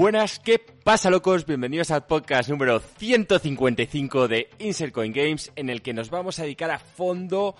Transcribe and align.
Buenas, 0.00 0.38
¿qué 0.38 0.58
pasa 0.58 1.10
locos? 1.10 1.44
Bienvenidos 1.44 1.90
al 1.90 2.06
podcast 2.06 2.48
número 2.48 2.80
155 2.80 4.28
de 4.28 4.48
Insert 4.58 4.94
Coin 4.94 5.12
Games 5.12 5.52
en 5.56 5.68
el 5.68 5.82
que 5.82 5.92
nos 5.92 6.08
vamos 6.08 6.38
a 6.38 6.44
dedicar 6.44 6.70
a 6.70 6.78
fondo 6.78 7.54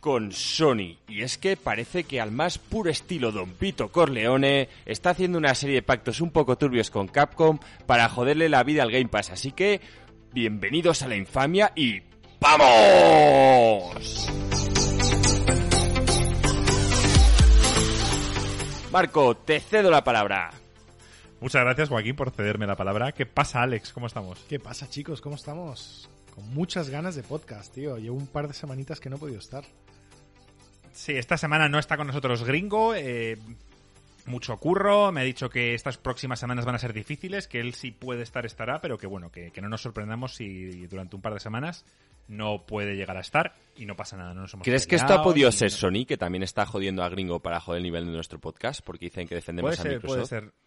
con 0.00 0.32
Sony. 0.32 0.96
Y 1.06 1.20
es 1.20 1.36
que 1.36 1.58
parece 1.58 2.04
que 2.04 2.18
al 2.18 2.30
más 2.30 2.56
puro 2.56 2.88
estilo 2.88 3.30
Don 3.30 3.50
Pito 3.50 3.92
Corleone 3.92 4.70
está 4.86 5.10
haciendo 5.10 5.36
una 5.36 5.54
serie 5.54 5.74
de 5.74 5.82
pactos 5.82 6.22
un 6.22 6.30
poco 6.30 6.56
turbios 6.56 6.90
con 6.90 7.08
Capcom 7.08 7.58
para 7.84 8.08
joderle 8.08 8.48
la 8.48 8.62
vida 8.62 8.82
al 8.82 8.90
Game 8.90 9.08
Pass. 9.08 9.28
Así 9.28 9.52
que, 9.52 9.82
bienvenidos 10.32 11.02
a 11.02 11.08
la 11.08 11.16
infamia 11.16 11.72
y 11.76 12.00
¡Vamos! 12.40 14.30
Marco, 18.90 19.36
te 19.36 19.60
cedo 19.60 19.90
la 19.90 20.02
palabra. 20.02 20.50
Muchas 21.46 21.62
gracias, 21.62 21.90
Joaquín, 21.90 22.16
por 22.16 22.32
cederme 22.32 22.66
la 22.66 22.74
palabra. 22.74 23.12
¿Qué 23.12 23.24
pasa, 23.24 23.62
Alex? 23.62 23.92
¿Cómo 23.92 24.08
estamos? 24.08 24.44
¿Qué 24.48 24.58
pasa, 24.58 24.90
chicos? 24.90 25.20
¿Cómo 25.20 25.36
estamos? 25.36 26.10
Con 26.34 26.52
muchas 26.52 26.90
ganas 26.90 27.14
de 27.14 27.22
podcast, 27.22 27.72
tío. 27.72 27.98
Llevo 27.98 28.16
un 28.16 28.26
par 28.26 28.48
de 28.48 28.52
semanitas 28.52 28.98
que 28.98 29.08
no 29.08 29.14
he 29.14 29.18
podido 29.20 29.38
estar. 29.38 29.62
Sí, 30.92 31.12
esta 31.12 31.38
semana 31.38 31.68
no 31.68 31.78
está 31.78 31.96
con 31.96 32.08
nosotros 32.08 32.42
Gringo. 32.42 32.96
Eh, 32.96 33.38
mucho 34.24 34.56
curro. 34.56 35.12
Me 35.12 35.20
ha 35.20 35.22
dicho 35.22 35.48
que 35.48 35.74
estas 35.74 35.98
próximas 35.98 36.40
semanas 36.40 36.64
van 36.64 36.74
a 36.74 36.80
ser 36.80 36.92
difíciles, 36.92 37.46
que 37.46 37.60
él 37.60 37.74
sí 37.74 37.92
puede 37.92 38.24
estar, 38.24 38.44
estará, 38.44 38.80
pero 38.80 38.98
que 38.98 39.06
bueno, 39.06 39.30
que, 39.30 39.52
que 39.52 39.60
no 39.60 39.68
nos 39.68 39.82
sorprendamos 39.82 40.34
si 40.34 40.88
durante 40.88 41.14
un 41.14 41.22
par 41.22 41.34
de 41.34 41.38
semanas 41.38 41.84
no 42.26 42.66
puede 42.66 42.96
llegar 42.96 43.18
a 43.18 43.20
estar 43.20 43.54
y 43.76 43.86
no 43.86 43.94
pasa 43.94 44.16
nada, 44.16 44.34
no 44.34 44.40
nos 44.40 44.52
hemos 44.52 44.64
¿Crees 44.64 44.88
que 44.88 44.96
esto 44.96 45.14
ha 45.14 45.22
podido 45.22 45.52
ser 45.52 45.70
Sony, 45.70 46.06
que 46.08 46.16
también 46.16 46.42
está 46.42 46.66
jodiendo 46.66 47.04
a 47.04 47.08
Gringo 47.08 47.38
para 47.38 47.60
joder 47.60 47.78
el 47.78 47.84
nivel 47.84 48.06
de 48.06 48.10
nuestro 48.10 48.40
podcast? 48.40 48.80
Porque 48.84 49.04
dicen 49.04 49.28
que 49.28 49.36
defendemos 49.36 49.76
puede 49.76 49.88
a 49.88 49.92
Microsoft. 49.92 50.16
Puede 50.16 50.26
ser. 50.26 50.65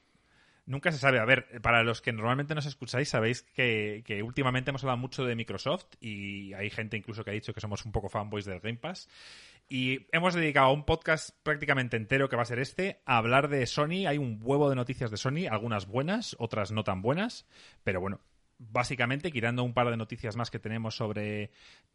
Nunca 0.70 0.92
se 0.92 1.00
sabe. 1.00 1.18
A 1.20 1.26
ver, 1.26 1.60
para 1.64 1.82
los 1.82 2.00
que 2.00 2.14
normalmente 2.14 2.54
nos 2.54 2.68
escucháis, 2.68 3.10
sabéis 3.10 3.42
que, 3.42 4.04
que, 4.06 4.22
últimamente 4.22 4.70
hemos 4.70 4.84
hablado 4.84 5.00
mucho 5.00 5.26
de 5.26 5.36
Microsoft 5.36 5.96
y 6.00 6.54
hay 6.54 6.70
gente 6.70 6.96
incluso 6.96 7.24
que 7.24 7.32
ha 7.32 7.34
dicho 7.34 7.56
que 7.56 7.60
somos 7.60 7.86
un 7.86 7.92
poco 7.92 8.08
fanboys 8.08 8.46
del 8.46 8.60
Game 8.60 8.78
Pass. 8.78 9.10
Y 9.68 10.06
hemos 10.12 10.36
dedicado 10.36 10.72
un 10.72 10.86
podcast 10.86 11.32
prácticamente 11.42 11.98
entero, 11.98 12.30
que 12.30 12.36
va 12.36 12.44
a 12.44 12.46
ser 12.46 12.60
este, 12.60 13.02
a 13.08 13.18
hablar 13.18 13.48
de 13.48 13.66
Sony. 13.66 14.06
Hay 14.08 14.20
un 14.20 14.40
huevo 14.44 14.70
de 14.70 14.76
noticias 14.76 15.10
de 15.10 15.18
Sony, 15.18 15.48
algunas 15.50 15.88
buenas, 15.88 16.36
otras 16.38 16.72
no 16.72 16.84
tan 16.84 17.02
buenas. 17.02 17.48
Pero 17.84 18.00
bueno, 18.00 18.22
básicamente, 18.60 19.32
quitando 19.32 19.64
un 19.64 19.74
par 19.74 19.90
de 19.90 19.98
noticias 19.98 20.36
más 20.36 20.52
que 20.52 20.60
tenemos 20.60 20.96
sobre 20.96 21.50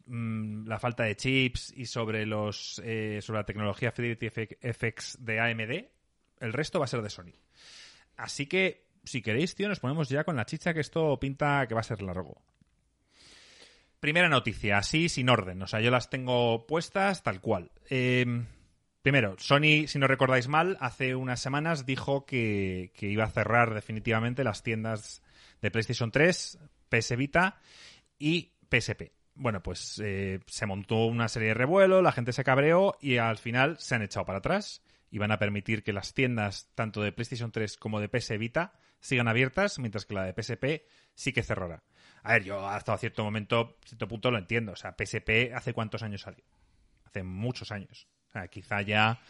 mmm, 0.06 0.66
la 0.66 0.80
falta 0.80 1.04
de 1.04 1.14
chips 1.14 1.72
y 1.76 1.86
sobre 1.86 2.26
los 2.26 2.82
eh, 2.84 3.20
sobre 3.22 3.38
la 3.38 3.46
tecnología 3.46 3.92
Fidelity 3.92 4.30
FX 4.30 5.24
de 5.24 5.38
AMD, 5.38 5.84
el 6.40 6.52
resto 6.52 6.80
va 6.80 6.86
a 6.86 6.88
ser 6.88 7.02
de 7.02 7.10
Sony. 7.10 7.34
Así 8.16 8.46
que, 8.46 8.86
si 9.04 9.22
queréis, 9.22 9.54
tío, 9.54 9.68
nos 9.68 9.80
ponemos 9.80 10.08
ya 10.08 10.24
con 10.24 10.36
la 10.36 10.46
chicha 10.46 10.74
que 10.74 10.80
esto 10.80 11.18
pinta 11.18 11.66
que 11.66 11.74
va 11.74 11.80
a 11.80 11.84
ser 11.84 12.02
largo. 12.02 12.42
Primera 14.00 14.28
noticia, 14.28 14.78
así 14.78 15.08
sin 15.08 15.28
orden. 15.30 15.62
O 15.62 15.66
sea, 15.66 15.80
yo 15.80 15.90
las 15.90 16.10
tengo 16.10 16.66
puestas 16.66 17.22
tal 17.22 17.40
cual. 17.40 17.70
Eh, 17.88 18.44
primero, 19.02 19.36
Sony, 19.38 19.86
si 19.86 19.98
no 19.98 20.06
recordáis 20.06 20.48
mal, 20.48 20.76
hace 20.80 21.14
unas 21.14 21.40
semanas 21.40 21.86
dijo 21.86 22.26
que, 22.26 22.92
que 22.94 23.08
iba 23.08 23.24
a 23.24 23.30
cerrar 23.30 23.72
definitivamente 23.72 24.44
las 24.44 24.62
tiendas 24.62 25.22
de 25.62 25.70
PlayStation 25.70 26.10
3, 26.10 26.58
PS 26.90 27.16
Vita 27.16 27.60
y 28.18 28.52
PSP. 28.68 29.12
Bueno, 29.34 29.62
pues 29.62 30.00
eh, 30.04 30.40
se 30.46 30.66
montó 30.66 31.06
una 31.06 31.28
serie 31.28 31.48
de 31.48 31.54
revuelo, 31.54 32.02
la 32.02 32.12
gente 32.12 32.32
se 32.32 32.44
cabreó 32.44 32.96
y 33.00 33.16
al 33.16 33.38
final 33.38 33.78
se 33.78 33.94
han 33.94 34.02
echado 34.02 34.26
para 34.26 34.38
atrás 34.38 34.82
y 35.14 35.18
van 35.18 35.30
a 35.30 35.38
permitir 35.38 35.84
que 35.84 35.92
las 35.92 36.12
tiendas 36.12 36.72
tanto 36.74 37.00
de 37.00 37.12
PlayStation 37.12 37.52
3 37.52 37.76
como 37.76 38.00
de 38.00 38.08
PS 38.08 38.36
Vita 38.36 38.72
sigan 38.98 39.28
abiertas, 39.28 39.78
mientras 39.78 40.06
que 40.06 40.14
la 40.14 40.24
de 40.24 40.32
PSP 40.32 40.88
sí 41.14 41.32
que 41.32 41.44
cerrará. 41.44 41.84
A 42.24 42.32
ver, 42.32 42.42
yo 42.42 42.66
hasta 42.66 42.98
cierto 42.98 43.22
momento, 43.22 43.78
cierto 43.84 44.08
punto 44.08 44.32
lo 44.32 44.38
entiendo. 44.38 44.72
O 44.72 44.76
sea, 44.76 44.96
PSP 44.98 45.54
hace 45.54 45.72
cuántos 45.72 46.02
años 46.02 46.22
salió? 46.22 46.42
Hace 47.04 47.22
muchos 47.22 47.70
años. 47.70 48.08
O 48.28 48.32
sea, 48.32 48.48
quizá 48.48 48.82
ya 48.82 49.20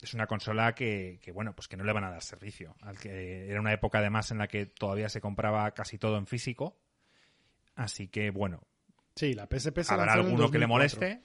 es 0.00 0.14
una 0.14 0.28
consola 0.28 0.72
que, 0.72 1.18
que, 1.20 1.32
bueno, 1.32 1.52
pues 1.52 1.66
que 1.66 1.76
no 1.76 1.82
le 1.82 1.92
van 1.92 2.04
a 2.04 2.10
dar 2.10 2.22
servicio. 2.22 2.76
Al 2.82 2.96
que 2.96 3.50
era 3.50 3.58
una 3.58 3.72
época 3.72 3.98
además 3.98 4.30
en 4.30 4.38
la 4.38 4.46
que 4.46 4.66
todavía 4.66 5.08
se 5.08 5.20
compraba 5.20 5.68
casi 5.72 5.98
todo 5.98 6.16
en 6.16 6.28
físico. 6.28 6.78
Así 7.74 8.06
que 8.06 8.30
bueno. 8.30 8.62
Sí, 9.16 9.34
la 9.34 9.48
PSP 9.48 9.80
se 9.80 9.94
Habrá 9.94 10.12
alguno 10.12 10.48
que 10.48 10.60
le 10.60 10.68
moleste. 10.68 11.22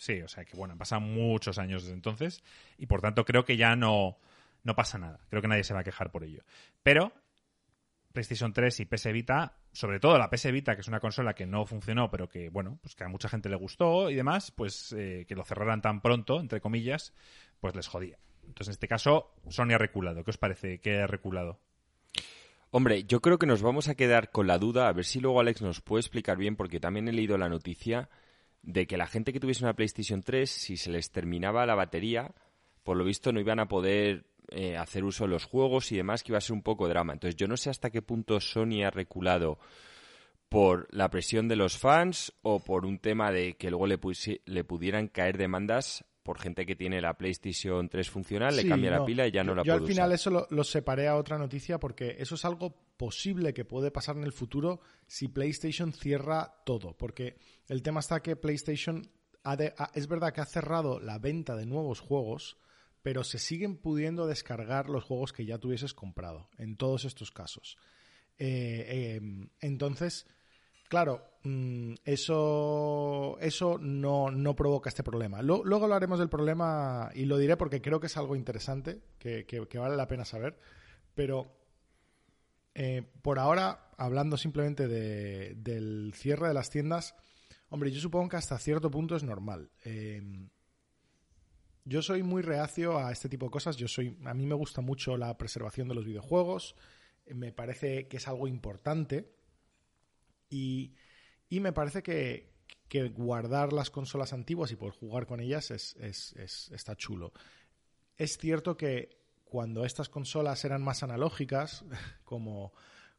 Sí, 0.00 0.22
o 0.22 0.28
sea 0.28 0.46
que 0.46 0.56
bueno, 0.56 0.72
han 0.72 0.78
pasado 0.78 1.02
muchos 1.02 1.58
años 1.58 1.82
desde 1.82 1.94
entonces. 1.94 2.42
Y 2.78 2.86
por 2.86 3.02
tanto 3.02 3.26
creo 3.26 3.44
que 3.44 3.58
ya 3.58 3.76
no, 3.76 4.16
no 4.64 4.74
pasa 4.74 4.96
nada. 4.96 5.20
Creo 5.28 5.42
que 5.42 5.48
nadie 5.48 5.62
se 5.62 5.74
va 5.74 5.80
a 5.80 5.84
quejar 5.84 6.10
por 6.10 6.24
ello. 6.24 6.42
Pero 6.82 7.12
PlayStation 8.10 8.50
3 8.50 8.80
y 8.80 8.84
PS 8.86 9.12
Vita, 9.12 9.58
sobre 9.72 10.00
todo 10.00 10.16
la 10.16 10.30
PS 10.30 10.52
Vita, 10.52 10.74
que 10.74 10.80
es 10.80 10.88
una 10.88 11.00
consola 11.00 11.34
que 11.34 11.44
no 11.44 11.66
funcionó, 11.66 12.10
pero 12.10 12.30
que, 12.30 12.48
bueno, 12.48 12.78
pues 12.80 12.94
que 12.94 13.04
a 13.04 13.08
mucha 13.08 13.28
gente 13.28 13.50
le 13.50 13.56
gustó 13.56 14.08
y 14.08 14.14
demás, 14.14 14.52
pues 14.52 14.94
eh, 14.96 15.26
que 15.28 15.34
lo 15.34 15.44
cerraran 15.44 15.82
tan 15.82 16.00
pronto, 16.00 16.40
entre 16.40 16.62
comillas, 16.62 17.12
pues 17.60 17.76
les 17.76 17.86
jodía. 17.86 18.18
Entonces, 18.44 18.68
en 18.68 18.72
este 18.72 18.88
caso, 18.88 19.34
Sony 19.50 19.74
ha 19.74 19.78
reculado. 19.78 20.24
¿Qué 20.24 20.30
os 20.30 20.38
parece 20.38 20.80
que 20.80 21.02
ha 21.02 21.06
reculado? 21.08 21.60
Hombre, 22.70 23.04
yo 23.04 23.20
creo 23.20 23.38
que 23.38 23.44
nos 23.44 23.60
vamos 23.60 23.88
a 23.88 23.96
quedar 23.96 24.30
con 24.30 24.46
la 24.46 24.56
duda, 24.56 24.88
a 24.88 24.92
ver 24.94 25.04
si 25.04 25.20
luego 25.20 25.40
Alex 25.40 25.60
nos 25.60 25.82
puede 25.82 26.00
explicar 26.00 26.38
bien, 26.38 26.56
porque 26.56 26.80
también 26.80 27.06
he 27.06 27.12
leído 27.12 27.36
la 27.36 27.50
noticia 27.50 28.08
de 28.62 28.86
que 28.86 28.96
la 28.96 29.06
gente 29.06 29.32
que 29.32 29.40
tuviese 29.40 29.64
una 29.64 29.74
PlayStation 29.74 30.22
3, 30.22 30.50
si 30.50 30.76
se 30.76 30.90
les 30.90 31.10
terminaba 31.10 31.66
la 31.66 31.74
batería, 31.74 32.34
por 32.82 32.96
lo 32.96 33.04
visto 33.04 33.32
no 33.32 33.40
iban 33.40 33.60
a 33.60 33.68
poder 33.68 34.26
eh, 34.50 34.76
hacer 34.76 35.04
uso 35.04 35.24
de 35.24 35.30
los 35.30 35.44
juegos 35.44 35.92
y 35.92 35.96
demás, 35.96 36.22
que 36.22 36.32
iba 36.32 36.38
a 36.38 36.42
ser 36.42 36.54
un 36.54 36.62
poco 36.62 36.88
drama. 36.88 37.12
Entonces 37.12 37.36
yo 37.36 37.46
no 37.46 37.56
sé 37.56 37.70
hasta 37.70 37.90
qué 37.90 38.02
punto 38.02 38.40
Sony 38.40 38.82
ha 38.84 38.90
reculado 38.90 39.58
por 40.48 40.88
la 40.90 41.08
presión 41.10 41.46
de 41.46 41.56
los 41.56 41.78
fans 41.78 42.32
o 42.42 42.58
por 42.58 42.84
un 42.84 42.98
tema 42.98 43.30
de 43.30 43.54
que 43.54 43.70
luego 43.70 43.86
le, 43.86 43.98
le 44.44 44.64
pudieran 44.64 45.06
caer 45.06 45.38
demandas 45.38 46.04
por 46.22 46.38
gente 46.38 46.66
que 46.66 46.76
tiene 46.76 47.00
la 47.00 47.16
PlayStation 47.16 47.88
3 47.88 48.10
funcional, 48.10 48.54
sí, 48.54 48.62
le 48.62 48.68
cambia 48.68 48.90
no. 48.90 48.98
la 48.98 49.04
pila 49.04 49.26
y 49.26 49.30
ya 49.30 49.42
no 49.42 49.52
yo, 49.52 49.56
la 49.56 49.62
yo 49.62 49.72
puede 49.72 49.84
al 49.84 49.88
final 49.88 50.12
eso 50.12 50.30
lo, 50.30 50.46
lo, 50.50 50.64
separé 50.64 51.08
a 51.08 51.16
otra 51.16 51.38
noticia 51.38 51.80
porque 51.80 52.16
eso 52.18 52.34
es 52.34 52.44
algo 52.44 52.76
posible 52.96 53.54
que 53.54 53.64
puede 53.64 53.90
pasar 53.90 54.16
en 54.18 54.24
el 54.24 54.32
futuro 54.32 54.80
si 55.06 55.28
PlayStation 55.28 55.92
cierra 55.92 56.54
todo. 56.66 56.96
Porque 56.96 57.36
el 57.66 57.82
tema 57.82 58.00
está 58.00 58.20
que 58.20 58.36
PlayStation 58.36 59.10
ha 59.42 59.56
de, 59.56 59.72
ha, 59.78 59.90
es 59.94 60.06
verdad 60.06 60.34
que 60.34 60.42
ha 60.42 60.46
cerrado 60.46 61.00
la 61.00 61.18
venta 61.18 61.56
de 61.56 61.64
nuevos 61.64 62.00
juegos, 62.00 62.58
pero 63.02 63.24
se 63.24 63.38
siguen 63.38 63.78
pudiendo 63.78 64.26
descargar 64.26 64.90
los 64.90 65.04
juegos 65.04 65.32
que 65.32 65.46
ya 65.46 65.56
tuvieses 65.58 65.94
comprado 65.94 66.50
en 66.58 66.76
todos 66.76 67.06
estos 67.06 67.30
casos. 67.30 67.78
Eh, 68.38 68.84
eh, 69.18 69.48
entonces, 69.60 70.26
claro, 70.90 71.38
mmm, 71.44 71.94
eso, 72.04 73.38
eso 73.40 73.78
no, 73.78 74.30
no, 74.30 74.56
provoca 74.56 74.90
este 74.90 75.04
problema. 75.04 75.40
Luego, 75.40 75.84
hablaremos 75.84 76.18
del 76.18 76.28
problema 76.28 77.10
y 77.14 77.24
lo 77.24 77.38
diré 77.38 77.56
porque 77.56 77.80
creo 77.80 78.00
que 78.00 78.08
es 78.08 78.16
algo 78.16 78.34
interesante 78.34 79.00
que, 79.18 79.46
que, 79.46 79.78
vale 79.78 79.96
la 79.96 80.08
pena 80.08 80.24
saber, 80.24 80.58
pero 81.14 81.56
eh, 82.74 83.08
por 83.22 83.38
ahora, 83.38 83.88
hablando 83.96 84.36
simplemente 84.36 84.88
de, 84.88 85.54
del 85.54 86.12
cierre 86.14 86.48
de 86.48 86.54
las 86.54 86.70
tiendas, 86.70 87.14
hombre, 87.68 87.92
yo 87.92 88.00
supongo 88.00 88.28
que 88.28 88.36
hasta 88.36 88.58
cierto 88.58 88.90
punto 88.90 89.14
es 89.14 89.22
normal. 89.22 89.70
Eh, 89.84 90.20
yo 91.84 92.02
soy 92.02 92.24
muy 92.24 92.42
reacio 92.42 92.98
a 92.98 93.12
este 93.12 93.28
tipo 93.28 93.46
de 93.46 93.52
cosas. 93.52 93.76
Yo 93.76 93.86
soy, 93.86 94.18
a 94.24 94.34
mí 94.34 94.44
me 94.44 94.56
gusta 94.56 94.80
mucho 94.80 95.16
la 95.16 95.38
preservación 95.38 95.86
de 95.86 95.94
los 95.94 96.04
videojuegos. 96.04 96.74
Me 97.26 97.52
parece 97.52 98.08
que 98.08 98.16
es 98.16 98.26
algo 98.26 98.48
importante. 98.48 99.39
Y, 100.50 100.92
me 101.48 101.72
parece 101.72 102.02
que, 102.02 102.50
guardar 103.14 103.72
las 103.72 103.90
consolas 103.90 104.32
antiguas 104.32 104.72
y 104.72 104.76
poder 104.76 104.94
jugar 104.94 105.26
con 105.26 105.40
ellas 105.40 105.70
es, 105.70 105.96
está 106.70 106.96
chulo. 106.96 107.32
Es 108.16 108.36
cierto 108.36 108.76
que 108.76 109.20
cuando 109.44 109.84
estas 109.84 110.08
consolas 110.08 110.64
eran 110.64 110.82
más 110.82 111.02
analógicas, 111.02 111.84
como, 112.24 112.72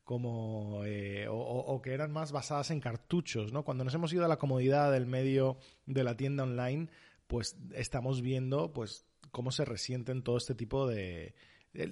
como 0.03 0.83
eh, 0.85 1.27
o, 1.27 1.35
o, 1.35 1.81
que 1.81 1.93
eran 1.93 2.11
más 2.11 2.31
basadas 2.31 2.71
en 2.71 2.79
cartuchos, 2.79 3.51
¿no? 3.51 3.63
Cuando 3.63 3.83
nos 3.83 3.93
hemos 3.93 4.13
ido 4.13 4.25
a 4.25 4.29
la 4.29 4.37
comodidad 4.37 4.91
del 4.91 5.07
medio 5.07 5.57
de 5.85 6.03
la 6.03 6.15
tienda 6.15 6.43
online, 6.43 6.89
pues 7.27 7.57
estamos 7.73 8.21
viendo 8.21 8.73
pues 8.73 9.05
cómo 9.31 9.51
se 9.51 9.65
resienten 9.65 10.21
todo 10.21 10.37
este 10.37 10.53
tipo 10.53 10.87
de 10.87 11.33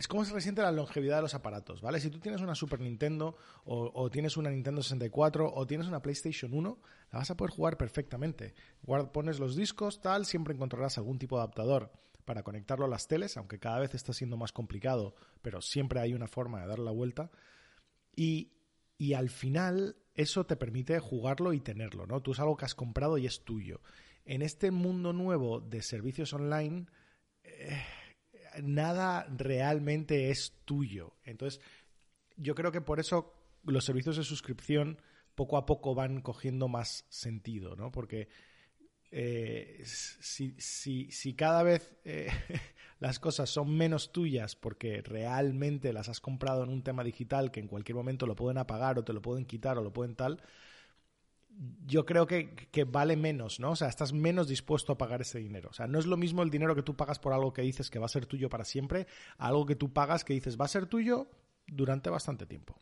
cómo 0.07 0.25
se 0.25 0.33
resiente 0.33 0.61
la 0.61 0.71
longevidad 0.71 1.17
de 1.17 1.21
los 1.23 1.33
aparatos, 1.33 1.81
¿vale? 1.81 1.99
Si 1.99 2.09
tú 2.09 2.19
tienes 2.19 2.41
una 2.41 2.55
Super 2.55 2.81
Nintendo 2.81 3.37
o, 3.63 4.09
tienes 4.09 4.37
una 4.37 4.49
Nintendo 4.49 4.81
64 4.81 5.53
o 5.53 5.67
tienes 5.67 5.87
una 5.87 6.01
PlayStation 6.01 6.53
1, 6.53 6.79
la 7.11 7.19
vas 7.19 7.31
a 7.31 7.37
poder 7.37 7.51
jugar 7.51 7.77
perfectamente. 7.77 8.53
Guard, 8.83 9.11
pones 9.11 9.39
los 9.39 9.55
discos, 9.55 10.01
tal, 10.01 10.25
siempre 10.25 10.53
encontrarás 10.53 10.97
algún 10.97 11.17
tipo 11.17 11.37
de 11.37 11.43
adaptador 11.43 11.91
para 12.25 12.43
conectarlo 12.43 12.85
a 12.85 12.89
las 12.89 13.07
teles, 13.07 13.37
aunque 13.37 13.59
cada 13.59 13.79
vez 13.79 13.95
está 13.95 14.13
siendo 14.13 14.37
más 14.37 14.51
complicado, 14.51 15.15
pero 15.41 15.61
siempre 15.61 15.99
hay 15.99 16.13
una 16.13 16.27
forma 16.27 16.61
de 16.61 16.67
dar 16.67 16.79
la 16.79 16.91
vuelta. 16.91 17.31
Y, 18.15 18.51
y 18.97 19.13
al 19.13 19.29
final 19.29 19.95
eso 20.13 20.45
te 20.45 20.57
permite 20.57 20.99
jugarlo 20.99 21.53
y 21.53 21.61
tenerlo, 21.61 22.05
¿no? 22.05 22.21
Tú 22.21 22.33
es 22.33 22.39
algo 22.39 22.57
que 22.57 22.65
has 22.65 22.75
comprado 22.75 23.17
y 23.17 23.25
es 23.25 23.43
tuyo 23.43 23.81
en 24.29 24.43
este 24.43 24.69
mundo 24.69 25.11
nuevo 25.11 25.59
de 25.59 25.81
servicios 25.81 26.33
online, 26.33 26.85
eh, 27.43 27.81
nada 28.63 29.27
realmente 29.35 30.29
es 30.29 30.53
tuyo. 30.65 31.13
Entonces, 31.23 31.61
yo 32.35 32.56
creo 32.56 32.71
que 32.71 32.81
por 32.81 33.00
eso 33.00 33.33
los 33.63 33.85
servicios 33.85 34.17
de 34.17 34.23
suscripción 34.23 35.01
poco 35.35 35.57
a 35.57 35.65
poco 35.65 35.95
van 35.95 36.21
cogiendo 36.21 36.67
más 36.67 37.06
sentido, 37.09 37.75
¿no? 37.75 37.91
Porque 37.91 38.27
eh, 39.11 39.81
si, 39.85 40.53
si, 40.59 41.09
si, 41.11 41.33
cada 41.33 41.63
vez 41.63 41.95
eh, 42.06 42.27
las 43.00 43.19
cosas 43.19 43.50
son 43.50 43.75
menos 43.75 44.11
tuyas 44.11 44.56
porque 44.56 45.01
realmente 45.01 45.94
las 45.94 46.09
has 46.09 46.19
comprado 46.19 46.63
en 46.63 46.69
un 46.69 46.83
tema 46.83 47.03
digital 47.03 47.51
que 47.51 47.59
en 47.59 47.67
cualquier 47.67 47.95
momento 47.95 48.27
lo 48.27 48.35
pueden 48.35 48.59
apagar 48.59 49.00
o 49.00 49.03
te 49.03 49.13
lo 49.13 49.21
pueden 49.21 49.45
quitar 49.45 49.77
o 49.77 49.83
lo 49.83 49.91
pueden 49.91 50.15
tal, 50.15 50.44
yo 51.85 52.06
creo 52.06 52.25
que, 52.25 52.56
que, 52.56 52.85
vale 52.85 53.17
menos, 53.17 53.59
¿no? 53.59 53.71
O 53.71 53.75
sea, 53.75 53.89
estás 53.89 54.13
menos 54.13 54.47
dispuesto 54.47 54.94
a 54.94 54.97
pagar 54.97 55.21
ese 55.21 55.39
dinero. 55.39 55.69
O 55.69 55.73
sea, 55.73 55.88
no 55.88 56.00
es 56.00 56.06
lo 56.06 56.15
mismo 56.15 56.41
el 56.41 56.50
dinero 56.50 56.75
que 56.75 56.83
tú 56.83 56.95
pagas 56.95 57.19
por 57.19 57.33
algo 57.33 57.51
que 57.51 57.61
dices 57.61 57.89
que 57.89 58.00
va 58.00 58.06
a 58.06 58.09
ser 58.09 58.25
tuyo 58.25 58.50
para 58.50 58.63
siempre, 58.63 59.07
a 59.38 59.47
algo 59.47 59.65
que 59.65 59.75
tú 59.75 59.91
pagas 59.91 60.23
que 60.23 60.33
dices 60.33 60.59
va 60.59 60.65
a 60.65 60.69
ser 60.69 60.85
tuyo 60.85 61.29
durante 61.67 62.09
bastante 62.09 62.45
tiempo. 62.45 62.77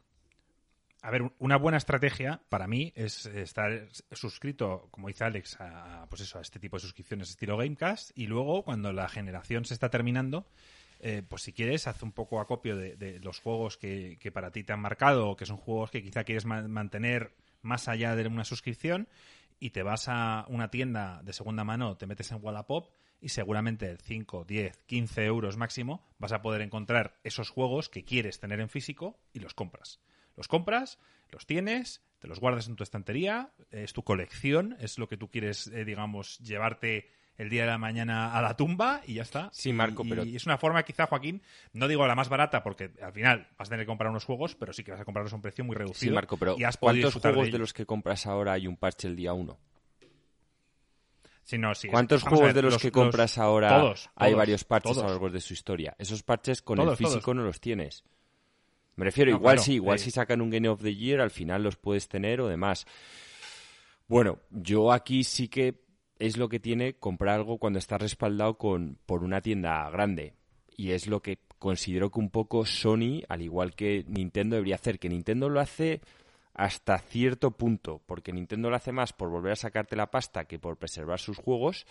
A 1.02 1.12
ver, 1.12 1.32
una 1.40 1.58
buena 1.58 1.78
estrategia 1.78 2.42
para 2.50 2.68
mí 2.68 2.92
es 2.96 3.26
estar 3.28 3.88
suscrito, 4.12 4.88
como 4.92 5.08
dice 5.08 5.24
Alex, 5.24 5.58
a, 5.60 6.06
pues 6.10 6.22
eso, 6.22 6.40
a 6.40 6.42
este 6.42 6.60
tipo 6.60 6.76
de 6.76 6.82
suscripciones 6.82 7.30
estilo 7.30 7.58
Gamecast 7.58 8.12
y 8.16 8.28
luego 8.28 8.64
cuando 8.64 8.92
la 8.92 9.08
generación 9.08 9.64
se 9.66 9.74
está 9.74 9.90
terminando, 9.90 10.48
eh, 11.00 11.24
pues 11.28 11.44
si 11.44 11.54
quieres, 11.54 11.88
haz 11.88 12.02
un 12.02 12.12
poco 12.12 12.42
acopio 12.42 12.76
de, 12.76 13.20
los 13.24 13.40
juegos 13.40 13.78
que, 13.78 14.18
que, 14.20 14.32
para 14.32 14.52
ti 14.52 14.64
te 14.64 14.74
han 14.74 14.80
marcado 14.80 15.30
o 15.30 15.36
que 15.36 15.46
son 15.46 15.58
juegos 15.58 15.92
que 15.92 16.02
quizá 16.02 16.24
quieres 16.24 16.46
mantener 16.46 17.32
más 17.68 17.88
allá 17.88 18.16
de 18.16 18.28
una 18.28 18.46
suscripción 18.46 19.08
y 19.60 19.72
te 19.72 19.84
vas 19.84 20.08
a 20.08 20.46
una 20.50 20.70
tienda 20.70 21.22
de 21.24 21.34
segunda 21.34 21.64
mano, 21.64 21.98
te 21.98 22.08
metes 22.08 22.32
en 22.32 22.40
Wallapop 22.42 22.90
y 23.20 23.30
seguramente 23.30 23.98
5, 23.98 24.46
10, 24.46 24.78
15 24.86 25.26
euros 25.26 25.58
máximo 25.58 26.04
vas 26.20 26.32
a 26.32 26.42
poder 26.42 26.62
encontrar 26.62 27.20
esos 27.24 27.50
juegos 27.50 27.90
que 27.90 28.04
quieres 28.04 28.40
tener 28.40 28.60
en 28.60 28.70
físico 28.70 29.20
y 29.34 29.40
los 29.40 29.54
compras. 29.54 30.00
Los 30.36 30.48
compras, 30.48 31.00
los 31.32 31.46
tienes, 31.46 32.04
te 32.20 32.28
los 32.28 32.40
guardas 32.40 32.68
en 32.68 32.76
tu 32.76 32.84
estantería, 32.84 33.52
es 33.72 33.94
tu 33.94 34.04
colección, 34.04 34.78
es 34.80 35.00
lo 35.00 35.08
que 35.08 35.18
tú 35.18 35.30
quieres, 35.30 35.68
eh, 35.68 35.84
digamos, 35.84 36.38
llevarte 36.40 37.10
el 37.38 37.50
día 37.50 37.62
de 37.62 37.68
la 37.68 37.78
mañana 37.78 38.34
a 38.34 38.42
la 38.42 38.56
tumba 38.56 39.02
y 39.06 39.16
ya 39.16 39.22
está. 39.22 39.50
Sí, 39.54 39.72
Marco, 39.72 40.04
y, 40.04 40.10
pero... 40.10 40.26
Y 40.26 40.36
es 40.36 40.46
una 40.46 40.58
forma 40.58 40.84
quizá, 40.84 41.06
Joaquín, 41.06 41.42
no 41.74 41.88
digo 41.88 42.06
la 42.08 42.16
más 42.16 42.30
barata 42.30 42.64
porque 42.64 42.92
al 43.02 43.14
final 43.14 43.48
vas 43.58 43.68
a 43.68 43.72
tener 43.72 43.86
que 43.86 43.88
comprar 43.88 44.10
unos 44.10 44.26
juegos, 44.26 44.56
pero 44.56 44.74
sí 44.74 44.84
que 44.84 44.92
vas 44.92 45.02
a 45.02 45.06
comprarlos 45.06 45.34
a 45.34 45.36
un 45.36 45.42
precio 45.42 45.64
muy 45.64 45.76
reducido. 45.76 46.12
Sí, 46.12 46.14
Marco, 46.14 46.38
pero 46.38 46.56
¿cuántos 46.80 47.14
juegos 47.16 47.52
de, 47.52 47.60
los 47.60 47.74
que 47.74 47.86
compras 47.86 48.26
ahora 48.26 48.54
hay 48.54 48.68
un 48.68 48.76
parche 48.76 49.08
el 49.08 49.16
día 49.16 49.34
1? 49.34 49.58
Sí, 51.44 51.58
no, 51.58 51.74
sí, 51.76 51.88
¿Cuántos 51.88 52.24
juegos 52.24 52.54
de 52.54 52.62
los, 52.62 52.78
que 52.78 52.92
compras 52.92 53.38
ahora 53.38 53.70
todos, 53.70 54.10
hay 54.16 54.32
todos, 54.32 54.38
varios 54.38 54.64
parches 54.66 54.92
todos. 54.92 55.04
a 55.04 55.08
lo 55.08 55.14
largo 55.14 55.30
de 55.30 55.40
su 55.40 55.54
historia? 55.54 55.96
Esos 55.98 56.22
parches 56.22 56.62
con 56.62 56.80
el 56.80 56.98
físico 56.98 57.34
no 57.34 57.44
los 57.44 57.62
tienes. 57.62 58.04
Me 58.98 59.06
refiero, 59.06 59.32
No, 59.32 59.38
igual 59.38 59.56
claro, 59.56 59.66
sí, 59.66 59.74
igual 59.76 59.96
eh. 59.96 60.00
si 60.00 60.12
sacan 60.12 60.42
un 60.42 60.50
Game 60.50 60.68
of 60.68 60.82
the 60.82 60.94
Year, 60.94 61.22
al 61.22 61.32
final 61.32 61.64
los 61.64 61.78
puedes 61.78 62.10
tener 62.10 62.42
o 62.42 62.48
demás. 62.48 62.86
Bueno, 64.08 64.40
yo 64.50 64.92
aquí 64.92 65.24
sí 65.24 65.48
que 65.48 65.87
es 66.20 66.38
lo 66.38 66.50
que 66.50 66.60
tiene 66.60 66.94
comprar 66.94 67.36
algo 67.36 67.58
cuando 67.58 67.80
estás 67.80 68.02
respaldado 68.02 68.58
con, 68.58 68.98
por 69.06 69.24
una 69.24 69.42
tienda 69.42 69.90
grande. 69.90 70.34
Y 70.76 70.92
es 70.92 71.08
lo 71.08 71.22
que 71.22 71.40
considero 71.60 72.12
que 72.12 72.20
un 72.20 72.30
poco 72.30 72.66
Sony, 72.66 73.24
al 73.30 73.42
igual 73.42 73.74
que 73.76 74.06
Nintendo, 74.08 74.56
debería 74.56 74.76
hacer. 74.76 75.00
Que 75.00 75.10
Nintendo 75.10 75.50
lo 75.50 75.60
hace 75.60 76.02
hasta 76.54 76.98
cierto 76.98 77.52
punto, 77.52 78.02
porque 78.06 78.34
Nintendo 78.34 78.70
lo 78.70 78.76
hace 78.76 78.92
más 78.92 79.14
por 79.14 79.30
volver 79.30 79.54
a 79.54 79.56
sacarte 79.56 79.96
la 79.96 80.12
pasta 80.12 80.46
que 80.46 80.60
por 80.60 80.78
preservar 80.78 81.20
sus 81.20 81.38
juegos. 81.38 81.86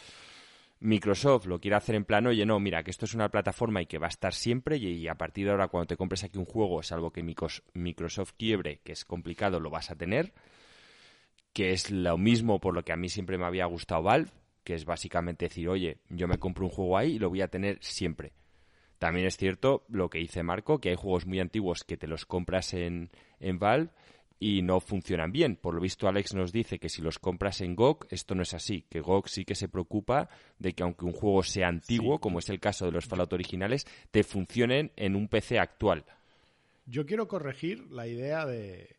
Microsoft 0.79 1.47
lo 1.47 1.59
quiere 1.59 1.77
hacer 1.77 1.95
en 1.95 2.05
plan, 2.05 2.27
oye, 2.27 2.45
no, 2.45 2.61
mira, 2.61 2.83
que 2.83 2.91
esto 2.91 3.07
es 3.07 3.15
una 3.15 3.31
plataforma 3.31 3.81
y 3.81 3.87
que 3.87 3.99
va 3.99 4.07
a 4.07 4.11
estar 4.11 4.35
siempre 4.35 4.77
y, 4.77 5.09
a 5.09 5.15
partir 5.15 5.47
de 5.47 5.53
ahora 5.53 5.69
cuando 5.69 5.87
te 5.87 5.97
compres 5.97 6.23
aquí 6.23 6.37
un 6.37 6.45
juego, 6.45 6.83
salvo 6.83 7.13
que 7.13 7.23
Microsoft 7.23 8.33
quiebre, 8.37 8.81
que 8.85 8.93
es 8.93 9.05
complicado, 9.07 9.59
lo 9.59 9.71
vas 9.71 9.91
a 9.91 9.97
tener, 9.97 10.35
que 11.57 11.73
es 11.73 11.91
lo 11.91 12.19
mismo 12.19 12.61
por 12.61 12.75
lo 12.75 12.85
que 12.85 12.93
a 12.93 12.99
mí 12.99 13.09
siempre 13.09 13.39
me 13.39 13.47
había 13.47 13.65
gustado 13.65 14.03
Valve, 14.03 14.29
que 14.63 14.75
es 14.75 14.85
básicamente 14.85 15.47
decir, 15.47 15.71
oye, 15.71 16.01
yo 16.11 16.29
me 16.29 16.37
compro 16.37 16.67
un 16.67 16.71
juego 16.71 16.99
ahí 16.99 17.13
y 17.13 17.19
lo 17.19 17.31
voy 17.31 17.41
a 17.41 17.49
tener 17.49 17.79
siempre. 17.81 18.35
También 18.99 19.27
es 19.27 19.39
cierto 19.39 19.87
lo 19.89 20.11
que 20.11 20.19
dice 20.19 20.43
Marco, 20.43 20.79
que 20.81 20.91
hay 20.91 20.97
juegos 20.97 21.25
muy 21.25 21.41
antiguos 21.41 21.83
que 21.83 21.97
te 21.97 22.09
los 22.09 22.27
compras 22.27 22.75
en, 22.75 23.09
en 23.41 23.59
Valve 23.59 23.89
y 24.39 24.61
no 24.61 24.81
funcionan 24.81 25.33
bien. 25.33 25.57
Por 25.57 25.75
lo 25.75 25.81
visto, 25.81 26.07
Alex 26.07 26.35
nos 26.35 26.53
dice 26.53 26.79
que 26.79 26.91
si 26.91 27.01
los 27.01 27.19
compras 27.19 27.63
en 27.63 27.75
GOG, 27.75 28.07
esto 28.11 28.35
no 28.35 28.43
es 28.43 28.53
así, 28.53 28.83
que 28.91 29.01
GOG 29.01 29.27
sí 29.31 29.47
que 29.47 29.55
se 29.55 29.69
preocupa 29.69 30.29
de 30.59 30.75
que 30.75 30.83
aunque 30.83 31.07
un 31.07 31.13
juego 31.13 31.43
sea 31.43 31.69
antiguo, 31.69 32.21
como 32.21 32.39
es 32.39 32.51
el 32.51 32.61
caso 32.61 32.85
de 32.85 32.93
los 32.93 33.07
Fallout 33.07 33.33
originales, 33.33 33.87
te 34.11 34.25
funcionen 34.25 34.93
en 34.95 35.17
un 35.17 35.29
PC 35.29 35.59
actual. 35.59 36.05
Yo 36.85 37.07
quiero 37.07 37.27
corregir 37.29 37.91
la 37.91 38.07
idea 38.07 38.45
de, 38.45 38.97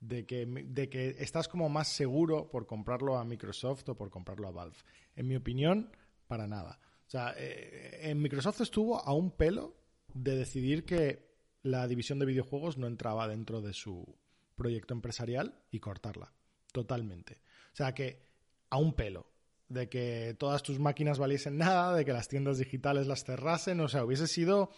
de, 0.00 0.26
que, 0.26 0.46
de 0.46 0.88
que 0.88 1.16
estás 1.18 1.48
como 1.48 1.68
más 1.68 1.88
seguro 1.88 2.48
por 2.50 2.66
comprarlo 2.66 3.16
a 3.16 3.24
Microsoft 3.24 3.88
o 3.88 3.96
por 3.96 4.10
comprarlo 4.10 4.48
a 4.48 4.52
Valve. 4.52 4.76
En 5.14 5.26
mi 5.26 5.36
opinión, 5.36 5.90
para 6.26 6.46
nada. 6.46 6.78
O 7.06 7.10
sea, 7.10 7.34
eh, 7.36 8.10
en 8.10 8.20
Microsoft 8.20 8.60
estuvo 8.60 8.98
a 8.98 9.12
un 9.12 9.30
pelo 9.30 9.76
de 10.12 10.36
decidir 10.36 10.84
que 10.84 11.26
la 11.62 11.86
división 11.86 12.18
de 12.18 12.26
videojuegos 12.26 12.78
no 12.78 12.86
entraba 12.86 13.28
dentro 13.28 13.60
de 13.60 13.72
su 13.72 14.16
proyecto 14.54 14.94
empresarial 14.94 15.60
y 15.70 15.80
cortarla. 15.80 16.32
Totalmente. 16.72 17.40
O 17.72 17.76
sea 17.76 17.94
que 17.94 18.26
a 18.70 18.78
un 18.78 18.94
pelo. 18.94 19.26
De 19.68 19.88
que 19.88 20.36
todas 20.38 20.62
tus 20.62 20.78
máquinas 20.78 21.18
valiesen 21.18 21.58
nada, 21.58 21.96
de 21.96 22.04
que 22.04 22.12
las 22.12 22.28
tiendas 22.28 22.58
digitales 22.58 23.08
las 23.08 23.24
cerrasen. 23.24 23.80
O 23.80 23.88
sea, 23.88 24.04
hubiese 24.04 24.28
sido 24.28 24.70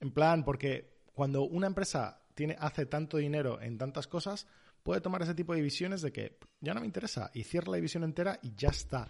en 0.00 0.12
plan, 0.12 0.44
porque 0.44 0.98
cuando 1.12 1.42
una 1.42 1.66
empresa 1.66 2.23
tiene, 2.34 2.56
hace 2.58 2.86
tanto 2.86 3.16
dinero 3.16 3.60
en 3.60 3.78
tantas 3.78 4.06
cosas, 4.06 4.46
puede 4.82 5.00
tomar 5.00 5.22
ese 5.22 5.34
tipo 5.34 5.52
de 5.52 5.58
divisiones 5.58 6.02
de 6.02 6.12
que 6.12 6.38
ya 6.60 6.74
no 6.74 6.80
me 6.80 6.86
interesa 6.86 7.30
y 7.34 7.44
cierra 7.44 7.70
la 7.70 7.76
división 7.76 8.04
entera 8.04 8.38
y 8.42 8.54
ya 8.54 8.68
está. 8.68 9.08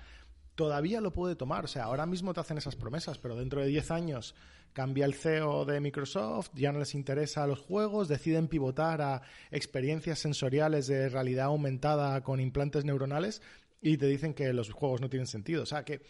Todavía 0.55 1.01
lo 1.01 1.13
puede 1.13 1.35
tomar, 1.35 1.65
o 1.65 1.69
sea, 1.69 1.85
ahora 1.85 2.07
mismo 2.07 2.33
te 2.33 2.41
hacen 2.41 2.59
esas 2.59 2.77
promesas, 2.77 3.19
pero 3.19 3.35
dentro 3.35 3.61
de 3.61 3.67
10 3.67 3.91
años 3.91 4.35
cambia 4.73 5.05
el 5.05 5.15
CEO 5.15 5.65
de 5.65 5.81
Microsoft, 5.81 6.51
ya 6.55 6.71
no 6.73 6.79
les 6.79 6.95
interesa 6.95 7.47
los 7.47 7.61
juegos, 7.61 8.09
deciden 8.09 8.49
pivotar 8.49 9.03
a 9.03 9.23
experiencias 9.51 10.21
sensoriales 10.21 10.87
de 10.87 11.09
realidad 11.09 11.47
aumentada 11.47 12.23
con 12.23 12.41
implantes 12.41 12.85
neuronales 12.85 13.43
y 13.81 13.97
te 13.97 14.07
dicen 14.07 14.33
que 14.33 14.53
los 14.53 14.71
juegos 14.71 15.01
no 15.01 15.09
tienen 15.09 15.27
sentido. 15.27 15.63
O 15.63 15.67
sea, 15.67 15.85
que, 15.85 16.03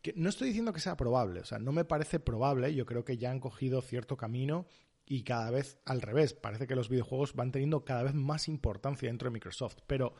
que 0.00 0.14
no 0.16 0.30
estoy 0.30 0.48
diciendo 0.48 0.72
que 0.72 0.80
sea 0.80 0.96
probable, 0.96 1.40
o 1.40 1.44
sea, 1.44 1.58
no 1.58 1.72
me 1.72 1.84
parece 1.84 2.18
probable, 2.18 2.74
yo 2.74 2.86
creo 2.86 3.04
que 3.04 3.18
ya 3.18 3.30
han 3.30 3.40
cogido 3.40 3.82
cierto 3.82 4.16
camino 4.16 4.66
y 5.12 5.24
cada 5.24 5.50
vez 5.50 5.78
al 5.84 6.00
revés, 6.00 6.32
parece 6.32 6.66
que 6.66 6.74
los 6.74 6.88
videojuegos 6.88 7.34
van 7.34 7.52
teniendo 7.52 7.84
cada 7.84 8.02
vez 8.02 8.14
más 8.14 8.48
importancia 8.48 9.10
dentro 9.10 9.28
de 9.28 9.34
Microsoft, 9.34 9.76
pero 9.86 10.14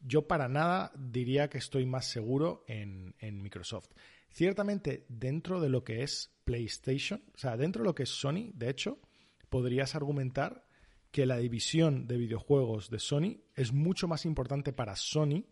yo 0.00 0.26
para 0.26 0.48
nada 0.48 0.90
diría 0.96 1.50
que 1.50 1.58
estoy 1.58 1.84
más 1.84 2.06
seguro 2.06 2.64
en, 2.66 3.14
en, 3.18 3.42
Microsoft. 3.42 3.90
Ciertamente, 4.30 5.04
dentro 5.10 5.60
de 5.60 5.68
lo 5.68 5.84
que 5.84 6.02
es 6.02 6.32
PlayStation, 6.46 7.22
o 7.34 7.36
sea, 7.36 7.58
dentro 7.58 7.82
de 7.82 7.88
lo 7.88 7.94
que 7.94 8.04
es 8.04 8.08
Sony, 8.08 8.50
de 8.54 8.70
hecho, 8.70 8.98
podrías 9.50 9.94
argumentar 9.94 10.64
que 11.10 11.26
la 11.26 11.36
división 11.36 12.06
de 12.06 12.16
videojuegos 12.16 12.88
de 12.88 13.00
Sony 13.00 13.42
es 13.54 13.74
mucho 13.74 14.08
más 14.08 14.24
importante 14.24 14.72
para 14.72 14.96
Sony 14.96 15.44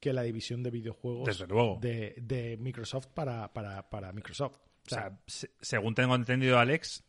que 0.00 0.12
la 0.12 0.22
división 0.22 0.62
de 0.62 0.70
videojuegos 0.70 1.24
Desde 1.24 1.46
luego. 1.46 1.78
De, 1.80 2.14
de, 2.20 2.58
Microsoft 2.58 3.06
para, 3.14 3.50
para, 3.54 3.88
para 3.88 4.12
Microsoft. 4.12 4.58
O 4.86 4.90
sea, 4.90 4.98
o 4.98 5.30
sea 5.30 5.48
se, 5.48 5.50
según 5.62 5.94
tengo 5.94 6.14
entendido, 6.14 6.58
Alex, 6.58 7.04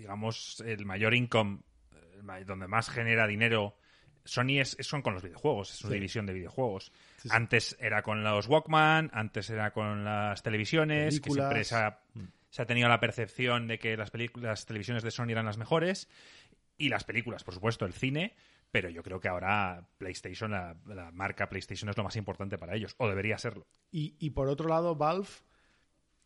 digamos, 0.00 0.62
el 0.66 0.86
mayor 0.86 1.14
income, 1.14 1.60
donde 2.46 2.66
más 2.66 2.88
genera 2.88 3.26
dinero 3.26 3.76
Sony 4.24 4.60
es, 4.60 4.76
son 4.80 5.02
con 5.02 5.14
los 5.14 5.22
videojuegos, 5.22 5.72
es 5.72 5.80
una 5.82 5.90
sí. 5.90 5.94
división 5.94 6.26
de 6.26 6.32
videojuegos. 6.34 6.92
Sí, 7.16 7.28
sí. 7.28 7.28
Antes 7.32 7.76
era 7.80 8.02
con 8.02 8.22
los 8.22 8.46
Walkman, 8.48 9.10
antes 9.12 9.50
era 9.50 9.72
con 9.72 10.04
las 10.04 10.42
televisiones, 10.42 11.20
Películas. 11.20 11.36
que 11.36 11.40
siempre 11.40 11.64
se 11.64 11.74
ha, 11.76 12.00
se 12.50 12.62
ha, 12.62 12.66
tenido 12.66 12.88
la 12.88 13.00
percepción 13.00 13.66
de 13.66 13.78
que 13.78 13.96
las, 13.96 14.12
las 14.36 14.66
televisiones 14.66 15.02
de 15.02 15.10
Sony 15.10 15.30
eran 15.30 15.46
las 15.46 15.58
mejores. 15.58 16.08
Y 16.76 16.88
las 16.88 17.04
películas, 17.04 17.44
por 17.44 17.54
supuesto, 17.54 17.84
el 17.84 17.92
cine. 17.92 18.34
Pero 18.70 18.88
yo 18.88 19.02
creo 19.02 19.20
que 19.20 19.28
ahora 19.28 19.88
PlayStation, 19.98 20.52
la, 20.52 20.76
la 20.86 21.10
marca 21.10 21.48
PlayStation 21.48 21.90
es 21.90 21.96
lo 21.96 22.04
más 22.04 22.16
importante 22.16 22.56
para 22.56 22.76
ellos, 22.76 22.94
o 22.98 23.08
debería 23.08 23.36
serlo. 23.36 23.66
Y, 23.90 24.14
y 24.20 24.30
por 24.30 24.48
otro 24.48 24.68
lado, 24.68 24.94
Valve 24.94 25.28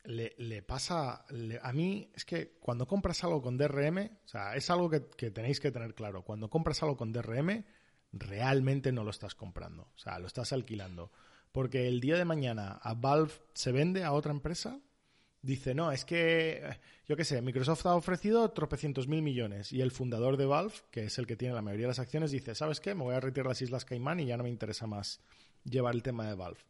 le, 0.05 0.35
le 0.39 0.63
pasa. 0.63 1.25
Le, 1.31 1.59
a 1.63 1.73
mí 1.73 2.11
es 2.15 2.25
que 2.25 2.57
cuando 2.61 2.87
compras 2.87 3.25
algo 3.25 3.43
con 3.43 3.57
DRM, 3.57 3.99
o 4.25 4.29
sea, 4.29 4.55
es 4.55 4.71
algo 4.71 4.89
que, 4.89 5.07
que 5.17 5.31
tenéis 5.31 5.61
que 5.61 5.71
tener 5.71 5.95
claro. 5.95 6.23
Cuando 6.23 6.49
compras 6.49 6.83
algo 6.83 6.97
con 6.97 7.13
DRM, 7.13 7.65
realmente 8.13 8.93
no 8.93 9.05
lo 9.05 9.11
estás 9.11 9.35
comprando, 9.35 9.83
o 9.95 9.99
sea, 9.99 10.19
lo 10.19 10.27
estás 10.27 10.53
alquilando. 10.53 11.11
Porque 11.53 11.87
el 11.87 12.01
día 12.01 12.17
de 12.17 12.25
mañana 12.25 12.81
a 12.83 12.95
Valve 12.95 13.33
se 13.53 13.73
vende 13.73 14.03
a 14.03 14.13
otra 14.13 14.33
empresa, 14.33 14.81
dice, 15.43 15.75
no, 15.75 15.93
es 15.93 16.05
que, 16.05 16.79
yo 17.07 17.17
qué 17.17 17.25
sé, 17.25 17.41
Microsoft 17.43 17.87
ha 17.87 17.95
ofrecido 17.95 18.51
tropecientos 18.51 19.07
mil 19.07 19.23
millones 19.23 19.73
y 19.73 19.81
el 19.81 19.91
fundador 19.91 20.37
de 20.37 20.47
Valve, 20.47 20.75
que 20.91 21.05
es 21.05 21.19
el 21.19 21.27
que 21.27 21.37
tiene 21.37 21.55
la 21.55 21.63
mayoría 21.63 21.85
de 21.85 21.91
las 21.91 21.99
acciones, 21.99 22.31
dice, 22.31 22.55
¿sabes 22.55 22.81
qué? 22.81 22.95
Me 22.95 23.05
voy 23.05 23.15
a 23.15 23.21
retirar 23.21 23.47
las 23.47 23.63
Islas 23.63 23.85
Caimán 23.85 24.21
y 24.21 24.27
ya 24.27 24.37
no 24.37 24.45
me 24.45 24.51
interesa 24.51 24.87
más 24.87 25.21
llevar 25.65 25.95
el 25.95 26.03
tema 26.03 26.27
de 26.27 26.35
Valve. 26.35 26.61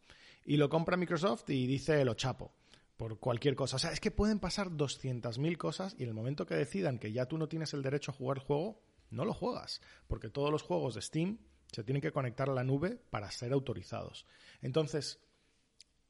Y 0.44 0.56
lo 0.56 0.68
compra 0.68 0.96
Microsoft 0.96 1.48
y 1.48 1.66
dice, 1.66 2.04
lo 2.04 2.14
chapo. 2.14 2.52
Por 2.96 3.18
cualquier 3.18 3.54
cosa. 3.56 3.76
O 3.76 3.78
sea, 3.78 3.90
es 3.92 4.00
que 4.00 4.10
pueden 4.10 4.38
pasar 4.38 4.70
200.000 4.70 5.56
cosas 5.56 5.94
y 5.98 6.04
en 6.04 6.08
el 6.10 6.14
momento 6.14 6.46
que 6.46 6.54
decidan 6.54 6.98
que 6.98 7.12
ya 7.12 7.26
tú 7.26 7.38
no 7.38 7.48
tienes 7.48 7.74
el 7.74 7.82
derecho 7.82 8.10
a 8.10 8.14
jugar 8.14 8.38
el 8.38 8.44
juego, 8.44 8.80
no 9.10 9.24
lo 9.24 9.34
juegas, 9.34 9.80
porque 10.06 10.30
todos 10.30 10.50
los 10.50 10.62
juegos 10.62 10.94
de 10.94 11.02
Steam 11.02 11.38
se 11.72 11.82
tienen 11.84 12.00
que 12.00 12.12
conectar 12.12 12.48
a 12.48 12.54
la 12.54 12.64
nube 12.64 12.98
para 13.10 13.30
ser 13.30 13.52
autorizados. 13.52 14.26
Entonces, 14.62 15.20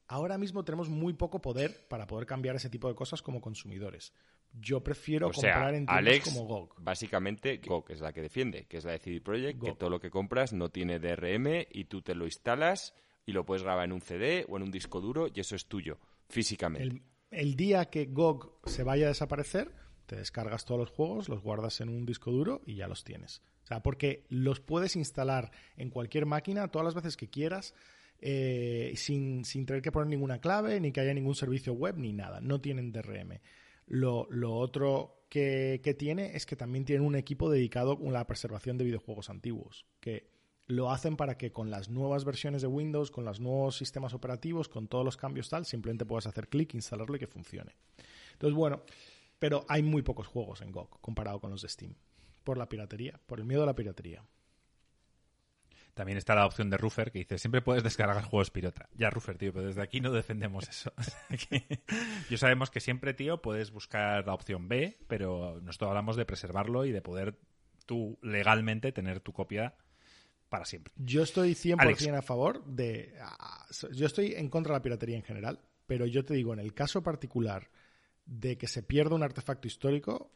ahora 0.07 0.37
mismo 0.37 0.63
tenemos 0.63 0.89
muy 0.89 1.13
poco 1.13 1.41
poder 1.41 1.87
para 1.87 2.07
poder 2.07 2.25
cambiar 2.25 2.55
ese 2.55 2.69
tipo 2.69 2.87
de 2.87 2.95
cosas 2.95 3.21
como 3.21 3.41
consumidores. 3.41 4.13
Yo 4.57 4.81
prefiero 4.81 5.27
O 5.29 5.33
sea, 5.33 5.53
comprar 5.53 5.73
en 5.73 5.85
tiendas 5.85 5.97
Alex, 5.97 6.29
como 6.29 6.45
GOG. 6.45 6.75
básicamente, 6.81 7.57
GOG 7.57 7.91
es 7.91 7.99
la 8.01 8.13
que 8.13 8.21
defiende, 8.21 8.65
que 8.67 8.77
es 8.77 8.85
la 8.85 8.91
de 8.91 8.99
CD 8.99 9.19
Projekt, 9.19 9.61
que 9.61 9.73
todo 9.73 9.89
lo 9.89 9.99
que 9.99 10.09
compras 10.09 10.53
no 10.53 10.69
tiene 10.69 10.99
DRM 10.99 11.65
y 11.71 11.85
tú 11.85 12.01
te 12.01 12.15
lo 12.15 12.25
instalas 12.25 12.93
y 13.25 13.33
lo 13.33 13.43
puedes 13.45 13.63
grabar 13.63 13.85
en 13.85 13.91
un 13.91 14.01
CD 14.01 14.45
o 14.47 14.55
en 14.55 14.63
un 14.63 14.71
disco 14.71 15.01
duro 15.01 15.27
y 15.33 15.39
eso 15.39 15.55
es 15.55 15.65
tuyo, 15.65 15.97
físicamente. 16.29 17.01
El, 17.31 17.55
día 17.55 17.85
que 17.85 18.05
GOG 18.05 18.61
se 18.65 18.83
vaya 18.83 19.05
a 19.05 19.09
desaparecer, 19.09 19.71
te 20.05 20.15
descargas 20.15 20.65
todos 20.65 20.79
los 20.79 20.89
juegos, 20.89 21.29
los 21.29 21.41
guardas 21.41 21.81
en 21.81 21.89
un 21.89 22.05
disco 22.05 22.31
duro 22.31 22.61
y 22.65 22.75
ya 22.75 22.87
los 22.87 23.03
tienes. 23.03 23.41
O 23.63 23.67
sea, 23.67 23.81
porque 23.81 24.25
los 24.29 24.59
puedes 24.59 24.95
instalar 24.95 25.51
en 25.75 25.89
cualquier 25.89 26.25
máquina 26.25 26.67
todas 26.69 26.85
las 26.85 26.95
veces 26.95 27.17
que 27.17 27.29
quieras, 27.29 27.73
eh, 28.19 28.93
sin, 28.95 29.43
sin 29.43 29.65
tener 29.65 29.81
que 29.81 29.91
poner 29.91 30.07
ninguna 30.07 30.39
clave, 30.39 30.79
ni 30.79 30.91
que 30.91 31.01
haya 31.01 31.13
ningún 31.13 31.35
servicio 31.35 31.73
web, 31.73 31.97
ni 31.97 32.13
nada. 32.13 32.41
No 32.41 32.61
tienen 32.61 32.91
DRM. 32.91 33.39
Lo, 33.87 34.27
lo 34.29 34.55
otro 34.55 35.25
que, 35.29 35.81
que 35.83 35.93
tiene 35.93 36.35
es 36.35 36.45
que 36.45 36.55
también 36.55 36.85
tienen 36.85 37.05
un 37.05 37.15
equipo 37.15 37.49
dedicado 37.49 37.99
a 37.99 38.11
la 38.11 38.27
preservación 38.27 38.77
de 38.77 38.85
videojuegos 38.85 39.29
antiguos, 39.29 39.85
que 39.99 40.34
lo 40.67 40.91
hacen 40.91 41.15
para 41.15 41.37
que 41.37 41.51
con 41.51 41.69
las 41.69 41.89
nuevas 41.89 42.25
versiones 42.25 42.61
de 42.61 42.67
Windows, 42.67 43.11
con 43.11 43.25
los 43.25 43.39
nuevos 43.39 43.77
sistemas 43.77 44.13
operativos, 44.13 44.69
con 44.69 44.87
todos 44.87 45.05
los 45.05 45.17
cambios 45.17 45.49
tal, 45.49 45.65
simplemente 45.65 46.05
puedas 46.05 46.27
hacer 46.27 46.47
clic, 46.47 46.73
instalarlo 46.73 47.15
y 47.15 47.19
que 47.19 47.27
funcione. 47.27 47.75
Entonces, 48.33 48.55
bueno, 48.55 48.83
pero 49.39 49.65
hay 49.67 49.83
muy 49.83 50.01
pocos 50.01 50.27
juegos 50.27 50.61
en 50.61 50.71
GOG 50.71 50.99
comparado 51.01 51.39
con 51.39 51.51
los 51.51 51.61
de 51.61 51.69
Steam. 51.69 51.95
Por 52.43 52.57
la 52.57 52.69
piratería, 52.69 53.19
por 53.25 53.39
el 53.39 53.45
miedo 53.45 53.63
a 53.63 53.65
la 53.65 53.75
piratería. 53.75 54.23
También 55.93 56.17
está 56.17 56.35
la 56.35 56.45
opción 56.45 56.69
de 56.69 56.77
Ruffer 56.77 57.11
que 57.11 57.19
dice, 57.19 57.37
siempre 57.37 57.61
puedes 57.61 57.81
descargar 57.81 58.21
juegos 58.25 58.51
pirata. 58.51 58.89
Ya, 58.95 59.09
Ruffer, 59.09 59.37
tío, 59.37 59.53
pero 59.53 59.67
desde 59.67 59.81
aquí 59.81 60.01
no 60.01 60.11
defendemos 60.11 60.67
eso. 60.67 60.91
Yo 62.29 62.37
sabemos 62.37 62.69
que 62.69 62.81
siempre, 62.81 63.13
tío, 63.13 63.41
puedes 63.41 63.71
buscar 63.71 64.27
la 64.27 64.33
opción 64.33 64.67
B, 64.67 64.97
pero 65.07 65.61
nosotros 65.61 65.89
hablamos 65.89 66.17
de 66.17 66.25
preservarlo 66.25 66.83
y 66.83 66.91
de 66.91 67.01
poder 67.01 67.39
tú 67.85 68.19
legalmente 68.21 68.91
tener 68.91 69.21
tu 69.21 69.31
copia 69.31 69.75
para 70.49 70.65
siempre. 70.65 70.93
Yo 70.97 71.23
estoy 71.23 71.53
100% 71.53 71.75
Alex. 71.79 72.07
a 72.07 72.21
favor 72.21 72.63
de... 72.65 73.13
Yo 73.93 74.05
estoy 74.05 74.33
en 74.33 74.49
contra 74.49 74.73
de 74.73 74.79
la 74.79 74.83
piratería 74.83 75.15
en 75.15 75.23
general, 75.23 75.59
pero 75.85 76.05
yo 76.05 76.23
te 76.23 76.33
digo, 76.33 76.53
en 76.53 76.59
el 76.59 76.73
caso 76.73 77.03
particular 77.03 77.69
de 78.25 78.57
que 78.57 78.67
se 78.67 78.83
pierda 78.83 79.15
un 79.15 79.23
artefacto 79.23 79.67
histórico, 79.67 80.31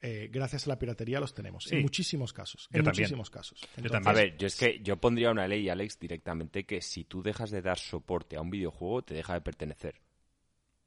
eh, 0.00 0.28
gracias 0.30 0.66
a 0.66 0.70
la 0.70 0.78
piratería 0.78 1.18
los 1.18 1.34
tenemos. 1.34 1.64
Sí. 1.64 1.76
En 1.76 1.82
muchísimos 1.82 2.32
casos. 2.32 2.68
Yo 2.70 2.78
en 2.78 2.84
también. 2.84 3.04
muchísimos 3.04 3.30
casos. 3.30 3.60
Yo 3.60 3.68
Entonces, 3.76 3.92
también. 3.92 4.16
A 4.16 4.18
ver, 4.18 4.36
yo 4.36 4.46
es 4.46 4.56
que 4.56 4.80
yo 4.80 4.96
pondría 4.98 5.30
una 5.30 5.48
ley, 5.48 5.68
Alex, 5.68 5.98
directamente 5.98 6.64
que 6.64 6.82
si 6.82 7.04
tú 7.04 7.22
dejas 7.22 7.50
de 7.50 7.62
dar 7.62 7.78
soporte 7.78 8.36
a 8.36 8.42
un 8.42 8.50
videojuego, 8.50 9.02
te 9.02 9.14
deja 9.14 9.34
de 9.34 9.40
pertenecer. 9.40 10.00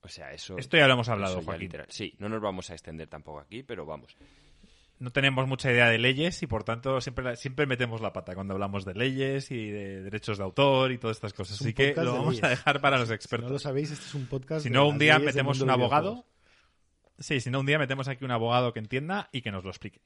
O 0.01 0.07
sea, 0.07 0.31
eso... 0.31 0.57
Esto 0.57 0.77
ya 0.77 0.87
lo 0.87 0.93
hemos 0.93 1.09
hablado, 1.09 1.41
Joaquín. 1.41 1.63
literal. 1.63 1.87
Sí, 1.89 2.13
no 2.19 2.29
nos 2.29 2.41
vamos 2.41 2.69
a 2.69 2.73
extender 2.73 3.07
tampoco 3.07 3.39
aquí, 3.39 3.63
pero 3.63 3.85
vamos. 3.85 4.15
No 4.99 5.11
tenemos 5.11 5.47
mucha 5.47 5.71
idea 5.71 5.89
de 5.89 5.99
leyes 5.99 6.41
y 6.41 6.47
por 6.47 6.63
tanto 6.63 6.99
siempre, 7.01 7.35
siempre 7.35 7.67
metemos 7.67 8.01
la 8.01 8.13
pata 8.13 8.33
cuando 8.33 8.53
hablamos 8.55 8.83
de 8.83 8.95
leyes 8.95 9.51
y 9.51 9.69
de 9.69 10.01
derechos 10.01 10.39
de 10.39 10.43
autor 10.43 10.91
y 10.91 10.97
todas 10.97 11.17
estas 11.17 11.33
cosas. 11.33 11.55
Es 11.57 11.61
Así 11.61 11.73
que 11.73 11.93
lo 11.95 12.13
vamos 12.13 12.29
leyes. 12.29 12.43
a 12.43 12.49
dejar 12.49 12.81
para 12.81 12.97
los 12.97 13.07
si 13.07 13.11
no 13.11 13.15
expertos. 13.15 13.51
lo 13.51 13.59
sabéis, 13.59 13.91
este 13.91 14.05
es 14.05 14.15
un 14.15 14.25
podcast. 14.25 14.63
Si 14.63 14.69
no, 14.71 14.87
un 14.87 14.97
día 14.97 15.19
metemos 15.19 15.61
un 15.61 15.69
abogado. 15.69 16.25
Sí, 17.19 17.39
si 17.41 17.49
no, 17.49 17.59
un 17.61 17.65
día 17.65 17.79
metemos 17.79 18.07
aquí 18.07 18.25
un 18.25 18.31
abogado 18.31 18.73
que 18.73 18.79
entienda 18.79 19.29
y 19.31 19.41
que 19.41 19.51
nos 19.51 19.63
lo 19.63 19.69
explique. 19.71 20.01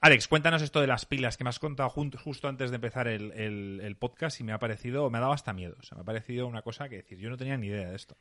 Alex, 0.00 0.28
cuéntanos 0.28 0.62
esto 0.62 0.80
de 0.80 0.86
las 0.86 1.04
pilas 1.06 1.36
que 1.36 1.42
me 1.44 1.50
has 1.50 1.58
contado 1.58 1.88
justo 1.90 2.46
antes 2.48 2.70
de 2.70 2.76
empezar 2.76 3.08
el, 3.08 3.32
el- 3.32 3.80
el 3.82 3.96
podcast 3.96 4.40
y 4.40 4.44
me 4.44 4.52
ha 4.52 4.58
parecido, 4.58 5.08
me 5.10 5.18
ha 5.18 5.22
dado 5.22 5.32
hasta 5.32 5.52
miedo. 5.52 5.76
O 5.80 5.82
sea, 5.82 5.96
me 5.96 6.02
ha 6.02 6.04
parecido 6.04 6.46
una 6.46 6.62
cosa 6.62 6.88
que 6.88 6.96
decir, 6.96 7.18
yo 7.18 7.28
no 7.30 7.36
tenía 7.36 7.56
ni 7.56 7.68
idea 7.68 7.88
de 7.90 7.96
esto. 7.96 8.16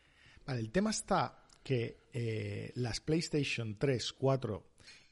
Vale, 0.46 0.60
el 0.62 0.72
tema 0.72 0.89
está 0.91 1.39
que 1.63 1.98
eh, 2.13 2.72
las 2.75 3.00
PlayStation 3.01 3.77
3, 3.77 4.13
4 4.13 4.63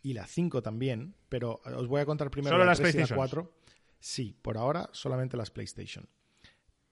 y 0.02 0.14
la 0.14 0.26
5 0.26 0.62
también, 0.62 1.16
pero 1.30 1.62
os 1.64 1.88
voy 1.88 2.02
a 2.02 2.06
contar 2.06 2.32
primero 2.32 2.56
¿Solo 2.56 2.66
la 2.66 2.72
las 2.72 2.80
3 2.80 2.96
y 2.96 2.98
la 2.98 3.06
PlayStations? 3.06 3.18
4. 3.18 3.52
Sí, 4.00 4.36
por 4.42 4.58
ahora 4.58 4.90
solamente 4.94 5.38
las 5.38 5.52
PlayStation. 5.52 6.10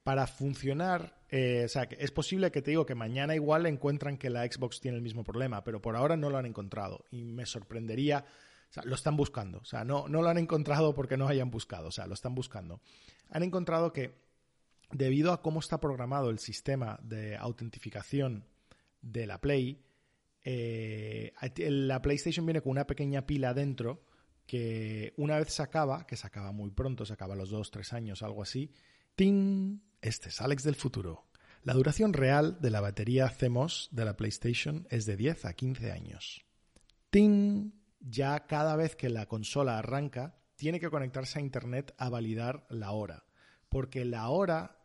Para 0.04 0.28
funcionar, 0.28 1.24
eh, 1.30 1.64
o 1.66 1.68
sea, 1.68 1.88
que 1.88 1.98
es 2.00 2.12
posible 2.12 2.52
que 2.52 2.62
te 2.62 2.72
digo 2.72 2.86
que 2.86 2.96
mañana 2.96 3.36
igual 3.36 3.66
encuentran 3.66 4.18
que 4.18 4.30
la 4.30 4.46
Xbox 4.46 4.80
tiene 4.80 4.98
el 4.98 5.04
mismo 5.04 5.24
problema, 5.24 5.64
pero 5.64 5.82
por 5.82 5.96
ahora 5.96 6.16
no 6.16 6.30
lo 6.30 6.38
han 6.38 6.46
encontrado 6.46 7.06
y 7.12 7.24
me 7.24 7.46
sorprendería, 7.46 8.26
o 8.70 8.74
sea, 8.74 8.84
lo 8.84 8.96
están 8.96 9.18
buscando, 9.18 9.60
o 9.60 9.66
sea, 9.66 9.84
no, 9.84 10.08
no 10.08 10.22
lo 10.22 10.30
han 10.30 10.38
encontrado 10.38 10.94
porque 10.94 11.18
no 11.18 11.28
hayan 11.28 11.52
buscado, 11.52 11.88
o 11.88 11.92
sea, 11.92 12.08
lo 12.08 12.14
están 12.14 12.36
buscando. 12.36 12.80
Han 13.30 13.44
encontrado 13.44 13.92
que 13.92 14.16
debido 14.92 15.32
a 15.32 15.42
cómo 15.42 15.60
está 15.60 15.80
programado 15.80 16.30
el 16.30 16.40
sistema 16.40 17.00
de 17.02 17.38
autentificación 17.38 18.46
de 19.02 19.28
la 19.28 19.42
Play, 19.42 19.84
eh, 20.44 21.34
la 21.58 22.02
PlayStation 22.02 22.46
viene 22.46 22.62
con 22.62 22.72
una 22.72 22.88
pequeña 22.88 23.26
pila 23.26 23.54
dentro 23.54 24.04
que 24.46 25.14
una 25.18 25.38
vez 25.38 25.54
se 25.54 25.62
acaba, 25.62 26.08
que 26.08 26.16
se 26.16 26.26
acaba 26.26 26.52
muy 26.52 26.72
pronto, 26.72 27.06
se 27.06 27.14
acaba 27.14 27.36
los 27.36 27.54
2-3 27.54 27.94
años, 27.94 28.24
algo 28.24 28.42
así, 28.42 28.72
¡ting! 29.16 29.82
Este 30.02 30.30
es 30.30 30.42
Alex 30.42 30.64
del 30.64 30.76
futuro. 30.76 31.28
La 31.62 31.74
duración 31.74 32.14
real 32.14 32.58
de 32.62 32.70
la 32.70 32.82
batería 32.82 33.30
CMOS 33.30 33.90
de 33.92 34.06
la 34.06 34.16
PlayStation 34.16 34.88
es 34.90 35.06
de 35.06 35.18
10 35.18 35.46
a 35.46 35.54
15 35.54 35.92
años. 35.92 36.46
¡Ting! 37.10 37.74
Ya 38.00 38.48
cada 38.48 38.76
vez 38.76 38.96
que 38.96 39.10
la 39.10 39.28
consola 39.28 39.78
arranca, 39.78 40.40
tiene 40.56 40.80
que 40.80 40.90
conectarse 40.90 41.38
a 41.38 41.42
Internet 41.42 41.94
a 41.98 42.10
validar 42.10 42.66
la 42.70 42.92
hora. 42.92 43.26
Porque 43.68 44.04
la 44.04 44.30
hora 44.30 44.79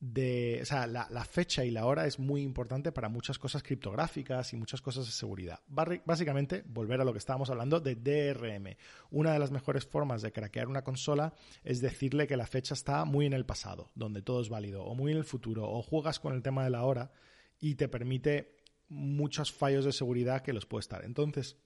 de. 0.00 0.60
O 0.62 0.64
sea, 0.64 0.86
la, 0.86 1.06
la 1.10 1.24
fecha 1.24 1.64
y 1.64 1.70
la 1.70 1.86
hora 1.86 2.06
es 2.06 2.18
muy 2.18 2.42
importante 2.42 2.92
para 2.92 3.08
muchas 3.08 3.38
cosas 3.38 3.62
criptográficas 3.62 4.52
y 4.52 4.56
muchas 4.56 4.80
cosas 4.80 5.06
de 5.06 5.12
seguridad. 5.12 5.60
Básicamente, 5.68 6.62
volver 6.66 7.00
a 7.00 7.04
lo 7.04 7.12
que 7.12 7.18
estábamos 7.18 7.50
hablando 7.50 7.80
de 7.80 7.96
DRM. 7.96 8.76
Una 9.10 9.32
de 9.32 9.38
las 9.38 9.50
mejores 9.50 9.86
formas 9.86 10.22
de 10.22 10.32
craquear 10.32 10.68
una 10.68 10.82
consola 10.82 11.34
es 11.64 11.80
decirle 11.80 12.26
que 12.26 12.36
la 12.36 12.46
fecha 12.46 12.74
está 12.74 13.04
muy 13.04 13.26
en 13.26 13.32
el 13.32 13.46
pasado, 13.46 13.90
donde 13.94 14.22
todo 14.22 14.40
es 14.40 14.48
válido, 14.48 14.84
o 14.84 14.94
muy 14.94 15.12
en 15.12 15.18
el 15.18 15.24
futuro, 15.24 15.68
o 15.70 15.82
juegas 15.82 16.20
con 16.20 16.34
el 16.34 16.42
tema 16.42 16.64
de 16.64 16.70
la 16.70 16.84
hora 16.84 17.10
y 17.60 17.74
te 17.74 17.88
permite 17.88 18.56
muchos 18.88 19.52
fallos 19.52 19.84
de 19.84 19.92
seguridad 19.92 20.42
que 20.42 20.52
los 20.52 20.66
puede 20.66 20.80
estar. 20.80 21.04
Entonces, 21.04 21.56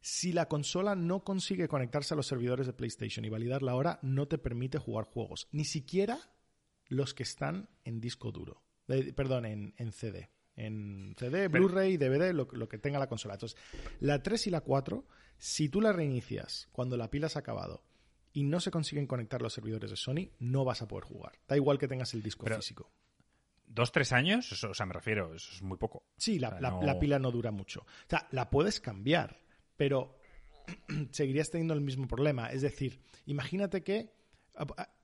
si 0.00 0.32
la 0.32 0.48
consola 0.48 0.96
no 0.96 1.22
consigue 1.22 1.68
conectarse 1.68 2.14
a 2.14 2.16
los 2.16 2.26
servidores 2.26 2.66
de 2.66 2.72
PlayStation 2.72 3.24
y 3.24 3.28
validar 3.28 3.62
la 3.62 3.74
hora, 3.74 3.98
no 4.02 4.26
te 4.26 4.38
permite 4.38 4.78
jugar 4.78 5.04
juegos. 5.04 5.48
Ni 5.52 5.64
siquiera 5.64 6.18
los 6.92 7.14
que 7.14 7.22
están 7.22 7.68
en 7.84 8.00
disco 8.00 8.30
duro. 8.32 8.62
Eh, 8.88 9.12
perdón, 9.12 9.46
en, 9.46 9.74
en 9.78 9.92
CD. 9.92 10.30
En 10.54 11.14
CD, 11.18 11.48
Blu-ray, 11.48 11.96
DVD, 11.96 12.32
lo, 12.34 12.46
lo 12.52 12.68
que 12.68 12.78
tenga 12.78 12.98
la 12.98 13.08
consola. 13.08 13.34
Entonces, 13.34 13.58
la 14.00 14.22
3 14.22 14.48
y 14.48 14.50
la 14.50 14.60
4, 14.60 15.06
si 15.38 15.68
tú 15.70 15.80
la 15.80 15.92
reinicias 15.92 16.68
cuando 16.72 16.96
la 16.96 17.10
pila 17.10 17.28
se 17.30 17.38
ha 17.38 17.40
acabado 17.40 17.82
y 18.34 18.42
no 18.44 18.60
se 18.60 18.70
consiguen 18.70 19.06
conectar 19.06 19.40
los 19.40 19.54
servidores 19.54 19.90
de 19.90 19.96
Sony, 19.96 20.30
no 20.38 20.64
vas 20.64 20.82
a 20.82 20.88
poder 20.88 21.04
jugar. 21.04 21.32
Da 21.48 21.56
igual 21.56 21.78
que 21.78 21.88
tengas 21.88 22.12
el 22.14 22.22
disco 22.22 22.44
Pero- 22.44 22.56
físico. 22.56 22.90
¿Dos, 23.66 23.90
tres 23.90 24.12
años? 24.12 24.52
Eso, 24.52 24.68
o 24.70 24.74
sea, 24.74 24.84
me 24.84 24.92
refiero, 24.92 25.34
eso 25.34 25.50
es 25.54 25.62
muy 25.62 25.78
poco. 25.78 26.04
Sí, 26.18 26.38
la, 26.38 26.48
O 26.48 26.50
sea, 26.52 26.60
la- 26.60 26.70
no- 26.72 26.82
la 26.82 26.98
pila 26.98 27.18
no 27.18 27.30
dura 27.30 27.50
mucho. 27.50 27.80
O 27.80 28.08
sea, 28.10 28.28
la 28.32 28.50
puedes 28.50 28.80
cambiar, 28.80 29.38
pero 29.78 30.18
seguirías 31.10 31.50
teniendo 31.50 31.72
el 31.72 31.80
mismo 31.80 32.06
problema. 32.06 32.48
Es 32.52 32.60
decir, 32.60 33.00
imagínate 33.24 33.82
que 33.82 34.12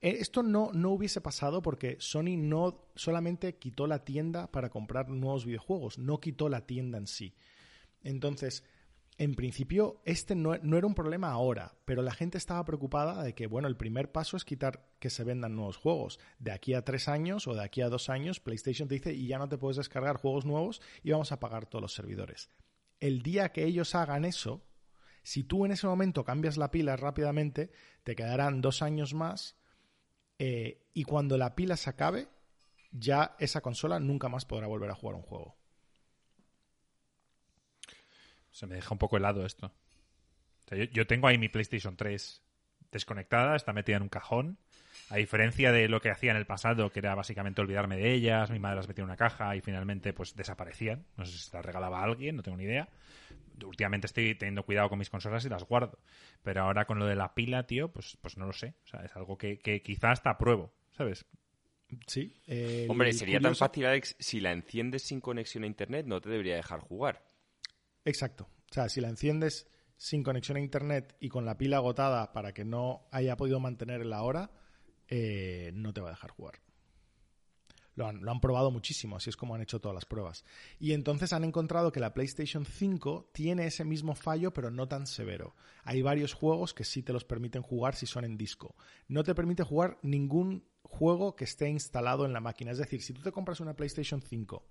esto 0.00 0.42
no, 0.42 0.70
no 0.72 0.90
hubiese 0.90 1.20
pasado 1.20 1.62
porque 1.62 1.96
Sony 2.00 2.36
no 2.36 2.84
solamente 2.94 3.56
quitó 3.56 3.86
la 3.86 4.04
tienda 4.04 4.50
para 4.50 4.68
comprar 4.68 5.08
nuevos 5.08 5.46
videojuegos, 5.46 5.98
no 5.98 6.20
quitó 6.20 6.48
la 6.48 6.66
tienda 6.66 6.98
en 6.98 7.06
sí. 7.06 7.34
Entonces, 8.02 8.64
en 9.18 9.34
principio, 9.34 10.00
este 10.04 10.36
no, 10.36 10.56
no 10.58 10.76
era 10.76 10.86
un 10.86 10.94
problema 10.94 11.32
ahora, 11.32 11.74
pero 11.84 12.02
la 12.02 12.14
gente 12.14 12.38
estaba 12.38 12.64
preocupada 12.64 13.24
de 13.24 13.34
que, 13.34 13.48
bueno, 13.48 13.66
el 13.66 13.76
primer 13.76 14.12
paso 14.12 14.36
es 14.36 14.44
quitar 14.44 14.86
que 15.00 15.10
se 15.10 15.24
vendan 15.24 15.56
nuevos 15.56 15.76
juegos. 15.76 16.20
De 16.38 16.52
aquí 16.52 16.74
a 16.74 16.84
tres 16.84 17.08
años 17.08 17.48
o 17.48 17.54
de 17.54 17.64
aquí 17.64 17.80
a 17.80 17.88
dos 17.88 18.10
años, 18.10 18.38
PlayStation 18.38 18.86
te 18.86 18.94
dice 18.94 19.12
y 19.12 19.26
ya 19.26 19.38
no 19.38 19.48
te 19.48 19.58
puedes 19.58 19.76
descargar 19.76 20.18
juegos 20.18 20.46
nuevos 20.46 20.80
y 21.02 21.10
vamos 21.10 21.32
a 21.32 21.40
pagar 21.40 21.66
todos 21.66 21.82
los 21.82 21.94
servidores. 21.94 22.48
El 23.00 23.22
día 23.22 23.50
que 23.50 23.64
ellos 23.64 23.96
hagan 23.96 24.24
eso, 24.24 24.62
si 25.28 25.44
tú 25.44 25.66
en 25.66 25.72
ese 25.72 25.86
momento 25.86 26.24
cambias 26.24 26.56
la 26.56 26.70
pila 26.70 26.96
rápidamente, 26.96 27.70
te 28.02 28.16
quedarán 28.16 28.62
dos 28.62 28.80
años 28.80 29.12
más 29.12 29.58
eh, 30.38 30.86
y 30.94 31.04
cuando 31.04 31.36
la 31.36 31.54
pila 31.54 31.76
se 31.76 31.90
acabe, 31.90 32.28
ya 32.92 33.36
esa 33.38 33.60
consola 33.60 34.00
nunca 34.00 34.30
más 34.30 34.46
podrá 34.46 34.66
volver 34.68 34.88
a 34.88 34.94
jugar 34.94 35.16
un 35.16 35.22
juego. 35.22 35.54
Se 38.50 38.66
me 38.66 38.76
deja 38.76 38.94
un 38.94 38.98
poco 38.98 39.18
helado 39.18 39.44
esto. 39.44 39.70
Yo, 40.70 40.84
yo 40.84 41.06
tengo 41.06 41.28
ahí 41.28 41.36
mi 41.36 41.50
PlayStation 41.50 41.94
3 41.94 42.42
desconectada, 42.90 43.54
está 43.54 43.74
metida 43.74 43.98
en 43.98 44.04
un 44.04 44.08
cajón. 44.08 44.56
A 45.10 45.16
diferencia 45.16 45.72
de 45.72 45.88
lo 45.88 46.00
que 46.00 46.10
hacía 46.10 46.30
en 46.30 46.36
el 46.36 46.46
pasado, 46.46 46.90
que 46.90 46.98
era 46.98 47.14
básicamente 47.14 47.60
olvidarme 47.60 47.96
de 47.96 48.12
ellas, 48.12 48.50
mi 48.50 48.58
madre 48.58 48.76
las 48.76 48.88
metía 48.88 49.02
en 49.02 49.08
una 49.08 49.16
caja 49.16 49.56
y 49.56 49.60
finalmente 49.60 50.12
pues 50.12 50.34
desaparecían. 50.36 51.06
No 51.16 51.24
sé 51.24 51.32
si 51.32 51.38
se 51.38 51.56
las 51.56 51.64
regalaba 51.64 52.00
a 52.00 52.04
alguien, 52.04 52.36
no 52.36 52.42
tengo 52.42 52.58
ni 52.58 52.64
idea. 52.64 52.88
Últimamente 53.64 54.06
estoy 54.06 54.34
teniendo 54.34 54.64
cuidado 54.64 54.88
con 54.88 54.98
mis 54.98 55.10
consolas 55.10 55.44
y 55.44 55.48
las 55.48 55.64
guardo. 55.64 55.98
Pero 56.42 56.62
ahora 56.62 56.84
con 56.84 56.98
lo 56.98 57.06
de 57.06 57.16
la 57.16 57.34
pila, 57.34 57.66
tío, 57.66 57.90
pues, 57.90 58.18
pues 58.20 58.36
no 58.36 58.46
lo 58.46 58.52
sé. 58.52 58.74
O 58.84 58.88
sea, 58.88 59.00
es 59.00 59.16
algo 59.16 59.38
que, 59.38 59.58
que 59.58 59.82
quizás 59.82 60.18
hasta 60.18 60.36
pruebo, 60.36 60.72
¿sabes? 60.90 61.26
Sí. 62.06 62.34
eh, 62.46 62.86
Hombre, 62.88 63.12
sería 63.12 63.40
tan 63.40 63.56
fácil, 63.56 63.86
Alex, 63.86 64.14
si 64.18 64.40
la 64.40 64.52
enciendes 64.52 65.04
sin 65.04 65.20
conexión 65.20 65.64
a 65.64 65.66
internet, 65.66 66.06
no 66.06 66.20
te 66.20 66.28
debería 66.28 66.56
dejar 66.56 66.80
jugar. 66.80 67.24
Exacto. 68.04 68.48
O 68.70 68.74
sea, 68.74 68.88
si 68.88 69.00
la 69.00 69.08
enciendes 69.08 69.66
sin 69.96 70.22
conexión 70.22 70.56
a 70.58 70.60
internet 70.60 71.16
y 71.18 71.28
con 71.28 71.44
la 71.44 71.56
pila 71.56 71.78
agotada 71.78 72.32
para 72.32 72.52
que 72.52 72.64
no 72.64 73.08
haya 73.10 73.36
podido 73.36 73.58
mantener 73.58 74.04
la 74.06 74.22
hora, 74.22 74.50
eh, 75.08 75.70
no 75.74 75.92
te 75.92 76.00
va 76.00 76.08
a 76.08 76.12
dejar 76.12 76.30
jugar. 76.30 76.60
Lo 77.94 78.06
han, 78.06 78.22
lo 78.22 78.30
han 78.30 78.40
probado 78.40 78.70
muchísimo, 78.70 79.16
así 79.16 79.28
es 79.28 79.36
como 79.36 79.56
han 79.56 79.60
hecho 79.60 79.80
todas 79.80 79.94
las 79.94 80.04
pruebas. 80.04 80.44
Y 80.78 80.92
entonces 80.92 81.32
han 81.32 81.42
encontrado 81.42 81.90
que 81.90 81.98
la 81.98 82.14
PlayStation 82.14 82.64
5 82.64 83.30
tiene 83.32 83.66
ese 83.66 83.84
mismo 83.84 84.14
fallo, 84.14 84.52
pero 84.52 84.70
no 84.70 84.86
tan 84.86 85.08
severo. 85.08 85.56
Hay 85.82 86.00
varios 86.02 86.32
juegos 86.32 86.74
que 86.74 86.84
sí 86.84 87.02
te 87.02 87.12
los 87.12 87.24
permiten 87.24 87.62
jugar 87.62 87.96
si 87.96 88.06
son 88.06 88.24
en 88.24 88.36
disco. 88.38 88.76
No 89.08 89.24
te 89.24 89.34
permite 89.34 89.64
jugar 89.64 89.98
ningún 90.02 90.64
juego 90.84 91.34
que 91.34 91.42
esté 91.42 91.68
instalado 91.70 92.24
en 92.24 92.32
la 92.32 92.40
máquina. 92.40 92.70
Es 92.70 92.78
decir, 92.78 93.02
si 93.02 93.12
tú 93.12 93.20
te 93.20 93.32
compras 93.32 93.58
una 93.58 93.74
PlayStation 93.74 94.22
5 94.22 94.64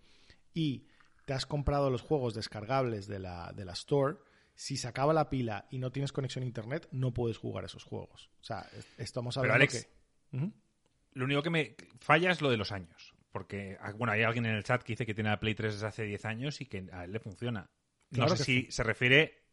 y 0.54 0.88
te 1.26 1.34
has 1.34 1.46
comprado 1.46 1.90
los 1.90 2.02
juegos 2.02 2.34
descargables 2.34 3.08
de 3.08 3.20
la, 3.20 3.52
de 3.54 3.66
la 3.66 3.74
Store, 3.74 4.16
si 4.56 4.78
se 4.78 4.88
acaba 4.88 5.14
la 5.14 5.30
pila 5.30 5.68
y 5.70 5.80
no 5.80 5.92
tienes 5.92 6.14
conexión 6.14 6.44
a 6.44 6.48
Internet, 6.48 6.88
no 6.92 7.14
puedes 7.14 7.38
jugar 7.38 7.66
esos 7.66 7.84
juegos. 7.84 8.30
O 8.42 8.46
sea, 8.46 8.62
es- 8.78 8.88
estamos 8.98 9.36
Pero, 9.36 9.42
hablando 9.54 9.56
Alex, 9.64 9.84
que... 9.86 9.97
Lo 10.32 11.26
único 11.26 11.42
que 11.44 11.50
me 11.50 11.76
falla 12.00 12.32
es 12.32 12.42
lo 12.42 12.50
de 12.50 12.58
los 12.58 12.72
años. 12.72 13.14
Porque, 13.32 13.78
ah, 13.82 13.92
bueno, 13.92 14.14
hay 14.14 14.24
alguien 14.24 14.46
en 14.46 14.56
el 14.56 14.64
chat 14.64 14.82
que 14.84 14.94
dice 14.94 15.06
que 15.06 15.14
tiene 15.14 15.30
la 15.30 15.40
Play 15.40 15.54
3 15.56 15.74
desde 15.74 15.88
hace 15.88 16.04
10 16.04 16.26
años 16.26 16.62
y 16.62 16.66
que 16.66 16.86
a 16.92 17.04
él 17.06 17.12
le 17.12 17.20
funciona. 17.20 17.70
Claro 18.12 18.30
no 18.32 18.36
sé 18.38 18.44
si 18.44 18.72
se 18.72 18.84
refiere. 18.84 19.44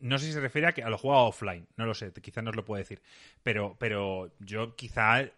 No 0.00 0.18
sé 0.18 0.26
si 0.26 0.32
se 0.32 0.40
refiere 0.40 0.66
a 0.68 0.72
que 0.72 0.82
a 0.82 0.90
lo 0.90 0.98
juega 0.98 1.18
offline. 1.18 1.66
No 1.76 1.86
lo 1.86 1.94
sé, 1.94 2.12
quizá 2.12 2.42
nos 2.42 2.56
lo 2.56 2.64
puede 2.64 2.82
decir. 2.82 3.00
Pero, 3.42 3.76
pero 3.78 4.34
yo 4.40 4.74
quizá. 4.76 5.28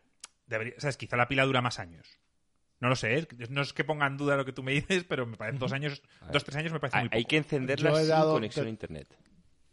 Debería, 0.46 0.74
¿Sabes? 0.78 0.96
Quizá 0.96 1.16
la 1.16 1.28
pila 1.28 1.44
dura 1.44 1.60
más 1.60 1.78
años. 1.78 2.18
No 2.78 2.88
lo 2.90 2.96
sé, 2.96 3.18
¿eh? 3.18 3.28
no 3.48 3.62
es 3.62 3.72
que 3.72 3.84
ponga 3.84 4.06
en 4.06 4.16
duda 4.18 4.36
lo 4.36 4.44
que 4.44 4.52
tú 4.52 4.62
me 4.62 4.72
dices, 4.72 5.04
pero 5.04 5.24
me 5.26 5.36
parece 5.38 5.58
dos 5.58 5.72
años, 5.72 6.02
ver. 6.20 6.32
dos, 6.32 6.44
tres 6.44 6.56
años 6.56 6.72
me 6.72 6.78
parece 6.80 6.98
Hay, 6.98 7.04
muy 7.04 7.08
poco. 7.08 7.16
hay 7.16 7.24
que 7.24 7.36
encenderla 7.38 7.94
sin 7.96 8.08
dado- 8.08 8.32
conexión 8.34 8.64
te- 8.64 8.68
a 8.68 8.70
internet. 8.70 9.08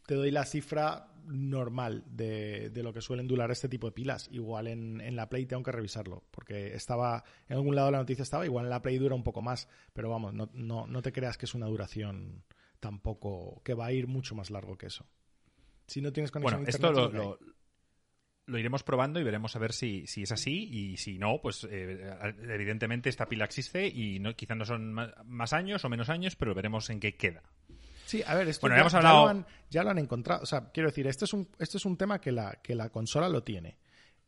te 0.05 0.15
doy 0.15 0.31
la 0.31 0.45
cifra 0.45 1.07
normal 1.25 2.03
de, 2.07 2.69
de 2.69 2.83
lo 2.83 2.93
que 2.93 3.01
suelen 3.01 3.27
durar 3.27 3.51
este 3.51 3.69
tipo 3.69 3.87
de 3.87 3.93
pilas. 3.93 4.29
Igual 4.31 4.67
en, 4.67 5.01
en 5.01 5.15
la 5.15 5.29
Play 5.29 5.45
tengo 5.45 5.63
que 5.63 5.71
revisarlo, 5.71 6.23
porque 6.31 6.75
estaba 6.75 7.23
en 7.49 7.57
algún 7.57 7.75
lado 7.75 7.87
de 7.87 7.91
la 7.93 7.97
noticia 7.99 8.23
estaba, 8.23 8.45
igual 8.45 8.65
en 8.65 8.69
la 8.71 8.81
Play 8.81 8.97
dura 8.97 9.15
un 9.15 9.23
poco 9.23 9.41
más, 9.41 9.67
pero 9.93 10.09
vamos, 10.09 10.33
no, 10.33 10.49
no, 10.53 10.87
no 10.87 11.01
te 11.01 11.11
creas 11.11 11.37
que 11.37 11.45
es 11.45 11.53
una 11.55 11.67
duración 11.67 12.43
tampoco, 12.79 13.61
que 13.63 13.73
va 13.73 13.85
a 13.87 13.91
ir 13.93 14.07
mucho 14.07 14.35
más 14.35 14.49
largo 14.51 14.77
que 14.77 14.87
eso. 14.87 15.05
Si 15.87 16.01
no 16.01 16.11
tienes 16.11 16.31
conexión 16.31 16.61
Bueno, 16.61 16.67
a 16.67 16.69
esto 16.69 16.91
internet, 16.91 16.95
lo, 16.97 17.05
lo 17.05 17.11
que 17.11 17.17
lo- 17.45 17.53
lo 18.45 18.57
iremos 18.59 18.83
probando 18.83 19.21
y 19.21 19.23
veremos 19.23 19.55
a 19.55 19.59
ver 19.59 19.71
si, 19.71 20.05
si 20.05 20.23
es 20.23 20.31
así 20.33 20.67
y 20.69 20.97
si 20.97 21.17
no, 21.17 21.39
pues 21.41 21.65
eh, 21.69 22.13
evidentemente 22.49 23.07
esta 23.09 23.25
pila 23.27 23.45
existe 23.45 23.87
y 23.87 24.19
no, 24.19 24.35
quizá 24.35 24.53
no 24.53 24.65
son 24.65 24.93
más 25.25 25.53
años 25.53 25.85
o 25.85 25.89
menos 25.89 26.09
años, 26.09 26.35
pero 26.35 26.53
veremos 26.53 26.89
en 26.89 26.99
qué 26.99 27.15
queda. 27.15 27.41
Sí, 28.05 28.21
a 28.25 28.35
ver, 28.35 28.47
esto 28.47 28.61
Bueno, 28.61 28.75
ya, 28.75 28.81
hemos 28.81 28.91
ya 28.93 28.97
hablado- 28.99 29.23
lo 29.23 29.29
han, 29.29 29.45
ya 29.69 29.83
lo 29.83 29.89
han 29.91 29.97
encontrado. 29.99 30.43
O 30.43 30.45
sea, 30.45 30.69
quiero 30.71 30.89
decir, 30.89 31.07
este 31.07 31.25
es 31.25 31.33
un, 31.33 31.47
este 31.59 31.77
es 31.77 31.85
un 31.85 31.97
tema 31.97 32.19
que 32.19 32.31
la, 32.31 32.59
que 32.61 32.75
la 32.75 32.89
consola 32.89 33.29
lo 33.29 33.43
tiene. 33.43 33.77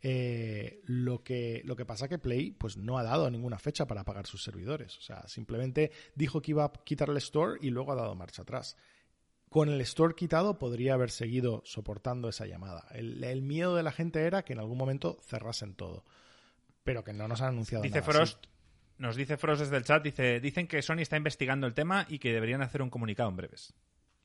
Eh, 0.07 0.81
lo, 0.85 1.23
que, 1.23 1.61
lo 1.65 1.75
que 1.75 1.85
pasa 1.85 2.07
que 2.07 2.19
Play 2.19 2.51
pues 2.51 2.77
no 2.77 2.97
ha 2.99 3.03
dado 3.03 3.29
ninguna 3.31 3.57
fecha 3.57 3.87
para 3.87 4.03
pagar 4.03 4.27
sus 4.27 4.43
servidores. 4.43 4.97
O 4.97 5.01
sea, 5.01 5.27
simplemente 5.27 5.91
dijo 6.13 6.41
que 6.41 6.51
iba 6.51 6.63
a 6.65 6.71
quitar 6.83 7.09
el 7.09 7.17
store 7.17 7.57
y 7.61 7.69
luego 7.71 7.91
ha 7.91 7.95
dado 7.95 8.13
marcha 8.15 8.43
atrás. 8.43 8.77
Con 9.49 9.69
el 9.69 9.79
store 9.81 10.15
quitado 10.15 10.59
podría 10.59 10.93
haber 10.95 11.09
seguido 11.11 11.61
soportando 11.65 12.29
esa 12.29 12.45
llamada. 12.45 12.85
El, 12.91 13.23
el 13.23 13.41
miedo 13.41 13.75
de 13.75 13.83
la 13.83 13.91
gente 13.91 14.21
era 14.25 14.43
que 14.43 14.53
en 14.53 14.59
algún 14.59 14.77
momento 14.77 15.17
cerrasen 15.23 15.75
todo. 15.75 16.03
Pero 16.83 17.03
que 17.03 17.13
no 17.13 17.27
nos 17.27 17.41
han 17.41 17.49
anunciado 17.49 17.81
Dice 17.83 17.99
nada. 18.01 18.11
Frost, 18.11 18.45
nos 18.97 19.15
dice 19.15 19.37
Frost 19.37 19.61
desde 19.61 19.77
el 19.77 19.83
chat, 19.83 20.03
dice, 20.03 20.39
dicen 20.39 20.67
que 20.67 20.81
Sony 20.81 20.99
está 20.99 21.17
investigando 21.17 21.67
el 21.67 21.73
tema 21.73 22.05
y 22.09 22.19
que 22.19 22.31
deberían 22.33 22.61
hacer 22.61 22.81
un 22.81 22.89
comunicado 22.89 23.29
en 23.29 23.35
breves. 23.35 23.73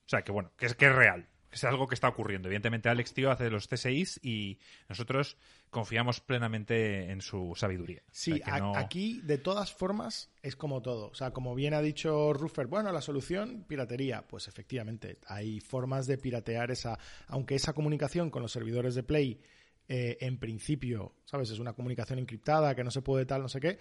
O 0.07 0.09
sea, 0.11 0.23
que 0.23 0.33
bueno, 0.33 0.53
que 0.57 0.67
es, 0.67 0.75
que 0.75 0.87
es 0.87 0.95
real, 0.95 1.29
que 1.49 1.57
es 1.57 1.65
algo 1.65 1.87
que 1.87 1.95
está 1.95 2.09
ocurriendo. 2.09 2.49
Evidentemente 2.49 2.89
Alex 2.89 3.13
Tío 3.15 3.31
hace 3.31 3.49
los 3.51 3.67
CSIs 3.69 4.21
y 4.25 4.59
nosotros 4.89 5.37
confiamos 5.71 6.21
plenamente 6.21 7.11
en 7.11 7.21
su 7.21 7.53
sabiduría. 7.57 8.03
O 8.07 8.11
Sí, 8.13 8.33
sea, 8.37 8.45
que 8.45 8.51
a- 8.51 8.59
no- 8.59 8.77
aquí 8.77 9.21
de 9.23 9.39
todas 9.39 9.73
formas 9.73 10.31
es 10.43 10.57
como 10.57 10.83
todo. 10.83 11.09
O 11.11 11.15
sea, 11.15 11.33
como 11.33 11.55
bien 11.55 11.75
ha 11.75 11.81
dicho 11.83 12.33
Ruffer, 12.33 12.67
bueno, 12.67 12.91
la 12.93 13.01
solución, 13.01 13.65
piratería. 13.69 14.23
Pues 14.27 14.49
efectivamente, 14.49 15.19
hay 15.27 15.61
formas 15.61 16.07
de 16.07 16.19
piratear 16.19 16.71
esa, 16.73 16.99
aunque 17.29 17.55
esa 17.57 17.73
comunicación 17.73 18.31
con 18.31 18.43
los 18.43 18.51
servidores 18.53 18.95
de 18.97 19.03
Play, 19.05 19.41
eh, 19.89 20.19
en 20.21 20.39
principio, 20.39 21.15
¿sabes? 21.25 21.51
Es 21.51 21.59
una 21.59 21.73
comunicación 21.73 22.19
encriptada 22.21 22.75
que 22.77 22.85
no 22.85 22.91
se 22.93 23.03
puede 23.03 23.27
tal, 23.27 23.43
no 23.43 23.49
sé 23.49 23.59
qué. 23.61 23.79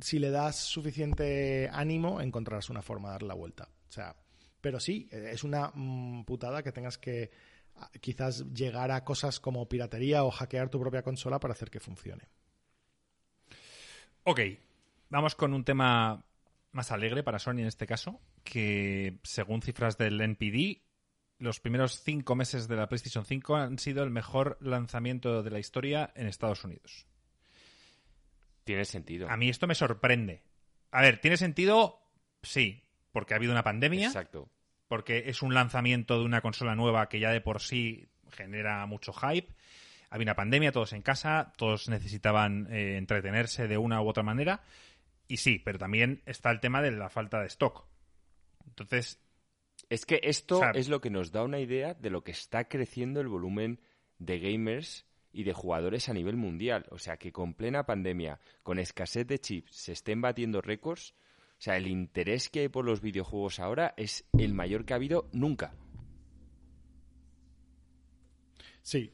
Si 0.00 0.18
le 0.18 0.30
das 0.30 0.56
suficiente 0.56 1.68
ánimo, 1.72 2.20
encontrarás 2.20 2.70
una 2.70 2.82
forma 2.82 3.08
de 3.08 3.12
dar 3.12 3.22
la 3.22 3.34
vuelta. 3.34 3.68
O 3.88 3.92
sea, 3.92 4.16
pero 4.60 4.80
sí, 4.80 5.08
eh, 5.12 5.30
es 5.32 5.44
una 5.44 5.70
mm, 5.74 6.24
putada 6.24 6.62
que 6.62 6.72
tengas 6.72 6.98
que 6.98 7.30
ah, 7.76 7.90
quizás 8.00 8.44
llegar 8.52 8.90
a 8.90 9.04
cosas 9.04 9.40
como 9.40 9.68
piratería 9.68 10.24
o 10.24 10.30
hackear 10.30 10.68
tu 10.68 10.80
propia 10.80 11.02
consola 11.02 11.38
para 11.38 11.52
hacer 11.52 11.70
que 11.70 11.80
funcione. 11.80 12.28
Ok, 14.24 14.40
vamos 15.08 15.34
con 15.34 15.54
un 15.54 15.64
tema 15.64 16.24
más 16.72 16.90
alegre 16.90 17.22
para 17.22 17.38
Sony 17.38 17.60
en 17.60 17.66
este 17.66 17.86
caso, 17.86 18.20
que 18.44 19.18
según 19.22 19.62
cifras 19.62 19.96
del 19.98 20.20
NPD, 20.20 20.82
los 21.38 21.60
primeros 21.60 22.02
cinco 22.02 22.34
meses 22.34 22.66
de 22.66 22.76
la 22.76 22.88
PlayStation 22.88 23.24
5 23.24 23.56
han 23.56 23.78
sido 23.78 24.02
el 24.02 24.10
mejor 24.10 24.58
lanzamiento 24.60 25.42
de 25.42 25.50
la 25.50 25.58
historia 25.58 26.12
en 26.14 26.26
Estados 26.26 26.64
Unidos. 26.64 27.06
Tiene 28.66 28.84
sentido. 28.84 29.30
A 29.30 29.36
mí 29.38 29.48
esto 29.48 29.66
me 29.66 29.74
sorprende. 29.76 30.42
A 30.90 31.00
ver, 31.00 31.20
¿tiene 31.20 31.36
sentido? 31.38 32.02
Sí, 32.42 32.82
porque 33.12 33.32
ha 33.32 33.38
habido 33.38 33.52
una 33.52 33.62
pandemia, 33.62 34.08
Exacto. 34.08 34.50
porque 34.88 35.24
es 35.30 35.40
un 35.40 35.54
lanzamiento 35.54 36.18
de 36.18 36.24
una 36.24 36.40
consola 36.42 36.74
nueva 36.74 37.08
que 37.08 37.20
ya 37.20 37.30
de 37.30 37.40
por 37.40 37.62
sí 37.62 38.08
genera 38.32 38.84
mucho 38.86 39.12
hype. 39.12 39.54
Había 40.10 40.24
una 40.24 40.34
pandemia, 40.36 40.72
todos 40.72 40.92
en 40.92 41.02
casa, 41.02 41.52
todos 41.56 41.88
necesitaban 41.88 42.66
eh, 42.70 42.96
entretenerse 42.96 43.68
de 43.68 43.78
una 43.78 44.02
u 44.02 44.08
otra 44.08 44.24
manera. 44.24 44.62
Y 45.28 45.36
sí, 45.38 45.60
pero 45.64 45.78
también 45.78 46.22
está 46.26 46.50
el 46.50 46.58
tema 46.60 46.82
de 46.82 46.90
la 46.90 47.08
falta 47.08 47.40
de 47.40 47.46
stock. 47.46 47.86
Entonces, 48.66 49.20
Es 49.90 50.06
que 50.06 50.20
esto 50.24 50.56
O 50.56 50.60
sea- 50.60 50.70
es 50.72 50.88
lo 50.88 51.00
que 51.00 51.10
nos 51.10 51.30
da 51.30 51.44
una 51.44 51.60
idea 51.60 51.94
de 51.94 52.10
lo 52.10 52.24
que 52.24 52.32
está 52.32 52.66
creciendo 52.66 53.20
el 53.20 53.28
volumen 53.28 53.78
de 54.18 54.40
gamers 54.40 55.06
y 55.36 55.44
de 55.44 55.52
jugadores 55.52 56.08
a 56.08 56.14
nivel 56.14 56.36
mundial. 56.36 56.86
O 56.90 56.98
sea, 56.98 57.18
que 57.18 57.30
con 57.30 57.52
plena 57.52 57.84
pandemia, 57.84 58.40
con 58.62 58.78
escasez 58.78 59.26
de 59.26 59.38
chips, 59.38 59.76
se 59.76 59.92
estén 59.92 60.22
batiendo 60.22 60.62
récords. 60.62 61.14
O 61.58 61.60
sea, 61.60 61.76
el 61.76 61.86
interés 61.86 62.48
que 62.48 62.60
hay 62.60 62.68
por 62.68 62.86
los 62.86 63.02
videojuegos 63.02 63.60
ahora 63.60 63.92
es 63.98 64.24
el 64.38 64.54
mayor 64.54 64.86
que 64.86 64.94
ha 64.94 64.96
habido 64.96 65.28
nunca. 65.32 65.74
Sí. 68.80 69.10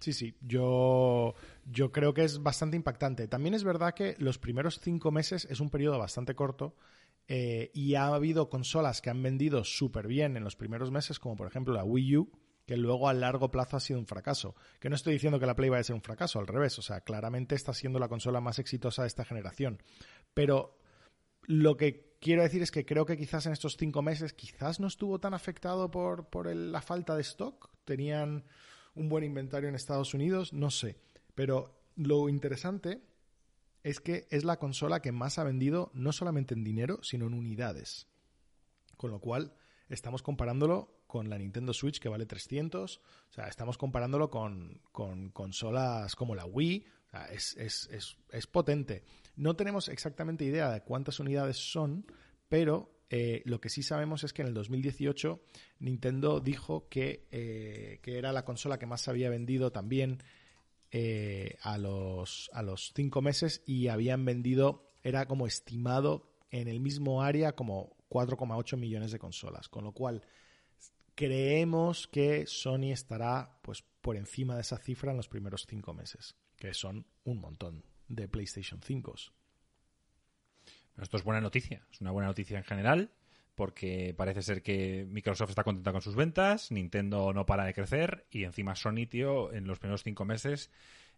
Sí, 0.00 0.12
sí. 0.12 0.34
Yo, 0.40 1.34
yo 1.70 1.92
creo 1.92 2.12
que 2.14 2.24
es 2.24 2.42
bastante 2.42 2.76
impactante. 2.76 3.28
También 3.28 3.54
es 3.54 3.62
verdad 3.62 3.94
que 3.94 4.16
los 4.18 4.38
primeros 4.38 4.80
cinco 4.80 5.12
meses 5.12 5.46
es 5.48 5.60
un 5.60 5.70
periodo 5.70 6.00
bastante 6.00 6.34
corto 6.34 6.74
eh, 7.28 7.70
y 7.72 7.94
ha 7.94 8.06
habido 8.06 8.50
consolas 8.50 9.00
que 9.00 9.10
han 9.10 9.22
vendido 9.22 9.62
súper 9.62 10.08
bien 10.08 10.36
en 10.36 10.42
los 10.42 10.56
primeros 10.56 10.90
meses, 10.90 11.20
como 11.20 11.36
por 11.36 11.46
ejemplo 11.46 11.72
la 11.72 11.84
Wii 11.84 12.16
U, 12.16 12.32
que 12.66 12.76
luego 12.76 13.08
a 13.08 13.14
largo 13.14 13.50
plazo 13.50 13.76
ha 13.76 13.80
sido 13.80 13.98
un 13.98 14.06
fracaso. 14.06 14.54
Que 14.78 14.88
no 14.88 14.96
estoy 14.96 15.14
diciendo 15.14 15.40
que 15.40 15.46
la 15.46 15.56
Play 15.56 15.70
vaya 15.70 15.80
a 15.80 15.84
ser 15.84 15.94
un 15.94 16.02
fracaso, 16.02 16.38
al 16.38 16.46
revés. 16.46 16.78
O 16.78 16.82
sea, 16.82 17.00
claramente 17.00 17.54
está 17.54 17.74
siendo 17.74 17.98
la 17.98 18.08
consola 18.08 18.40
más 18.40 18.58
exitosa 18.58 19.02
de 19.02 19.08
esta 19.08 19.24
generación. 19.24 19.82
Pero 20.34 20.78
lo 21.42 21.76
que 21.76 22.16
quiero 22.20 22.42
decir 22.42 22.62
es 22.62 22.70
que 22.70 22.86
creo 22.86 23.04
que 23.04 23.16
quizás 23.16 23.46
en 23.46 23.52
estos 23.52 23.76
cinco 23.76 24.00
meses 24.02 24.32
quizás 24.32 24.78
no 24.78 24.86
estuvo 24.86 25.18
tan 25.18 25.34
afectado 25.34 25.90
por, 25.90 26.54
la 26.54 26.80
falta 26.80 27.16
de 27.16 27.22
stock. 27.22 27.70
Tenían 27.84 28.44
un 28.94 29.08
buen 29.08 29.24
inventario 29.24 29.68
en 29.68 29.74
Estados 29.74 30.14
Unidos, 30.14 30.52
no 30.52 30.70
sé. 30.70 30.96
Pero 31.34 31.82
lo 31.96 32.28
interesante 32.28 33.02
es 33.82 33.98
que 33.98 34.28
es 34.30 34.44
la 34.44 34.58
consola 34.58 35.02
que 35.02 35.10
más 35.10 35.38
ha 35.38 35.44
vendido 35.44 35.90
no 35.94 36.12
solamente 36.12 36.54
en 36.54 36.62
dinero, 36.62 37.00
sino 37.02 37.26
en 37.26 37.34
unidades. 37.34 38.06
Con 38.96 39.10
lo 39.10 39.18
cual, 39.18 39.56
estamos 39.88 40.22
comparándolo 40.22 41.01
con 41.12 41.28
la 41.28 41.36
Nintendo 41.36 41.74
Switch 41.74 42.00
que 42.00 42.08
vale 42.08 42.24
300. 42.24 42.96
O 42.96 43.32
sea, 43.34 43.46
estamos 43.46 43.76
comparándolo 43.76 44.30
con, 44.30 44.80
con 44.92 45.28
consolas 45.28 46.16
como 46.16 46.34
la 46.34 46.46
Wii. 46.46 46.86
O 47.06 47.10
sea, 47.10 47.26
es, 47.26 47.54
es, 47.58 47.86
es, 47.92 48.16
es 48.30 48.46
potente. 48.46 49.04
No 49.36 49.54
tenemos 49.54 49.90
exactamente 49.90 50.46
idea 50.46 50.70
de 50.70 50.80
cuántas 50.80 51.20
unidades 51.20 51.58
son, 51.58 52.06
pero 52.48 52.94
eh, 53.10 53.42
lo 53.44 53.60
que 53.60 53.68
sí 53.68 53.82
sabemos 53.82 54.24
es 54.24 54.32
que 54.32 54.40
en 54.40 54.48
el 54.48 54.54
2018 54.54 55.38
Nintendo 55.80 56.40
dijo 56.40 56.88
que, 56.88 57.28
eh, 57.30 57.98
que 58.00 58.16
era 58.16 58.32
la 58.32 58.46
consola 58.46 58.78
que 58.78 58.86
más 58.86 59.02
se 59.02 59.10
había 59.10 59.28
vendido 59.28 59.70
también 59.70 60.22
eh, 60.92 61.58
a, 61.60 61.76
los, 61.76 62.48
a 62.54 62.62
los 62.62 62.94
cinco 62.96 63.20
meses 63.20 63.62
y 63.66 63.88
habían 63.88 64.24
vendido, 64.24 64.88
era 65.02 65.26
como 65.26 65.46
estimado 65.46 66.32
en 66.50 66.68
el 66.68 66.80
mismo 66.80 67.22
área 67.22 67.52
como 67.52 67.98
4,8 68.08 68.78
millones 68.78 69.12
de 69.12 69.18
consolas, 69.18 69.68
con 69.68 69.84
lo 69.84 69.92
cual 69.92 70.22
creemos 71.14 72.06
que 72.08 72.46
Sony 72.46 72.92
estará 72.92 73.58
pues 73.62 73.84
por 74.00 74.16
encima 74.16 74.54
de 74.54 74.62
esa 74.62 74.78
cifra 74.78 75.10
en 75.10 75.16
los 75.16 75.28
primeros 75.28 75.66
cinco 75.66 75.94
meses, 75.94 76.36
que 76.56 76.74
son 76.74 77.06
un 77.24 77.40
montón 77.40 77.84
de 78.08 78.28
PlayStation 78.28 78.80
5. 78.82 79.14
Esto 81.00 81.16
es 81.16 81.24
buena 81.24 81.40
noticia, 81.40 81.86
es 81.90 82.00
una 82.00 82.10
buena 82.10 82.28
noticia 82.28 82.58
en 82.58 82.64
general, 82.64 83.10
porque 83.54 84.14
parece 84.16 84.42
ser 84.42 84.62
que 84.62 85.06
Microsoft 85.08 85.50
está 85.50 85.64
contenta 85.64 85.92
con 85.92 86.02
sus 86.02 86.16
ventas, 86.16 86.70
Nintendo 86.70 87.32
no 87.32 87.46
para 87.46 87.64
de 87.64 87.74
crecer 87.74 88.26
y 88.30 88.44
encima 88.44 88.74
Sony, 88.74 89.06
tío, 89.08 89.52
en 89.52 89.66
los 89.66 89.78
primeros 89.78 90.02
cinco 90.02 90.24
meses 90.24 90.70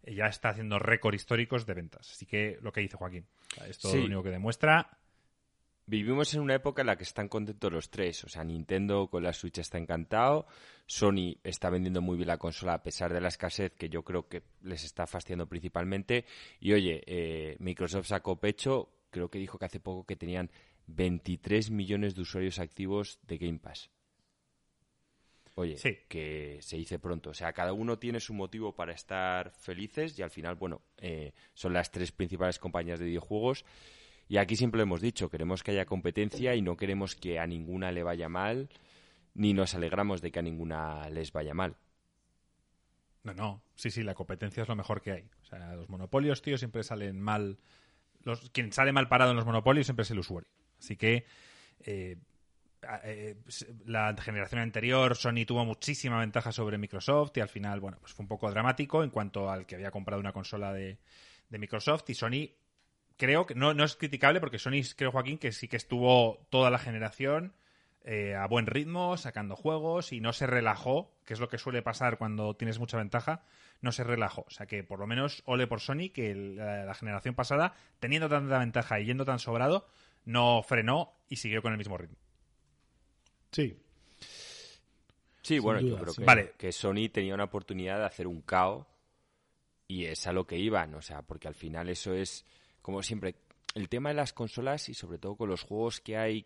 eh, 0.03 0.15
ya 0.15 0.27
está 0.27 0.49
haciendo 0.49 0.79
récord 0.79 1.15
históricos 1.15 1.65
de 1.65 1.73
ventas. 1.73 2.11
Así 2.11 2.25
que 2.25 2.57
lo 2.61 2.71
que 2.71 2.81
dice 2.81 2.97
Joaquín, 2.97 3.25
esto 3.67 3.93
lo 3.95 4.05
único 4.05 4.23
que 4.23 4.31
demuestra 4.31 4.97
Vivimos 5.87 6.33
en 6.33 6.41
una 6.41 6.55
época 6.55 6.81
en 6.81 6.87
la 6.87 6.97
que 6.97 7.03
están 7.03 7.27
contentos 7.27 7.71
los 7.71 7.91
tres. 7.91 8.23
O 8.23 8.29
sea, 8.29 8.43
Nintendo 8.43 9.07
con 9.07 9.21
la 9.21 9.33
Switch 9.33 9.59
está 9.59 9.77
encantado. 9.77 10.47
Sony 10.87 11.37
está 11.43 11.69
vendiendo 11.69 12.01
muy 12.01 12.17
bien 12.17 12.27
la 12.27 12.39
consola 12.39 12.73
a 12.73 12.83
pesar 12.83 13.13
de 13.13 13.21
la 13.21 13.27
escasez 13.27 13.73
que 13.73 13.87
yo 13.87 14.03
creo 14.03 14.27
que 14.27 14.41
les 14.63 14.83
está 14.83 15.05
fastidiando 15.05 15.47
principalmente. 15.47 16.25
Y 16.59 16.73
oye, 16.73 17.03
eh, 17.05 17.55
Microsoft 17.59 18.07
sacó 18.07 18.39
pecho. 18.39 18.89
Creo 19.11 19.29
que 19.29 19.37
dijo 19.37 19.59
que 19.59 19.65
hace 19.65 19.79
poco 19.79 20.05
que 20.05 20.15
tenían 20.15 20.49
23 20.87 21.69
millones 21.69 22.15
de 22.15 22.21
usuarios 22.21 22.57
activos 22.57 23.19
de 23.21 23.37
Game 23.37 23.59
Pass. 23.59 23.91
Oye, 25.53 25.77
que 26.09 26.57
se 26.61 26.77
dice 26.77 26.97
pronto. 26.97 27.29
O 27.29 27.33
sea, 27.33 27.53
cada 27.53 27.73
uno 27.73 27.99
tiene 27.99 28.19
su 28.19 28.33
motivo 28.33 28.75
para 28.75 28.91
estar 28.91 29.51
felices 29.51 30.17
y 30.17 30.23
al 30.23 30.31
final, 30.31 30.55
bueno, 30.55 30.81
eh, 30.97 31.33
son 31.53 31.73
las 31.73 31.91
tres 31.91 32.11
principales 32.11 32.57
compañías 32.57 32.99
de 32.99 33.05
videojuegos. 33.05 33.63
Y 34.27 34.37
aquí 34.37 34.55
siempre 34.55 34.79
lo 34.79 34.83
hemos 34.83 35.01
dicho, 35.01 35.29
queremos 35.29 35.63
que 35.63 35.71
haya 35.71 35.85
competencia 35.85 36.55
y 36.55 36.61
no 36.61 36.77
queremos 36.77 37.15
que 37.15 37.39
a 37.39 37.45
ninguna 37.45 37.91
le 37.91 38.03
vaya 38.03 38.27
mal, 38.27 38.69
ni 39.33 39.53
nos 39.53 39.75
alegramos 39.75 40.21
de 40.21 40.31
que 40.31 40.39
a 40.39 40.41
ninguna 40.41 41.09
les 41.09 41.31
vaya 41.31 41.53
mal. 41.53 41.75
No, 43.23 43.33
no, 43.33 43.61
sí, 43.75 43.91
sí, 43.91 44.03
la 44.03 44.13
competencia 44.13 44.63
es 44.63 44.69
lo 44.69 44.75
mejor 44.75 45.01
que 45.01 45.11
hay. 45.11 45.29
O 45.41 45.45
sea, 45.45 45.75
los 45.75 45.89
monopolios, 45.89 46.41
tío, 46.41 46.57
siempre 46.57 46.83
salen 46.83 47.19
mal. 47.19 47.57
Los, 48.23 48.49
quien 48.51 48.71
sale 48.71 48.91
mal 48.91 49.07
parado 49.07 49.31
en 49.31 49.37
los 49.37 49.45
monopolios 49.45 49.87
siempre 49.87 50.03
es 50.03 50.11
el 50.11 50.19
usuario. 50.19 50.49
Así 50.79 50.95
que 50.95 51.25
eh, 51.79 52.17
eh, 53.03 53.35
la 53.85 54.15
generación 54.17 54.61
anterior 54.61 55.15
Sony 55.15 55.45
tuvo 55.45 55.65
muchísima 55.65 56.19
ventaja 56.19 56.51
sobre 56.51 56.77
Microsoft 56.77 57.37
y 57.37 57.39
al 57.41 57.49
final, 57.49 57.79
bueno, 57.79 57.97
pues 57.99 58.13
fue 58.13 58.23
un 58.23 58.27
poco 58.27 58.49
dramático 58.49 59.03
en 59.03 59.09
cuanto 59.09 59.49
al 59.49 59.65
que 59.65 59.75
había 59.75 59.91
comprado 59.91 60.19
una 60.19 60.33
consola 60.33 60.73
de, 60.73 60.99
de 61.49 61.57
Microsoft 61.57 62.09
y 62.09 62.13
Sony 62.13 62.49
creo 63.17 63.45
que 63.45 63.55
no, 63.55 63.73
no 63.73 63.83
es 63.83 63.95
criticable 63.95 64.39
porque 64.39 64.59
Sony, 64.59 64.81
creo 64.95 65.11
Joaquín, 65.11 65.37
que 65.37 65.51
sí 65.51 65.67
que 65.67 65.77
estuvo 65.77 66.45
toda 66.49 66.69
la 66.69 66.77
generación 66.77 67.53
eh, 68.03 68.35
a 68.35 68.45
buen 68.47 68.67
ritmo, 68.67 69.17
sacando 69.17 69.55
juegos 69.55 70.13
y 70.13 70.21
no 70.21 70.31
se 70.31 70.45
relajó, 70.45 71.11
que 71.25 71.33
es 71.33 71.39
lo 71.39 71.49
que 71.49 71.57
suele 71.57 71.81
pasar 71.81 72.19
cuando 72.19 72.55
tienes 72.55 72.77
mucha 72.77 72.97
ventaja, 72.97 73.43
no 73.81 73.91
se 73.91 74.03
relajó. 74.03 74.45
O 74.47 74.51
sea 74.51 74.67
que 74.67 74.83
por 74.83 74.99
lo 74.99 75.07
menos 75.07 75.41
ole 75.45 75.65
por 75.65 75.79
Sony, 75.79 76.11
que 76.13 76.35
la, 76.35 76.93
generación 76.93 77.33
pasada, 77.33 77.73
teniendo 77.99 78.29
tanta 78.29 78.59
ventaja 78.59 78.99
y 78.99 79.05
yendo 79.05 79.25
tan 79.25 79.39
sobrado, 79.39 79.87
no 80.23 80.61
frenó 80.61 81.13
y 81.29 81.37
siguió 81.37 81.63
con 81.63 81.71
el 81.71 81.79
mismo 81.79 81.97
ritmo. 81.97 82.17
Sí. 83.51 83.75
Sí, 85.41 85.57
bueno, 85.59 85.79
yo 85.79 85.97
creo 85.97 86.13
que, 86.13 86.23
vale. 86.23 86.53
que 86.57 86.71
Sony 86.71 87.09
tenía 87.11 87.33
una 87.33 87.45
oportunidad 87.45 87.97
de 87.97 88.05
hacer 88.05 88.27
un 88.27 88.41
caos 88.41 88.85
y 89.87 90.05
es 90.05 90.27
a 90.27 90.33
lo 90.33 90.45
que 90.45 90.57
iban, 90.57 90.93
o 90.95 91.01
sea, 91.01 91.21
porque 91.21 91.47
al 91.47 91.55
final 91.55 91.89
eso 91.89 92.13
es 92.13 92.45
como 92.85 93.01
siempre, 93.01 93.33
el 93.73 93.89
tema 93.89 94.09
de 94.09 94.15
las 94.15 94.31
consolas 94.31 94.89
y 94.89 94.93
sobre 94.93 95.17
todo 95.17 95.35
con 95.35 95.49
los 95.49 95.63
juegos 95.63 96.01
que 96.01 96.17
hay 96.17 96.45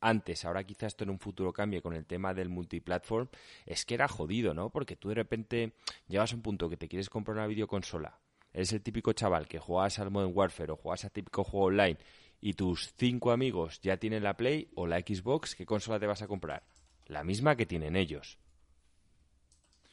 antes, 0.00 0.44
ahora 0.44 0.62
quizás 0.62 0.92
esto 0.92 1.02
en 1.02 1.10
un 1.10 1.18
futuro 1.18 1.52
cambie 1.52 1.82
con 1.82 1.94
el 1.94 2.06
tema 2.06 2.32
del 2.32 2.48
multiplatform, 2.48 3.26
es 3.66 3.84
que 3.84 3.94
era 3.94 4.06
jodido, 4.06 4.54
¿no? 4.54 4.70
Porque 4.70 4.94
tú 4.94 5.08
de 5.08 5.16
repente 5.16 5.72
llegas 6.06 6.32
a 6.32 6.36
un 6.36 6.42
punto 6.42 6.70
que 6.70 6.76
te 6.76 6.86
quieres 6.86 7.10
comprar 7.10 7.38
una 7.38 7.48
videoconsola, 7.48 8.20
eres 8.52 8.72
el 8.72 8.82
típico 8.82 9.14
chaval 9.14 9.48
que 9.48 9.58
juegas 9.58 9.98
al 9.98 10.12
Modern 10.12 10.30
Warfare 10.32 10.70
o 10.70 10.76
juegas 10.76 11.06
al 11.06 11.10
típico 11.10 11.42
juego 11.42 11.66
online 11.66 11.98
y 12.40 12.52
tus 12.52 12.94
cinco 12.96 13.32
amigos 13.32 13.80
ya 13.80 13.96
tienen 13.96 14.22
la 14.22 14.36
Play 14.36 14.68
o 14.76 14.86
la 14.86 15.00
Xbox, 15.00 15.56
¿qué 15.56 15.66
consola 15.66 15.98
te 15.98 16.06
vas 16.06 16.22
a 16.22 16.28
comprar? 16.28 16.62
La 17.06 17.24
misma 17.24 17.56
que 17.56 17.66
tienen 17.66 17.96
ellos. 17.96 18.38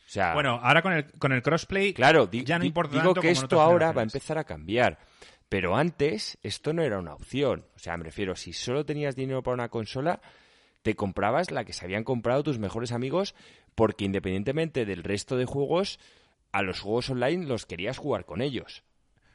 O 0.05 0.13
sea, 0.13 0.35
bueno, 0.35 0.59
ahora 0.61 0.83
con 0.83 0.93
el, 0.93 1.11
con 1.13 1.31
el 1.31 1.41
crossplay 1.41 1.91
claro, 1.93 2.29
ya 2.29 2.59
no 2.59 2.65
importa 2.65 3.01
digo 3.01 3.15
que 3.15 3.31
esto 3.31 3.59
ahora 3.59 3.91
va 3.93 4.01
a 4.01 4.03
empezar 4.03 4.37
a 4.37 4.43
cambiar. 4.43 4.99
Pero 5.51 5.75
antes 5.75 6.37
esto 6.43 6.71
no 6.71 6.81
era 6.81 6.97
una 6.97 7.13
opción. 7.13 7.65
O 7.75 7.79
sea, 7.79 7.97
me 7.97 8.05
refiero, 8.05 8.37
si 8.37 8.53
solo 8.53 8.85
tenías 8.85 9.17
dinero 9.17 9.43
para 9.43 9.55
una 9.55 9.67
consola, 9.67 10.21
te 10.81 10.95
comprabas 10.95 11.51
la 11.51 11.65
que 11.65 11.73
se 11.73 11.83
habían 11.83 12.05
comprado 12.05 12.41
tus 12.41 12.57
mejores 12.57 12.93
amigos 12.93 13.35
porque 13.75 14.05
independientemente 14.05 14.85
del 14.85 15.03
resto 15.03 15.35
de 15.35 15.43
juegos, 15.43 15.99
a 16.53 16.61
los 16.61 16.79
juegos 16.79 17.09
online 17.09 17.47
los 17.47 17.65
querías 17.65 17.97
jugar 17.97 18.23
con 18.23 18.41
ellos. 18.41 18.85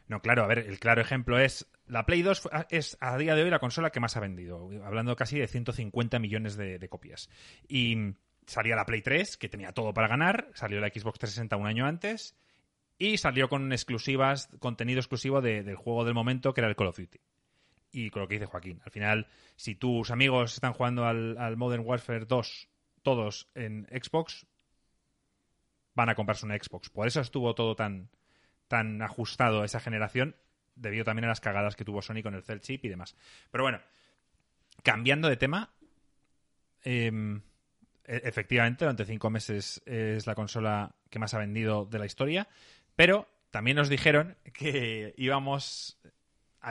No, 0.08 0.22
claro, 0.22 0.42
a 0.44 0.46
ver, 0.46 0.60
el 0.60 0.78
claro 0.78 1.02
ejemplo 1.02 1.38
es 1.38 1.66
la 1.86 2.06
Play 2.06 2.22
2 2.22 2.48
es 2.70 2.96
a 3.00 3.18
día 3.18 3.34
de 3.34 3.42
hoy 3.42 3.50
la 3.50 3.58
consola 3.58 3.90
que 3.90 4.00
más 4.00 4.16
ha 4.16 4.20
vendido, 4.20 4.70
hablando 4.86 5.16
casi 5.16 5.38
de 5.38 5.48
150 5.48 6.18
millones 6.18 6.56
de, 6.56 6.78
de 6.78 6.88
copias. 6.88 7.28
Y 7.68 8.14
salía 8.46 8.74
la 8.74 8.86
Play 8.86 9.02
3, 9.02 9.36
que 9.36 9.50
tenía 9.50 9.72
todo 9.72 9.92
para 9.92 10.08
ganar, 10.08 10.48
salió 10.54 10.80
la 10.80 10.88
Xbox 10.88 11.18
360 11.18 11.58
un 11.58 11.66
año 11.66 11.84
antes, 11.84 12.34
y 12.98 13.18
salió 13.18 13.48
con 13.48 13.72
exclusivas, 13.72 14.48
contenido 14.58 15.00
exclusivo 15.00 15.40
del 15.40 15.76
juego 15.76 16.04
del 16.04 16.14
momento, 16.14 16.54
que 16.54 16.60
era 16.60 16.68
el 16.68 16.76
Call 16.76 16.88
of 16.88 16.98
Duty. 16.98 17.18
Y 17.92 18.10
con 18.10 18.22
lo 18.22 18.28
que 18.28 18.34
dice 18.34 18.46
Joaquín, 18.46 18.80
al 18.84 18.90
final, 18.90 19.28
si 19.56 19.74
tus 19.74 20.10
amigos 20.10 20.54
están 20.54 20.72
jugando 20.72 21.06
al, 21.06 21.56
Modern 21.56 21.84
Warfare 21.84 22.26
2, 22.26 22.68
todos 23.02 23.48
en 23.54 23.86
Xbox, 23.90 24.46
van 25.94 26.08
a 26.08 26.14
comprarse 26.14 26.46
una 26.46 26.56
Xbox. 26.56 26.90
Por 26.90 27.06
eso 27.06 27.20
estuvo 27.20 27.54
todo 27.54 27.76
tan, 27.76 28.10
tan 28.68 29.00
ajustado 29.02 29.64
esa 29.64 29.80
generación, 29.80 30.36
debido 30.74 31.04
también 31.04 31.24
a 31.24 31.28
las 31.28 31.40
cagadas 31.40 31.76
que 31.76 31.84
tuvo 31.84 32.02
Sony 32.02 32.22
con 32.22 32.34
el 32.34 32.42
Cell 32.42 32.60
Chip 32.60 32.84
y 32.84 32.88
demás. 32.88 33.16
Pero 33.50 33.64
bueno, 33.64 33.80
cambiando 34.82 35.28
de 35.28 35.36
tema, 35.36 35.70
em, 36.82 37.40
e-, 38.04 38.22
efectivamente, 38.24 38.84
durante 38.84 39.04
cinco 39.04 39.30
meses 39.30 39.82
es 39.86 40.26
la 40.26 40.34
consola 40.34 40.94
que 41.10 41.18
más 41.18 41.34
ha 41.34 41.38
vendido 41.38 41.86
de 41.86 41.98
la 41.98 42.06
historia. 42.06 42.48
Pero 42.96 43.28
también 43.50 43.76
nos 43.76 43.88
dijeron 43.88 44.36
que 44.52 45.14
íbamos, 45.16 45.98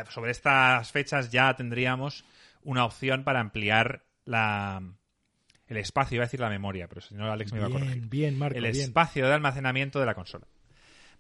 sobre 0.10 0.32
estas 0.32 0.92
fechas 0.92 1.32
ya 1.32 1.56
tendríamos 1.56 2.26
una 2.64 2.84
opción 2.84 3.24
para 3.24 3.40
ampliar 3.40 4.04
la, 4.26 4.82
el 5.68 5.78
espacio, 5.78 6.16
iba 6.16 6.24
a 6.24 6.28
decir 6.28 6.40
la 6.40 6.50
memoria, 6.50 6.88
pero 6.88 7.02
si 7.02 7.16
no 7.16 7.32
Alex 7.32 7.54
me 7.54 7.60
iba 7.60 7.68
a 7.68 7.72
corregir. 7.72 8.08
Bien, 8.08 8.38
Marco, 8.38 8.58
el 8.58 8.66
espacio 8.66 9.28
de 9.28 9.34
almacenamiento 9.34 10.00
de 10.00 10.06
la 10.06 10.16
consola. 10.16 10.48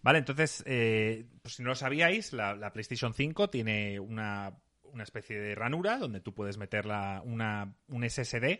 Vale, 0.01 0.19
entonces, 0.19 0.63
eh, 0.67 1.25
pues 1.41 1.55
si 1.55 1.63
no 1.63 1.69
lo 1.69 1.75
sabíais, 1.75 2.33
la, 2.33 2.71
PlayStation 2.71 3.13
5 3.13 3.49
tiene 3.49 3.99
una, 3.99 4.53
especie 5.01 5.39
de 5.39 5.55
ranura 5.55 5.97
donde 5.97 6.21
tú 6.21 6.33
puedes 6.33 6.57
meter 6.57 6.85
una, 6.85 7.73
un 7.87 8.09
SSD 8.09 8.59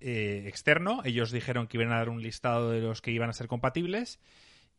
eh, 0.00 0.44
externo. 0.46 1.02
Ellos 1.04 1.30
dijeron 1.30 1.68
que 1.68 1.76
iban 1.76 1.92
a 1.92 1.98
dar 1.98 2.08
un 2.08 2.20
listado 2.20 2.70
de 2.70 2.80
los 2.80 3.00
que 3.00 3.12
iban 3.12 3.30
a 3.30 3.32
ser 3.32 3.46
compatibles 3.46 4.18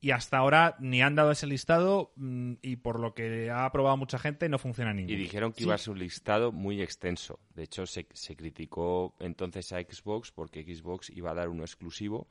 y 0.04 0.12
hasta 0.12 0.38
ahora 0.38 0.76
ni 0.80 1.02
han 1.02 1.16
dado 1.16 1.32
ese 1.32 1.48
listado 1.48 2.12
mm, 2.18 2.56
y 2.62 2.76
por 2.76 3.00
lo 3.00 3.14
que 3.14 3.50
ha 3.50 3.64
aprobado 3.64 3.96
mucha 3.96 4.20
gente 4.20 4.50
no 4.50 4.60
funciona 4.60 4.94
ninguno. 4.94 5.14
Y 5.14 5.18
dijeron 5.18 5.54
que 5.54 5.64
iba 5.64 5.76
a 5.76 5.78
ser 5.78 5.94
un 5.94 6.00
listado 6.00 6.52
muy 6.52 6.82
extenso. 6.82 7.40
De 7.56 7.64
hecho, 7.64 7.86
se, 7.86 8.06
criticó 8.36 9.16
entonces 9.22 9.72
a 9.72 9.80
Xbox 9.80 10.34
porque 10.34 10.62
Xbox 10.62 11.10
iba 11.10 11.32
a 11.32 11.34
dar 11.34 11.48
uno 11.48 11.64
exclusivo 11.64 12.28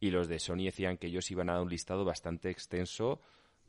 y 0.00 0.10
los 0.10 0.26
de 0.26 0.40
Sony 0.40 0.64
decían 0.64 0.96
que 0.96 1.06
ellos 1.06 1.30
iban 1.30 1.48
a 1.48 1.52
dar 1.52 1.62
un 1.62 1.70
listado 1.70 2.04
bastante 2.04 2.50
extenso 2.50 3.20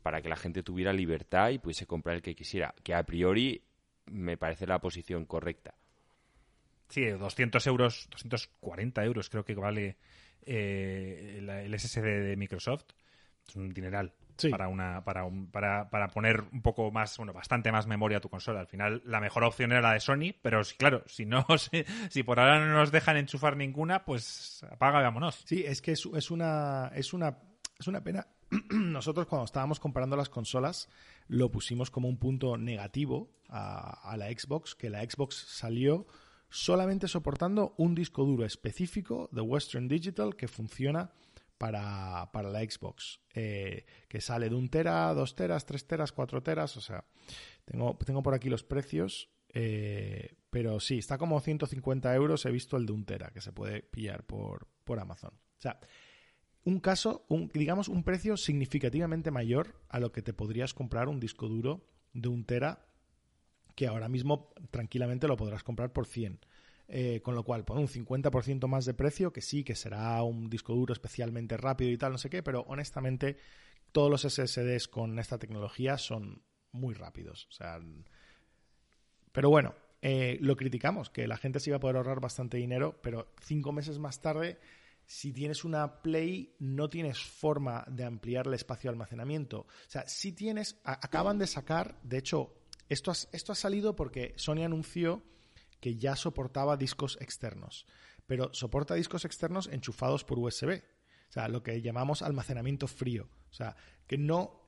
para 0.02 0.20
que 0.20 0.28
la 0.28 0.36
gente 0.36 0.64
tuviera 0.64 0.92
libertad 0.92 1.50
y 1.50 1.58
pudiese 1.58 1.86
comprar 1.86 2.16
el 2.16 2.22
que 2.22 2.34
quisiera, 2.34 2.74
que 2.82 2.92
a 2.92 3.04
priori 3.04 3.62
me 4.06 4.36
parece 4.36 4.66
la 4.66 4.80
posición 4.80 5.26
correcta. 5.26 5.76
Sí, 6.88 7.04
200 7.04 7.64
euros, 7.68 8.08
240 8.10 9.04
euros 9.04 9.30
creo 9.30 9.44
que 9.44 9.54
vale 9.54 9.96
eh, 10.44 11.36
el 11.38 11.78
SSD 11.78 12.02
de 12.02 12.36
Microsoft 12.36 12.86
es 13.48 13.56
un 13.56 13.70
dineral. 13.70 14.12
Para, 14.52 14.68
una, 14.68 15.02
para, 15.02 15.24
un, 15.24 15.50
para, 15.50 15.90
para, 15.90 16.06
poner 16.06 16.44
un 16.52 16.62
poco 16.62 16.92
más, 16.92 17.16
bueno, 17.16 17.32
bastante 17.32 17.72
más 17.72 17.88
memoria 17.88 18.18
a 18.18 18.20
tu 18.20 18.28
consola. 18.28 18.60
Al 18.60 18.68
final, 18.68 19.02
la 19.04 19.18
mejor 19.18 19.42
opción 19.42 19.72
era 19.72 19.80
la 19.80 19.94
de 19.94 19.98
Sony, 19.98 20.32
pero 20.40 20.60
claro, 20.76 21.02
si 21.06 21.26
no, 21.26 21.44
si, 22.08 22.22
por 22.22 22.38
ahora 22.38 22.64
no 22.64 22.72
nos 22.72 22.92
dejan 22.92 23.16
enchufar 23.16 23.56
ninguna, 23.56 24.04
pues 24.04 24.64
apaga, 24.70 25.00
vámonos. 25.00 25.42
Sí, 25.44 25.64
es 25.66 25.82
que 25.82 25.90
es, 25.90 26.08
es 26.14 26.30
una, 26.30 26.92
es 26.94 27.12
una, 27.12 27.36
es 27.76 27.88
una 27.88 28.00
pena. 28.04 28.28
Nosotros 28.70 29.26
cuando 29.26 29.44
estábamos 29.44 29.80
comparando 29.80 30.16
las 30.16 30.28
consolas, 30.28 30.88
lo 31.26 31.50
pusimos 31.50 31.90
como 31.90 32.08
un 32.08 32.18
punto 32.18 32.56
negativo 32.56 33.32
a, 33.48 34.08
a 34.08 34.16
la 34.16 34.28
Xbox, 34.28 34.76
que 34.76 34.88
la 34.88 35.02
Xbox 35.02 35.34
salió 35.34 36.06
solamente 36.48 37.08
soportando 37.08 37.74
un 37.76 37.96
disco 37.96 38.24
duro 38.24 38.44
específico 38.44 39.28
de 39.32 39.40
Western 39.40 39.88
Digital 39.88 40.36
que 40.36 40.48
funciona 40.48 41.10
para, 41.58 42.30
la 42.32 42.60
Xbox, 42.60 43.20
eh, 43.34 43.84
que 44.08 44.20
sale 44.20 44.48
de 44.48 44.54
un 44.54 44.68
tera, 44.68 45.12
dos 45.12 45.34
teras, 45.34 45.66
tres 45.66 45.86
teras, 45.86 46.12
cuatro 46.12 46.42
teras, 46.42 46.76
o 46.76 46.80
sea, 46.80 47.04
tengo, 47.64 47.98
tengo 48.06 48.22
por 48.22 48.34
aquí 48.34 48.48
los 48.48 48.62
precios, 48.62 49.28
eh, 49.52 50.36
pero 50.50 50.80
sí, 50.80 50.98
está 50.98 51.18
como 51.18 51.40
150 51.40 52.14
euros, 52.14 52.46
he 52.46 52.50
visto 52.50 52.76
el 52.76 52.86
de 52.86 52.92
un 52.92 53.04
tera, 53.04 53.30
que 53.30 53.40
se 53.40 53.52
puede 53.52 53.82
pillar 53.82 54.24
por, 54.24 54.68
por 54.84 55.00
Amazon. 55.00 55.32
O 55.34 55.60
sea, 55.60 55.80
un 56.64 56.80
caso, 56.80 57.26
un, 57.28 57.50
digamos, 57.52 57.88
un 57.88 58.04
precio 58.04 58.36
significativamente 58.36 59.30
mayor 59.30 59.80
a 59.88 60.00
lo 60.00 60.12
que 60.12 60.22
te 60.22 60.32
podrías 60.32 60.74
comprar 60.74 61.08
un 61.08 61.18
disco 61.20 61.48
duro 61.48 61.88
de 62.12 62.28
un 62.28 62.44
tera, 62.44 62.86
que 63.74 63.86
ahora 63.86 64.08
mismo 64.08 64.52
tranquilamente 64.70 65.28
lo 65.28 65.36
podrás 65.36 65.62
comprar 65.62 65.92
por 65.92 66.06
100. 66.06 66.40
Eh, 66.90 67.20
con 67.20 67.34
lo 67.34 67.44
cual, 67.44 67.66
por 67.66 67.76
un 67.76 67.86
50% 67.86 68.66
más 68.66 68.86
de 68.86 68.94
precio, 68.94 69.30
que 69.30 69.42
sí, 69.42 69.62
que 69.62 69.74
será 69.74 70.22
un 70.22 70.48
disco 70.48 70.74
duro 70.74 70.94
especialmente 70.94 71.58
rápido 71.58 71.90
y 71.90 71.98
tal, 71.98 72.12
no 72.12 72.18
sé 72.18 72.30
qué, 72.30 72.42
pero 72.42 72.62
honestamente 72.62 73.36
todos 73.92 74.10
los 74.10 74.22
SSDs 74.22 74.88
con 74.88 75.18
esta 75.18 75.38
tecnología 75.38 75.98
son 75.98 76.42
muy 76.72 76.94
rápidos. 76.94 77.46
O 77.50 77.52
sea, 77.52 77.78
pero 79.32 79.50
bueno, 79.50 79.74
eh, 80.00 80.38
lo 80.40 80.56
criticamos, 80.56 81.10
que 81.10 81.26
la 81.26 81.36
gente 81.36 81.60
se 81.60 81.70
iba 81.70 81.76
a 81.76 81.80
poder 81.80 81.96
ahorrar 81.96 82.20
bastante 82.20 82.56
dinero, 82.56 82.98
pero 83.02 83.34
cinco 83.42 83.72
meses 83.72 83.98
más 83.98 84.20
tarde, 84.20 84.58
si 85.04 85.32
tienes 85.32 85.64
una 85.64 86.02
Play, 86.02 86.54
no 86.58 86.88
tienes 86.88 87.18
forma 87.18 87.84
de 87.88 88.04
ampliar 88.04 88.46
el 88.46 88.54
espacio 88.54 88.88
de 88.88 88.92
almacenamiento. 88.92 89.60
O 89.60 89.66
sea, 89.88 90.06
si 90.06 90.32
tienes, 90.32 90.80
acaban 90.84 91.38
de 91.38 91.46
sacar, 91.46 92.00
de 92.02 92.18
hecho, 92.18 92.54
esto, 92.88 93.12
esto 93.32 93.52
ha 93.52 93.56
salido 93.56 93.94
porque 93.96 94.32
Sony 94.36 94.64
anunció 94.64 95.22
que 95.80 95.96
ya 95.96 96.16
soportaba 96.16 96.76
discos 96.76 97.18
externos, 97.20 97.86
pero 98.26 98.52
soporta 98.52 98.94
discos 98.94 99.24
externos 99.24 99.68
enchufados 99.68 100.24
por 100.24 100.38
USB. 100.38 100.82
O 101.28 101.32
sea, 101.32 101.48
lo 101.48 101.62
que 101.62 101.82
llamamos 101.82 102.22
almacenamiento 102.22 102.86
frío. 102.86 103.28
O 103.50 103.54
sea, 103.54 103.76
que 104.06 104.16
no, 104.16 104.62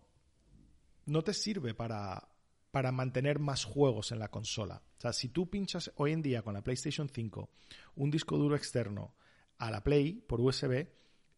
no 1.07 1.23
te 1.23 1.33
sirve 1.33 1.75
para, 1.75 2.29
para 2.71 2.93
mantener 2.93 3.39
más 3.39 3.65
juegos 3.65 4.13
en 4.13 4.19
la 4.19 4.29
consola. 4.29 4.83
O 4.99 5.01
sea, 5.01 5.13
si 5.13 5.29
tú 5.29 5.49
pinchas 5.49 5.91
hoy 5.97 6.13
en 6.13 6.23
día 6.23 6.43
con 6.43 6.55
la 6.55 6.63
PlayStation 6.63 7.09
5 7.09 7.51
un 7.97 8.11
disco 8.11 8.37
duro 8.37 8.57
externo 8.57 9.15
a 9.59 9.71
la 9.71 9.83
Play 9.83 10.15
por 10.15 10.41
USB, 10.41 10.89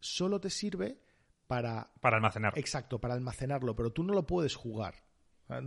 solo 0.01 0.41
te 0.41 0.51
sirve 0.51 1.01
para... 1.47 1.93
Para 2.01 2.17
almacenarlo. 2.17 2.59
Exacto, 2.59 3.01
para 3.01 3.15
almacenarlo, 3.15 3.75
pero 3.77 3.93
tú 3.93 4.03
no 4.03 4.13
lo 4.15 4.27
puedes 4.27 4.55
jugar. 4.55 5.05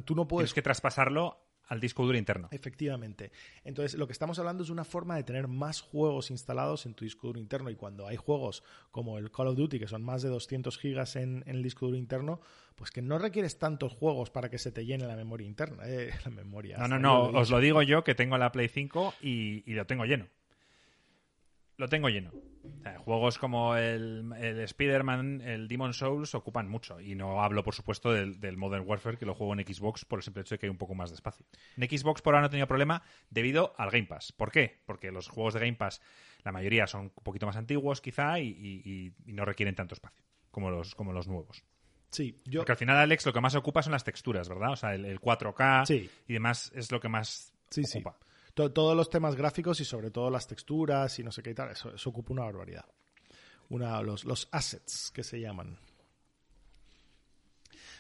Tú 0.03 0.15
no 0.15 0.27
puedes... 0.27 0.47
Tienes 0.49 0.53
que 0.55 0.61
traspasarlo 0.61 1.44
al 1.67 1.79
disco 1.79 2.03
duro 2.05 2.17
interno. 2.17 2.47
Efectivamente. 2.51 3.31
Entonces, 3.63 3.97
lo 3.97 4.07
que 4.07 4.13
estamos 4.13 4.39
hablando 4.39 4.63
es 4.63 4.69
una 4.69 4.83
forma 4.83 5.15
de 5.15 5.23
tener 5.23 5.47
más 5.47 5.81
juegos 5.81 6.31
instalados 6.31 6.85
en 6.85 6.93
tu 6.93 7.05
disco 7.05 7.27
duro 7.27 7.39
interno. 7.39 7.69
Y 7.69 7.75
cuando 7.75 8.07
hay 8.07 8.17
juegos 8.17 8.63
como 8.91 9.17
el 9.17 9.31
Call 9.31 9.47
of 9.47 9.55
Duty, 9.55 9.79
que 9.79 9.87
son 9.87 10.03
más 10.03 10.21
de 10.21 10.29
200 10.29 10.77
gigas 10.77 11.15
en, 11.15 11.43
el 11.47 11.63
disco 11.63 11.85
duro 11.85 11.97
interno, 11.97 12.39
pues 12.75 12.91
que 12.91 13.01
no 13.01 13.17
requieres 13.17 13.59
tantos 13.59 13.93
juegos 13.93 14.29
para 14.29 14.49
que 14.49 14.57
se 14.57 14.71
te 14.71 14.85
llene 14.85 15.05
la 15.05 15.15
memoria 15.15 15.47
interna. 15.47 15.83
Eh, 15.85 16.11
la 16.25 16.31
memoria. 16.31 16.77
No, 16.77 16.87
no, 16.87 16.99
no. 16.99 17.23
Os 17.39 17.49
lo 17.49 17.59
digo 17.59 17.81
yo 17.81 18.03
que 18.03 18.15
tengo 18.15 18.37
la 18.37 18.51
Play 18.51 18.67
5 18.67 19.15
y 19.21 19.73
lo 19.73 19.85
tengo 19.85 20.05
lleno 20.05 20.27
lo 21.77 21.87
tengo 21.89 22.09
lleno. 22.09 22.31
Juegos 22.97 23.37
como 23.37 23.75
el, 23.75 24.31
el 24.37 24.59
Spider-Man, 24.61 25.41
el 25.41 25.67
Demon 25.67 25.93
Souls 25.93 26.33
ocupan 26.35 26.67
mucho. 26.67 26.99
Y 26.99 27.15
no 27.15 27.41
hablo, 27.41 27.63
por 27.63 27.75
supuesto, 27.75 28.11
del, 28.11 28.57
Modern 28.57 28.87
Warfare, 28.87 29.17
que 29.17 29.25
lo 29.25 29.35
juego 29.35 29.53
en 29.53 29.65
Xbox 29.65 30.05
por 30.05 30.19
el 30.19 30.23
simple 30.23 30.41
hecho 30.41 30.55
de 30.55 30.59
que 30.59 30.65
hay 30.65 30.69
un 30.71 30.77
poco 30.77 30.95
más 30.95 31.09
de 31.09 31.15
espacio. 31.15 31.45
En 31.77 31.87
Xbox 31.87 32.21
por 32.21 32.33
ahora 32.33 32.41
no 32.41 32.47
he 32.47 32.49
tenido 32.49 32.67
problema 32.67 33.03
debido 33.29 33.73
al 33.77 33.91
Game 33.91 34.07
Pass. 34.07 34.31
¿Por 34.31 34.51
qué? 34.51 34.81
Porque 34.85 35.11
los 35.11 35.27
juegos 35.27 35.53
de 35.53 35.59
Game 35.59 35.75
Pass, 35.75 36.01
la 36.43 36.51
mayoría 36.51 36.87
son 36.87 37.01
un 37.01 37.23
poquito 37.23 37.45
más 37.45 37.55
antiguos, 37.55 38.01
quizá, 38.01 38.39
y, 38.39 39.13
no 39.25 39.45
requieren 39.45 39.75
tanto 39.75 39.93
espacio 39.93 40.23
como 40.51 40.71
los, 40.71 40.95
como 40.95 41.13
los 41.13 41.27
nuevos. 41.27 41.63
Sí, 42.11 42.41
yo... 42.45 42.61
Porque 42.61 42.71
al 42.71 42.77
final, 42.77 42.97
Alex, 42.97 43.25
lo 43.25 43.33
que 43.33 43.41
más 43.41 43.55
ocupa 43.55 43.83
son 43.83 43.91
las 43.91 44.03
texturas, 44.03 44.47
¿verdad? 44.47 44.71
O 44.71 44.75
sea, 44.75 44.95
el, 44.95 45.19
4K 45.19 46.09
y 46.27 46.33
demás 46.33 46.71
es 46.73 46.91
lo 46.91 46.99
que 46.99 47.09
más 47.09 47.53
sí, 47.69 47.83
ocupa 47.93 48.17
todos 48.55 48.95
los 48.95 49.09
temas 49.09 49.35
gráficos 49.35 49.81
y 49.81 49.85
sobre 49.85 50.11
todo 50.11 50.29
las 50.29 50.47
texturas 50.47 51.19
y 51.19 51.23
no 51.23 51.31
sé 51.31 51.43
qué 51.43 51.51
y 51.51 51.53
tal, 51.53 51.71
eso, 51.71 51.91
ocupa 52.05 52.33
una 52.33 52.45
barbaridad. 52.45 52.85
Una, 53.69 54.01
los, 54.01 54.23
los 54.23 54.47
assets 54.51 55.11
que 55.11 55.23
se 55.23 55.39
llaman. 55.39 55.77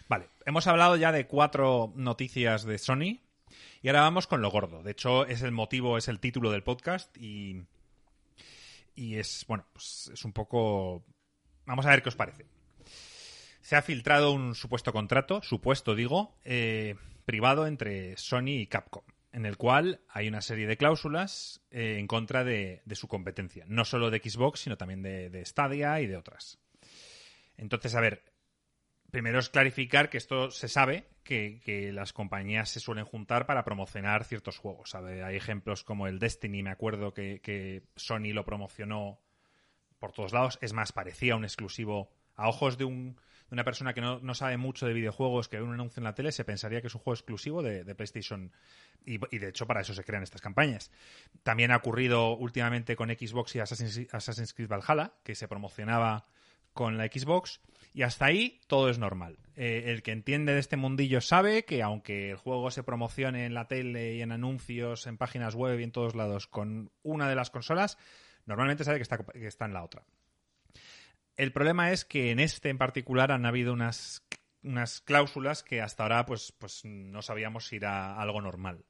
Vale, 0.07 0.29
hemos 0.45 0.65
hablado 0.67 0.95
ya 0.95 1.11
de 1.11 1.27
cuatro 1.27 1.91
noticias 1.95 2.63
de 2.63 2.77
Sony 2.77 3.19
y 3.81 3.87
ahora 3.87 4.01
vamos 4.01 4.27
con 4.27 4.41
lo 4.41 4.49
gordo. 4.49 4.81
De 4.81 4.91
hecho, 4.91 5.25
es 5.25 5.41
el 5.41 5.51
motivo, 5.51 5.97
es 5.97 6.07
el 6.07 6.19
título 6.19 6.51
del 6.51 6.63
podcast 6.63 7.15
y, 7.17 7.63
y 8.95 9.15
es, 9.15 9.45
bueno, 9.47 9.65
pues 9.73 10.09
es 10.13 10.23
un 10.23 10.31
poco... 10.31 11.03
Vamos 11.65 11.85
a 11.85 11.89
ver 11.89 12.03
qué 12.03 12.09
os 12.09 12.15
parece. 12.15 12.45
Se 13.61 13.75
ha 13.75 13.81
filtrado 13.81 14.31
un 14.31 14.53
supuesto 14.53 14.93
contrato, 14.93 15.41
supuesto 15.41 15.95
digo, 15.95 16.37
eh, 16.43 16.95
privado 17.25 17.65
entre 17.65 18.15
Sony 18.15 18.59
y 18.59 18.67
Capcom 18.67 19.03
en 19.35 19.45
el 19.45 19.57
cual 19.57 19.99
hay 20.07 20.29
una 20.29 20.39
serie 20.39 20.65
de 20.65 20.77
cláusulas 20.77 21.61
eh, 21.69 21.97
en 21.99 22.07
contra 22.07 22.45
de, 22.45 22.81
su 22.93 23.09
competencia, 23.09 23.65
no 23.67 23.83
solo 23.83 24.09
de 24.09 24.19
Xbox, 24.19 24.61
sino 24.61 24.77
también 24.77 25.01
de, 25.01 25.43
Stadia 25.45 25.99
y 25.99 26.07
de 26.07 26.15
otras. 26.15 26.57
Entonces, 27.57 27.95
a 27.95 27.99
ver, 27.99 28.23
primero 29.11 29.39
es 29.39 29.49
clarificar 29.49 30.09
que 30.09 30.19
esto 30.19 30.51
se 30.51 30.69
sabe, 30.69 31.09
que, 31.23 31.91
las 31.93 32.13
compañías 32.13 32.69
se 32.69 32.79
suelen 32.79 33.03
juntar 33.03 33.45
para 33.45 33.65
promocionar 33.65 34.23
ciertos 34.23 34.57
juegos. 34.57 34.95
Hay 34.95 35.35
ejemplos 35.35 35.83
como 35.83 36.07
el 36.07 36.17
Destiny, 36.17 36.63
me 36.63 36.71
acuerdo 36.71 37.13
que, 37.13 37.41
que 37.41 37.83
Sony 37.97 38.31
lo 38.31 38.45
promocionó 38.45 39.19
por 39.99 40.13
todos 40.13 40.31
lados, 40.31 40.59
es 40.61 40.71
más, 40.71 40.93
parecía 40.93 41.35
un 41.35 41.43
exclusivo 41.43 42.09
a 42.35 42.47
ojos 42.47 42.77
de 42.77 42.85
un 42.85 43.19
una 43.51 43.63
persona 43.63 43.93
que 43.93 44.01
no, 44.01 44.33
sabe 44.33 44.57
mucho 44.57 44.87
de 44.87 44.93
videojuegos, 44.93 45.49
que 45.49 45.57
ve 45.57 45.63
un 45.63 45.73
anuncio 45.73 45.99
en 45.99 46.05
la 46.05 46.15
tele, 46.15 46.31
se 46.31 46.43
pensaría 46.43 46.81
que 46.81 46.87
es 46.87 46.95
un 46.95 47.01
juego 47.01 47.15
exclusivo 47.15 47.61
de, 47.61 47.95
PlayStation. 47.95 48.51
Y, 49.05 49.17
de 49.17 49.49
hecho, 49.49 49.67
para 49.67 49.81
eso 49.81 49.93
se 49.93 50.03
crean 50.03 50.23
estas 50.23 50.41
campañas. 50.41 50.91
También 51.43 51.71
ha 51.71 51.77
ocurrido 51.77 52.35
últimamente 52.35 52.95
con 52.95 53.09
Xbox 53.09 53.55
y 53.55 53.59
Assassin's, 53.59 54.53
Creed 54.53 54.69
Valhalla, 54.69 55.13
que 55.23 55.35
se 55.35 55.47
promocionaba 55.47 56.25
con 56.73 56.97
la 56.97 57.05
Xbox. 57.05 57.61
Y 57.93 58.01
hasta 58.01 58.25
ahí 58.25 58.59
todo 58.67 58.89
es 58.89 58.97
normal. 58.97 59.37
Eh, 59.55 59.83
el 59.87 60.01
que 60.01 60.11
entiende 60.11 60.53
de 60.53 60.59
este 60.59 60.75
mundillo 60.75 61.21
sabe 61.21 61.63
que 61.63 61.81
aunque 61.81 62.31
el 62.31 62.37
juego 62.37 62.71
se 62.71 62.83
promocione 62.83 63.45
en 63.45 63.53
la 63.53 63.67
tele 63.67 64.15
y 64.15 64.21
en 64.21 64.33
anuncios, 64.33 65.07
en 65.07 65.17
páginas 65.17 65.55
web 65.55 65.79
y 65.79 65.83
en 65.83 65.91
todos 65.91 66.15
lados 66.15 66.47
con 66.47 66.91
una 67.03 67.29
de 67.29 67.35
las 67.35 67.51
consolas, 67.51 67.97
normalmente 68.45 68.83
sabe 68.83 68.97
que 68.97 69.03
está, 69.03 69.23
que 69.23 69.47
está 69.47 69.65
en 69.65 69.73
la 69.73 69.83
otra. 69.83 70.03
El 71.37 71.51
problema 71.51 71.91
es 71.91 72.05
que 72.05 72.31
en 72.31 72.39
este 72.39 72.69
en 72.69 72.77
particular 72.77 73.31
han 73.31 73.45
habido 73.45 73.73
unas, 73.73 74.25
unas 74.63 75.01
cláusulas 75.01 75.63
que 75.63 75.81
hasta 75.81 76.03
ahora 76.03 76.25
pues, 76.25 76.53
pues 76.57 76.81
no 76.85 77.21
sabíamos 77.21 77.67
si 77.67 77.77
era 77.77 78.19
algo 78.19 78.41
normal. 78.41 78.85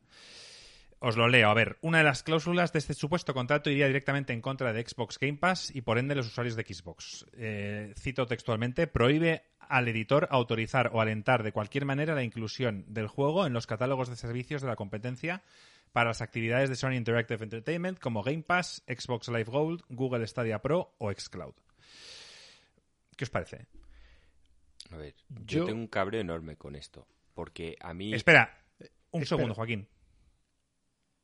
Os 1.00 1.18
lo 1.18 1.28
leo. 1.28 1.50
A 1.50 1.54
ver, 1.54 1.78
una 1.82 2.00
de 2.00 2.04
las 2.04 2.24
cláusulas 2.24 2.72
de 2.72 2.80
este 2.80 2.94
supuesto 2.94 3.34
contrato 3.34 3.70
iría 3.70 3.88
directamente 3.88 4.34
en 4.34 4.42
contra 4.42 4.74
de 4.74 4.84
Xbox 4.88 5.20
Game 5.20 5.38
Pass 5.38 5.70
y 5.76 5.82
por 5.82 5.98
ende 5.98 6.16
los 6.16 6.28
usuarios 6.28 6.56
de 6.56 6.64
Xbox. 6.64 7.26
Eh, 7.34 7.94
cito 7.98 8.26
textualmente, 8.26 8.88
prohíbe 8.88 9.44
al 9.60 9.88
editor 9.88 10.28
autorizar 10.32 10.92
o 10.94 11.02
alentar 11.02 11.44
de 11.44 11.52
cualquier 11.52 11.86
manera 11.86 12.16
la 12.16 12.24
inclusión 12.24 12.86
del 12.88 13.08
juego 13.08 13.46
en 13.46 13.54
los 13.54 13.68
catálogos 13.68 14.10
de 14.10 14.16
servicios 14.16 14.62
de 14.62 14.68
la 14.68 14.76
competencia 14.76 15.44
para 15.92 16.10
las 16.10 16.22
actividades 16.22 16.70
de 16.70 16.76
Sony 16.76 16.94
Interactive 16.94 17.44
Entertainment 17.44 18.00
como 18.00 18.24
Game 18.24 18.44
Pass, 18.44 18.84
Xbox 18.88 19.28
Live 19.30 19.46
Gold, 19.46 19.84
Google 19.90 20.28
Stadia 20.28 20.60
Pro 20.60 20.96
o 20.98 21.12
Xcloud. 21.12 21.56
¿Qué 23.16 23.24
os 23.24 23.30
parece? 23.30 23.68
A 24.92 24.98
ver, 24.98 25.16
yo, 25.30 25.66
tengo 25.66 25.80
un 25.80 25.88
cabreo 25.88 26.22
enorme 26.22 26.58
con 26.58 26.76
esto. 26.76 27.08
Porque 27.34 27.76
a 27.80 27.94
mí. 27.94 28.14
Espera, 28.14 28.58
un 29.12 29.26
segundo, 29.26 29.54
Joaquín. 29.54 29.88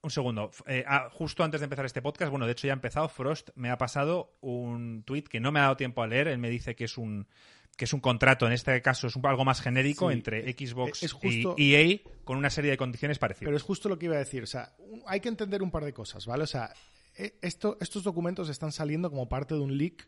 Un 0.02 0.10
segundo. 0.10 0.52
Eh, 0.66 0.84
ah, 0.88 1.10
justo 1.12 1.44
antes 1.44 1.62
de 1.62 1.66
empezar 1.66 1.86
este 1.86 2.02
podcast, 2.02 2.32
bueno, 2.32 2.46
de 2.46 2.54
hecho 2.54 2.68
ya 2.68 2.74
ha 2.74 2.76
empezado, 2.76 3.08
Frost 3.08 3.50
me 3.56 3.70
ha 3.70 3.78
pasado 3.78 4.36
un 4.42 5.04
tweet 5.04 5.24
que 5.24 5.40
no 5.40 5.52
me 5.52 5.60
ha 5.60 5.64
dado 5.64 5.78
tiempo 5.78 6.02
a 6.02 6.08
leer. 6.08 6.28
Él 6.28 6.40
me 6.40 6.50
dice 6.50 6.76
que 6.76 6.86
es 6.86 6.98
un 6.98 7.28
que 7.78 7.86
es 7.86 7.94
un 7.94 8.00
contrato, 8.00 8.46
en 8.46 8.54
este 8.54 8.82
caso 8.82 9.08
es 9.08 9.16
un, 9.16 9.26
algo 9.26 9.46
más 9.46 9.62
genérico 9.62 10.12
entre 10.12 10.52
Xbox 10.54 11.16
y 11.58 11.74
EA 11.74 12.00
con 12.26 12.38
una 12.38 12.50
serie 12.50 12.72
de 12.72 12.78
condiciones 12.78 13.18
parecidas. 13.18 13.48
Pero 13.48 13.58
es 13.58 13.64
justo 13.64 13.90
lo 13.90 13.98
que 13.98 14.06
iba 14.08 14.16
a 14.16 14.20
decir. 14.20 14.44
O 14.44 14.48
sea, 14.48 14.76
hay 15.08 15.20
que 15.20 15.30
entender 15.30 15.64
un 15.64 15.72
par 15.72 15.86
de 15.86 15.94
cosas, 15.94 16.26
¿vale? 16.26 16.44
O 16.44 16.48
sea, 16.48 16.74
e, 17.16 17.38
esto, 17.42 17.78
estos 17.80 18.04
documentos 18.04 18.50
están 18.50 18.72
saliendo 18.72 19.10
como 19.10 19.30
parte 19.30 19.56
de 19.56 19.62
un 19.62 19.78
leak 19.78 20.08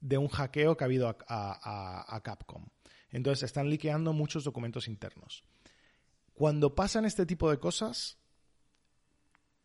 de 0.00 0.18
un 0.18 0.28
hackeo 0.28 0.76
que 0.76 0.84
ha 0.84 0.86
habido 0.86 1.08
a, 1.28 2.20
Capcom. 2.24 2.66
Entonces 3.10 3.44
están 3.44 3.68
liqueando 3.68 4.12
muchos 4.12 4.44
documentos 4.44 4.88
internos. 4.88 5.44
Cuando 6.34 6.74
pasan 6.74 7.04
este 7.04 7.26
tipo 7.26 7.50
de 7.50 7.58
cosas, 7.58 8.18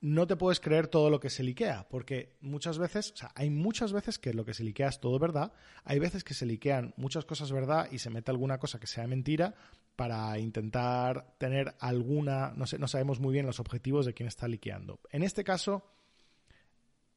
no 0.01 0.27
te 0.27 0.35
puedes 0.35 0.59
creer 0.59 0.87
todo 0.87 1.09
lo 1.09 1.19
que 1.19 1.29
se 1.29 1.43
liquea, 1.43 1.87
porque 1.89 2.35
muchas 2.41 2.77
veces, 2.77 3.11
o 3.13 3.15
sea, 3.15 3.31
hay 3.33 3.49
muchas 3.49 3.93
veces 3.93 4.19
que 4.19 4.33
lo 4.33 4.45
que 4.45 4.53
se 4.53 4.63
liquea 4.63 4.89
es 4.89 4.99
todo 4.99 5.17
verdad, 5.19 5.53
hay 5.83 5.99
veces 5.99 6.23
que 6.23 6.33
se 6.33 6.45
liquean 6.45 6.93
muchas 6.97 7.25
cosas 7.25 7.51
verdad 7.51 7.87
y 7.91 7.99
se 7.99 8.09
mete 8.09 8.29
alguna 8.29 8.59
cosa 8.59 8.79
que 8.79 8.87
sea 8.87 9.07
mentira 9.07 9.55
para 9.95 10.37
intentar 10.37 11.35
tener 11.37 11.75
alguna, 11.79 12.53
no 12.55 12.67
sé, 12.67 12.77
no 12.77 12.87
sabemos 12.87 13.19
muy 13.19 13.31
bien 13.31 13.45
los 13.45 13.59
objetivos 13.59 14.05
de 14.05 14.13
quién 14.13 14.27
está 14.27 14.47
liqueando. 14.47 14.99
En 15.11 15.23
este 15.23 15.43
caso, 15.43 15.89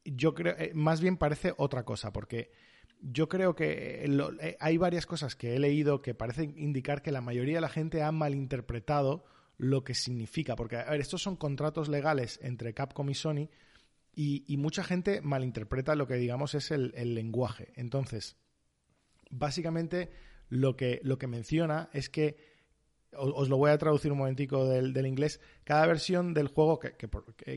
yo 0.04 0.34
creo, 0.34 0.54
eh, 0.58 0.72
más 0.74 1.00
bien 1.00 1.16
parece 1.16 1.54
otra 1.56 1.84
cosa, 1.84 2.12
porque 2.12 2.52
yo 3.00 3.28
creo 3.28 3.54
que 3.54 4.04
eh, 4.04 4.56
hay 4.60 4.76
varias 4.76 5.06
cosas 5.06 5.36
que 5.36 5.54
he 5.54 5.58
leído 5.58 6.02
que 6.02 6.14
parecen 6.14 6.54
indicar 6.58 7.02
que 7.02 7.12
la 7.12 7.20
mayoría 7.20 7.56
de 7.56 7.60
la 7.60 7.68
gente 7.68 8.02
ha 8.02 8.12
malinterpretado 8.12 9.24
lo 9.56 9.84
que 9.84 9.94
significa. 9.94 10.56
Porque, 10.56 10.76
a 10.76 10.90
ver, 10.90 11.00
estos 11.00 11.22
son 11.22 11.36
contratos 11.36 11.88
legales 11.88 12.38
entre 12.42 12.74
Capcom 12.74 13.08
y 13.10 13.14
Sony 13.14 13.48
y, 14.20 14.56
mucha 14.56 14.82
gente 14.82 15.20
malinterpreta 15.20 15.94
lo 15.94 16.08
que 16.08 16.14
digamos 16.14 16.56
es 16.56 16.72
el, 16.72 16.92
lenguaje. 17.14 17.72
Entonces, 17.76 18.36
básicamente 19.30 20.10
lo 20.48 20.76
que, 20.76 21.00
lo 21.04 21.18
que 21.18 21.28
menciona 21.28 21.88
es 21.92 22.08
que 22.08 22.36
os 23.12 23.48
lo 23.48 23.56
voy 23.56 23.70
a 23.70 23.78
traducir 23.78 24.10
un 24.10 24.18
momentico 24.18 24.66
del, 24.66 25.06
inglés. 25.06 25.40
Cada 25.62 25.86
versión 25.86 26.34
del 26.34 26.48
juego, 26.48 26.80
que, 26.80 26.96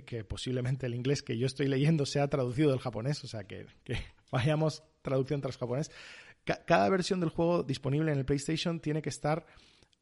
que, 0.05 0.23
posiblemente 0.23 0.85
el 0.85 0.93
inglés 0.93 1.23
que 1.23 1.35
yo 1.35 1.47
estoy 1.47 1.67
leyendo 1.67 2.05
sea 2.05 2.27
traducido 2.27 2.69
del 2.69 2.79
japonés, 2.79 3.23
o 3.23 3.27
sea 3.27 3.43
que, 3.43 3.65
vayamos 4.31 4.83
traducción 5.01 5.41
tras 5.41 5.57
japonés. 5.57 5.91
cada 6.65 6.89
versión 6.89 7.19
del 7.19 7.29
juego 7.29 7.63
disponible 7.63 8.11
en 8.11 8.19
el 8.19 8.25
PlayStation 8.25 8.79
tiene 8.79 9.01
que 9.01 9.09
estar 9.09 9.45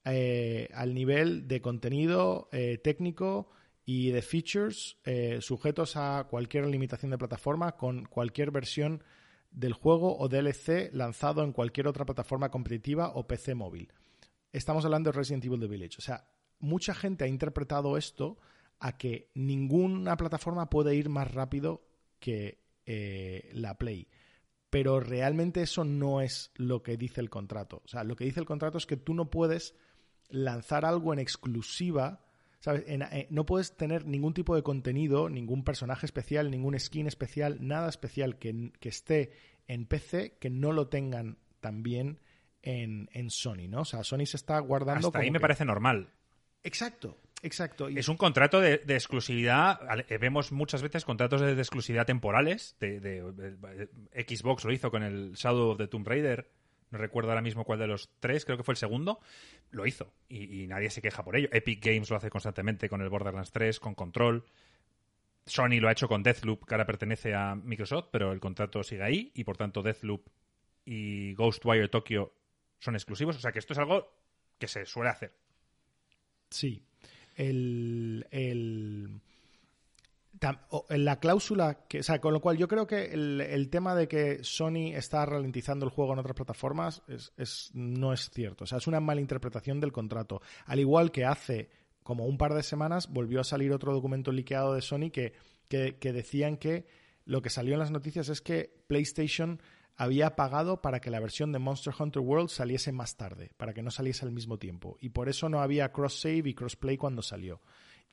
eh, 0.05 0.69
al 0.73 0.93
nivel 0.93 1.47
de 1.47 1.61
contenido 1.61 2.47
eh, 2.53 2.77
técnico 2.77 3.49
y 3.85 4.11
de 4.11 4.21
features 4.21 4.97
eh, 5.03 5.39
sujetos 5.41 5.97
a 5.97 6.25
cualquier 6.29 6.67
limitación 6.67 7.11
de 7.11 7.17
plataforma 7.17 7.75
con 7.75 8.05
cualquier 8.05 8.51
versión 8.51 9.03
del 9.51 9.73
juego 9.73 10.17
o 10.17 10.29
DLC 10.29 10.89
lanzado 10.93 11.43
en 11.43 11.51
cualquier 11.51 11.87
otra 11.87 12.05
plataforma 12.05 12.49
competitiva 12.49 13.11
o 13.13 13.27
PC 13.27 13.55
móvil 13.55 13.91
estamos 14.53 14.85
hablando 14.85 15.11
de 15.11 15.17
Resident 15.17 15.45
Evil 15.45 15.59
The 15.59 15.67
Village. 15.67 15.97
O 15.99 16.01
sea, 16.01 16.27
mucha 16.59 16.93
gente 16.95 17.25
ha 17.25 17.27
interpretado 17.27 17.97
esto 17.97 18.37
a 18.79 18.97
que 18.97 19.29
ninguna 19.35 20.17
plataforma 20.17 20.69
puede 20.69 20.95
ir 20.95 21.09
más 21.09 21.31
rápido 21.31 21.83
que 22.19 22.57
la 23.53 23.77
Play. 23.77 24.07
Pero 24.69 24.99
realmente 24.99 25.61
eso 25.61 25.83
no 25.83 26.21
es 26.21 26.51
lo 26.55 26.83
que 26.83 26.97
dice 26.97 27.21
el 27.21 27.29
contrato. 27.29 27.81
O 27.83 27.87
sea, 27.87 28.03
lo 28.03 28.15
que 28.15 28.25
dice 28.25 28.39
el 28.39 28.45
contrato 28.45 28.77
es 28.77 28.85
que 28.85 28.97
tú 28.97 29.13
no 29.13 29.29
puedes 29.29 29.75
lanzar 30.29 30.85
algo 30.85 31.13
en 31.13 31.19
exclusiva. 31.19 32.25
¿sabes? 32.59 32.83
Eh, 32.87 33.27
no 33.29 33.45
puedes 33.45 33.75
tener 33.77 34.05
ningún 34.05 34.33
tipo 34.33 34.55
de 34.55 34.63
contenido, 34.63 35.29
ningún 35.29 35.63
personaje 35.63 36.05
especial, 36.05 36.51
ningún 36.51 36.79
skin 36.79 37.07
especial, 37.07 37.57
nada 37.61 37.89
especial 37.89 38.37
que, 38.37 38.71
que 38.79 38.89
esté 38.89 39.31
en 39.67 39.85
PC 39.85 40.37
que 40.39 40.49
no 40.49 40.71
lo 40.71 40.87
tengan 40.87 41.37
también 41.61 42.19
en, 42.61 43.09
en 43.13 43.29
Sony, 43.29 43.67
¿no? 43.69 43.81
O 43.81 43.85
sea, 43.85 44.03
Sony 44.03 44.25
se 44.25 44.37
está 44.37 44.59
guardando. 44.59 45.07
Hasta 45.07 45.19
ahí 45.19 45.31
me 45.31 45.39
parece 45.39 45.65
normal. 45.65 46.09
Exacto, 46.63 47.17
exacto. 47.41 47.87
Es 47.87 48.07
un 48.07 48.17
contrato 48.17 48.59
de, 48.59 48.81
exclusividad. 48.87 49.79
Eh, 50.09 50.17
vemos 50.17 50.51
muchas 50.51 50.81
veces 50.81 51.05
contratos 51.05 51.41
de, 51.41 51.53
exclusividad 51.53 52.05
temporales. 52.05 52.75
De, 52.79 53.23
Xbox 54.27 54.65
lo 54.65 54.71
hizo 54.71 54.91
con 54.91 55.03
el 55.03 55.33
Shadow 55.33 55.71
of 55.71 55.77
the 55.77 55.87
Tomb 55.87 56.07
Raider. 56.07 56.49
No 56.91 56.97
recuerdo 56.97 57.29
ahora 57.29 57.41
mismo 57.41 57.65
cuál 57.65 57.79
de 57.79 57.87
los 57.87 58.09
tres, 58.19 58.45
creo 58.45 58.57
que 58.57 58.63
fue 58.63 58.73
el 58.73 58.77
segundo. 58.77 59.19
Lo 59.71 59.85
hizo. 59.85 60.13
Y, 60.27 60.63
y 60.63 60.67
nadie 60.67 60.89
se 60.89 61.01
queja 61.01 61.23
por 61.23 61.35
ello. 61.35 61.49
Epic 61.51 61.85
Games 61.85 62.09
lo 62.09 62.17
hace 62.17 62.29
constantemente 62.29 62.89
con 62.89 63.01
el 63.01 63.09
Borderlands 63.09 63.51
3, 63.51 63.79
con 63.79 63.93
Control. 63.93 64.43
Sony 65.45 65.79
lo 65.79 65.87
ha 65.87 65.91
hecho 65.91 66.07
con 66.07 66.23
Deathloop, 66.23 66.65
que 66.65 66.73
ahora 66.73 66.85
pertenece 66.85 67.33
a 67.33 67.55
Microsoft, 67.55 68.09
pero 68.11 68.31
el 68.31 68.39
contrato 68.39 68.83
sigue 68.83 69.03
ahí 69.03 69.31
y 69.33 69.43
por 69.43 69.57
tanto 69.57 69.81
Deathloop 69.81 70.27
y 70.85 71.33
Ghostwire 71.35 71.89
Tokyo 71.89 72.33
son 72.79 72.95
exclusivos. 72.95 73.35
O 73.35 73.39
sea 73.39 73.51
que 73.51 73.59
esto 73.59 73.73
es 73.73 73.79
algo 73.79 74.11
que 74.57 74.67
se 74.67 74.85
suele 74.85 75.09
hacer. 75.09 75.33
Sí. 76.49 76.83
El, 77.39 79.21
la 80.89 81.19
cláusula, 81.19 81.85
que, 81.87 82.03
sea, 82.03 82.19
con 82.19 82.33
lo 82.33 82.41
cual 82.41 82.57
yo 82.57 82.67
creo 82.67 82.85
que 82.85 83.05
el, 83.05 83.69
tema 83.69 83.95
de 83.95 84.07
que 84.07 84.43
Sony 84.43 84.93
está 84.93 85.25
ralentizando 85.25 85.85
el 85.85 85.91
juego 85.91 86.13
en 86.13 86.19
otras 86.19 86.35
plataformas 86.35 87.01
es, 87.07 87.71
no 87.73 88.11
es 88.13 88.29
cierto. 88.29 88.65
O 88.65 88.67
sea, 88.67 88.77
es 88.79 88.87
una 88.87 88.99
mala 88.99 89.21
interpretación 89.21 89.79
del 89.79 89.91
contrato. 89.91 90.41
Al 90.65 90.79
igual 90.79 91.11
que 91.11 91.25
hace 91.25 91.69
como 92.03 92.25
un 92.25 92.37
par 92.37 92.53
de 92.53 92.63
semanas 92.63 93.09
volvió 93.09 93.39
a 93.39 93.45
salir 93.45 93.71
otro 93.71 93.93
documento 93.93 94.31
liqueado 94.31 94.73
de 94.73 94.81
Sony 94.81 95.09
que, 95.11 95.33
que 95.69 96.13
decían 96.13 96.57
que 96.57 96.85
lo 97.25 97.41
que 97.41 97.49
salió 97.49 97.73
en 97.73 97.79
las 97.79 97.91
noticias 97.91 98.27
es 98.29 98.41
que 98.41 98.83
PlayStation 98.87 99.61
había 99.99 100.37
pagado 100.37 100.81
para 100.81 101.01
que 101.01 101.11
la 101.11 101.19
versión 101.19 101.51
de 101.51 101.59
Monster 101.59 101.93
Hunter 101.99 102.21
World 102.21 102.47
saliese 102.47 102.93
más 102.93 103.17
tarde, 103.17 103.51
para 103.57 103.73
que 103.73 103.83
no 103.83 103.91
saliese 103.91 104.25
al 104.25 104.31
mismo 104.31 104.57
tiempo. 104.57 104.97
Y 105.01 105.09
por 105.09 105.27
eso 105.27 105.49
no 105.49 105.59
había 105.59 105.91
cross-save 105.91 106.49
y 106.49 106.53
cross-play 106.53 106.95
cuando 106.95 107.21
salió. 107.21 107.61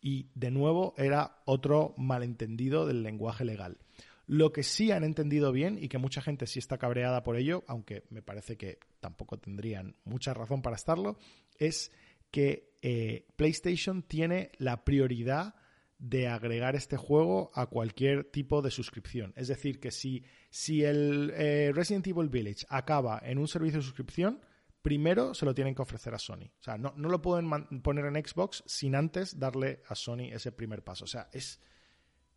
Y 0.01 0.29
de 0.35 0.51
nuevo 0.51 0.95
era 0.97 1.43
otro 1.45 1.95
malentendido 1.97 2.87
del 2.87 3.05
lenguaje 3.05 3.45
legal. 3.45 3.79
Lo 4.27 4.53
que 4.53 4.65
sí 4.65 4.91
han 4.91 5.05
entendido 5.05 5.53
bien 5.53 5.79
y 5.81 5.89
que 5.89 5.99
mucha 5.99 6.21
gente 6.21 6.49
sí 6.49 6.59
está 6.59 6.77
cabreada 6.77 7.23
por 7.23 7.37
ello, 7.37 7.63
aunque 7.69 8.03
me 8.11 8.21
parece 8.21 8.57
que 8.57 8.81
tampoco 8.99 9.39
tendrían 9.39 9.95
mucha 10.05 10.35
razón 10.35 10.63
para 10.63 10.75
estarlo, 10.75 11.17
es 11.57 11.93
que 12.33 12.77
eh, 12.83 13.29
PlayStation 13.37 14.03
tiene 14.03 14.51
la 14.59 14.85
prioridad 14.85 15.55
de 15.99 16.29
agregar 16.29 16.77
este 16.77 16.97
juego 16.97 17.51
a 17.55 17.67
cualquier 17.67 18.25
tipo 18.25 18.63
de 18.63 18.71
suscripción. 18.71 19.33
Es 19.37 19.49
decir, 19.49 19.81
que 19.81 19.91
si, 19.91 20.25
si 20.51 20.85
el 20.85 21.33
eh, 21.35 21.73
Resident 21.75 22.07
Evil 22.07 22.29
Village 22.29 22.67
acaba 22.69 23.21
en 23.23 23.39
un 23.39 23.49
servicio 23.49 23.79
de 23.79 23.85
suscripción, 23.85 24.41
primero 24.83 25.35
se 25.35 25.47
lo 25.47 25.55
tienen 25.55 25.75
que 25.75 25.83
ofrecer 25.83 26.15
a 26.15 26.19
Sony. 26.19 26.51
O 26.61 26.63
sea, 26.63 26.77
no, 26.77 26.93
lo 26.97 27.23
pueden 27.23 27.49
poner 27.83 28.05
en 28.05 28.25
Xbox 28.25 28.63
sin 28.67 28.95
antes 28.95 29.39
darle 29.39 29.83
a 29.89 29.95
Sony 29.95 30.33
ese 30.33 30.53
primer 30.53 30.85
paso. 30.85 31.05
O 31.05 31.09
sea, 31.09 31.29
es, 31.33 31.61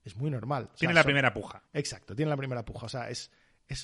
es 0.04 0.16
muy 0.16 0.32
normal. 0.32 0.72
tiene 0.78 0.94
la 0.94 1.04
primera 1.04 1.34
puja. 1.34 1.64
Exacto, 1.74 2.16
tiene 2.16 2.30
la 2.30 2.38
primera 2.38 2.64
puja. 2.64 2.86
O 2.86 2.90
sea, 2.90 3.10
es 3.10 3.30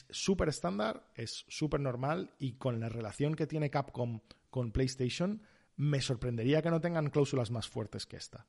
súper 0.10 0.50
estándar, 0.50 1.12
es 1.16 1.46
súper 1.50 1.82
normal 1.82 2.34
y 2.40 2.54
con 2.54 2.80
la 2.80 2.90
relación 2.90 3.36
que 3.36 3.46
tiene 3.46 3.70
Capcom 3.70 4.22
con 4.50 4.72
PlayStation, 4.72 5.44
me 5.76 6.00
sorprendería 6.00 6.62
que 6.62 6.72
no 6.72 6.80
tengan 6.80 7.10
cláusulas 7.10 7.52
más 7.52 7.68
fuertes 7.68 8.06
que 8.06 8.16
esta. 8.16 8.48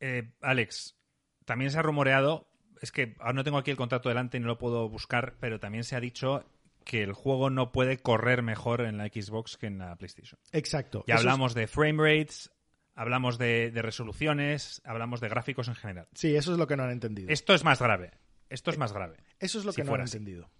Eh, 0.00 0.32
Alex, 0.40 0.96
también 1.44 1.70
se 1.70 1.78
ha 1.78 1.82
rumoreado, 1.82 2.48
es 2.80 2.92
que 2.92 3.16
ahora 3.18 3.32
no 3.32 3.44
tengo 3.44 3.58
aquí 3.58 3.70
el 3.70 3.76
contrato 3.76 4.08
delante 4.08 4.36
y 4.36 4.40
no 4.40 4.46
lo 4.46 4.58
puedo 4.58 4.88
buscar, 4.88 5.36
pero 5.40 5.58
también 5.60 5.84
se 5.84 5.96
ha 5.96 6.00
dicho 6.00 6.44
que 6.84 7.02
el 7.02 7.12
juego 7.12 7.50
no 7.50 7.70
puede 7.70 7.98
correr 7.98 8.42
mejor 8.42 8.80
en 8.80 8.96
la 8.96 9.06
Xbox 9.06 9.56
que 9.56 9.66
en 9.66 9.78
la 9.78 9.96
PlayStation. 9.96 10.40
Exacto. 10.52 11.04
Y 11.06 11.12
hablamos 11.12 11.54
de 11.54 11.66
frame 11.66 12.02
rates, 12.02 12.50
hablamos 12.94 13.38
de, 13.38 13.70
resoluciones, 13.74 14.80
hablamos 14.84 15.20
de 15.20 15.28
gráficos 15.28 15.68
en 15.68 15.74
general. 15.74 16.08
Sí, 16.14 16.34
eso 16.34 16.52
es 16.52 16.58
lo 16.58 16.66
que 16.66 16.76
no 16.76 16.84
han 16.84 16.90
entendido. 16.90 17.30
Esto 17.30 17.54
es 17.54 17.62
más 17.62 17.80
grave. 17.80 18.12
Esto 18.48 18.70
es 18.70 18.78
más 18.78 18.92
grave. 18.92 19.18
Eso 19.38 19.58
es 19.58 19.64
lo 19.64 19.72
que 19.72 19.84
no 19.84 19.94
han 19.94 20.00
entendido. 20.00 20.50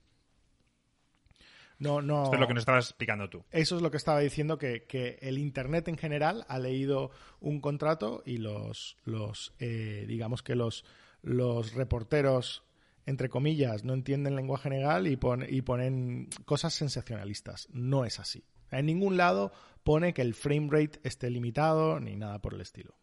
No, 1.79 2.03
no. 2.03 2.25
Esto 2.25 2.35
es 2.35 2.41
lo 2.41 2.49
que 2.49 2.55
nos 2.55 2.62
estabas 2.62 2.87
explicando 2.87 3.31
tú. 3.31 3.45
Eso 3.51 3.77
es 3.77 3.83
lo 3.83 3.91
que 3.91 3.97
estaba 3.97 4.21
diciendo, 4.21 4.59
que, 4.59 5.19
el 5.21 5.38
Internet 5.38 5.88
en 5.88 5.97
general 5.97 6.45
ha 6.49 6.59
leído 6.59 7.11
un 7.41 7.61
contrato 7.61 8.23
y 8.27 8.38
los, 8.38 8.97
los 9.05 9.55
eh, 9.59 10.05
digamos 10.09 10.43
que 10.43 10.57
los, 10.57 10.85
los 11.23 11.75
reporteros, 11.75 12.64
entre 13.07 13.29
comillas, 13.29 13.85
no 13.85 13.95
entienden 13.95 14.37
lenguaje 14.37 14.71
legal 14.71 15.07
y, 15.07 15.19
y 15.49 15.62
ponen 15.62 16.29
cosas 16.45 16.75
sensacionalistas. 16.75 17.69
No 17.73 18.05
es 18.05 18.19
así. 18.19 18.45
En 18.71 18.87
ningún 18.87 19.17
lado 19.17 19.53
pone 19.85 20.12
que 20.12 20.23
el 20.23 20.35
frame 20.35 20.69
rate 20.71 21.01
esté 21.05 21.31
limitado 21.31 22.01
ni 22.01 22.17
nada 22.17 22.41
por 22.41 22.55
el 22.55 22.61
estilo. 22.61 22.95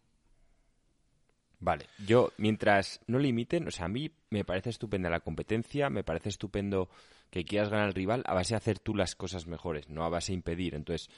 Vale, 1.58 1.86
yo 2.06 2.32
mientras 2.36 3.00
no 3.06 3.18
limiten, 3.18 3.66
o 3.66 3.70
sea, 3.70 3.86
a 3.86 3.88
mí 3.88 4.10
me 4.30 4.44
parece 4.44 4.70
estupenda 4.70 5.08
la 5.08 5.20
competencia, 5.20 5.88
me 5.88 6.04
parece 6.04 6.28
estupendo 6.28 6.90
que 7.30 7.44
quieras 7.44 7.68
ganar 7.68 7.86
al 7.86 7.94
rival 7.94 8.22
a 8.26 8.34
base 8.34 8.54
de 8.54 8.58
hacer 8.58 8.78
tú 8.78 8.94
las 8.94 9.14
cosas 9.14 9.46
mejores, 9.46 9.88
no 9.88 10.04
a 10.04 10.08
base 10.08 10.32
de 10.32 10.36
impedir. 10.36 10.74
Entonces, 10.74 11.10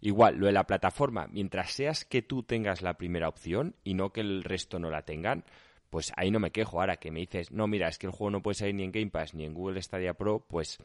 igual, 0.00 0.36
lo 0.36 0.46
de 0.46 0.52
la 0.52 0.66
plataforma, 0.66 1.26
mientras 1.28 1.72
seas 1.72 2.04
que 2.04 2.22
tú 2.22 2.42
tengas 2.42 2.82
la 2.82 2.94
primera 2.94 3.28
opción 3.28 3.74
y 3.84 3.94
no 3.94 4.12
que 4.12 4.20
el 4.20 4.44
resto 4.44 4.78
no 4.78 4.90
la 4.90 5.02
tengan, 5.02 5.44
pues 5.90 6.12
ahí 6.16 6.30
no 6.30 6.40
me 6.40 6.50
quejo. 6.50 6.80
Ahora 6.80 6.96
que 6.96 7.10
me 7.10 7.20
dices, 7.20 7.50
no, 7.50 7.66
mira, 7.66 7.88
es 7.88 7.98
que 7.98 8.06
el 8.06 8.12
juego 8.12 8.30
no 8.30 8.42
puede 8.42 8.56
salir 8.56 8.74
ni 8.74 8.84
en 8.84 8.92
Game 8.92 9.10
Pass 9.10 9.34
ni 9.34 9.44
en 9.44 9.54
Google 9.54 9.80
Stadia 9.82 10.14
Pro, 10.14 10.44
pues, 10.46 10.78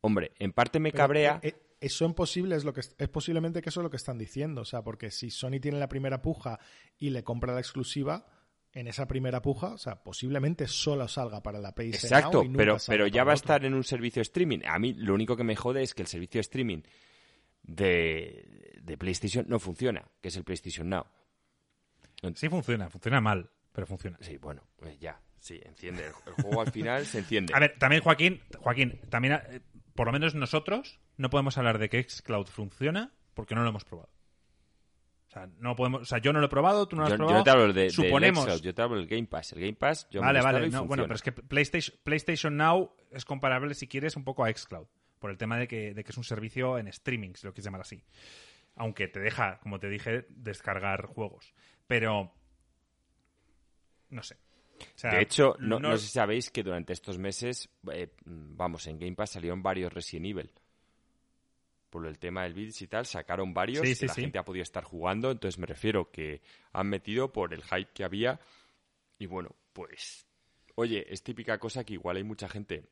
hombre, 0.00 0.32
en 0.38 0.52
parte 0.52 0.78
me 0.78 0.92
cabrea. 0.92 1.40
Eh, 1.42 1.48
eh, 1.48 1.54
eso 1.80 2.06
es 2.06 2.14
posible, 2.14 2.56
es 2.56 2.64
lo 2.64 2.72
que 2.72 2.80
es 2.80 3.08
posiblemente 3.08 3.60
que 3.60 3.68
eso 3.68 3.80
es 3.80 3.84
lo 3.84 3.90
que 3.90 3.96
están 3.96 4.18
diciendo, 4.18 4.62
o 4.62 4.64
sea, 4.64 4.82
porque 4.82 5.10
si 5.10 5.30
Sony 5.30 5.60
tiene 5.60 5.78
la 5.78 5.88
primera 5.88 6.22
puja 6.22 6.58
y 6.98 7.10
le 7.10 7.22
compra 7.22 7.52
la 7.52 7.60
exclusiva, 7.60 8.26
en 8.76 8.88
esa 8.88 9.08
primera 9.08 9.40
puja, 9.40 9.68
o 9.68 9.78
sea, 9.78 10.02
posiblemente 10.02 10.68
solo 10.68 11.08
salga 11.08 11.42
para 11.42 11.58
la 11.58 11.74
PS 11.74 12.04
Exacto, 12.04 12.44
pero, 12.54 12.76
pero 12.86 13.06
ya 13.06 13.24
va 13.24 13.32
a 13.32 13.34
estar 13.34 13.64
en 13.64 13.72
un 13.72 13.82
servicio 13.82 14.20
streaming. 14.20 14.60
A 14.66 14.78
mí 14.78 14.92
lo 14.92 15.14
único 15.14 15.34
que 15.34 15.44
me 15.44 15.56
jode 15.56 15.82
es 15.82 15.94
que 15.94 16.02
el 16.02 16.08
servicio 16.08 16.42
streaming 16.42 16.82
de, 17.62 18.76
de 18.82 18.98
PlayStation 18.98 19.46
no 19.48 19.58
funciona, 19.58 20.04
que 20.20 20.28
es 20.28 20.36
el 20.36 20.44
PlayStation 20.44 20.90
Now. 20.90 21.06
Sí 22.34 22.50
funciona, 22.50 22.90
funciona 22.90 23.20
mal, 23.22 23.50
pero 23.72 23.86
funciona. 23.86 24.18
Sí, 24.20 24.36
bueno, 24.36 24.62
pues 24.76 25.00
ya, 25.00 25.22
sí, 25.38 25.58
enciende. 25.64 26.12
El, 26.26 26.44
juego 26.44 26.60
al 26.60 26.70
final 26.70 27.06
se 27.06 27.20
enciende. 27.20 27.52
A 27.56 27.60
ver, 27.60 27.78
también 27.78 28.02
Joaquín, 28.02 28.42
Joaquín, 28.58 29.00
también, 29.08 29.40
eh, 29.48 29.60
por 29.94 30.06
lo 30.06 30.12
menos 30.12 30.34
nosotros 30.34 31.00
no 31.16 31.30
podemos 31.30 31.56
hablar 31.56 31.78
de 31.78 31.88
que 31.88 32.02
Xcloud 32.02 32.48
funciona 32.48 33.14
porque 33.32 33.54
no 33.54 33.62
lo 33.62 33.70
hemos 33.70 33.84
probado 33.84 34.15
sea, 35.38 35.48
no 35.58 35.76
podemos, 35.76 36.02
o 36.02 36.04
sea, 36.04 36.18
yo 36.18 36.32
no 36.32 36.40
lo 36.40 36.46
he 36.46 36.48
probado, 36.48 36.86
tú 36.86 36.96
no 36.96 37.02
lo 37.02 37.06
has 37.06 37.12
Yo, 37.12 37.16
yo 37.16 37.18
probado. 37.18 37.38
no 37.38 37.44
te 37.44 37.50
hablo 37.50 37.72
de, 37.72 37.90
Suponemos. 37.90 38.44
Xcloud, 38.44 38.62
yo 38.62 38.74
te 38.74 38.82
hablo 38.82 38.96
del 38.96 39.06
Game 39.06 39.26
Pass. 39.26 39.52
El 39.52 39.60
Game 39.60 39.74
Pass, 39.74 40.08
yo 40.10 40.20
vale, 40.20 40.40
vale. 40.40 40.68
No, 40.68 40.86
bueno, 40.86 41.04
pero 41.04 41.14
es 41.14 41.22
que 41.22 41.32
PlayStation, 41.32 41.96
PlayStation 42.02 42.56
Now 42.56 42.92
es 43.10 43.24
comparable, 43.24 43.74
si 43.74 43.86
quieres, 43.86 44.16
un 44.16 44.24
poco 44.24 44.44
a 44.44 44.52
Xcloud. 44.52 44.86
Por 45.18 45.30
el 45.30 45.38
tema 45.38 45.58
de 45.58 45.66
que, 45.66 45.94
de 45.94 46.04
que 46.04 46.10
es 46.12 46.16
un 46.18 46.24
servicio 46.24 46.78
en 46.78 46.88
streaming, 46.88 47.32
si 47.34 47.46
lo 47.46 47.52
quieres 47.52 47.64
llamar 47.64 47.80
así. 47.80 48.02
Aunque 48.76 49.08
te 49.08 49.20
deja, 49.20 49.58
como 49.60 49.78
te 49.78 49.88
dije, 49.88 50.26
descargar 50.28 51.06
juegos. 51.06 51.54
Pero. 51.86 52.32
No 54.10 54.22
sé. 54.22 54.36
O 54.78 54.98
sea, 54.98 55.12
de 55.12 55.22
hecho, 55.22 55.56
no, 55.58 55.80
no 55.80 55.96
sé 55.96 56.06
si 56.06 56.12
sabéis 56.12 56.50
que 56.50 56.62
durante 56.62 56.92
estos 56.92 57.18
meses, 57.18 57.70
eh, 57.90 58.12
vamos, 58.24 58.86
en 58.86 58.98
Game 58.98 59.14
Pass 59.14 59.30
salieron 59.30 59.62
varios 59.62 59.92
Resident 59.92 60.26
Evil. 60.26 60.52
Por 61.96 62.06
el 62.06 62.18
tema 62.18 62.42
del 62.42 62.52
Beats 62.52 62.82
y 62.82 62.88
tal, 62.88 63.06
sacaron 63.06 63.54
varios. 63.54 63.80
Sí, 63.80 63.94
sí, 63.94 64.06
la 64.06 64.12
sí. 64.12 64.20
gente 64.20 64.38
ha 64.38 64.44
podido 64.44 64.62
estar 64.62 64.84
jugando. 64.84 65.30
Entonces 65.30 65.58
me 65.58 65.66
refiero 65.66 66.10
que 66.10 66.42
han 66.74 66.88
metido 66.88 67.32
por 67.32 67.54
el 67.54 67.62
hype 67.62 67.88
que 67.94 68.04
había. 68.04 68.38
Y 69.18 69.24
bueno, 69.24 69.56
pues. 69.72 70.26
Oye, 70.74 71.06
es 71.08 71.22
típica 71.22 71.58
cosa 71.58 71.84
que 71.84 71.94
igual 71.94 72.18
hay 72.18 72.22
mucha 72.22 72.50
gente 72.50 72.90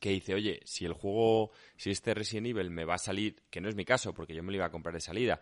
que 0.00 0.10
dice, 0.10 0.34
oye, 0.34 0.58
si 0.64 0.84
el 0.84 0.92
juego, 0.92 1.52
si 1.76 1.92
este 1.92 2.12
Resident 2.12 2.48
Evil 2.48 2.70
me 2.70 2.84
va 2.84 2.94
a 2.94 2.98
salir, 2.98 3.44
que 3.48 3.60
no 3.60 3.68
es 3.68 3.76
mi 3.76 3.84
caso, 3.84 4.12
porque 4.12 4.34
yo 4.34 4.42
me 4.42 4.50
lo 4.50 4.56
iba 4.56 4.66
a 4.66 4.72
comprar 4.72 4.92
de 4.92 5.00
salida, 5.00 5.40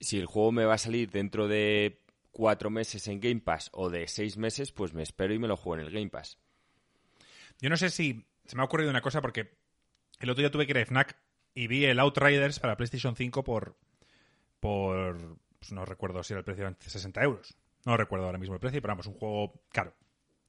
si 0.00 0.18
el 0.18 0.24
juego 0.24 0.50
me 0.50 0.64
va 0.64 0.72
a 0.72 0.78
salir 0.78 1.10
dentro 1.10 1.48
de 1.48 2.00
cuatro 2.30 2.70
meses 2.70 3.06
en 3.08 3.20
Game 3.20 3.42
Pass 3.42 3.68
o 3.74 3.90
de 3.90 4.08
seis 4.08 4.38
meses, 4.38 4.72
pues 4.72 4.94
me 4.94 5.02
espero 5.02 5.34
y 5.34 5.38
me 5.38 5.48
lo 5.48 5.58
juego 5.58 5.82
en 5.82 5.86
el 5.86 5.92
Game 5.92 6.08
Pass. 6.08 6.38
Yo 7.60 7.68
no 7.68 7.76
sé 7.76 7.90
si. 7.90 8.24
Se 8.46 8.56
me 8.56 8.62
ha 8.62 8.64
ocurrido 8.64 8.88
una 8.88 9.02
cosa 9.02 9.20
porque 9.20 9.50
el 10.18 10.30
otro 10.30 10.40
día 10.40 10.50
tuve 10.50 10.64
que 10.64 10.72
ir 10.72 10.78
a 10.78 10.86
FNAC 10.86 11.27
y 11.58 11.66
vi 11.66 11.86
el 11.86 11.98
Outriders 11.98 12.60
para 12.60 12.76
PlayStation 12.76 13.16
5 13.16 13.42
por. 13.42 13.76
por. 14.60 15.40
pues 15.58 15.72
no 15.72 15.84
recuerdo 15.84 16.22
si 16.22 16.32
era 16.32 16.38
el 16.38 16.44
precio 16.44 16.70
de 16.70 16.76
60 16.78 17.20
euros. 17.24 17.56
No 17.84 17.96
recuerdo 17.96 18.26
ahora 18.26 18.38
mismo 18.38 18.54
el 18.54 18.60
precio, 18.60 18.80
pero 18.80 18.92
vamos, 18.92 19.08
un 19.08 19.14
juego 19.14 19.60
caro. 19.72 19.92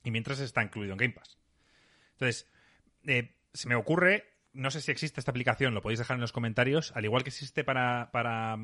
Y 0.03 0.11
mientras 0.11 0.39
está 0.39 0.61
incluido 0.61 0.93
en 0.93 0.99
Game 0.99 1.13
Pass. 1.15 1.39
Entonces, 2.11 2.47
eh, 3.07 3.35
se 3.53 3.67
me 3.67 3.73
ocurre. 3.73 4.25
No 4.53 4.69
sé 4.69 4.81
si 4.81 4.91
existe 4.91 5.19
esta 5.19 5.31
aplicación, 5.31 5.73
lo 5.73 5.81
podéis 5.81 5.97
dejar 5.97 6.13
en 6.13 6.21
los 6.21 6.31
comentarios. 6.31 6.91
Al 6.95 7.05
igual 7.05 7.23
que 7.23 7.29
existe 7.29 7.63
para. 7.63 8.11
para 8.11 8.59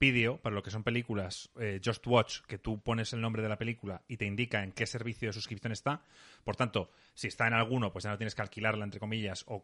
vídeo, 0.00 0.40
para 0.40 0.54
lo 0.54 0.62
que 0.62 0.70
son 0.70 0.82
películas, 0.82 1.50
eh, 1.60 1.78
Just 1.84 2.04
Watch, 2.06 2.40
que 2.48 2.58
tú 2.58 2.82
pones 2.82 3.12
el 3.12 3.20
nombre 3.20 3.42
de 3.42 3.50
la 3.50 3.58
película 3.58 4.02
y 4.08 4.16
te 4.16 4.24
indica 4.24 4.64
en 4.64 4.72
qué 4.72 4.86
servicio 4.86 5.28
de 5.28 5.34
suscripción 5.34 5.72
está. 5.72 6.02
Por 6.42 6.56
tanto, 6.56 6.90
si 7.14 7.28
está 7.28 7.46
en 7.46 7.52
alguno, 7.52 7.92
pues 7.92 8.04
ya 8.04 8.10
no 8.10 8.16
tienes 8.16 8.34
que 8.34 8.40
alquilarla, 8.40 8.84
entre 8.84 8.98
comillas, 8.98 9.44
o 9.46 9.62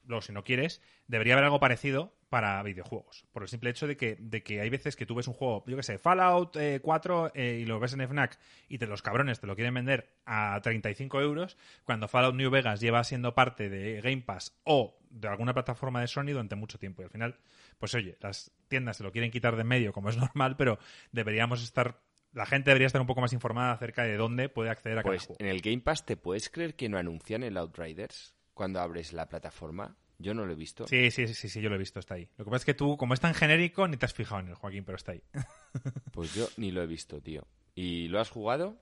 comprártelo 0.00 0.22
si 0.22 0.32
no 0.32 0.44
quieres. 0.44 0.80
Debería 1.06 1.34
haber 1.34 1.44
algo 1.44 1.60
parecido 1.60 2.14
para 2.28 2.62
videojuegos. 2.62 3.26
Por 3.32 3.42
el 3.42 3.48
simple 3.48 3.70
hecho 3.70 3.86
de 3.86 3.96
que, 3.96 4.16
de 4.20 4.42
que 4.42 4.60
hay 4.60 4.70
veces 4.70 4.94
que 4.94 5.04
tú 5.04 5.14
ves 5.14 5.26
un 5.26 5.34
juego, 5.34 5.64
yo 5.66 5.76
que 5.76 5.82
sé, 5.82 5.98
Fallout 5.98 6.56
eh, 6.56 6.80
4 6.80 7.32
eh, 7.34 7.58
y 7.62 7.64
lo 7.64 7.80
ves 7.80 7.92
en 7.94 8.00
FNAC 8.06 8.38
y 8.68 8.78
te 8.78 8.86
los 8.86 9.02
cabrones 9.02 9.40
te 9.40 9.46
lo 9.48 9.56
quieren 9.56 9.74
vender 9.74 10.08
a 10.26 10.60
35 10.62 11.20
euros, 11.20 11.56
cuando 11.84 12.06
Fallout 12.06 12.36
New 12.36 12.50
Vegas 12.50 12.80
lleva 12.80 13.02
siendo 13.02 13.34
parte 13.34 13.68
de 13.68 14.00
Game 14.00 14.22
Pass 14.22 14.56
o 14.64 14.96
de 15.10 15.26
alguna 15.26 15.54
plataforma 15.54 16.00
de 16.00 16.06
Sony 16.06 16.26
durante 16.26 16.54
mucho 16.54 16.78
tiempo. 16.78 17.02
Y 17.02 17.06
al 17.06 17.10
final, 17.10 17.36
pues 17.78 17.94
oye, 17.94 18.16
las 18.20 18.52
tiendas 18.68 18.98
se 18.98 19.02
lo 19.02 19.10
quieren 19.10 19.32
quitar 19.32 19.56
de 19.56 19.62
en 19.62 19.68
medio, 19.68 19.92
como 19.92 20.08
es 20.08 20.16
normal, 20.16 20.56
pero 20.56 20.78
deberíamos 21.10 21.62
estar. 21.62 22.00
La 22.32 22.46
gente 22.46 22.70
debería 22.70 22.86
estar 22.86 23.00
un 23.00 23.08
poco 23.08 23.20
más 23.20 23.32
informada 23.32 23.72
acerca 23.72 24.04
de 24.04 24.16
dónde 24.16 24.48
puede 24.48 24.70
acceder 24.70 24.98
a 24.98 25.02
cada 25.02 25.10
Pues 25.10 25.26
juego. 25.26 25.40
en 25.40 25.48
el 25.48 25.60
Game 25.62 25.80
Pass, 25.80 26.06
¿te 26.06 26.16
puedes 26.16 26.48
creer 26.48 26.76
que 26.76 26.88
no 26.88 26.96
anuncian 26.96 27.42
el 27.42 27.56
Outriders 27.56 28.36
cuando 28.60 28.78
abres 28.78 29.14
la 29.14 29.26
plataforma? 29.26 29.96
Yo 30.18 30.34
no 30.34 30.44
lo 30.44 30.52
he 30.52 30.54
visto. 30.54 30.86
Sí, 30.86 31.10
sí, 31.10 31.26
sí, 31.28 31.48
sí, 31.48 31.62
yo 31.62 31.70
lo 31.70 31.76
he 31.76 31.78
visto, 31.78 31.98
está 31.98 32.16
ahí. 32.16 32.28
Lo 32.36 32.44
que 32.44 32.50
pasa 32.50 32.60
es 32.60 32.64
que 32.66 32.74
tú, 32.74 32.98
como 32.98 33.14
es 33.14 33.20
tan 33.20 33.32
genérico, 33.32 33.88
ni 33.88 33.96
te 33.96 34.04
has 34.04 34.12
fijado 34.12 34.42
en 34.42 34.48
el 34.48 34.54
Joaquín, 34.54 34.84
pero 34.84 34.96
está 34.96 35.12
ahí. 35.12 35.22
Pues 36.12 36.34
yo 36.34 36.46
ni 36.58 36.70
lo 36.70 36.82
he 36.82 36.86
visto, 36.86 37.22
tío. 37.22 37.46
¿Y 37.74 38.08
lo 38.08 38.20
has 38.20 38.28
jugado? 38.28 38.76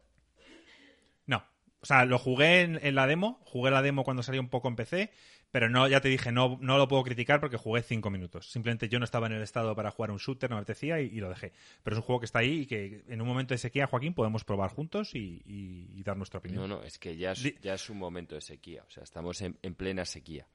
No. 1.27 1.45
O 1.81 1.87
sea, 1.87 2.07
lo 2.07 2.19
jugué 2.19 2.63
en, 2.63 2.85
en 2.85 2.97
la 2.97 3.07
demo, 3.07 3.39
jugué 3.45 3.71
la 3.71 3.83
demo 3.83 4.03
cuando 4.03 4.25
salió 4.25 4.41
un 4.41 4.49
poco 4.49 4.67
en 4.67 4.75
PC, 4.75 5.13
pero 5.51 5.69
no, 5.71 5.89
ya 5.89 6.01
te 6.01 6.09
dije, 6.09 6.31
no, 6.31 6.59
no 6.61 6.77
lo 6.79 6.89
puedo 6.89 7.03
criticar 7.05 7.41
porque 7.41 7.57
jugué 7.57 7.83
cinco 7.83 8.11
minutos. 8.11 8.51
Simplemente 8.51 8.89
yo 8.89 8.99
no 8.99 9.05
estaba 9.05 9.27
en 9.29 9.33
el 9.33 9.43
estado 9.43 9.75
para 9.75 9.91
jugar 9.91 10.11
un 10.11 10.19
shooter, 10.19 10.51
no 10.51 10.57
me 10.57 10.63
apetecía 10.63 11.01
y, 11.01 11.07
y 11.07 11.21
lo 11.21 11.29
dejé. 11.31 11.53
Pero 11.83 11.97
es 11.97 11.99
un 11.99 12.03
juego 12.07 12.21
que 12.21 12.27
está 12.27 12.41
ahí 12.41 12.61
y 12.61 12.67
que 12.67 13.05
en 13.09 13.21
un 13.23 13.27
momento 13.29 13.55
de 13.55 13.59
sequía, 13.59 13.87
Joaquín, 13.87 14.13
podemos 14.15 14.45
probar 14.45 14.71
juntos 14.71 15.15
y, 15.15 15.43
y- 15.47 15.91
y 15.99 16.03
dar 16.03 16.17
nuestra 16.17 16.39
opinión. 16.41 16.69
No, 16.69 16.77
no, 16.77 16.83
es 16.83 16.99
que 16.99 17.17
ya 17.17 17.33
es, 17.33 17.61
ya 17.61 17.75
es 17.75 17.89
un 17.91 17.99
momento 17.99 18.35
de 18.35 18.41
sequía. 18.43 18.85
O 18.87 18.91
sea, 18.91 19.03
estamos 19.05 19.41
en, 19.41 19.57
en 19.63 19.75
plena 19.75 20.05
sequía. 20.05 20.47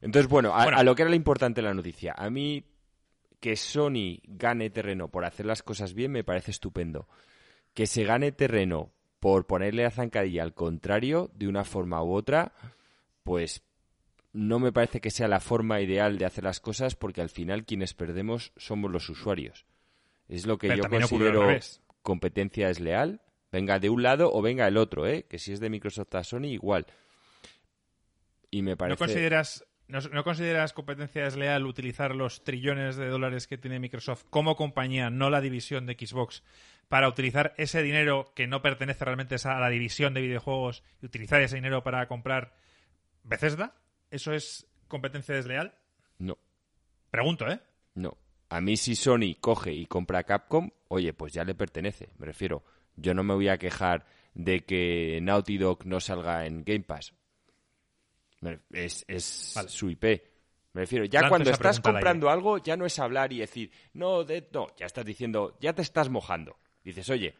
Entonces, 0.00 0.28
bueno 0.30 0.54
a, 0.54 0.64
Bueno. 0.64 0.78
a 0.78 0.82
lo 0.82 0.94
que 0.94 1.02
era 1.02 1.10
lo 1.10 1.16
importante 1.16 1.60
de 1.60 1.68
la 1.68 1.74
noticia. 1.74 2.14
A 2.16 2.30
mí, 2.30 2.64
que 3.38 3.54
Sony 3.56 4.20
gane 4.24 4.70
terreno 4.70 5.08
por 5.08 5.24
hacer 5.24 5.44
las 5.46 5.62
cosas 5.62 5.92
bien, 5.94 6.12
me 6.12 6.24
parece 6.24 6.50
estupendo. 6.50 7.06
Que 7.74 7.86
se 7.86 8.04
gane 8.04 8.32
terreno 8.32 8.92
por 9.20 9.46
ponerle 9.46 9.82
la 9.82 9.90
zancadilla 9.90 10.42
al 10.42 10.54
contrario, 10.54 11.30
de 11.34 11.46
una 11.48 11.64
forma 11.64 12.02
u 12.02 12.14
otra, 12.14 12.52
pues 13.22 13.62
no 14.32 14.58
me 14.58 14.72
parece 14.72 15.00
que 15.00 15.10
sea 15.10 15.28
la 15.28 15.40
forma 15.40 15.80
ideal 15.80 16.18
de 16.18 16.24
hacer 16.24 16.44
las 16.44 16.60
cosas, 16.60 16.94
porque 16.94 17.20
al 17.20 17.30
final 17.30 17.64
quienes 17.64 17.94
perdemos 17.94 18.52
somos 18.56 18.90
los 18.90 19.08
usuarios. 19.08 19.66
Es 20.28 20.46
lo 20.46 20.58
que 20.58 20.68
Pero 20.68 20.84
yo 20.84 20.90
considero 20.90 21.48
competencia 22.02 22.68
desleal, 22.68 23.20
venga 23.50 23.78
de 23.78 23.90
un 23.90 24.02
lado 24.02 24.32
o 24.32 24.40
venga 24.40 24.66
del 24.66 24.76
otro, 24.76 25.06
¿eh? 25.06 25.26
Que 25.28 25.38
si 25.38 25.52
es 25.52 25.60
de 25.60 25.70
Microsoft 25.70 26.14
a 26.14 26.24
Sony, 26.24 26.44
igual. 26.44 26.86
Y 28.50 28.62
me 28.62 28.72
¿No 28.72 28.76
parece... 28.76 28.98
consideras, 28.98 29.66
no, 29.88 30.00
no 30.00 30.22
consideras 30.22 30.72
competencia 30.72 31.24
desleal 31.24 31.66
utilizar 31.66 32.14
los 32.14 32.44
trillones 32.44 32.96
de 32.96 33.08
dólares 33.08 33.48
que 33.48 33.58
tiene 33.58 33.80
Microsoft 33.80 34.24
como 34.30 34.54
compañía, 34.54 35.10
no 35.10 35.30
la 35.30 35.40
división 35.40 35.86
de 35.86 35.94
Xbox, 35.94 36.44
para 36.88 37.08
utilizar 37.08 37.54
ese 37.56 37.82
dinero 37.82 38.32
que 38.34 38.46
no 38.46 38.62
pertenece 38.62 39.04
realmente 39.04 39.36
a 39.42 39.60
la 39.60 39.68
división 39.68 40.14
de 40.14 40.20
videojuegos 40.20 40.84
y 41.02 41.06
utilizar 41.06 41.40
ese 41.40 41.56
dinero 41.56 41.82
para 41.82 42.06
comprar 42.06 42.54
Bethesda? 43.24 43.74
¿Eso 44.10 44.32
es 44.32 44.66
competencia 44.88 45.34
desleal? 45.34 45.74
No, 46.18 46.36
Pregunto, 47.10 47.48
¿eh? 47.48 47.60
no. 47.94 48.16
A 48.48 48.60
mí 48.60 48.76
si 48.76 48.96
Sony 48.96 49.36
coge 49.40 49.72
y 49.72 49.86
compra 49.86 50.24
Capcom, 50.24 50.70
oye, 50.88 51.12
pues 51.12 51.32
ya 51.32 51.44
le 51.44 51.54
pertenece, 51.54 52.10
me 52.18 52.26
refiero. 52.26 52.64
Yo 52.96 53.14
no 53.14 53.22
me 53.22 53.34
voy 53.34 53.48
a 53.48 53.58
quejar 53.58 54.06
de 54.34 54.64
que 54.64 55.20
Naughty 55.22 55.56
Dog 55.56 55.86
no 55.86 56.00
salga 56.00 56.46
en 56.46 56.64
Game 56.64 56.82
Pass. 56.82 57.14
Es, 58.72 59.04
es 59.06 59.52
Vale. 59.54 59.68
su 59.68 59.90
IP. 59.90 60.04
Me 60.72 60.82
refiero, 60.82 61.04
ya 61.04 61.20
Lanzo 61.20 61.30
cuando 61.30 61.50
estás 61.50 61.80
comprando 61.80 62.30
algo, 62.30 62.58
ya 62.58 62.76
no 62.76 62.86
es 62.86 62.98
hablar 62.98 63.32
y 63.32 63.38
decir, 63.38 63.70
no, 63.92 64.24
de, 64.24 64.48
no, 64.52 64.68
ya 64.76 64.86
estás 64.86 65.04
diciendo, 65.04 65.56
ya 65.60 65.72
te 65.72 65.82
estás 65.82 66.08
mojando. 66.08 66.58
Dices, 66.82 67.08
oye, 67.10 67.36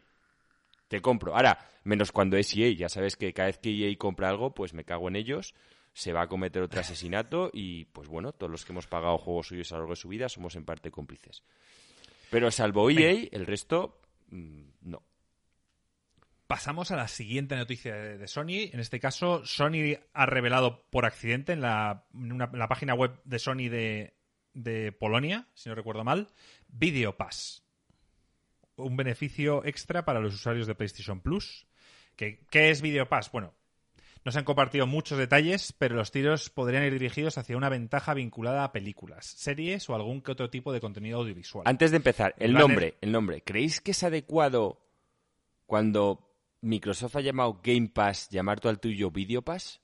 te 0.87 1.01
compro. 1.01 1.35
Ahora, 1.35 1.57
menos 1.83 2.11
cuando 2.11 2.37
es 2.37 2.55
EA, 2.55 2.73
ya 2.73 2.89
sabes 2.89 3.15
que 3.15 3.33
cada 3.33 3.47
vez 3.47 3.57
que 3.57 3.69
EA 3.69 3.97
compra 3.97 4.29
algo, 4.29 4.53
pues 4.53 4.73
me 4.73 4.85
cago 4.85 5.07
en 5.07 5.15
ellos, 5.15 5.53
se 5.93 6.13
va 6.13 6.21
a 6.23 6.27
cometer 6.27 6.61
otro 6.61 6.79
asesinato 6.79 7.49
y, 7.53 7.85
pues 7.85 8.07
bueno, 8.07 8.31
todos 8.33 8.49
los 8.51 8.63
que 8.65 8.71
hemos 8.71 8.87
pagado 8.87 9.17
juegos 9.17 9.47
suyos 9.47 9.71
a 9.71 9.75
lo 9.75 9.81
largo 9.81 9.93
de 9.93 9.97
su 10.01 10.07
vida 10.09 10.29
somos 10.29 10.55
en 10.55 10.63
parte 10.65 10.89
cómplices. 10.91 11.43
Pero 12.29 12.49
salvo 12.51 12.89
EA, 12.89 13.27
el 13.31 13.45
resto, 13.45 13.99
mm, 14.29 14.61
no. 14.83 15.03
Pasamos 16.47 16.91
a 16.91 16.97
la 16.97 17.07
siguiente 17.07 17.55
noticia 17.55 17.95
de, 17.95 18.17
de 18.17 18.27
Sony. 18.27 18.69
En 18.73 18.79
este 18.81 18.99
caso, 18.99 19.45
Sony 19.45 19.97
ha 20.13 20.25
revelado 20.25 20.85
por 20.89 21.05
accidente 21.05 21.53
en 21.53 21.61
la, 21.61 22.05
en 22.13 22.31
una- 22.33 22.49
en 22.51 22.59
la 22.59 22.67
página 22.67 22.93
web 22.93 23.21
de 23.23 23.39
Sony 23.39 23.69
de, 23.69 24.13
de 24.53 24.91
Polonia, 24.91 25.47
si 25.53 25.69
no 25.69 25.75
recuerdo 25.75 26.03
mal, 26.03 26.27
Video 26.67 27.15
Pass. 27.15 27.63
Un 28.75 28.97
beneficio 28.97 29.63
extra 29.65 30.03
para 30.03 30.19
los 30.19 30.33
usuarios 30.33 30.67
de 30.67 30.75
PlayStation 30.75 31.21
Plus. 31.21 31.67
¿Qué, 32.17 32.45
qué 32.49 32.69
es 32.69 32.81
Video 32.81 33.07
Pass? 33.07 33.31
Bueno, 33.31 33.53
no 34.23 34.31
se 34.31 34.39
han 34.39 34.45
compartido 34.45 34.85
muchos 34.87 35.17
detalles, 35.17 35.73
pero 35.77 35.95
los 35.95 36.11
tiros 36.11 36.49
podrían 36.49 36.83
ir 36.83 36.93
dirigidos 36.93 37.37
hacia 37.37 37.57
una 37.57 37.69
ventaja 37.69 38.13
vinculada 38.13 38.63
a 38.63 38.71
películas, 38.71 39.25
series 39.25 39.89
o 39.89 39.95
algún 39.95 40.21
que 40.21 40.31
otro 40.31 40.49
tipo 40.49 40.71
de 40.71 40.79
contenido 40.79 41.19
audiovisual. 41.19 41.63
Antes 41.67 41.91
de 41.91 41.97
empezar, 41.97 42.35
el 42.37 42.53
nombre, 42.53 42.95
el 43.01 43.11
nombre. 43.11 43.41
¿Creéis 43.41 43.81
que 43.81 43.91
es 43.91 44.03
adecuado 44.03 44.79
cuando 45.65 46.29
Microsoft 46.61 47.15
ha 47.15 47.21
llamado 47.21 47.59
Game 47.63 47.89
Pass 47.89 48.29
llamar 48.29 48.59
tú 48.59 48.69
al 48.69 48.79
tuyo 48.79 49.09
Video 49.11 49.41
Pass? 49.41 49.81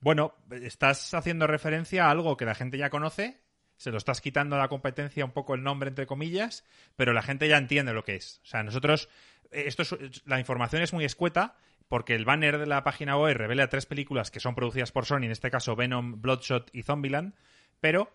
Bueno, 0.00 0.34
estás 0.62 1.12
haciendo 1.14 1.46
referencia 1.48 2.06
a 2.06 2.10
algo 2.10 2.36
que 2.36 2.44
la 2.44 2.54
gente 2.54 2.78
ya 2.78 2.90
conoce, 2.90 3.40
se 3.76 3.90
lo 3.90 3.98
estás 3.98 4.20
quitando 4.20 4.54
a 4.54 4.60
la 4.60 4.68
competencia 4.68 5.24
un 5.24 5.32
poco 5.32 5.54
el 5.54 5.62
nombre 5.64 5.88
entre 5.88 6.06
comillas, 6.06 6.64
pero 6.94 7.12
la 7.12 7.22
gente 7.22 7.48
ya 7.48 7.58
entiende 7.58 7.92
lo 7.92 8.04
que 8.04 8.14
es. 8.16 8.40
O 8.44 8.46
sea, 8.46 8.62
nosotros 8.62 9.08
eh, 9.50 9.64
esto 9.66 9.82
es- 9.82 10.22
la 10.26 10.38
información 10.38 10.82
es 10.82 10.92
muy 10.92 11.04
escueta 11.04 11.56
porque 11.88 12.14
el 12.14 12.24
banner 12.24 12.58
de 12.58 12.66
la 12.66 12.84
página 12.84 13.16
web 13.16 13.36
revela 13.36 13.68
tres 13.68 13.86
películas 13.86 14.30
que 14.30 14.40
son 14.40 14.54
producidas 14.54 14.92
por 14.92 15.06
Sony, 15.06 15.24
en 15.24 15.30
este 15.30 15.50
caso 15.50 15.76
Venom, 15.76 16.20
Bloodshot 16.20 16.70
y 16.72 16.82
Zombieland, 16.82 17.34
pero 17.80 18.10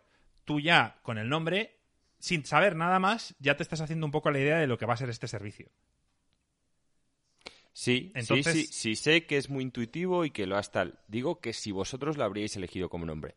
tú 0.46 0.60
ya 0.60 1.00
con 1.04 1.18
el 1.18 1.30
nombre 1.30 1.78
sin 2.20 2.46
saber 2.46 2.76
nada 2.78 3.00
más, 3.00 3.36
ya 3.40 3.58
te 3.58 3.64
estás 3.64 3.82
haciendo 3.82 4.06
un 4.06 4.12
poco 4.12 4.32
la 4.32 4.40
idea 4.40 4.58
de 4.58 4.68
lo 4.68 4.78
que 4.78 4.86
va 4.86 4.94
a 4.94 4.98
ser 4.98 5.10
este 5.10 5.28
servicio. 5.28 5.70
Sí, 7.74 8.12
Entonces- 8.16 8.54
sí, 8.54 8.66
sí, 8.68 8.74
sí, 8.74 8.96
sé 8.96 9.26
que 9.26 9.38
es 9.38 9.50
muy 9.50 9.64
intuitivo 9.64 10.24
y 10.24 10.30
que 10.32 10.46
lo 10.46 10.56
has 10.56 10.72
tal. 10.72 11.00
Digo 11.08 11.42
que 11.42 11.54
si 11.54 11.72
vosotros 11.72 12.18
lo 12.18 12.24
habríais 12.24 12.56
elegido 12.56 12.88
como 12.88 13.06
nombre. 13.06 13.36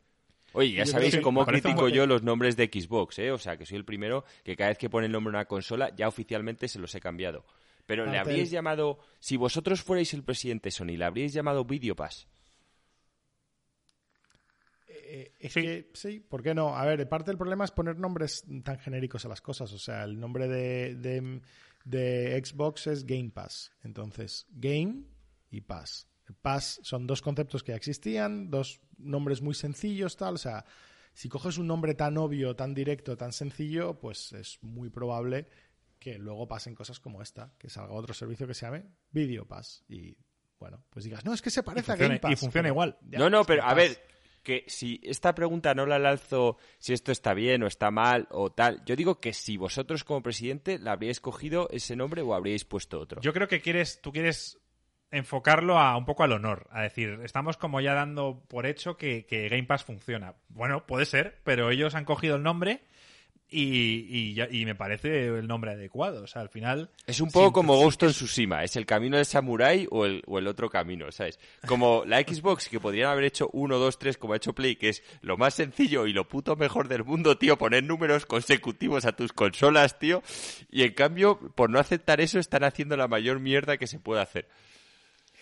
Oye, 0.53 0.72
ya 0.72 0.84
Yo 0.84 0.93
sabéis 0.93 1.18
cómo 1.18 1.45
critico 1.45 1.89
yo 1.89 2.07
los 2.07 2.22
nombres 2.22 2.57
de 2.57 2.70
Xbox, 2.72 3.18
¿eh? 3.18 3.30
O 3.30 3.39
sea, 3.39 3.57
que 3.57 3.66
soy 3.66 3.76
el 3.76 3.84
primero 3.84 4.24
que 4.45 4.57
cada 4.57 4.70
vez 4.70 4.78
que 4.78 4.89
pone 4.89 5.07
el 5.07 5.12
nombre 5.12 5.32
de 5.32 5.39
una 5.39 5.45
consola 5.47 5.95
ya 5.97 6.09
oficialmente 6.09 6.68
se 6.68 6.78
los 6.78 6.95
he 6.95 7.01
cambiado. 7.01 7.45
Pero 7.87 8.05
le 8.07 8.18
habríais 8.18 8.51
del- 8.51 8.57
llamado, 8.59 8.99
si 9.20 9.37
vosotros 9.37 9.82
fuerais 9.82 10.12
el 10.14 10.24
presidente 10.24 10.70
Sony, 10.70 10.97
le 10.97 11.05
habríais 11.05 11.32
llamado 11.32 11.64
Videopass. 11.64 12.26
Eh, 14.89 15.32
es 15.39 15.53
Sí. 15.53 15.62
que 15.62 15.91
sí, 15.95 16.20
¿por 16.20 16.43
qué 16.43 16.55
no? 16.55 16.76
A 16.76 16.84
ver, 16.84 17.09
parte 17.09 17.30
del 17.30 17.39
problema 17.39 17.64
es 17.64 17.70
poner 17.70 17.97
nombres 17.99 18.45
tan 18.64 18.78
genéricos 18.78 19.24
a 19.24 19.28
las 19.28 19.41
cosas. 19.41 19.72
O 19.72 19.78
sea, 19.78 20.05
el 20.05 20.18
nombre 20.18 20.49
de, 20.49 20.95
de, 20.97 21.41
de 21.84 22.43
Xbox 22.45 22.87
es 22.89 23.05
Game 23.07 23.30
Pass. 23.30 23.72
Entonces, 23.82 24.47
Game 24.51 25.05
y 25.51 25.61
Pass. 25.61 26.09
Pass 26.43 26.80
son 26.82 27.07
dos 27.07 27.22
conceptos 27.22 27.62
que 27.62 27.72
ya 27.72 27.76
existían, 27.76 28.51
dos 28.51 28.80
nombres 28.99 29.43
muy 29.43 29.55
sencillos, 29.55 30.16
tal. 30.16 30.34
O 30.34 30.39
sea, 30.39 30.64
si 31.12 31.28
coges 31.28 31.57
un 31.59 31.66
nombre 31.68 31.95
tan 31.95 32.16
obvio, 32.18 32.57
tan 32.57 32.74
directo, 32.74 33.16
tan 33.16 33.32
sencillo, 33.32 33.99
pues 34.01 34.32
es 34.32 34.59
muy 34.62 34.91
probable 34.91 35.47
que 35.99 36.18
luego 36.18 36.47
pasen 36.49 36.74
cosas 36.74 37.01
como 37.01 37.22
esta, 37.22 37.53
que 37.59 37.68
salga 37.68 37.92
otro 37.94 38.14
servicio 38.14 38.47
que 38.47 38.55
se 38.55 38.66
llame 38.66 38.84
Video 39.11 39.47
Pass. 39.47 39.84
Y 39.88 40.16
bueno, 40.59 40.84
pues 40.90 41.05
digas, 41.05 41.24
no, 41.24 41.32
es 41.34 41.42
que 41.42 41.51
se 41.51 41.62
parece 41.62 41.92
a 41.92 41.97
Game 41.97 42.18
Pass. 42.18 42.32
y 42.32 42.36
funciona 42.36 42.64
pero- 42.64 42.72
igual. 42.74 42.99
Ya, 43.09 43.18
no, 43.18 43.30
no, 43.30 43.44
pero 43.44 43.64
a 43.64 43.74
ver, 43.74 43.99
que 44.42 44.64
si 44.68 45.01
esta 45.03 45.34
pregunta 45.34 45.74
no 45.74 45.86
la 45.86 45.99
lanzo 45.99 46.57
si 46.78 46.92
esto 46.92 47.11
está 47.11 47.34
bien 47.34 47.62
o 47.62 47.66
está 47.66 47.90
mal 47.90 48.28
o 48.30 48.53
tal, 48.53 48.84
yo 48.84 48.94
digo 48.94 49.20
que 49.20 49.32
si 49.32 49.57
vosotros 49.57 50.05
como 50.05 50.22
presidente 50.22 50.78
le 50.78 50.88
habríais 50.90 51.20
cogido 51.20 51.68
ese 51.70 51.97
nombre 51.97 52.22
o 52.22 52.32
habríais 52.34 52.64
puesto 52.64 53.01
otro. 53.01 53.20
Yo 53.20 53.32
creo 53.32 53.49
que 53.49 53.61
quieres, 53.61 54.01
tú 54.01 54.12
quieres 54.12 54.59
enfocarlo 55.11 55.78
a 55.78 55.97
un 55.97 56.05
poco 56.05 56.22
al 56.24 56.32
honor. 56.32 56.68
A 56.70 56.82
decir, 56.82 57.20
estamos 57.22 57.57
como 57.57 57.80
ya 57.80 57.94
dando 57.94 58.44
por 58.49 58.66
hecho 58.66 58.97
que, 58.97 59.24
que 59.26 59.49
Game 59.49 59.64
Pass 59.64 59.84
funciona. 59.84 60.34
Bueno, 60.49 60.86
puede 60.86 61.07
ser, 61.07 61.40
pero 61.44 61.70
ellos 61.70 61.94
han 61.94 62.05
cogido 62.05 62.36
el 62.36 62.42
nombre 62.42 62.84
y, 63.49 64.07
y, 64.09 64.34
ya- 64.34 64.49
y 64.51 64.64
me 64.64 64.74
parece 64.74 65.26
el 65.28 65.47
nombre 65.47 65.70
adecuado. 65.72 66.24
O 66.24 66.26
sea, 66.26 66.42
al 66.42 66.49
final. 66.49 66.90
Es 67.07 67.20
un 67.20 67.30
poco 67.30 67.53
como 67.53 67.76
Ghost 67.76 68.03
of 68.03 68.12
Tsushima, 68.12 68.64
es 68.64 68.74
el 68.76 68.86
camino 68.86 69.16
del 69.16 69.26
samurái 69.26 69.86
o 69.90 70.05
el, 70.05 70.22
o 70.26 70.38
el 70.38 70.47
otro 70.49 70.68
camino, 70.68 71.11
¿sabes? 71.12 71.38
Como 71.66 72.05
la 72.07 72.20
Xbox, 72.20 72.68
que 72.68 72.80
podrían 72.80 73.11
haber 73.11 73.24
hecho 73.24 73.49
1, 73.53 73.78
2, 73.78 73.99
3 73.99 74.18
como 74.18 74.32
ha 74.32 74.36
hecho 74.36 74.53
Play, 74.55 74.76
que 74.76 74.88
es 74.88 75.03
lo 75.22 75.36
más 75.36 75.55
sencillo 75.55 76.07
y 76.07 76.12
lo 76.12 76.28
puto 76.28 76.57
mejor 76.57 76.88
del 76.88 77.05
mundo, 77.05 77.38
tío, 77.38 77.57
poner 77.57 77.84
números 77.84 78.26
consecutivos 78.26 79.05
a 79.05 79.12
tus 79.14 79.32
consolas, 79.32 79.99
tío. 79.99 80.22
Y 80.70 80.82
en 80.82 80.94
cambio, 80.94 81.38
por 81.55 81.70
no 81.70 81.78
aceptar 81.78 82.20
eso, 82.20 82.38
están 82.38 82.64
haciendo 82.64 82.97
la 82.97 83.07
mayor 83.09 83.38
mierda 83.40 83.76
que 83.78 83.86
se 83.86 84.01
puede 84.01 84.22
hacer. 84.22 84.49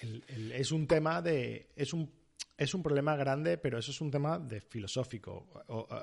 el- 0.03 0.23
el- 0.29 0.53
es 0.53 0.71
un 0.73 0.87
tema 0.87 1.23
de. 1.23 1.69
Es 1.77 1.95
un, 1.95 2.11
es 2.57 2.75
un 2.75 2.83
problema 2.83 3.17
grande, 3.17 3.59
pero 3.59 3.79
eso 3.79 3.91
es 3.91 4.01
un 4.01 4.11
tema 4.11 4.39
de 4.39 4.61
filosófico, 4.61 5.49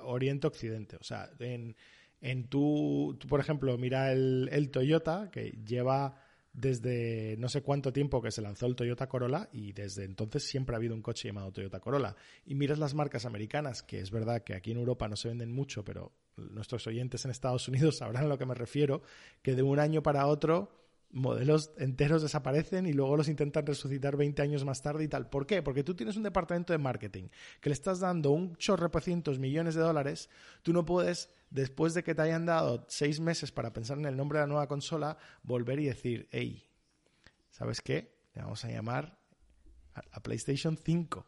Oriente-Occidente. 0.04 0.98
O 0.98 1.04
sea, 1.04 1.30
en, 1.40 1.76
en 2.20 2.48
tu, 2.48 3.16
tú, 3.20 3.28
por 3.28 3.40
ejemplo, 3.40 3.78
mira 3.78 4.12
el, 4.12 4.50
el 4.52 4.70
Toyota, 4.70 5.30
que 5.32 5.52
lleva 5.66 6.16
desde 6.54 7.38
no 7.38 7.48
sé 7.48 7.62
cuánto 7.62 7.94
tiempo 7.94 8.22
que 8.22 8.32
se 8.32 8.42
lanzó 8.42 8.66
el 8.66 8.76
Toyota 8.76 9.08
Corolla 9.08 9.48
y 9.54 9.72
desde 9.72 10.04
entonces 10.04 10.44
siempre 10.44 10.76
ha 10.76 10.78
habido 10.78 10.94
un 10.94 11.02
coche 11.02 11.30
llamado 11.30 11.52
Toyota 11.52 11.80
Corolla. 11.80 12.16
Y 12.46 12.56
miras 12.56 12.78
las 12.78 12.94
marcas 12.94 13.26
americanas, 13.26 13.84
que 13.84 14.00
es 14.00 14.12
verdad 14.12 14.44
que 14.44 14.54
aquí 14.54 14.72
en 14.72 14.80
Europa 14.80 15.08
no 15.08 15.16
se 15.16 15.30
venden 15.30 15.52
mucho, 15.52 15.86
pero 15.86 16.12
nuestros 16.36 16.86
oyentes 16.88 17.24
en 17.24 17.32
Estados 17.32 17.68
Unidos 17.68 17.98
sabrán 17.98 18.26
a 18.26 18.28
lo 18.28 18.38
que 18.38 18.46
me 18.46 18.56
refiero, 18.56 19.02
que 19.42 19.56
de 19.56 19.64
un 19.64 19.80
año 19.80 20.04
para 20.04 20.28
otro 20.28 20.81
modelos 21.14 21.72
enteros 21.78 22.22
desaparecen 22.22 22.86
y 22.86 22.94
luego 22.94 23.18
los 23.18 23.28
intentan 23.28 23.66
resucitar 23.66 24.18
20 24.18 24.42
años 24.42 24.66
más 24.66 24.82
tarde 24.82 25.04
y 25.04 25.08
tal. 25.08 25.30
¿Por 25.30 25.46
qué? 25.46 25.62
Porque 25.62 25.84
tú 25.84 25.94
tienes 25.96 26.18
un 26.18 26.24
departamento 26.24 26.74
de 26.74 26.80
marketing 26.80 27.30
que 27.60 27.70
le 27.70 27.74
estás 27.74 28.00
dando 28.00 28.32
un 28.32 28.56
chorro 28.56 28.90
de 28.90 29.02
cientos 29.02 29.40
millones 29.40 29.76
de 29.76 29.82
dólares, 29.82 30.30
tú 30.64 30.74
no 30.74 30.86
puedes, 30.86 31.30
después 31.50 31.94
de 31.94 32.04
que 32.04 32.16
te 32.16 32.22
hayan 32.22 32.46
dado 32.46 32.86
seis 32.88 33.20
meses 33.20 33.52
para 33.52 33.74
pensar 33.74 33.98
en 33.98 34.06
el 34.06 34.18
nombre 34.18 34.40
de 34.40 34.44
la 34.44 34.48
nueva 34.48 34.68
consola, 34.68 35.18
volver 35.44 35.80
y 35.80 35.86
decir, 35.86 36.28
hey, 36.32 36.70
¿sabes 37.50 37.82
qué? 37.82 38.16
Le 38.34 38.42
vamos 38.42 38.64
a 38.66 38.70
llamar 38.70 39.18
a 39.94 40.22
PlayStation 40.22 40.78
5. 40.78 41.26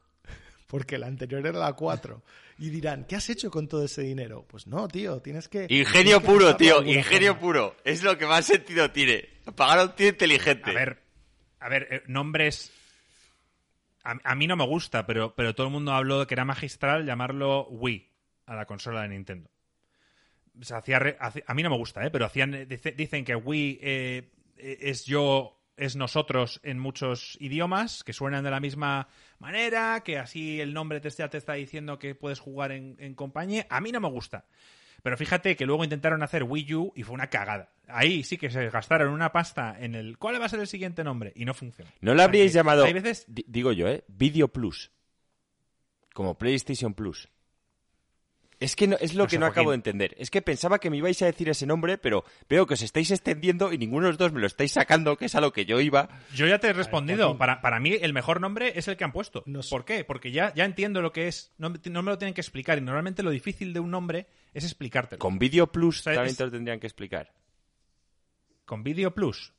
Porque 0.74 0.98
la 0.98 1.06
anterior 1.06 1.46
era 1.46 1.60
la 1.60 1.74
4. 1.74 2.24
Y 2.58 2.72
dirán, 2.72 3.06
¿qué 3.06 3.16
has 3.16 3.30
hecho 3.30 3.52
con 3.52 3.68
todo 3.68 3.86
ese 3.86 4.02
dinero? 4.02 4.44
Pues 4.48 4.66
no, 4.66 4.88
tío, 4.88 5.22
tienes 5.22 5.48
que... 5.48 5.68
Ingenio 5.70 5.86
tienes 6.04 6.20
que 6.22 6.26
puro, 6.26 6.56
tío, 6.56 6.82
ingenio 6.84 7.34
forma. 7.36 7.40
puro. 7.40 7.76
Es 7.84 8.02
lo 8.02 8.18
que 8.18 8.26
más 8.26 8.46
sentido 8.48 8.90
tiene. 8.90 9.30
Pagar 9.56 9.78
a 9.78 9.84
un 9.84 9.96
tío 9.96 10.08
inteligente. 10.10 10.72
A 10.72 10.74
ver, 10.74 10.98
a 11.60 11.70
ver, 11.70 11.88
eh, 11.92 12.04
nombres. 12.08 12.72
A, 14.04 14.16
a 14.24 14.34
mí 14.34 14.48
no 14.48 14.56
me 14.56 14.66
gusta, 14.66 15.06
pero, 15.06 15.36
pero 15.36 15.54
todo 15.54 15.68
el 15.68 15.74
mundo 15.74 15.92
habló 15.94 16.22
de 16.22 16.26
que 16.26 16.34
era 16.34 16.44
magistral 16.44 17.06
llamarlo 17.06 17.68
Wii 17.70 18.10
a 18.48 18.56
la 18.56 18.66
consola 18.66 19.04
de 19.04 19.10
Nintendo. 19.10 19.52
O 20.60 20.64
sea, 20.64 20.78
hacía 20.78 20.98
re- 20.98 21.18
a 21.20 21.54
mí 21.54 21.62
no 21.62 21.70
me 21.70 21.78
gusta, 21.78 22.04
¿eh? 22.04 22.10
pero 22.10 22.26
hacían, 22.26 22.68
dice- 22.68 22.94
dicen 22.94 23.24
que 23.26 23.36
Wii 23.36 23.80
eh, 23.80 24.32
eh, 24.58 24.78
es 24.82 25.06
yo, 25.06 25.63
es 25.78 25.96
nosotros 25.96 26.60
en 26.64 26.80
muchos 26.80 27.38
idiomas, 27.40 28.04
que 28.04 28.14
suenan 28.14 28.44
de 28.44 28.52
la 28.52 28.60
misma 28.60 29.08
manera, 29.40 30.02
que 30.04 30.20
así 30.20 30.62
el 30.62 30.74
nombre 30.74 31.00
te 31.02 31.08
está, 31.08 31.30
te 31.30 31.38
está 31.38 31.54
diciendo 31.54 31.98
que 32.00 32.16
puedes 32.16 32.40
jugar 32.40 32.72
en, 32.72 32.96
en 33.00 33.16
compañía. 33.16 33.66
A 33.70 33.82
mí 33.82 33.92
no 33.92 34.00
me 34.00 34.10
gusta. 34.10 34.46
Pero 35.02 35.18
fíjate 35.18 35.56
que 35.58 35.66
luego 35.66 35.84
intentaron 35.84 36.24
hacer 36.24 36.44
Wii 36.44 36.76
U 36.76 36.94
y 36.96 37.04
fue 37.04 37.14
una 37.16 37.30
cagada. 37.30 37.74
Ahí 37.88 38.24
sí 38.24 38.38
que 38.38 38.50
se 38.50 38.70
gastaron 38.70 39.12
una 39.14 39.34
pasta 39.34 39.76
en 39.78 39.96
el 39.96 40.18
¿cuál 40.18 40.40
va 40.40 40.46
a 40.46 40.50
ser 40.50 40.62
el 40.62 40.68
siguiente 40.68 41.04
nombre? 41.04 41.34
Y 41.36 41.44
no 41.44 41.54
funciona. 41.54 41.92
¿No 42.00 42.14
le 42.14 42.24
habríais 42.24 42.52
Porque 42.52 42.56
llamado, 42.56 42.86
Hay 42.86 42.94
veces 42.94 43.26
di- 43.28 43.44
digo 43.48 43.74
yo, 43.74 43.90
¿eh? 43.90 44.06
Video 44.08 44.48
Plus? 44.48 44.92
Como 46.14 46.38
PlayStation 46.38 46.94
Plus. 46.94 47.28
Es 48.64 48.78
que 48.78 48.88
no, 48.88 48.96
es 49.02 49.14
lo 49.14 49.26
No 49.26 49.30
que 49.30 49.38
no 49.40 49.46
acabo 49.46 49.72
de 49.72 49.76
entender. 49.76 50.16
Es 50.18 50.30
que 50.32 50.42
pensaba 50.42 50.80
que 50.80 50.90
me 50.90 50.96
ibais 50.96 51.22
a 51.22 51.26
decir 51.26 51.50
ese 51.50 51.66
nombre, 51.66 51.98
pero 51.98 52.24
veo 52.48 52.66
que 52.66 52.76
os 52.76 52.82
estáis 52.82 53.12
extendiendo 53.12 53.74
y 53.74 53.78
ninguno 53.78 54.06
de 54.06 54.12
los 54.14 54.18
dos 54.18 54.32
me 54.32 54.40
lo 54.40 54.48
estáis 54.48 54.72
sacando, 54.72 55.18
que 55.18 55.26
es 55.26 55.36
a 55.36 55.42
lo 55.42 55.52
que 55.52 55.66
yo 55.66 55.82
iba. 55.82 56.08
Yo 56.34 56.48
ya 56.48 56.60
te 56.60 56.68
he 56.70 56.74
respondido. 56.74 57.38
Para, 57.38 57.60
para 57.62 57.82
mí, 57.82 57.92
el 58.02 58.14
mejor 58.14 58.40
nombre 58.40 58.72
es 58.80 58.88
el 58.88 58.96
que 58.96 59.04
han 59.04 59.12
puesto. 59.12 59.44
Nos- 59.48 59.70
¿Por 59.70 59.84
qué? 59.84 60.06
Porque 60.06 60.32
ya, 60.32 60.54
ya 60.56 60.64
entiendo 60.64 61.02
lo 61.02 61.12
que 61.12 61.28
es. 61.28 61.54
No, 61.58 61.70
me- 61.72 61.80
no 61.90 62.04
me 62.04 62.12
lo 62.12 62.18
tienen 62.18 62.34
que 62.34 62.42
explicar. 62.42 62.78
Y 62.78 62.82
normalmente 62.82 63.22
lo 63.22 63.32
difícil 63.32 63.74
de 63.74 63.82
un 63.82 63.92
nombre 63.92 64.28
es 64.54 64.64
explicártelo. 64.64 65.20
Con 65.20 65.38
Video 65.40 65.70
Plus 65.70 66.00
O 66.00 66.04
sea, 66.04 66.14
también 66.14 66.32
es- 66.32 66.38
te 66.38 66.46
lo 66.46 66.52
tendrían 66.52 66.80
que 66.80 66.88
explicar. 66.88 67.34
¿Con 68.66 68.82
Video 68.84 69.14
Plus? 69.14 69.52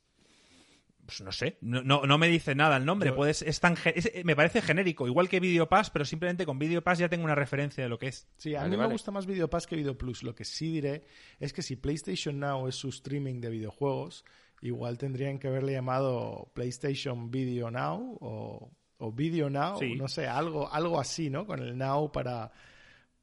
Pues 1.05 1.21
no 1.21 1.31
sé. 1.31 1.57
No, 1.61 1.83
no, 1.83 2.03
no 2.05 2.17
me 2.17 2.27
dice 2.27 2.55
nada 2.55 2.77
el 2.77 2.85
nombre. 2.85 3.09
Yo- 3.09 3.15
Puedes, 3.15 3.41
es 3.43 3.59
tan, 3.59 3.75
es- 3.93 4.11
me 4.25 4.35
parece 4.35 4.61
genérico. 4.61 5.05
Igual 5.07 5.29
que 5.29 5.39
Video 5.39 5.69
Pass, 5.69 5.89
pero 5.91 6.03
simplemente 6.03 6.45
con 6.45 6.57
Video 6.57 6.81
Pass 6.83 6.97
ya 6.99 7.09
tengo 7.09 7.23
una 7.25 7.35
referencia 7.35 7.83
de 7.83 7.89
lo 7.89 7.99
que 7.99 8.07
es. 8.07 8.27
Sí, 8.37 8.55
a 8.55 8.59
Vale, 8.59 8.69
mí 8.71 8.75
vale. 8.77 8.87
me 8.89 8.93
gusta 8.95 9.11
más 9.11 9.25
Video 9.25 9.49
Pass 9.49 9.67
que 9.67 9.75
Video 9.75 9.97
Plus. 9.97 10.23
Lo 10.23 10.33
que 10.33 10.45
sí 10.45 10.71
diré 10.71 11.03
es 11.39 11.53
que 11.53 11.61
si 11.61 11.75
PlayStation 11.75 12.39
Now 12.39 12.67
es 12.67 12.75
su 12.75 12.89
streaming 12.89 13.39
de 13.41 13.49
videojuegos, 13.51 14.25
igual 14.61 14.97
tendrían 14.97 15.37
que 15.37 15.47
haberle 15.47 15.73
llamado 15.73 16.49
PlayStation 16.55 17.29
Video 17.29 17.69
Now 17.69 18.17
o, 18.21 18.71
o 18.97 19.11
Video 19.11 19.49
Now, 19.49 19.77
Sí. 19.77 19.93
no 19.95 20.07
sé, 20.07 20.27
algo, 20.27 20.71
algo 20.73 20.99
así, 20.99 21.29
¿no? 21.29 21.45
Con 21.45 21.59
el 21.61 21.77
Now 21.77 22.11
para... 22.11 22.51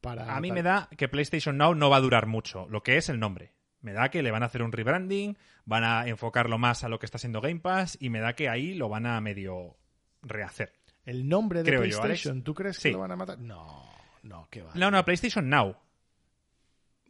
para 0.00 0.36
A 0.36 0.40
mí 0.40 0.48
tal. 0.48 0.54
me 0.54 0.62
da 0.62 0.88
que 0.96 1.08
PlayStation 1.08 1.56
Now 1.56 1.74
no 1.74 1.90
va 1.90 1.96
a 1.96 2.00
durar 2.00 2.26
mucho, 2.26 2.68
lo 2.68 2.82
que 2.82 2.96
es 2.96 3.08
el 3.08 3.18
nombre. 3.18 3.52
Me 3.82 3.92
da 3.92 4.08
que 4.10 4.22
le 4.22 4.30
van 4.30 4.42
a 4.42 4.46
hacer 4.46 4.62
un 4.62 4.72
rebranding, 4.72 5.36
van 5.64 5.84
a 5.84 6.06
enfocarlo 6.08 6.56
más 6.58 6.84
a 6.84 6.88
lo 6.88 6.98
que 6.98 7.06
está 7.06 7.18
siendo 7.18 7.40
Game 7.40 7.60
Pass 7.60 7.98
y 8.00 8.10
me 8.10 8.20
da 8.20 8.34
que 8.34 8.48
ahí 8.48 8.74
lo 8.74 8.88
van 8.88 9.06
a 9.06 9.20
medio 9.20 9.76
rehacer. 10.22 10.72
El 11.04 11.28
nombre 11.28 11.62
de 11.62 11.70
Creo 11.70 11.84
yo, 11.84 12.00
PlayStation, 12.00 12.34
Alex. 12.34 12.44
¿tú 12.44 12.54
crees 12.54 12.76
Sí. 12.76 12.88
que 12.88 12.92
lo 12.92 13.00
van 13.00 13.10
a 13.12 13.16
matar? 13.16 13.38
No, 13.40 13.84
no, 14.22 14.46
que 14.50 14.62
va. 14.62 14.70
No, 14.74 14.90
no, 14.90 15.04
PlayStation 15.04 15.48
Now. 15.48 15.76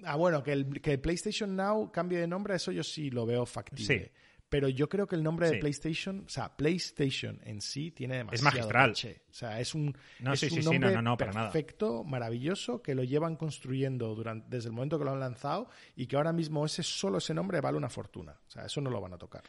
Ah, 0.05 0.16
bueno, 0.16 0.43
que 0.43 0.53
el, 0.53 0.81
que 0.81 0.93
el 0.93 1.01
PlayStation 1.01 1.55
Now 1.55 1.93
cambie 1.93 2.18
de 2.18 2.27
nombre, 2.27 2.57
eso 2.57 2.73
yo 2.73 2.83
sí 2.83 3.11
lo 3.11 3.25
veo 3.27 3.47
factible. 3.47 3.85
Sí. 3.85 4.11
Pero 4.53 4.69
yo 4.69 4.87
creo 4.87 5.07
que 5.07 5.17
el 5.17 5.23
nombre 5.23 5.51
de. 5.51 5.57
PlayStation, 5.57 6.25
o 6.27 6.29
sea, 6.29 6.55
PlayStation 6.55 7.41
en 7.43 7.63
sí 7.63 7.91
tiene 7.91 8.19
demasiado 8.19 8.45
magistral. 8.55 8.91
caché. 8.91 9.23
O 9.31 9.33
sea, 9.33 9.59
es 9.61 9.75
un, 9.75 9.97
No, 10.21 10.35
es 10.35 10.41
sí, 10.41 10.47
un 10.51 10.51
sí, 10.51 10.61
nombre 10.63 10.91
no, 10.91 10.97
no, 10.97 11.03
no, 11.03 11.17
para 11.17 11.33
nada. 11.33 11.51
perfecto, 11.51 12.05
maravilloso, 12.05 12.83
que 12.83 12.95
lo 12.95 13.03
llevan 13.03 13.37
construyendo 13.37 14.15
durante, 14.15 14.55
desde 14.55 14.69
el 14.69 14.75
momento 14.75 14.99
que 14.99 15.07
lo 15.07 15.13
han 15.13 15.21
lanzado 15.21 15.71
y 15.97 16.07
que 16.07 16.17
ahora 16.17 16.35
mismo 16.35 16.67
ese 16.67 16.83
solo 16.83 17.17
ese 17.17 17.33
nombre 17.33 17.63
vale 17.63 17.79
una 17.79 17.89
fortuna. 17.89 18.39
O 18.47 18.51
sea, 18.51 18.67
eso 18.67 18.83
no 18.83 18.91
lo 18.91 19.01
van 19.01 19.15
a 19.15 19.17
tocar. 19.17 19.43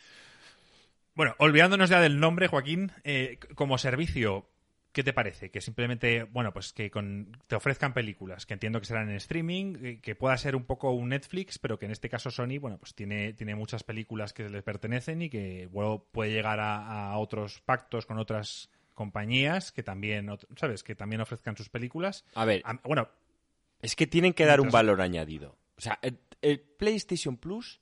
Bueno, 1.15 1.35
olvidándonos 1.37 1.89
ya 1.89 1.99
del 1.99 2.21
nombre, 2.21 2.47
Joaquín, 2.47 2.93
eh, 3.03 3.39
como 3.55 3.77
servicio, 3.77 4.49
¿qué 4.93 5.03
te 5.03 5.11
parece? 5.11 5.51
Que 5.51 5.59
simplemente, 5.59 6.23
bueno, 6.23 6.53
pues 6.53 6.71
que 6.71 6.89
con, 6.89 7.35
te 7.47 7.55
ofrezcan 7.55 7.93
películas, 7.93 8.45
que 8.45 8.53
entiendo 8.53 8.79
que 8.79 8.85
serán 8.85 9.09
en 9.09 9.15
streaming, 9.17 9.75
eh, 9.83 9.99
que 10.01 10.15
pueda 10.15 10.37
ser 10.37 10.55
un 10.55 10.63
poco 10.63 10.91
un 10.91 11.09
Netflix, 11.09 11.59
pero 11.59 11.77
que 11.77 11.85
en 11.87 11.91
este 11.91 12.07
caso 12.09 12.31
Sony, 12.31 12.59
bueno, 12.61 12.77
pues 12.77 12.93
tiene, 12.95 13.33
tiene 13.33 13.55
muchas 13.55 13.83
películas 13.83 14.31
que 14.33 14.47
le 14.49 14.61
pertenecen 14.61 15.21
y 15.23 15.29
que 15.29 15.67
luego 15.73 16.05
puede 16.11 16.31
llegar 16.31 16.59
a, 16.61 17.11
a 17.11 17.17
otros 17.17 17.59
pactos 17.65 18.05
con 18.05 18.17
otras 18.19 18.69
compañías 18.93 19.71
que 19.71 19.83
también, 19.83 20.29
¿sabes? 20.55 20.83
Que 20.83 20.95
también 20.95 21.19
ofrezcan 21.21 21.57
sus 21.57 21.67
películas. 21.69 22.23
A 22.35 22.45
ver, 22.45 22.61
A- 22.63 22.79
bueno, 22.83 23.09
es 23.81 23.95
que 23.95 24.07
tienen 24.07 24.33
que 24.33 24.45
dar 24.45 24.61
un 24.61 24.69
valor 24.69 25.01
añadido. 25.01 25.57
O 25.77 25.81
sea, 25.81 25.97
el, 26.03 26.19
el 26.41 26.59
PlayStation 26.61 27.37
Plus 27.37 27.81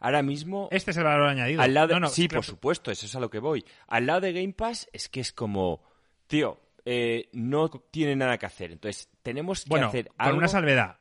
ahora 0.00 0.22
mismo 0.22 0.68
este 0.72 0.90
es 0.90 0.96
el 0.96 1.04
valor 1.04 1.28
añadido. 1.28 1.62
Al 1.62 1.72
lado 1.74 1.86
de- 1.88 1.94
No, 1.94 2.00
no, 2.00 2.08
sí, 2.08 2.26
claro, 2.28 2.40
por 2.40 2.44
supuesto, 2.44 2.90
eso 2.90 3.06
es 3.06 3.14
a 3.14 3.20
lo 3.20 3.30
que 3.30 3.38
voy. 3.38 3.64
Al 3.86 4.06
lado 4.06 4.20
de 4.22 4.32
Game 4.32 4.52
Pass 4.52 4.88
es 4.92 5.08
que 5.08 5.20
es 5.20 5.32
como, 5.32 5.82
tío, 6.28 6.60
eh, 6.84 7.28
no 7.32 7.68
tiene 7.68 8.14
nada 8.16 8.38
que 8.38 8.46
hacer. 8.46 8.70
Entonces, 8.70 9.10
tenemos 9.22 9.64
que 9.64 9.70
Bueno, 9.70 9.88
hacer 9.88 10.06
con 10.08 10.16
algo. 10.18 10.38
una 10.38 10.48
salvedad. 10.48 11.00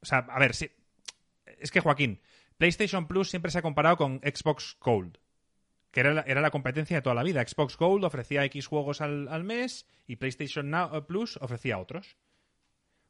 O 0.00 0.06
sea, 0.06 0.18
a 0.18 0.38
ver. 0.38 0.52
Es 0.52 1.70
que 1.70 1.80
Joaquín, 1.80 2.20
PlayStation 2.58 3.06
Plus 3.08 3.30
siempre 3.30 3.50
se 3.50 3.58
ha 3.58 3.62
comparado 3.62 3.96
con 3.96 4.20
Xbox 4.20 4.76
Gold. 4.80 5.18
Que 5.90 6.00
era 6.00 6.12
la, 6.12 6.20
era 6.22 6.40
la 6.40 6.50
competencia 6.50 6.96
de 6.96 7.02
toda 7.02 7.14
la 7.14 7.22
vida. 7.22 7.42
Xbox 7.46 7.76
Gold 7.78 8.04
ofrecía 8.04 8.44
X 8.44 8.66
juegos 8.66 9.00
al, 9.00 9.28
al 9.28 9.44
mes 9.44 9.86
y 10.06 10.16
PlayStation 10.16 10.68
Now- 10.68 10.94
eh, 10.96 11.02
Plus 11.02 11.36
ofrecía 11.40 11.78
otros. 11.78 12.16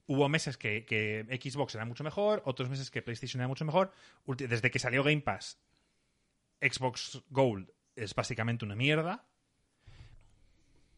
Hubo 0.06 0.28
meses 0.28 0.58
que, 0.58 0.84
que 0.84 1.24
Xbox 1.42 1.74
era 1.74 1.86
mucho 1.86 2.04
mejor, 2.04 2.42
otros 2.44 2.68
meses 2.68 2.90
que 2.90 3.00
PlayStation 3.00 3.40
era 3.40 3.48
mucho 3.48 3.64
mejor. 3.64 3.90
Desde 4.26 4.70
que 4.70 4.78
salió 4.78 5.02
Game 5.02 5.22
Pass, 5.22 5.58
Xbox 6.60 7.22
Gold 7.30 7.70
es 7.96 8.14
básicamente 8.14 8.66
una 8.66 8.74
mierda. 8.76 9.24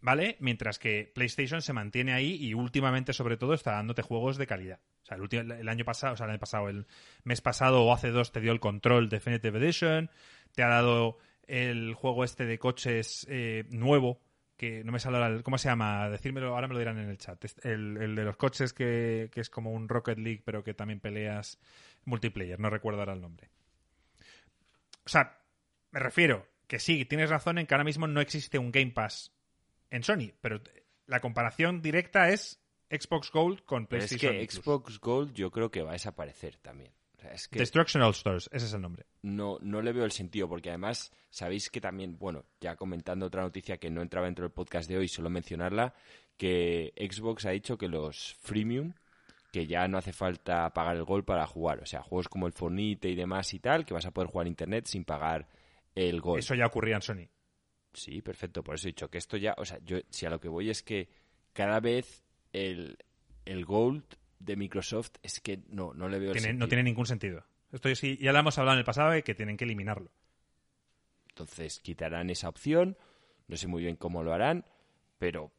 ¿Vale? 0.06 0.36
Mientras 0.38 0.78
que 0.78 1.10
PlayStation 1.12 1.62
se 1.62 1.72
mantiene 1.72 2.12
ahí 2.12 2.36
y 2.36 2.54
últimamente, 2.54 3.12
sobre 3.12 3.36
todo, 3.36 3.54
está 3.54 3.72
dándote 3.72 4.02
juegos 4.02 4.36
de 4.36 4.46
calidad. 4.46 4.78
O 5.02 5.04
sea, 5.04 5.16
el, 5.16 5.22
último- 5.22 5.52
año 5.68 5.84
pasado, 5.84 6.14
o 6.14 6.68
el 6.68 6.86
mes 7.24 7.40
pasado 7.40 7.82
o 7.82 7.92
hace 7.92 8.12
dos 8.12 8.30
te 8.30 8.40
dio 8.40 8.52
el 8.52 8.60
Control 8.60 9.08
Definitive 9.08 9.58
Edition, 9.58 10.08
te 10.54 10.62
ha 10.62 10.68
dado 10.68 11.18
el 11.48 11.94
juego 11.94 12.22
este 12.22 12.46
de 12.46 12.56
coches 12.56 13.26
eh, 13.28 13.64
nuevo, 13.70 14.20
que 14.56 14.84
no 14.84 14.92
me 14.92 15.00
sale 15.00 15.16
ahora 15.16 15.42
¿Cómo 15.42 15.58
se 15.58 15.70
llama? 15.70 16.08
Decírmelo, 16.08 16.54
ahora 16.54 16.68
me 16.68 16.74
lo 16.74 16.78
dirán 16.78 16.98
en 16.98 17.08
el 17.10 17.18
chat. 17.18 17.44
Es 17.44 17.56
El, 17.64 17.96
el 17.96 18.14
de 18.14 18.22
los 18.22 18.36
coches 18.36 18.72
que, 18.72 19.28
que 19.32 19.40
es 19.40 19.50
como 19.50 19.72
un 19.72 19.88
Rocket 19.88 20.18
League, 20.18 20.42
pero 20.44 20.62
que 20.62 20.72
también 20.72 21.00
peleas 21.00 21.58
multiplayer. 22.04 22.60
No 22.60 22.70
recuerdo 22.70 23.00
ahora 23.00 23.14
el 23.14 23.20
nombre. 23.22 23.50
O 25.04 25.08
sea, 25.08 25.40
me 25.90 25.98
refiero 25.98 26.46
que 26.68 26.78
sí, 26.78 27.04
tienes 27.06 27.28
razón 27.28 27.58
en 27.58 27.66
que 27.66 27.74
ahora 27.74 27.82
mismo 27.82 28.06
no 28.06 28.20
existe 28.20 28.56
un 28.60 28.70
Game 28.70 28.92
Pass 28.92 29.32
en 29.90 30.02
Sony, 30.02 30.32
pero 30.40 30.60
la 31.06 31.20
comparación 31.20 31.82
directa 31.82 32.30
es 32.30 32.60
Xbox 32.90 33.30
Gold 33.30 33.64
con 33.64 33.86
Pero 33.86 34.02
es 34.02 34.08
PlayStation 34.08 34.40
que 34.40 34.46
Plus. 34.46 34.54
Xbox 34.64 35.00
Gold 35.00 35.34
yo 35.34 35.50
creo 35.50 35.70
que 35.70 35.82
va 35.82 35.90
a 35.90 35.94
desaparecer 35.94 36.56
también. 36.58 36.92
O 37.16 37.20
sea, 37.20 37.32
es 37.32 37.48
que 37.48 37.58
Destruction 37.58 38.02
All 38.02 38.10
Stars, 38.12 38.50
ese 38.52 38.66
es 38.66 38.72
el 38.74 38.82
nombre. 38.82 39.06
no, 39.22 39.58
no 39.62 39.80
le 39.80 39.92
veo 39.92 40.04
el 40.04 40.12
sentido, 40.12 40.48
porque 40.48 40.68
además 40.68 41.12
sabéis 41.30 41.70
que 41.70 41.80
también, 41.80 42.18
bueno, 42.18 42.44
ya 42.60 42.76
comentando 42.76 43.26
otra 43.26 43.42
noticia 43.42 43.78
que 43.78 43.90
no 43.90 44.02
entraba 44.02 44.26
dentro 44.26 44.44
del 44.44 44.52
podcast 44.52 44.88
de 44.88 44.98
hoy, 44.98 45.08
solo 45.08 45.30
mencionarla, 45.30 45.94
que 46.36 46.92
Xbox 46.96 47.46
ha 47.46 47.50
dicho 47.50 47.78
que 47.78 47.88
los 47.88 48.34
freemium, 48.40 48.92
que 49.50 49.66
ya 49.66 49.88
no 49.88 49.96
hace 49.96 50.12
falta 50.12 50.68
pagar 50.74 50.96
el 50.96 51.04
Gold 51.04 51.24
para 51.24 51.46
jugar, 51.46 51.80
o 51.80 51.86
sea, 51.86 52.02
juegos 52.02 52.28
como 52.28 52.46
el 52.46 52.52
Fornite 52.52 53.08
y 53.08 53.14
demás 53.14 53.54
y 53.54 53.60
tal, 53.60 53.86
que 53.86 53.94
vas 53.94 54.04
a 54.04 54.10
poder 54.10 54.28
jugar 54.28 54.46
en 54.46 54.52
Internet 54.52 54.86
sin 54.86 55.04
pagar 55.04 55.48
el 55.94 56.20
Gold. 56.20 56.40
Eso 56.40 56.54
ya 56.54 56.66
ocurría 56.66 56.96
en 56.96 57.02
Sony. 57.02 57.28
Sí, 57.96 58.20
perfecto. 58.22 58.62
Por 58.62 58.74
eso 58.76 58.86
he 58.88 58.90
dicho 58.92 59.08
que 59.10 59.18
esto 59.18 59.36
ya, 59.36 59.54
o 59.58 59.64
sea, 59.64 59.78
yo 59.84 59.98
si 60.10 60.26
a 60.26 60.30
lo 60.30 60.38
que 60.40 60.48
voy 60.48 60.70
es 60.70 60.82
que 60.82 61.08
cada 61.52 61.80
vez 61.80 62.22
el, 62.52 62.98
el 63.44 63.64
Gold 63.64 64.04
de 64.38 64.56
Microsoft 64.56 65.12
es 65.22 65.40
que 65.40 65.60
no, 65.68 65.94
no 65.94 66.08
le 66.08 66.18
veo 66.18 66.32
el 66.32 66.38
Tiene- 66.38 66.52
no 66.58 66.68
tiene 66.68 66.82
ningún 66.84 67.06
sentido. 67.06 67.44
Esto 67.72 67.92
sí, 67.94 68.18
ya 68.20 68.32
lo 68.32 68.38
hemos 68.38 68.58
hablado 68.58 68.74
en 68.76 68.80
el 68.80 68.84
pasado 68.84 69.10
de 69.10 69.22
que 69.22 69.34
tienen 69.34 69.56
que 69.56 69.64
eliminarlo. 69.64 70.10
Entonces 71.30 71.80
quitarán 71.80 72.30
esa 72.30 72.48
opción. 72.48 72.96
No 73.48 73.56
sé 73.56 73.66
muy 73.66 73.82
bien 73.82 73.96
cómo 73.96 74.22
lo 74.22 74.32
harán, 74.32 74.64
pero 75.18 75.52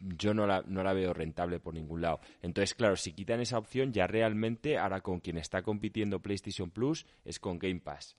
yo 0.00 0.34
no 0.34 0.46
la, 0.46 0.62
no 0.66 0.82
la 0.82 0.92
veo 0.92 1.14
rentable 1.14 1.60
por 1.60 1.74
ningún 1.74 2.02
lado. 2.02 2.20
Entonces, 2.42 2.74
claro, 2.74 2.96
si 2.96 3.12
quitan 3.12 3.40
esa 3.40 3.58
opción, 3.58 3.92
ya 3.92 4.06
realmente 4.06 4.76
ahora 4.78 5.00
con 5.00 5.20
quien 5.20 5.38
está 5.38 5.62
compitiendo 5.62 6.20
PlayStation 6.20 6.70
Plus 6.70 7.06
es 7.24 7.38
con 7.40 7.58
Game 7.58 7.80
Pass. 7.80 8.16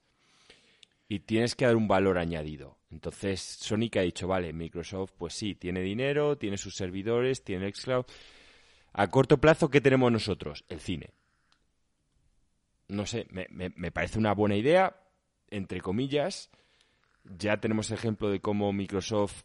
Y 1.08 1.20
tienes 1.20 1.56
que 1.56 1.66
dar 1.66 1.76
un 1.76 1.88
valor 1.88 2.18
añadido. 2.18 2.78
Entonces, 2.90 3.40
Sonic 3.42 3.98
ha 3.98 4.02
dicho, 4.02 4.28
vale, 4.28 4.54
Microsoft, 4.54 5.12
pues 5.18 5.34
sí, 5.34 5.54
tiene 5.54 5.82
dinero, 5.82 6.38
tiene 6.38 6.58
sus 6.58 6.76
servidores, 6.76 7.44
tiene 7.44 7.72
Xcloud. 7.72 8.06
A 8.94 9.10
corto 9.10 9.38
plazo, 9.38 9.70
¿qué 9.70 9.82
tenemos 9.82 10.12
nosotros? 10.12 10.66
El 10.70 10.80
cine. 10.80 11.12
No 12.88 13.06
sé, 13.06 13.28
me, 13.32 13.48
me- 13.50 13.92
parece 13.92 14.20
una 14.20 14.34
buena 14.34 14.56
idea, 14.56 14.96
entre 15.50 15.82
comillas. 15.82 16.50
Ya 17.24 17.58
tenemos 17.58 17.92
ejemplo 17.92 18.30
de 18.30 18.40
cómo 18.40 18.72
Microsoft 18.74 19.44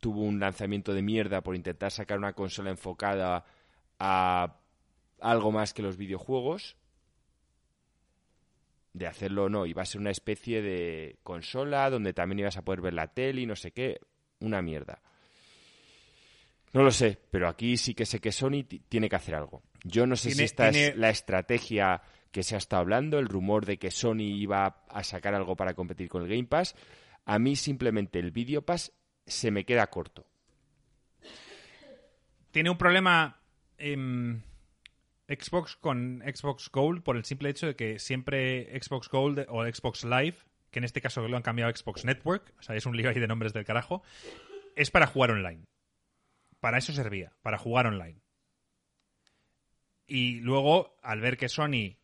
tuvo 0.00 0.22
un 0.22 0.40
lanzamiento 0.40 0.92
de 0.92 1.02
mierda 1.02 1.40
por 1.40 1.56
intentar 1.56 1.90
sacar 1.90 2.18
una 2.18 2.32
consola 2.34 2.70
enfocada 2.70 3.44
a 3.98 4.56
algo 5.20 5.52
más 5.52 5.72
que 5.72 5.82
los 5.82 5.96
videojuegos. 5.96 6.76
De 8.96 9.06
hacerlo 9.06 9.44
o 9.44 9.48
no, 9.50 9.66
iba 9.66 9.82
a 9.82 9.86
ser 9.86 10.00
una 10.00 10.10
especie 10.10 10.62
de 10.62 11.18
consola 11.22 11.90
donde 11.90 12.14
también 12.14 12.38
ibas 12.38 12.56
a 12.56 12.62
poder 12.64 12.80
ver 12.80 12.94
la 12.94 13.08
tele 13.08 13.42
y 13.42 13.46
no 13.46 13.54
sé 13.54 13.72
qué. 13.72 14.00
Una 14.40 14.62
mierda. 14.62 15.02
No 16.72 16.82
lo 16.82 16.90
sé, 16.90 17.18
pero 17.30 17.46
aquí 17.48 17.76
sí 17.76 17.92
que 17.94 18.06
sé 18.06 18.20
que 18.20 18.32
Sony 18.32 18.64
ti- 18.66 18.80
tiene 18.88 19.08
que 19.10 19.16
hacer 19.16 19.34
algo. 19.34 19.62
Yo 19.84 20.06
no 20.06 20.16
sé 20.16 20.30
si 20.30 20.42
esta 20.44 20.70
tiene- 20.70 20.88
es 20.88 20.96
la 20.96 21.10
estrategia 21.10 22.00
que 22.30 22.42
se 22.42 22.54
ha 22.54 22.58
estado 22.58 22.80
hablando, 22.80 23.18
el 23.18 23.28
rumor 23.28 23.66
de 23.66 23.78
que 23.78 23.90
Sony 23.90 24.22
iba 24.22 24.84
a 24.88 25.04
sacar 25.04 25.34
algo 25.34 25.56
para 25.56 25.74
competir 25.74 26.08
con 26.08 26.22
el 26.22 26.28
Game 26.28 26.44
Pass. 26.44 26.74
A 27.26 27.38
mí 27.38 27.54
simplemente 27.56 28.18
el 28.18 28.30
Video 28.30 28.62
Pass 28.62 28.92
se 29.26 29.50
me 29.50 29.64
queda 29.66 29.86
corto. 29.88 30.24
Tiene 32.50 32.70
un 32.70 32.78
problema 32.78 33.38
em, 33.78 34.40
Xbox 35.28 35.76
con 35.76 36.22
Xbox 36.24 36.70
Gold 36.70 37.02
por 37.02 37.16
el 37.16 37.24
simple 37.24 37.50
hecho 37.50 37.66
de 37.66 37.76
que 37.76 37.98
siempre 37.98 38.78
Xbox 38.80 39.08
Gold 39.08 39.46
o 39.48 39.64
Xbox 39.64 40.04
Live, 40.04 40.36
que 40.70 40.78
en 40.78 40.84
este 40.84 41.00
caso 41.00 41.26
lo 41.26 41.36
han 41.36 41.42
cambiado 41.42 41.70
a 41.70 41.76
Xbox 41.76 42.04
Network, 42.04 42.54
o 42.58 42.62
sea, 42.62 42.76
es 42.76 42.86
un 42.86 42.96
lío 42.96 43.10
ahí 43.10 43.18
de 43.18 43.26
nombres 43.26 43.52
del 43.52 43.64
carajo, 43.64 44.02
es 44.76 44.90
para 44.90 45.06
jugar 45.06 45.32
online. 45.32 45.64
Para 46.60 46.78
eso 46.78 46.92
servía, 46.92 47.32
para 47.42 47.58
jugar 47.58 47.86
online. 47.86 48.20
Y 50.06 50.40
luego, 50.40 50.96
al 51.02 51.20
ver 51.20 51.36
que 51.36 51.48
Sony 51.48 51.96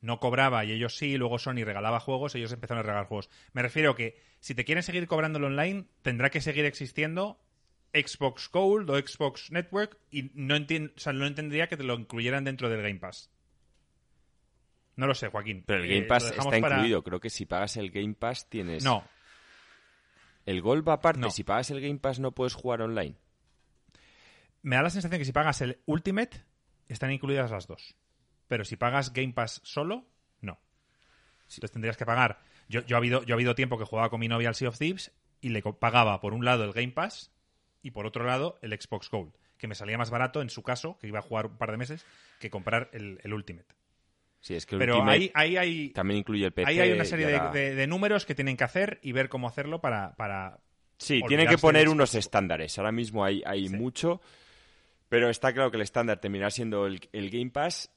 no 0.00 0.20
cobraba 0.20 0.64
y 0.64 0.72
ellos 0.72 0.96
sí, 0.96 1.16
luego 1.16 1.38
Sony 1.38 1.64
regalaba 1.64 2.00
juegos, 2.00 2.34
ellos 2.34 2.52
empezaron 2.52 2.80
a 2.80 2.82
regalar 2.82 3.06
juegos. 3.06 3.30
Me 3.52 3.62
refiero 3.62 3.94
que 3.94 4.20
si 4.40 4.54
te 4.54 4.64
quieren 4.64 4.82
seguir 4.82 5.06
cobrando 5.06 5.38
online, 5.38 5.86
tendrá 6.02 6.30
que 6.30 6.40
seguir 6.40 6.64
existiendo 6.66 7.40
Xbox 7.92 8.50
Gold 8.50 8.90
o 8.90 8.98
Xbox 8.98 9.50
Network 9.50 9.98
y 10.10 10.30
no, 10.34 10.56
entien- 10.56 10.92
o 10.96 10.98
sea, 11.00 11.12
no 11.12 11.26
entendería 11.26 11.68
que 11.68 11.76
te 11.76 11.84
lo 11.84 11.94
incluyeran 11.94 12.44
dentro 12.44 12.68
del 12.68 12.82
Game 12.82 12.98
Pass. 13.00 13.30
No 14.96 15.06
lo 15.06 15.14
sé, 15.14 15.28
Joaquín. 15.28 15.62
Pero 15.66 15.82
el 15.84 15.90
Eh, 15.90 15.94
Game 15.94 16.06
Pass 16.06 16.24
está 16.24 16.42
para- 16.60 16.76
incluido. 16.76 17.02
Creo 17.04 17.20
que 17.20 17.30
si 17.30 17.46
pagas 17.46 17.76
el 17.76 17.90
Game 17.90 18.14
Pass 18.14 18.48
tienes... 18.48 18.84
No, 18.84 19.04
El 20.44 20.60
Gold 20.62 20.86
va 20.88 20.94
aparte. 20.94 21.20
No. 21.20 21.30
Si 21.30 21.44
pagas 21.44 21.70
el 21.70 21.80
Game 21.80 21.98
Pass 21.98 22.18
no 22.20 22.32
puedes 22.32 22.54
jugar 22.54 22.80
online. 22.82 23.16
me 24.62 24.76
da 24.76 24.82
la 24.82 24.90
sensación 24.90 25.18
que 25.18 25.24
si 25.24 25.32
pagas 25.32 25.60
el 25.60 25.80
Ultimate, 25.86 26.42
están 26.88 27.12
incluidas 27.12 27.50
las 27.50 27.66
dos. 27.66 27.94
Pero 28.48 28.64
si 28.64 28.76
pagas 28.76 29.12
Game 29.12 29.32
Pass 29.32 29.60
solo, 29.62 30.06
no. 30.40 30.58
Entonces 31.42 31.70
tendrías 31.70 31.96
que 31.96 32.04
pagar. 32.06 32.40
Yo, 32.68 32.80
yo, 32.86 32.96
ha 32.96 32.98
habido, 32.98 33.22
yo 33.24 33.34
ha 33.34 33.36
habido 33.36 33.54
tiempo 33.54 33.78
que 33.78 33.84
jugaba 33.84 34.10
con 34.10 34.20
mi 34.20 34.28
novia 34.28 34.48
al 34.48 34.54
Sea 34.54 34.68
of 34.70 34.78
Thieves 34.78 35.12
y 35.40 35.50
le 35.50 35.62
pagaba 35.62 36.20
por 36.20 36.34
un 36.34 36.44
lado 36.44 36.64
el 36.64 36.72
Game 36.72 36.92
Pass 36.92 37.30
y 37.82 37.90
por 37.92 38.06
otro 38.06 38.24
lado 38.24 38.58
el 38.62 38.72
Xbox 38.78 39.10
Gold, 39.10 39.32
que 39.56 39.66
me 39.68 39.74
salía 39.74 39.98
más 39.98 40.10
barato 40.10 40.40
en 40.42 40.50
su 40.50 40.62
caso, 40.62 40.98
que 41.00 41.06
iba 41.08 41.18
a 41.18 41.22
jugar 41.22 41.46
un 41.46 41.56
par 41.58 41.70
de 41.70 41.76
meses, 41.76 42.04
que 42.40 42.50
comprar 42.50 42.88
el, 42.92 43.20
el 43.22 43.32
Ultimate. 43.34 43.74
Sí, 44.40 44.54
es 44.54 44.66
que 44.66 44.76
el 44.76 44.78
Pero 44.78 44.94
Ultimate 44.96 45.16
ahí, 45.16 45.30
ahí 45.34 45.56
hay, 45.56 45.88
también 45.90 46.18
incluye 46.18 46.44
el 46.46 46.52
PC. 46.52 46.68
ahí 46.70 46.80
hay 46.80 46.92
una 46.92 47.04
serie 47.04 47.26
de, 47.26 47.36
ahora- 47.36 47.50
de- 47.52 47.74
de 47.74 47.86
números 47.86 48.24
que 48.24 48.34
tienen 48.34 48.56
que 48.56 48.64
hacer 48.64 49.00
y 49.02 49.12
ver 49.12 49.28
cómo 49.28 49.48
hacerlo 49.48 49.80
para, 49.80 50.14
para 50.14 50.60
Sí, 50.98 51.20
tienen 51.26 51.48
que 51.48 51.58
poner 51.58 51.88
unos 51.88 52.14
estándares. 52.14 52.78
Ahora 52.78 52.92
mismo 52.92 53.24
hay, 53.24 53.42
hay 53.46 53.68
Sí. 53.68 53.74
mucho, 53.76 54.20
pero 55.08 55.28
está 55.30 55.52
claro 55.52 55.70
que 55.70 55.76
el 55.76 55.82
estándar 55.82 56.20
terminará 56.20 56.50
siendo 56.50 56.86
el, 56.86 57.00
el 57.12 57.30
Game 57.30 57.50
Pass. 57.50 57.90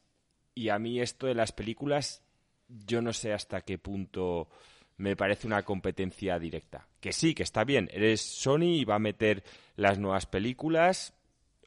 Y 0.56 0.70
a 0.70 0.80
mí 0.80 1.00
esto 1.00 1.28
de 1.28 1.34
las 1.36 1.52
películas, 1.52 2.24
yo 2.68 3.02
no 3.02 3.14
sé 3.14 3.34
hasta 3.34 3.62
qué 3.62 3.78
punto 3.78 4.50
me 4.98 5.16
parece 5.16 5.48
una 5.48 5.64
competencia 5.64 6.38
directa. 6.40 6.88
Que 7.00 7.12
sí, 7.12 7.34
que 7.34 7.44
está 7.44 7.64
bien. 7.64 7.90
Eres 7.92 8.22
Sony 8.22 8.80
y 8.80 8.86
va 8.86 8.96
a 8.96 9.00
meter 9.00 9.44
las 9.76 9.98
nuevas 10.00 10.26
películas. 10.26 11.14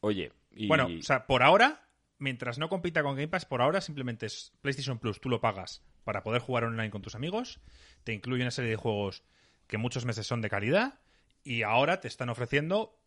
Oye, 0.00 0.32
y 0.52 0.68
Bueno, 0.68 0.86
o 0.86 1.02
sea, 1.02 1.26
por 1.26 1.42
ahora, 1.42 1.88
mientras 2.18 2.58
no 2.58 2.68
compita 2.68 3.02
con 3.02 3.16
Game 3.16 3.28
Pass, 3.28 3.44
por 3.44 3.62
ahora 3.62 3.80
simplemente 3.80 4.26
es 4.26 4.52
PlayStation 4.60 4.98
Plus. 4.98 5.20
Tú 5.20 5.28
lo 5.28 5.40
pagas 5.40 5.82
para 6.04 6.22
poder 6.22 6.40
jugar 6.40 6.64
online 6.64 6.90
con 6.90 7.02
tus 7.02 7.14
amigos. 7.14 7.60
Te 8.04 8.12
incluye 8.12 8.42
una 8.42 8.50
serie 8.50 8.70
de 8.70 8.76
juegos 8.76 9.24
que 9.66 9.78
muchos 9.78 10.04
meses 10.04 10.26
son 10.26 10.40
de 10.40 10.50
calidad. 10.50 11.00
Y 11.42 11.62
ahora 11.62 12.00
te 12.00 12.08
están 12.08 12.28
ofreciendo 12.28 12.98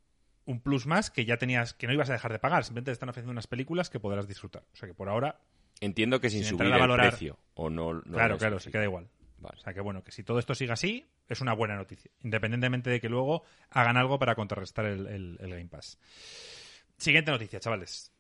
un 0.45 0.61
plus 0.61 0.86
más 0.86 1.11
que 1.11 1.26
ya 1.26 1.38
tenías, 1.38 1.74
que 1.74 1.88
no 1.88 1.93
ibas 1.93 2.09
a 2.09 2.13
dejar 2.13 2.32
de 2.32 2.39
pagar. 2.39 2.63
Simplemente 2.63 2.91
te 2.91 2.93
están 2.93 3.09
ofreciendo 3.09 3.32
unas 3.32 3.47
películas 3.47 3.89
que 3.89 3.99
podrás 3.99 4.28
disfrutar. 4.28 4.63
O 4.74 4.76
sea 4.76 4.88
que 4.88 4.93
por 4.93 5.09
ahora, 5.09 5.39
entiendo 5.82 6.20
que 6.20 6.30
sin, 6.30 6.43
sin 6.43 6.57
subir 6.57 6.72
el 6.72 6.95
precio. 6.95 7.38
O 7.53 7.70
no, 7.70 7.93
no 7.93 8.01
claro, 8.03 8.38
claro, 8.38 8.59
se 8.59 8.72
queda 8.72 8.84
igual. 8.84 9.09
O 9.41 9.55
sea 9.57 9.73
que 9.73 9.81
bueno, 9.81 10.03
que 10.03 10.11
si 10.11 10.23
todo 10.23 10.39
esto 10.39 10.55
sigue 10.55 10.71
así, 10.73 11.05
es 11.27 11.41
una 11.41 11.53
buena 11.53 11.75
noticia. 11.75 12.11
Independientemente 12.23 12.89
de 12.89 12.99
que 12.99 13.09
luego 13.09 13.43
hagan 13.69 13.97
algo 13.97 14.17
para 14.19 14.35
contrarrestar 14.35 14.85
el, 14.85 15.07
el- 15.07 15.38
el 15.39 15.49
Game 15.49 15.67
Pass. 15.67 15.97
Siguiente 16.97 17.31
noticia, 17.31 17.59
chavales. 17.59 18.11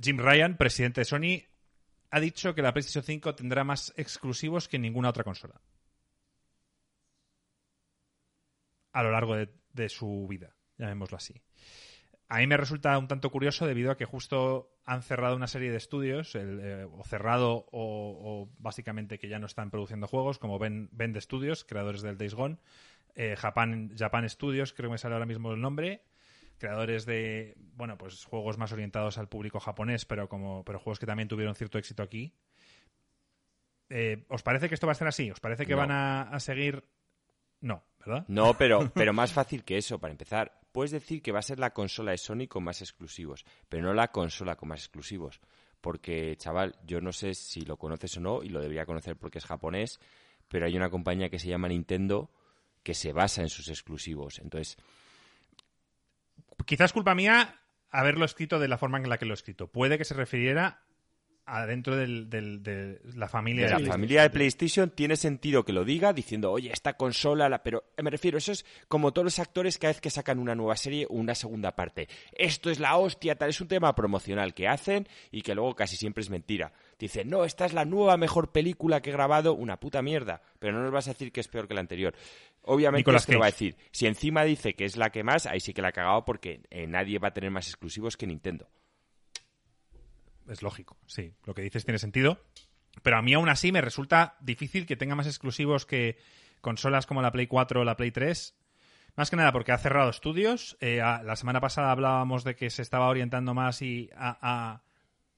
Jim 0.00 0.18
Ryan, 0.18 0.56
presidente 0.56 1.02
de 1.02 1.04
Sony, 1.04 1.42
ha 2.10 2.20
dicho 2.20 2.54
que 2.54 2.62
la 2.62 2.72
PlayStation 2.72 3.04
5 3.04 3.34
tendrá 3.34 3.64
más 3.64 3.92
exclusivos 3.96 4.68
que 4.68 4.78
ninguna 4.78 5.10
otra 5.10 5.24
consola. 5.24 5.60
A 8.92 9.02
lo 9.02 9.10
largo 9.10 9.34
de, 9.36 9.48
de 9.72 9.88
su 9.88 10.26
vida, 10.28 10.54
llamémoslo 10.78 11.16
así. 11.16 11.34
A 12.28 12.38
mí 12.38 12.46
me 12.46 12.56
resulta 12.56 12.96
un 12.98 13.08
tanto 13.08 13.30
curioso 13.30 13.66
debido 13.66 13.90
a 13.90 13.96
que 13.96 14.04
justo 14.04 14.70
han 14.84 15.02
cerrado 15.02 15.36
una 15.36 15.46
serie 15.46 15.70
de 15.70 15.76
estudios, 15.76 16.34
eh, 16.34 16.86
o 16.90 17.04
cerrado 17.04 17.66
o, 17.72 18.50
básicamente 18.58 19.18
que 19.18 19.28
ya 19.28 19.38
no 19.38 19.46
están 19.46 19.70
produciendo 19.70 20.06
juegos, 20.06 20.38
como 20.38 20.58
Bend, 20.58 21.20
Studios, 21.20 21.64
creadores 21.64 22.02
del 22.02 22.18
Days 22.18 22.34
Gone, 22.34 22.58
eh, 23.14 23.36
Japan, 23.36 23.94
Japan 23.96 24.28
Studios, 24.28 24.72
creo 24.72 24.88
que 24.88 24.94
me 24.94 24.98
sale 24.98 25.14
ahora 25.14 25.26
mismo 25.26 25.52
el 25.52 25.60
nombre, 25.60 26.02
creadores 26.58 27.06
de, 27.06 27.56
bueno, 27.74 27.98
pues 27.98 28.24
juegos 28.24 28.58
más 28.58 28.72
orientados 28.72 29.18
al 29.18 29.28
público 29.28 29.60
japonés, 29.60 30.04
pero, 30.04 30.28
como, 30.28 30.64
pero 30.64 30.78
juegos 30.78 30.98
que 30.98 31.06
también 31.06 31.28
tuvieron 31.28 31.54
cierto 31.54 31.78
éxito 31.78 32.02
aquí. 32.02 32.34
Eh, 33.90 34.24
¿Os 34.28 34.42
parece 34.42 34.68
que 34.68 34.74
esto 34.74 34.86
va 34.86 34.92
a 34.92 34.96
ser 34.96 35.08
así? 35.08 35.30
¿Os 35.30 35.40
parece 35.40 35.66
que 35.66 35.74
van 35.74 35.90
a, 35.90 36.22
a 36.22 36.40
seguir 36.40 36.84
no, 37.64 37.82
¿verdad? 37.98 38.24
No, 38.28 38.54
pero, 38.54 38.90
pero 38.94 39.12
más 39.12 39.32
fácil 39.32 39.64
que 39.64 39.78
eso, 39.78 39.98
para 39.98 40.12
empezar 40.12 40.63
puedes 40.74 40.90
decir 40.90 41.22
que 41.22 41.30
va 41.30 41.38
a 41.38 41.42
ser 41.42 41.60
la 41.60 41.72
consola 41.72 42.10
de 42.10 42.18
Sony 42.18 42.48
con 42.48 42.64
más 42.64 42.82
exclusivos, 42.82 43.46
pero 43.68 43.84
no 43.84 43.94
la 43.94 44.10
consola 44.10 44.56
con 44.56 44.70
más 44.70 44.80
exclusivos. 44.80 45.40
Porque, 45.80 46.34
chaval, 46.36 46.74
yo 46.84 47.00
no 47.00 47.12
sé 47.12 47.34
si 47.34 47.60
lo 47.60 47.76
conoces 47.76 48.16
o 48.16 48.20
no, 48.20 48.42
y 48.42 48.48
lo 48.48 48.60
debería 48.60 48.84
conocer 48.84 49.16
porque 49.16 49.38
es 49.38 49.46
japonés, 49.46 50.00
pero 50.48 50.66
hay 50.66 50.76
una 50.76 50.90
compañía 50.90 51.30
que 51.30 51.38
se 51.38 51.46
llama 51.46 51.68
Nintendo 51.68 52.28
que 52.82 52.94
se 52.94 53.12
basa 53.12 53.42
en 53.42 53.50
sus 53.50 53.68
exclusivos. 53.68 54.40
Entonces. 54.40 54.76
Quizás 56.66 56.92
culpa 56.92 57.14
mía 57.14 57.60
haberlo 57.90 58.24
escrito 58.24 58.58
de 58.58 58.66
la 58.66 58.76
forma 58.76 58.98
en 58.98 59.08
la 59.08 59.16
que 59.16 59.26
lo 59.26 59.32
he 59.32 59.34
escrito. 59.34 59.68
Puede 59.68 59.96
que 59.96 60.04
se 60.04 60.14
refiriera 60.14 60.82
adentro 61.46 61.96
del, 61.96 62.30
de 62.30 63.00
la 63.14 63.28
familia 63.28 63.66
de, 63.66 63.82
la 63.82 63.92
familia 63.92 64.22
de 64.22 64.30
PlayStation 64.30 64.90
tiene 64.90 65.16
sentido 65.16 65.62
que 65.64 65.74
lo 65.74 65.84
diga 65.84 66.14
diciendo 66.14 66.50
oye 66.50 66.70
esta 66.72 66.94
consola 66.94 67.50
la... 67.50 67.62
pero 67.62 67.84
me 68.02 68.10
refiero 68.10 68.38
eso 68.38 68.52
es 68.52 68.64
como 68.88 69.12
todos 69.12 69.24
los 69.24 69.38
actores 69.38 69.76
cada 69.78 69.92
vez 69.92 70.00
que 70.00 70.08
sacan 70.08 70.38
una 70.38 70.54
nueva 70.54 70.76
serie 70.76 71.06
o 71.06 71.14
una 71.14 71.34
segunda 71.34 71.72
parte. 71.72 72.08
Esto 72.32 72.70
es 72.70 72.80
la 72.80 72.96
hostia 72.96 73.36
tal 73.36 73.50
es 73.50 73.60
un 73.60 73.68
tema 73.68 73.94
promocional 73.94 74.54
que 74.54 74.68
hacen 74.68 75.06
y 75.30 75.42
que 75.42 75.54
luego 75.54 75.74
casi 75.74 75.96
siempre 75.96 76.22
es 76.22 76.30
mentira. 76.30 76.72
Dicen 76.98 77.28
no 77.28 77.44
esta 77.44 77.66
es 77.66 77.74
la 77.74 77.84
nueva 77.84 78.16
mejor 78.16 78.50
película 78.50 79.02
que 79.02 79.10
he 79.10 79.12
grabado 79.12 79.54
una 79.54 79.78
puta 79.78 80.00
mierda 80.00 80.40
pero 80.58 80.72
no 80.72 80.82
nos 80.82 80.92
vas 80.92 81.08
a 81.08 81.12
decir 81.12 81.30
que 81.30 81.40
es 81.40 81.48
peor 81.48 81.68
que 81.68 81.74
la 81.74 81.80
anterior. 81.80 82.14
Obviamente 82.62 83.14
esto 83.14 83.32
lo 83.32 83.40
va 83.40 83.46
a 83.46 83.50
decir. 83.50 83.76
Si 83.90 84.06
encima 84.06 84.44
dice 84.44 84.72
que 84.72 84.86
es 84.86 84.96
la 84.96 85.10
que 85.10 85.22
más 85.22 85.44
ahí 85.44 85.60
sí 85.60 85.74
que 85.74 85.82
la 85.82 85.88
ha 85.88 85.92
cagado 85.92 86.24
porque 86.24 86.62
eh, 86.70 86.86
nadie 86.86 87.18
va 87.18 87.28
a 87.28 87.34
tener 87.34 87.50
más 87.50 87.66
exclusivos 87.68 88.16
que 88.16 88.26
Nintendo 88.26 88.66
es 90.48 90.62
lógico, 90.62 90.98
sí. 91.06 91.34
Lo 91.44 91.54
que 91.54 91.62
dices 91.62 91.84
tiene 91.84 91.98
sentido. 91.98 92.44
Pero 93.02 93.16
a 93.16 93.22
mí 93.22 93.34
aún 93.34 93.48
así 93.48 93.72
me 93.72 93.80
resulta 93.80 94.36
difícil 94.40 94.86
que 94.86 94.96
tenga 94.96 95.14
más 95.14 95.26
exclusivos 95.26 95.86
que 95.86 96.16
consolas 96.60 97.06
como 97.06 97.22
la 97.22 97.32
Play 97.32 97.46
4 97.46 97.80
o 97.80 97.84
la 97.84 97.96
Play 97.96 98.10
3. 98.10 98.56
Más 99.16 99.30
que 99.30 99.36
nada 99.36 99.52
porque 99.52 99.72
ha 99.72 99.78
cerrado 99.78 100.10
estudios. 100.10 100.76
Eh, 100.80 100.96
la 100.98 101.36
semana 101.36 101.60
pasada 101.60 101.92
hablábamos 101.92 102.42
de 102.44 102.56
que 102.56 102.70
se 102.70 102.82
estaba 102.82 103.08
orientando 103.08 103.54
más 103.54 103.80
y 103.82 104.10
a, 104.16 104.82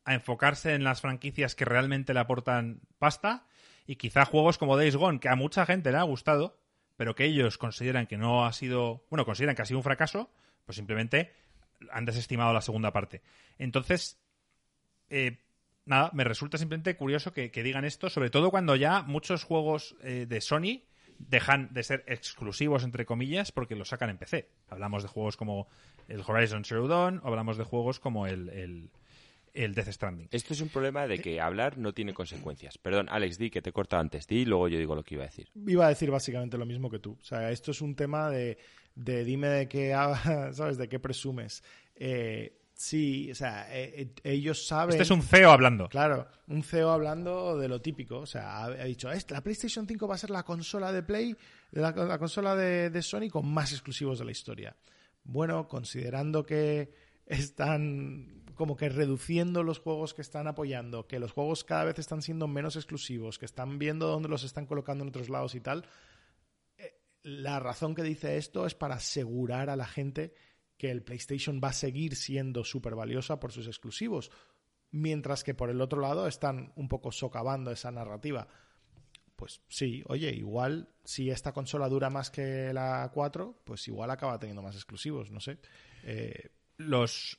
enfocarse 0.06 0.74
en 0.74 0.84
las 0.84 1.00
franquicias 1.00 1.54
que 1.54 1.64
realmente 1.64 2.14
le 2.14 2.20
aportan 2.20 2.80
pasta. 2.98 3.46
Y 3.86 3.96
quizá 3.96 4.24
juegos 4.24 4.58
como 4.58 4.76
Days 4.76 4.96
Gone, 4.96 5.20
que 5.20 5.28
a 5.28 5.36
mucha 5.36 5.66
gente 5.66 5.92
le 5.92 5.98
ha 5.98 6.02
gustado, 6.02 6.58
pero 6.96 7.14
que 7.14 7.24
ellos 7.24 7.58
consideran 7.58 8.06
que 8.06 8.16
no 8.16 8.46
ha 8.46 8.52
sido. 8.52 9.04
Bueno, 9.10 9.24
consideran 9.24 9.54
que 9.54 9.62
ha 9.62 9.66
sido 9.66 9.78
un 9.78 9.84
fracaso, 9.84 10.30
pues 10.64 10.76
simplemente 10.76 11.32
han 11.90 12.04
desestimado 12.04 12.52
la 12.52 12.62
segunda 12.62 12.92
parte. 12.92 13.22
Entonces, 13.58 14.18
eh, 15.10 15.38
nada, 15.84 16.10
me 16.12 16.24
resulta 16.24 16.58
simplemente 16.58 16.96
curioso 16.96 17.32
que, 17.32 17.50
digan 17.50 17.84
esto, 17.84 18.10
sobre 18.10 18.30
todo 18.30 18.50
cuando 18.50 18.76
ya 18.76 19.02
muchos 19.02 19.44
juegos 19.44 19.96
eh, 20.02 20.26
de 20.28 20.40
Sony 20.40 20.82
dejan 21.18 21.72
de 21.72 21.82
ser 21.82 22.04
exclusivos, 22.06 22.84
entre 22.84 23.06
comillas, 23.06 23.52
porque 23.52 23.74
los 23.74 23.88
sacan 23.88 24.10
en 24.10 24.18
PC. 24.18 24.48
Hablamos 24.68 25.02
de 25.02 25.08
juegos 25.08 25.36
como 25.36 25.68
el 26.08 26.22
Horizon 26.26 26.64
Zero 26.64 26.88
Dawn, 26.88 27.20
o 27.24 27.28
hablamos 27.28 27.56
de 27.56 27.64
juegos 27.64 28.00
como 28.00 28.26
el, 28.26 28.90
el, 29.54 29.74
Death 29.74 29.88
Stranding. 29.88 30.28
Esto 30.30 30.52
es 30.52 30.60
un 30.60 30.68
problema 30.68 31.06
de 31.06 31.18
que 31.18 31.40
hablar 31.40 31.78
no 31.78 31.94
tiene 31.94 32.12
consecuencias. 32.12 32.76
Perdón, 32.76 33.08
Alex, 33.08 33.38
di 33.38 33.50
que 33.50 33.62
te 33.62 33.72
corta 33.72 33.98
antes. 33.98 34.26
Di 34.26 34.40
y 34.40 34.44
luego 34.44 34.68
yo 34.68 34.78
digo 34.78 34.94
lo 34.94 35.02
que 35.02 35.14
iba 35.14 35.24
a 35.24 35.28
decir. 35.28 35.48
Iba 35.66 35.86
a 35.86 35.88
decir 35.88 36.10
básicamente 36.10 36.58
lo 36.58 36.66
mismo 36.66 36.90
que 36.90 36.98
tú. 36.98 37.16
O 37.18 37.24
sea, 37.24 37.50
esto 37.50 37.70
es 37.70 37.80
un 37.80 37.94
tema 37.94 38.28
de, 38.28 38.58
de 38.94 39.24
dime 39.24 39.48
de 39.48 39.68
qué, 39.68 39.92
¿sabes? 40.52 40.76
De 40.76 40.88
qué 40.88 40.98
presumes. 40.98 41.64
Eh, 41.94 42.52
Sí, 42.76 43.30
o 43.30 43.34
sea, 43.34 43.74
eh, 43.74 44.02
eh, 44.02 44.14
ellos 44.22 44.66
saben. 44.66 44.90
Este 44.90 45.04
es 45.04 45.10
un 45.10 45.22
CEO 45.22 45.50
hablando. 45.50 45.88
Claro, 45.88 46.28
un 46.48 46.62
CEO 46.62 46.90
hablando 46.90 47.56
de 47.56 47.68
lo 47.68 47.80
típico. 47.80 48.18
O 48.18 48.26
sea, 48.26 48.64
ha, 48.64 48.84
dicho, 48.84 49.08
la 49.30 49.40
PlayStation 49.40 49.86
5 49.88 50.06
va 50.06 50.14
a 50.14 50.18
ser 50.18 50.28
la 50.28 50.42
consola 50.42 50.92
de 50.92 51.02
Play, 51.02 51.34
la, 51.70 51.94
consola 52.18 52.54
de, 52.54 52.90
de, 52.90 53.02
Sony 53.02 53.30
con 53.30 53.48
más 53.48 53.72
exclusivos 53.72 54.18
de 54.18 54.26
la 54.26 54.30
historia. 54.30 54.76
Bueno, 55.24 55.66
considerando 55.68 56.44
que 56.44 56.92
están 57.24 58.44
como 58.54 58.76
que 58.76 58.90
reduciendo 58.90 59.62
los 59.62 59.78
juegos 59.78 60.12
que 60.12 60.22
están 60.22 60.46
apoyando, 60.46 61.06
que 61.06 61.18
los 61.18 61.32
juegos 61.32 61.64
cada 61.64 61.84
vez 61.84 61.98
están 61.98 62.20
siendo 62.20 62.46
menos 62.46 62.76
exclusivos, 62.76 63.38
que 63.38 63.46
están 63.46 63.78
viendo 63.78 64.06
dónde 64.06 64.28
los 64.28 64.44
están 64.44 64.66
colocando 64.66 65.02
en 65.02 65.08
otros 65.08 65.30
lados 65.30 65.54
y 65.54 65.60
tal. 65.60 65.86
Eh, 66.76 66.94
la 67.22 67.58
razón 67.58 67.94
que 67.94 68.02
dice 68.02 68.36
esto 68.36 68.66
es 68.66 68.74
para 68.74 68.96
asegurar 68.96 69.70
a 69.70 69.76
la 69.76 69.86
gente 69.86 70.34
que 70.76 70.90
el 70.90 71.02
PlayStation 71.02 71.60
va 71.62 71.68
a 71.68 71.72
seguir 71.72 72.16
siendo 72.16 72.64
súper 72.64 72.94
valiosa 72.94 73.40
por 73.40 73.52
sus 73.52 73.66
exclusivos, 73.66 74.30
mientras 74.90 75.44
que 75.44 75.54
por 75.54 75.70
el 75.70 75.80
otro 75.80 76.00
lado 76.00 76.26
están 76.26 76.72
un 76.76 76.88
poco 76.88 77.12
socavando 77.12 77.70
esa 77.70 77.90
narrativa. 77.90 78.48
Pues 79.36 79.60
sí, 79.68 80.02
oye, 80.06 80.30
igual 80.30 80.88
si 81.04 81.30
esta 81.30 81.52
consola 81.52 81.88
dura 81.88 82.08
más 82.08 82.30
que 82.30 82.72
la 82.72 83.10
4, 83.12 83.62
pues 83.64 83.86
igual 83.88 84.10
acaba 84.10 84.38
teniendo 84.38 84.62
más 84.62 84.74
exclusivos, 84.74 85.30
no 85.30 85.40
sé. 85.40 85.58
Eh, 86.04 86.50
los 86.78 87.38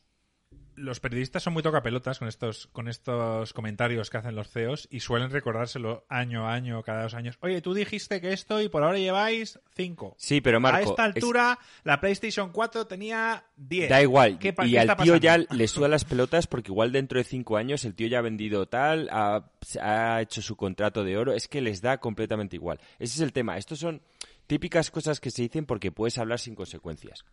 los 0.78 1.00
periodistas 1.00 1.44
son 1.44 1.54
muy 1.54 1.64
tocapelotas 1.64 2.20
con 2.20 2.28
estos, 2.28 2.68
con 2.68 2.88
estos 2.88 3.52
comentarios 3.52 4.10
que 4.10 4.18
hacen 4.18 4.36
los 4.36 4.50
CEOs 4.50 4.88
y 4.92 5.00
suelen 5.00 5.32
recordárselo 5.32 6.06
año 6.08 6.48
a 6.48 6.54
año, 6.54 6.84
cada 6.84 7.04
dos 7.04 7.16
años. 7.16 7.38
Oye, 7.42 7.62
tú 7.62 7.74
dijiste 7.74 8.22
que 8.22 8.32
esto 8.32 8.62
y 8.62 8.70
por 8.70 8.84
ahora 8.84 9.00
lleváis 9.00 9.60
cinco. 9.76 10.16
Sí, 10.18 10.40
pero 10.40 10.60
Marco... 10.60 10.78
A 10.78 10.82
esta 10.92 11.04
altura, 11.04 11.60
la 11.84 12.00
PlayStation 12.00 12.52
4 12.52 12.86
tenía 12.86 13.44
10. 13.58 13.90
Da 13.90 14.02
igual. 14.02 14.40
y 14.66 14.78
al 14.78 14.96
tío 14.98 15.18
ya 15.18 15.40
le 15.40 15.68
suda 15.68 15.88
las 15.88 16.06
pelotas 16.06 16.46
porque 16.46 16.72
igual 16.72 16.92
dentro 16.92 17.18
de 17.18 17.24
cinco 17.24 17.58
años 17.58 17.84
el 17.84 17.96
tío 17.96 18.08
ya 18.08 18.20
ha 18.20 18.22
vendido 18.22 18.68
tal, 18.68 19.10
ha, 19.12 19.50
ha 19.82 20.22
hecho 20.22 20.44
su 20.44 20.56
contrato 20.56 21.04
de 21.04 21.18
oro. 21.18 21.34
Es 21.34 21.48
que 21.48 21.60
les 21.60 21.82
da 21.82 21.98
completamente 21.98 22.56
igual. 22.56 22.80
Ese 23.00 23.16
es 23.16 23.22
el 23.22 23.34
tema. 23.34 23.58
Estos 23.58 23.80
son 23.80 24.04
típicas 24.46 24.92
cosas 24.92 25.20
que 25.20 25.32
se 25.32 25.42
dicen 25.42 25.66
porque 25.66 25.92
puedes 25.92 26.20
hablar 26.20 26.40
sin 26.40 26.54
consecuencias. 26.54 27.26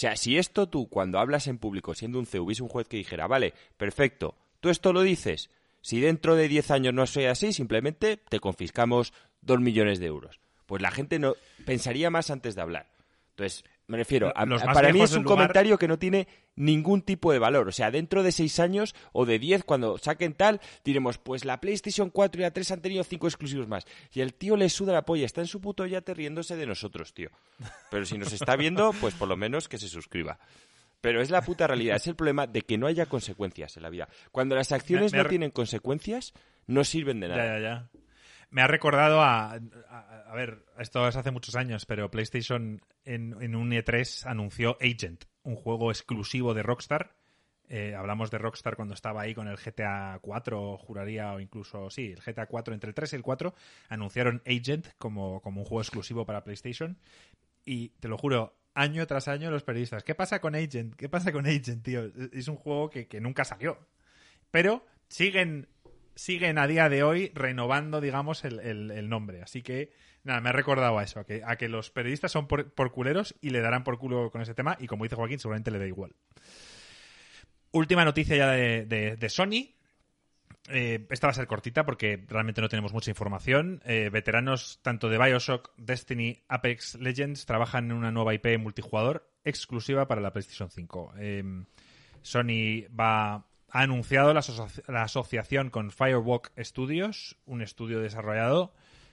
Sea, 0.00 0.16
si 0.16 0.38
esto 0.38 0.66
tú, 0.66 0.88
cuando 0.88 1.18
hablas 1.18 1.46
en 1.46 1.58
público, 1.58 1.94
siendo 1.94 2.18
un 2.18 2.24
CEO, 2.24 2.44
hubiese 2.44 2.62
un 2.62 2.70
juez 2.70 2.88
que 2.88 2.96
dijera, 2.96 3.26
vale, 3.26 3.52
perfecto, 3.76 4.34
tú 4.60 4.70
esto 4.70 4.94
lo 4.94 5.02
dices, 5.02 5.50
si 5.82 6.00
dentro 6.00 6.36
de 6.36 6.48
10 6.48 6.70
años 6.70 6.94
no 6.94 7.06
soy 7.06 7.26
así, 7.26 7.52
simplemente 7.52 8.16
te 8.16 8.40
confiscamos 8.40 9.12
2 9.42 9.60
millones 9.60 10.00
de 10.00 10.06
euros. 10.06 10.40
Pues 10.64 10.80
la 10.80 10.90
gente 10.90 11.18
no 11.18 11.34
pensaría 11.66 12.08
más 12.08 12.30
antes 12.30 12.54
de 12.54 12.62
hablar. 12.62 12.90
Entonces, 13.32 13.62
me 13.90 13.96
refiero, 13.96 14.32
a, 14.36 14.46
para 14.72 14.92
mí 14.92 15.02
es 15.02 15.14
un 15.14 15.24
comentario 15.24 15.76
que 15.76 15.88
no 15.88 15.98
tiene 15.98 16.28
ningún 16.54 17.02
tipo 17.02 17.32
de 17.32 17.40
valor. 17.40 17.66
O 17.66 17.72
sea, 17.72 17.90
dentro 17.90 18.22
de 18.22 18.30
seis 18.30 18.60
años 18.60 18.94
o 19.12 19.26
de 19.26 19.40
diez, 19.40 19.64
cuando 19.64 19.98
saquen 19.98 20.34
tal, 20.34 20.60
diremos, 20.84 21.18
pues 21.18 21.44
la 21.44 21.60
PlayStation 21.60 22.08
4 22.08 22.40
y 22.40 22.42
la 22.42 22.52
3 22.52 22.70
han 22.70 22.82
tenido 22.82 23.02
cinco 23.02 23.26
exclusivos 23.26 23.66
más. 23.66 23.86
Y 24.12 24.20
el 24.20 24.34
tío 24.34 24.56
le 24.56 24.68
suda 24.68 24.92
la 24.92 25.04
polla, 25.04 25.26
está 25.26 25.40
en 25.40 25.48
su 25.48 25.60
puto 25.60 25.84
yate 25.86 26.14
riéndose 26.14 26.54
de 26.54 26.66
nosotros, 26.66 27.12
tío. 27.12 27.30
Pero 27.90 28.04
si 28.04 28.16
nos 28.16 28.32
está 28.32 28.54
viendo, 28.54 28.92
pues 29.00 29.14
por 29.14 29.26
lo 29.26 29.36
menos 29.36 29.68
que 29.68 29.78
se 29.78 29.88
suscriba. 29.88 30.38
Pero 31.00 31.20
es 31.20 31.30
la 31.30 31.42
puta 31.42 31.66
realidad, 31.66 31.96
es 31.96 32.06
el 32.06 32.14
problema 32.14 32.46
de 32.46 32.62
que 32.62 32.78
no 32.78 32.86
haya 32.86 33.06
consecuencias 33.06 33.76
en 33.76 33.82
la 33.82 33.90
vida. 33.90 34.08
Cuando 34.30 34.54
las 34.54 34.70
acciones 34.70 35.12
no 35.12 35.24
tienen 35.24 35.50
consecuencias, 35.50 36.32
no 36.68 36.84
sirven 36.84 37.18
de 37.18 37.28
nada. 37.28 37.44
Ya, 37.44 37.58
ya, 37.58 37.60
ya. 37.60 37.90
Me 38.50 38.62
ha 38.62 38.66
recordado 38.66 39.22
a, 39.22 39.52
a, 39.52 40.34
ver, 40.34 40.64
esto 40.78 41.06
es 41.06 41.14
hace 41.14 41.30
muchos 41.30 41.54
años, 41.54 41.86
pero 41.86 42.10
PlayStation 42.10 42.80
en, 43.04 43.36
en 43.40 43.54
un 43.54 43.70
E3 43.70 44.26
anunció 44.26 44.76
Agent, 44.80 45.24
un 45.44 45.54
juego 45.54 45.90
exclusivo 45.90 46.52
de 46.52 46.64
Rockstar. 46.64 47.14
Eh, 47.68 47.94
hablamos 47.94 48.32
de 48.32 48.38
Rockstar 48.38 48.74
cuando 48.74 48.94
estaba 48.94 49.22
ahí 49.22 49.32
con 49.32 49.46
el 49.46 49.56
GTA 49.56 50.18
4, 50.20 50.76
juraría, 50.78 51.32
o 51.32 51.38
incluso, 51.38 51.88
sí, 51.90 52.12
el 52.12 52.20
GTA 52.20 52.46
4, 52.46 52.74
entre 52.74 52.88
el 52.88 52.94
3 52.94 53.12
y 53.12 53.16
el 53.16 53.22
4, 53.22 53.54
anunciaron 53.88 54.42
Agent 54.44 54.88
como, 54.98 55.40
como 55.40 55.60
un 55.60 55.66
juego 55.66 55.80
exclusivo 55.80 56.26
para 56.26 56.42
PlayStation. 56.42 56.98
Y 57.64 57.90
te 58.00 58.08
lo 58.08 58.18
juro, 58.18 58.56
año 58.74 59.06
tras 59.06 59.28
año 59.28 59.52
los 59.52 59.62
periodistas, 59.62 60.02
¿qué 60.02 60.16
pasa 60.16 60.40
con 60.40 60.56
Agent? 60.56 60.96
¿Qué 60.96 61.08
pasa 61.08 61.30
con 61.30 61.46
Agent, 61.46 61.84
tío? 61.84 62.10
Es 62.32 62.48
un 62.48 62.56
juego 62.56 62.90
que, 62.90 63.06
que 63.06 63.20
nunca 63.20 63.44
salió. 63.44 63.78
Pero 64.50 64.84
siguen 65.06 65.68
siguen 66.20 66.58
a 66.58 66.66
día 66.66 66.90
de 66.90 67.02
hoy 67.02 67.32
renovando, 67.34 68.00
digamos, 68.00 68.44
el, 68.44 69.08
nombre. 69.08 69.40
Así 69.42 69.62
que, 69.62 69.90
nada, 70.22 70.42
me 70.42 70.50
ha 70.50 70.52
recordado 70.52 70.98
a 70.98 71.02
eso, 71.02 71.20
a 71.20 71.24
que, 71.24 71.42
a 71.44 71.56
que 71.56 71.68
los 71.70 71.90
periodistas 71.90 72.30
son 72.30 72.46
por, 72.46 72.92
culeros 72.92 73.34
y 73.40 73.50
le 73.50 73.60
darán 73.60 73.84
por 73.84 73.98
culo 73.98 74.30
con 74.30 74.42
ese 74.42 74.54
tema. 74.54 74.76
Y 74.78 74.86
como 74.86 75.04
dice 75.04 75.16
Joaquín, 75.16 75.38
seguramente 75.38 75.70
le 75.70 75.78
da 75.78 75.86
igual. 75.86 76.14
Última 77.72 78.04
noticia 78.04 78.36
ya 78.36 78.50
de, 78.50 79.28
Sony. 79.30 79.74
Eh, 80.68 81.06
esta 81.08 81.26
va 81.26 81.30
a 81.30 81.34
ser 81.34 81.46
cortita 81.46 81.86
porque 81.86 82.22
realmente 82.28 82.60
no 82.60 82.68
tenemos 82.68 82.92
mucha 82.92 83.10
información. 83.10 83.80
Eh, 83.86 84.10
veteranos 84.12 84.78
tanto 84.82 85.08
de 85.08 85.16
Bioshock, 85.16 85.72
Destiny, 85.78 86.44
Apex 86.48 86.96
Legends 86.96 87.46
trabajan 87.46 87.86
en 87.86 87.92
una 87.92 88.12
nueva 88.12 88.34
IP 88.34 88.58
multijugador 88.58 89.26
exclusiva 89.42 90.06
para 90.06 90.20
la 90.20 90.32
PlayStation 90.32 90.70
5. 90.70 91.14
Em, 91.16 91.64
Sony 92.20 92.84
va 92.94 93.49
ha 93.70 93.82
anunciado 93.82 94.34
la, 94.34 94.42
la, 94.88 95.02
asociación 95.02 95.70
con 95.70 95.90
Firewalk 95.90 96.52
Studios, 96.58 97.36
un 97.46 97.62
estudio 97.62 98.00
desarrollado 98.00 98.72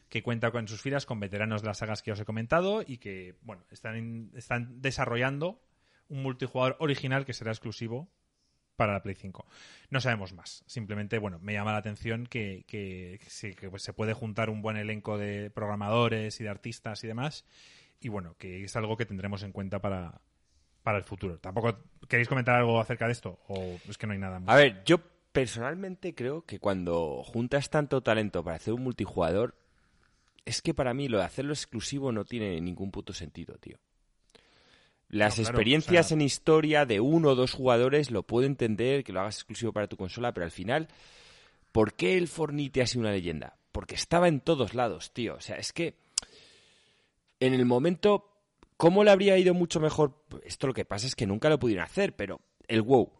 que 0.09 0.23
cuenta 0.23 0.51
con 0.51 0.67
sus 0.67 0.81
filas 0.81 1.05
con 1.05 1.19
veteranos 1.19 1.61
de 1.61 1.67
las 1.67 1.79
sagas 1.79 2.01
que 2.01 2.11
os 2.11 2.19
he 2.19 2.25
comentado 2.25 2.83
y 2.85 2.97
que 2.97 3.35
bueno 3.41 3.65
están, 3.71 4.31
están 4.35 4.81
desarrollando 4.81 5.61
un 6.07 6.23
multijugador 6.23 6.77
original 6.79 7.25
que 7.25 7.33
será 7.33 7.51
exclusivo 7.51 8.09
para 8.77 8.93
la 8.93 9.01
Play 9.01 9.15
5. 9.15 9.45
No 9.89 9.99
sabemos 9.99 10.33
más. 10.33 10.63
Simplemente, 10.67 11.17
bueno, 11.17 11.39
me 11.39 11.53
llama 11.53 11.73
la 11.73 11.79
atención 11.79 12.27
que, 12.27 12.63
que, 12.67 13.19
pues, 13.69 13.83
se 13.83 13.93
puede 13.93 14.13
juntar 14.13 14.49
un 14.49 14.61
buen 14.61 14.77
elenco 14.77 15.17
de 15.17 15.49
programadores 15.49 16.39
y 16.39 16.43
de 16.43 16.49
artistas 16.49 17.03
y 17.03 17.07
demás. 17.07 17.43
Y 17.99 18.09
bueno, 18.09 18.35
que 18.37 18.63
es 18.63 18.75
algo 18.75 18.95
que 18.95 19.07
tendremos 19.07 19.41
en 19.41 19.51
cuenta 19.51 19.81
para, 19.81 20.21
para 20.87 20.99
el 20.99 21.03
futuro. 21.03 21.37
¿Tampoco 21.37 21.77
queréis 22.07 22.29
comentar 22.29 22.55
algo 22.55 22.79
acerca 22.79 23.07
de 23.07 23.11
esto? 23.11 23.41
¿O 23.49 23.77
es 23.89 23.97
que 23.97 24.07
no 24.07 24.13
hay 24.13 24.19
nada 24.19 24.39
más? 24.39 24.55
A 24.55 24.57
ver, 24.57 24.85
yo 24.85 24.99
personalmente 25.33 26.15
creo 26.15 26.45
que 26.45 26.59
cuando 26.59 27.23
juntas 27.25 27.69
tanto 27.69 27.99
talento 27.99 28.41
para 28.41 28.55
hacer 28.55 28.73
un 28.73 28.83
multijugador, 28.83 29.53
es 30.45 30.61
que 30.61 30.73
para 30.73 30.93
mí 30.93 31.09
lo 31.09 31.17
de 31.17 31.25
hacerlo 31.25 31.51
exclusivo 31.51 32.13
no 32.13 32.23
tiene 32.23 32.61
ningún 32.61 32.91
puto 32.91 33.11
sentido, 33.11 33.57
tío. 33.57 33.79
Las 35.09 35.39
experiencias 35.39 36.13
en 36.13 36.21
historia 36.21 36.85
de 36.85 37.01
uno 37.01 37.31
o 37.31 37.35
dos 37.35 37.51
jugadores 37.51 38.09
lo 38.09 38.23
puedo 38.23 38.47
entender, 38.47 39.03
que 39.03 39.11
lo 39.11 39.19
hagas 39.19 39.35
exclusivo 39.35 39.73
para 39.73 39.87
tu 39.87 39.97
consola, 39.97 40.33
pero 40.33 40.45
al 40.45 40.51
final, 40.51 40.87
¿por 41.73 41.95
qué 41.95 42.17
el 42.17 42.29
Fornite 42.29 42.81
ha 42.81 42.87
sido 42.87 43.01
una 43.01 43.11
leyenda? 43.11 43.57
Porque 43.73 43.95
estaba 43.95 44.29
en 44.29 44.39
todos 44.39 44.73
lados, 44.73 45.11
tío. 45.11 45.35
O 45.35 45.41
sea, 45.41 45.57
es 45.57 45.73
que 45.73 45.95
en 47.41 47.53
el 47.53 47.65
momento, 47.65 48.36
¿cómo 48.77 49.03
le 49.03 49.11
habría 49.11 49.37
ido 49.37 49.53
mucho 49.53 49.79
mejor? 49.79 50.23
Esto 50.43 50.67
lo 50.67 50.73
que 50.73 50.85
pasa 50.85 51.07
es 51.07 51.15
que 51.15 51.27
nunca 51.27 51.49
lo 51.49 51.59
pudieron 51.59 51.83
hacer, 51.83 52.15
pero 52.15 52.41
el 52.67 52.81
WoW. 52.81 53.11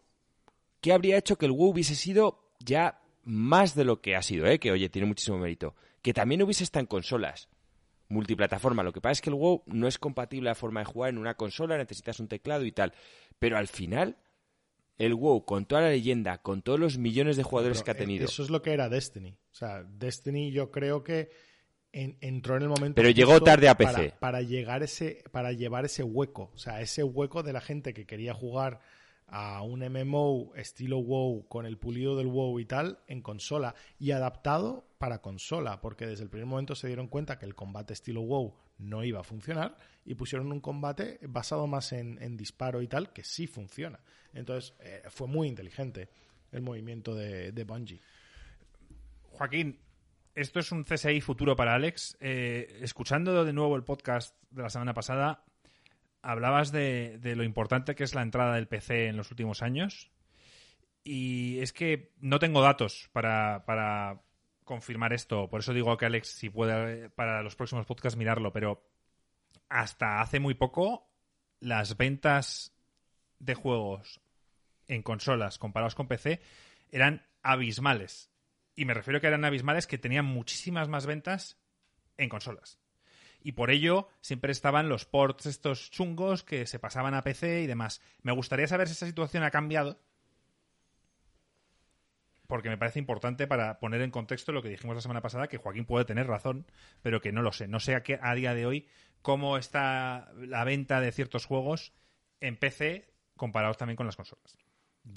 ¿Qué 0.80 0.92
habría 0.92 1.18
hecho 1.18 1.36
que 1.36 1.46
el 1.46 1.52
WoW 1.52 1.70
hubiese 1.70 1.94
sido 1.94 2.52
ya 2.60 3.00
más 3.24 3.74
de 3.74 3.84
lo 3.84 4.00
que 4.00 4.16
ha 4.16 4.22
sido, 4.22 4.46
eh? 4.46 4.58
Que 4.58 4.70
oye, 4.70 4.88
tiene 4.88 5.06
muchísimo 5.06 5.38
mérito. 5.38 5.74
Que 6.02 6.14
también 6.14 6.42
hubiese 6.42 6.64
estado 6.64 6.80
en 6.80 6.86
consolas 6.86 7.48
multiplataforma. 8.08 8.82
Lo 8.82 8.92
que 8.92 9.00
pasa 9.00 9.12
es 9.12 9.20
que 9.20 9.30
el 9.30 9.36
WoW 9.36 9.62
no 9.66 9.86
es 9.86 9.98
compatible 9.98 10.50
a 10.50 10.54
forma 10.54 10.80
de 10.80 10.86
jugar 10.86 11.10
en 11.10 11.18
una 11.18 11.34
consola, 11.34 11.76
necesitas 11.76 12.20
un 12.20 12.28
teclado 12.28 12.64
y 12.64 12.72
tal. 12.72 12.92
Pero 13.38 13.58
al 13.58 13.68
final, 13.68 14.16
el 14.96 15.14
WoW, 15.14 15.44
con 15.44 15.66
toda 15.66 15.82
la 15.82 15.90
leyenda, 15.90 16.38
con 16.38 16.62
todos 16.62 16.80
los 16.80 16.98
millones 16.98 17.36
de 17.36 17.42
jugadores 17.42 17.82
que 17.82 17.90
ha 17.90 17.96
tenido. 17.96 18.24
Eso 18.24 18.42
es 18.42 18.50
lo 18.50 18.62
que 18.62 18.72
era 18.72 18.88
Destiny. 18.88 19.36
O 19.52 19.54
sea, 19.54 19.82
Destiny 19.84 20.50
yo 20.50 20.70
creo 20.70 21.02
que 21.04 21.30
entró 21.92 22.56
en 22.56 22.62
el 22.62 22.68
momento. 22.68 22.96
Pero 22.96 23.10
llegó 23.10 23.40
tarde 23.40 23.68
a 23.68 23.76
PC. 23.76 24.14
Para, 24.18 24.42
llegar 24.42 24.82
ese, 24.82 25.24
para 25.30 25.52
llevar 25.52 25.84
ese 25.84 26.02
hueco. 26.02 26.50
O 26.54 26.58
sea, 26.58 26.80
ese 26.80 27.02
hueco 27.02 27.42
de 27.42 27.52
la 27.52 27.60
gente 27.60 27.94
que 27.94 28.06
quería 28.06 28.34
jugar 28.34 28.80
a 29.26 29.62
un 29.62 29.80
MMO 29.80 30.54
estilo 30.54 30.98
WoW 31.00 31.46
con 31.48 31.66
el 31.66 31.76
pulido 31.76 32.16
del 32.16 32.28
WoW 32.28 32.60
y 32.60 32.64
tal 32.64 33.00
en 33.06 33.20
consola 33.20 33.74
y 33.98 34.12
adaptado 34.12 34.86
para 34.96 35.20
consola, 35.20 35.80
porque 35.80 36.06
desde 36.06 36.24
el 36.24 36.30
primer 36.30 36.46
momento 36.46 36.74
se 36.74 36.86
dieron 36.86 37.08
cuenta 37.08 37.38
que 37.38 37.44
el 37.44 37.54
combate 37.54 37.92
estilo 37.92 38.22
WoW 38.22 38.54
no 38.78 39.04
iba 39.04 39.20
a 39.20 39.24
funcionar 39.24 39.76
y 40.06 40.14
pusieron 40.14 40.50
un 40.50 40.60
combate 40.60 41.18
basado 41.22 41.66
más 41.66 41.92
en, 41.92 42.36
disparo 42.36 42.80
y 42.80 42.88
tal 42.88 43.12
que 43.12 43.22
sí 43.22 43.46
funciona. 43.46 44.00
Entonces 44.32 44.74
eh, 44.80 45.02
fue 45.08 45.28
muy 45.28 45.46
inteligente 45.46 46.08
el 46.50 46.62
movimiento 46.62 47.14
de, 47.14 47.52
de 47.52 47.64
Bungie. 47.64 48.00
Joaquín, 49.32 49.78
esto 50.38 50.60
es 50.60 50.70
un 50.70 50.84
CSI 50.84 51.20
futuro 51.20 51.56
para 51.56 51.74
Alex. 51.74 52.16
Eh, 52.20 52.78
escuchando 52.80 53.44
de 53.44 53.52
nuevo 53.52 53.74
el 53.74 53.82
podcast 53.82 54.36
de 54.50 54.62
la 54.62 54.70
semana 54.70 54.94
pasada, 54.94 55.44
hablabas 56.22 56.70
de, 56.70 57.18
lo 57.36 57.42
importante 57.42 57.96
que 57.96 58.04
es 58.04 58.14
la 58.14 58.22
entrada 58.22 58.54
del 58.54 58.68
PC 58.68 59.08
en 59.08 59.16
los 59.16 59.32
últimos 59.32 59.62
años. 59.62 60.12
Y 61.02 61.58
es 61.58 61.72
que 61.72 62.12
no 62.20 62.38
tengo 62.38 62.62
datos 62.62 63.10
para, 63.12 64.22
confirmar 64.64 65.12
esto. 65.12 65.48
Por 65.48 65.60
eso 65.60 65.72
digo 65.72 65.96
que 65.96 66.06
Alex, 66.06 66.28
si 66.28 66.50
puede 66.50 67.10
para 67.10 67.42
los 67.42 67.56
próximos 67.56 67.86
podcasts 67.86 68.18
mirarlo, 68.18 68.52
pero 68.52 68.86
hasta 69.68 70.20
hace 70.20 70.38
muy 70.40 70.54
poco 70.54 71.10
las 71.58 71.96
ventas 71.96 72.76
de 73.38 73.54
juegos 73.54 74.20
en 74.86 75.02
consolas 75.02 75.58
comparados 75.58 75.94
con 75.94 76.06
PC 76.06 76.40
eran 76.90 77.26
abismales. 77.42 78.30
Y 78.78 78.84
me 78.84 78.94
refiero 78.94 79.18
a 79.18 79.20
que 79.20 79.26
eran 79.26 79.44
abismales 79.44 79.88
que 79.88 79.98
tenían 79.98 80.24
muchísimas 80.24 80.88
más 80.88 81.04
ventas 81.04 81.58
en 82.16 82.28
consolas 82.28 82.78
y 83.40 83.52
por 83.52 83.70
ello 83.70 84.08
siempre 84.20 84.52
estaban 84.52 84.88
los 84.88 85.04
ports 85.04 85.46
estos 85.46 85.90
chungos 85.90 86.44
que 86.44 86.64
se 86.64 86.78
pasaban 86.78 87.14
a 87.14 87.22
PC 87.22 87.62
y 87.62 87.66
demás. 87.66 88.00
Me 88.22 88.30
gustaría 88.30 88.68
saber 88.68 88.86
si 88.86 88.92
esa 88.92 89.06
situación 89.06 89.42
ha 89.42 89.50
cambiado, 89.50 90.00
porque 92.46 92.68
me 92.68 92.78
parece 92.78 93.00
importante 93.00 93.48
para 93.48 93.80
poner 93.80 94.00
en 94.00 94.12
contexto 94.12 94.52
lo 94.52 94.62
que 94.62 94.68
dijimos 94.68 94.94
la 94.94 95.02
semana 95.02 95.22
pasada, 95.22 95.48
que 95.48 95.58
Joaquín 95.58 95.84
puede 95.84 96.04
tener 96.04 96.28
razón, 96.28 96.64
pero 97.02 97.20
que 97.20 97.32
no 97.32 97.42
lo 97.42 97.52
sé. 97.52 97.66
No 97.66 97.80
sé 97.80 97.96
a, 97.96 98.04
qué, 98.04 98.20
a 98.22 98.34
día 98.36 98.54
de 98.54 98.64
hoy 98.64 98.86
cómo 99.22 99.58
está 99.58 100.30
la 100.36 100.62
venta 100.62 101.00
de 101.00 101.10
ciertos 101.10 101.46
juegos 101.46 101.92
en 102.40 102.56
PC 102.56 103.12
comparados 103.36 103.76
también 103.76 103.96
con 103.96 104.06
las 104.06 104.16
consolas. 104.16 104.56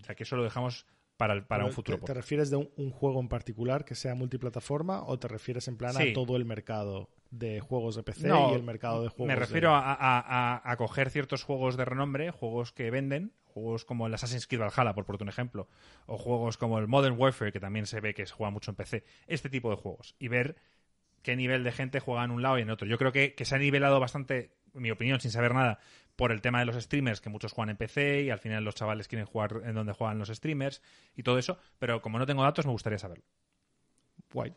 O 0.01 0.03
sea, 0.03 0.15
que 0.15 0.23
eso 0.23 0.35
lo 0.35 0.43
dejamos 0.43 0.87
para, 1.21 1.47
para 1.47 1.65
un 1.65 1.71
futuro. 1.71 1.99
¿Te, 1.99 2.15
refieres 2.15 2.49
de 2.49 2.55
un, 2.55 2.89
juego 2.89 3.19
en 3.19 3.29
particular 3.29 3.85
que 3.85 3.93
sea 3.93 4.15
multiplataforma 4.15 5.03
o 5.03 5.19
te 5.19 5.27
refieres 5.27 5.67
en 5.67 5.77
plan 5.77 5.95
a 5.95 6.13
todo 6.13 6.35
el 6.35 6.45
mercado? 6.45 7.09
de 7.29 7.61
juegos 7.61 7.95
de 7.95 8.03
PC 8.03 8.27
y 8.27 8.53
el 8.55 8.63
mercado 8.63 9.03
de 9.03 9.07
juegos. 9.07 9.27
Me 9.27 9.37
refiero 9.37 9.71
a, 9.73 10.75
coger 10.77 11.09
ciertos 11.09 11.43
juegos 11.43 11.77
de 11.77 11.85
renombre, 11.85 12.29
juegos 12.31 12.73
que 12.73 12.91
venden, 12.91 13.31
juegos 13.45 13.85
como 13.85 14.05
el 14.07 14.13
Assassin's 14.13 14.47
Creed 14.47 14.59
Valhalla, 14.59 14.93
por 14.93 15.05
por 15.05 15.21
un 15.21 15.29
ejemplo, 15.29 15.69
o 16.07 16.17
juegos 16.17 16.57
como 16.57 16.77
el 16.77 16.87
Modern 16.87 17.17
Warfare, 17.17 17.53
que 17.53 17.61
también 17.61 17.85
se 17.85 18.01
ve 18.01 18.13
que 18.13 18.25
se 18.25 18.33
juega 18.33 18.49
mucho 18.49 18.71
en 18.71 18.75
PC, 18.75 19.05
este 19.27 19.49
tipo 19.49 19.69
de 19.69 19.77
juegos, 19.77 20.13
y 20.19 20.27
ver 20.27 20.57
qué 21.21 21.37
nivel 21.37 21.63
de 21.63 21.71
gente 21.71 22.01
juega 22.01 22.25
en 22.25 22.31
un 22.31 22.41
lado 22.41 22.59
y 22.59 22.63
en 22.63 22.69
otro. 22.69 22.85
Yo 22.85 22.97
creo 22.97 23.13
que, 23.13 23.33
se 23.41 23.55
ha 23.55 23.59
nivelado 23.59 24.01
bastante, 24.01 24.57
en 24.73 24.81
mi 24.81 24.91
opinión, 24.91 25.21
sin 25.21 25.31
saber 25.31 25.53
nada, 25.53 25.79
por 26.21 26.31
el 26.31 26.39
tema 26.39 26.59
de 26.59 26.65
los 26.65 26.75
streamers, 26.75 27.19
que 27.19 27.31
muchos 27.31 27.51
juegan 27.51 27.71
en 27.71 27.77
PC 27.77 28.21
y 28.21 28.29
al 28.29 28.37
final 28.37 28.63
los 28.63 28.75
chavales 28.75 29.07
quieren 29.07 29.25
jugar 29.25 29.59
en 29.65 29.73
donde 29.73 29.93
juegan 29.93 30.19
los 30.19 30.29
streamers 30.29 30.79
y 31.15 31.23
todo 31.23 31.39
eso, 31.39 31.57
pero 31.79 31.99
como 32.03 32.19
no 32.19 32.27
tengo 32.27 32.43
datos, 32.43 32.67
me 32.67 32.71
gustaría 32.71 32.99
saberlo. 32.99 33.25
Guay, 34.31 34.53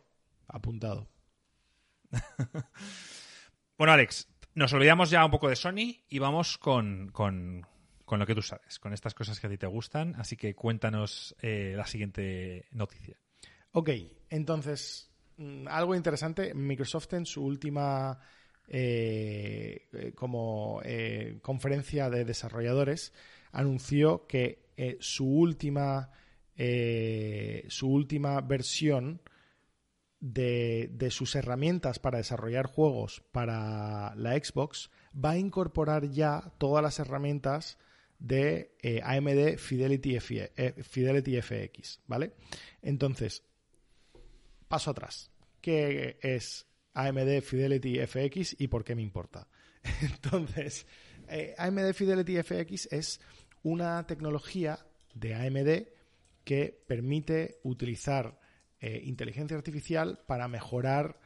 apuntado. 0.46 1.08
bueno, 3.78 3.94
Alex, 3.94 4.28
nos 4.54 4.74
olvidamos 4.74 5.08
ya 5.08 5.24
un 5.24 5.30
poco 5.30 5.48
de 5.48 5.56
Sony 5.56 6.04
y 6.06 6.18
vamos 6.18 6.58
con, 6.58 7.10
lo 8.10 8.26
que 8.26 8.34
tú 8.34 8.42
sabes, 8.42 8.78
con 8.78 8.92
estas 8.92 9.14
cosas 9.14 9.40
que 9.40 9.46
a 9.46 9.50
ti 9.50 9.56
te 9.56 9.66
gustan. 9.66 10.16
Así 10.16 10.36
que 10.36 10.54
cuéntanos 10.54 11.34
eh, 11.40 11.72
la 11.78 11.86
siguiente 11.86 12.66
noticia. 12.72 13.16
Ok, 13.72 13.88
entonces, 14.28 15.10
mm, 15.38 15.66
algo 15.68 15.94
interesante. 15.94 16.52
Microsoft 16.52 17.14
en 17.14 17.24
su 17.24 17.42
última 17.42 18.20
eh, 18.68 19.88
eh, 19.92 20.12
como 20.14 20.80
conferencia 21.42 22.10
de 22.10 22.24
desarrolladores 22.24 23.12
anunció 23.52 24.26
que 24.26 24.64
su 25.00 25.26
última 25.26 26.10
su 27.68 27.88
última 27.88 28.40
versión 28.40 29.20
de, 30.24 31.08
sus 31.10 31.34
herramientas 31.34 31.98
para 31.98 32.18
desarrollar 32.18 32.66
juegos 32.66 33.22
para 33.30 34.14
la 34.16 34.32
Xbox 34.32 34.90
va 35.22 35.32
a 35.32 35.38
incorporar 35.38 36.10
ya 36.10 36.52
todas 36.58 36.82
las 36.82 36.98
herramientas 36.98 37.78
de 38.18 38.74
eh, 38.82 39.00
AMD 39.04 39.58
Fidelity, 39.58 40.16
eh, 40.16 40.74
Fidelity 40.82 41.42
FX, 41.42 42.00
¿vale? 42.06 42.32
Entonces, 42.80 43.42
paso 44.66 44.90
atrás. 44.90 45.30
¿Qué 45.60 46.18
es 46.22 46.66
AMD 46.94 47.42
Fidelity 47.42 47.98
FX 48.06 48.56
y 48.58 48.68
por 48.68 48.84
qué 48.84 48.94
me 48.94 49.02
importa? 49.02 49.48
Entonces, 50.00 50.86
eh, 51.28 51.54
AMD 51.58 51.92
Fidelity 51.92 52.42
FX 52.42 52.88
es 52.92 53.20
una 53.62 54.06
tecnología 54.06 54.78
de 55.14 55.34
AMD 55.34 55.88
que 56.44 56.82
permite 56.86 57.58
utilizar 57.64 58.38
eh, 58.80 59.02
inteligencia 59.04 59.56
artificial 59.56 60.20
para 60.26 60.48
mejorar 60.48 61.18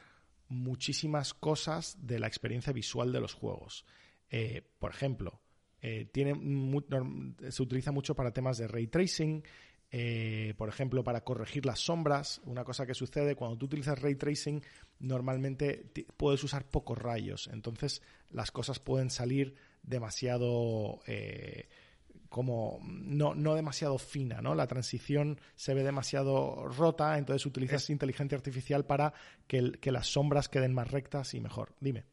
muchísimas 0.47 1.33
cosas 1.33 1.97
de 2.05 2.19
la 2.19 2.27
experiencia 2.27 2.73
visual 2.73 3.11
de 3.11 3.19
los 3.19 3.33
juegos. 3.33 3.85
Eh, 4.29 4.63
por 4.79 4.91
ejemplo, 4.91 5.41
se 5.81 7.63
utiliza 7.63 7.91
mucho 7.91 8.15
para 8.15 8.33
temas 8.33 8.57
de 8.57 8.67
ray 8.67 8.87
tracing, 8.87 9.43
por 10.57 10.69
ejemplo, 10.69 11.03
para 11.03 11.23
corregir 11.23 11.65
las 11.65 11.79
sombras. 11.79 12.41
Una 12.45 12.63
cosa 12.63 12.85
que 12.85 12.93
sucede 12.93 13.35
cuando 13.35 13.57
tú 13.57 13.65
utilizas 13.65 13.99
ray 14.01 14.15
tracing, 14.15 14.61
normalmente 14.99 15.91
puedes 16.17 16.43
usar 16.43 16.69
pocos 16.69 16.97
rayos, 16.97 17.49
entonces 17.51 18.01
las 18.29 18.51
cosas 18.51 18.79
pueden 18.79 19.09
salir 19.09 19.55
demasiado 19.81 20.99
como 22.29 22.79
no, 22.83 23.33
no 23.33 23.55
demasiado 23.55 23.97
fina, 23.97 24.41
¿no? 24.41 24.55
La 24.55 24.67
transición 24.67 25.41
se 25.55 25.73
ve 25.73 25.83
demasiado 25.83 26.67
rota, 26.67 27.17
entonces 27.17 27.45
utilizas 27.45 27.89
inteligencia 27.89 28.37
artificial 28.37 28.85
para 28.85 29.13
que, 29.47 29.71
que, 29.81 29.91
las 29.91 30.07
sombras 30.07 30.47
queden 30.47 30.73
más 30.73 30.91
rectas 30.91 31.33
y 31.33 31.41
mejor. 31.41 31.73
Dime. 31.79 32.05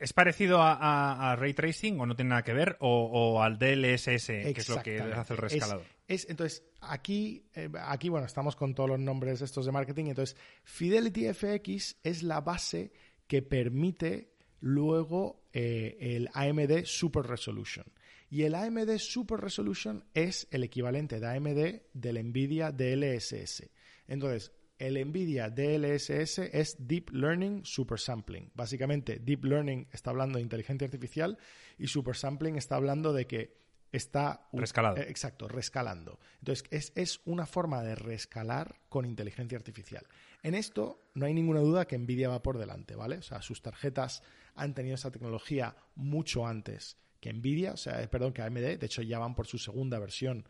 ¿Es 0.00 0.14
parecido 0.14 0.60
a, 0.62 1.36
Ray 1.38 1.52
Tracing 1.52 2.00
o 2.00 2.06
no 2.06 2.16
tiene 2.16 2.30
nada 2.30 2.42
que 2.42 2.54
ver? 2.54 2.78
¿O, 2.80 3.42
al 3.42 3.58
DLSS, 3.58 4.26
que 4.26 4.54
es 4.56 4.68
lo 4.70 4.82
que 4.82 4.98
hace 4.98 5.34
el 5.34 5.38
rescalado? 5.38 5.82
Es, 6.08 6.26
entonces, 6.30 6.64
aquí, 6.80 7.44
eh, 7.54 7.68
aquí, 7.82 8.08
bueno, 8.08 8.26
estamos 8.26 8.56
con 8.56 8.74
todos 8.74 8.88
los 8.88 8.98
nombres 8.98 9.42
estos 9.42 9.66
de 9.66 9.72
marketing. 9.72 10.06
Entonces, 10.06 10.38
Fidelity 10.64 11.32
FX 11.34 11.98
es 12.02 12.22
la 12.22 12.40
base 12.40 12.92
que 13.26 13.42
permite 13.42 14.32
luego 14.60 15.44
eh, 15.52 15.98
el 16.00 16.30
AMD 16.32 16.84
Super 16.84 17.26
Resolution. 17.26 17.84
Y 18.30 18.44
el 18.44 18.54
AMD 18.54 18.96
Super 18.96 19.38
Resolution 19.38 20.02
es 20.14 20.48
el 20.50 20.64
equivalente 20.64 21.20
de 21.20 21.26
AMD 21.26 21.82
del 21.92 22.24
NVIDIA 22.24 22.72
DLSS. 22.72 23.68
Entonces, 24.08 24.52
el 24.80 24.94
NVIDIA 24.94 25.50
DLSS 25.50 26.38
es 26.38 26.76
Deep 26.78 27.10
Learning 27.10 27.64
Super 27.64 28.00
Sampling. 28.00 28.50
Básicamente, 28.54 29.18
Deep 29.18 29.44
Learning 29.44 29.86
está 29.92 30.10
hablando 30.10 30.38
de 30.38 30.42
inteligencia 30.42 30.86
artificial 30.86 31.38
y 31.78 31.86
Super 31.86 32.16
Sampling 32.16 32.56
está 32.56 32.76
hablando 32.76 33.12
de 33.12 33.26
que 33.26 33.60
está... 33.92 34.48
Rescalado. 34.54 34.96
Eh, 34.96 35.06
exacto, 35.08 35.48
rescalando. 35.48 36.18
Entonces, 36.38 36.64
es, 36.70 36.92
es, 36.94 37.20
una 37.26 37.44
forma 37.44 37.82
de 37.82 37.94
rescalar 37.94 38.80
con 38.88 39.04
inteligencia 39.04 39.58
artificial. 39.58 40.06
En 40.42 40.54
esto 40.54 41.10
no 41.12 41.26
hay 41.26 41.34
ninguna 41.34 41.60
duda 41.60 41.86
que 41.86 41.98
NVIDIA 41.98 42.30
va 42.30 42.42
por 42.42 42.56
delante, 42.56 42.96
¿vale? 42.96 43.18
O 43.18 43.22
sea, 43.22 43.42
sus 43.42 43.60
tarjetas 43.60 44.22
han 44.54 44.74
tenido 44.74 44.94
esa 44.94 45.10
tecnología 45.10 45.76
mucho 45.94 46.46
antes 46.46 46.96
que 47.20 47.34
NVIDIA, 47.34 47.72
o 47.72 47.76
sea, 47.76 48.08
perdón, 48.08 48.32
que 48.32 48.40
AMD. 48.40 48.78
De 48.78 48.86
hecho, 48.86 49.02
ya 49.02 49.18
van 49.18 49.34
por 49.34 49.46
su 49.46 49.58
segunda 49.58 49.98
versión 49.98 50.46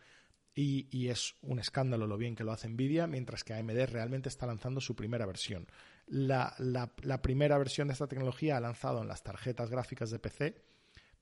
y, 0.55 1.09
es 1.09 1.37
un 1.43 1.59
escándalo 1.59 2.07
lo 2.07 2.19
bien 2.19 2.35
que 2.35 2.45
lo 2.45 2.53
hace 2.53 2.69
Nvidia, 2.69 3.07
mientras 3.07 3.45
que 3.45 3.55
AMD 3.55 3.87
realmente 3.87 4.29
está 4.29 4.47
lanzando 4.47 4.81
su 4.81 4.95
primera 4.95 5.27
versión. 5.27 5.67
La, 6.07 6.55
primera 7.23 7.57
versión 7.57 7.89
de 7.89 7.93
esta 7.93 8.09
tecnología 8.09 8.57
ha 8.57 8.61
lanzado 8.61 9.01
en 9.01 9.09
las 9.09 9.23
tarjetas 9.23 9.71
gráficas 9.71 10.11
de 10.11 10.19
PC, 10.19 10.63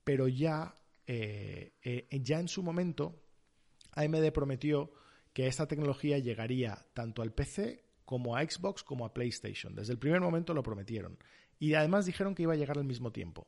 pero 0.03 0.29
ya, 0.29 0.75
eh, 1.07 1.75
eh, 1.83 2.09
ya 2.23 2.41
en 2.41 2.49
su 2.49 2.63
momento 2.63 3.23
AMD 3.93 4.33
prometió 4.33 4.91
que 5.33 5.47
esta 5.47 5.69
tecnología 5.69 6.19
llegaría 6.19 6.87
tanto 6.95 7.23
al 7.23 7.33
PC 7.33 7.85
como 8.05 8.37
a 8.37 8.43
Xbox 8.43 8.83
como 8.83 9.05
a 9.05 9.13
PlayStation. 9.13 9.75
Desde 9.75 9.93
el 9.93 9.99
primer 9.99 10.21
momento 10.21 10.55
lo 10.55 10.63
prometieron. 10.63 11.19
Y 11.59 11.75
además 11.75 12.07
dijeron 12.07 12.35
que 12.35 12.45
iba 12.45 12.55
a 12.55 12.57
llegar 12.57 12.79
al 12.79 12.85
mismo 12.85 13.13
tiempo. 13.13 13.47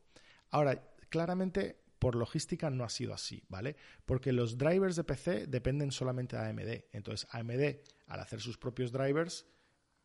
Ahora, 0.51 0.83
claramente 1.09 1.80
por 2.01 2.15
logística 2.15 2.71
no 2.71 2.83
ha 2.83 2.89
sido 2.89 3.13
así, 3.13 3.43
¿vale? 3.47 3.75
Porque 4.07 4.31
los 4.31 4.57
drivers 4.57 4.95
de 4.95 5.03
PC 5.03 5.45
dependen 5.45 5.91
solamente 5.91 6.35
de 6.35 6.49
AMD. 6.49 6.85
Entonces, 6.93 7.27
AMD, 7.29 7.77
al 8.07 8.19
hacer 8.19 8.41
sus 8.41 8.57
propios 8.57 8.91
drivers, 8.91 9.45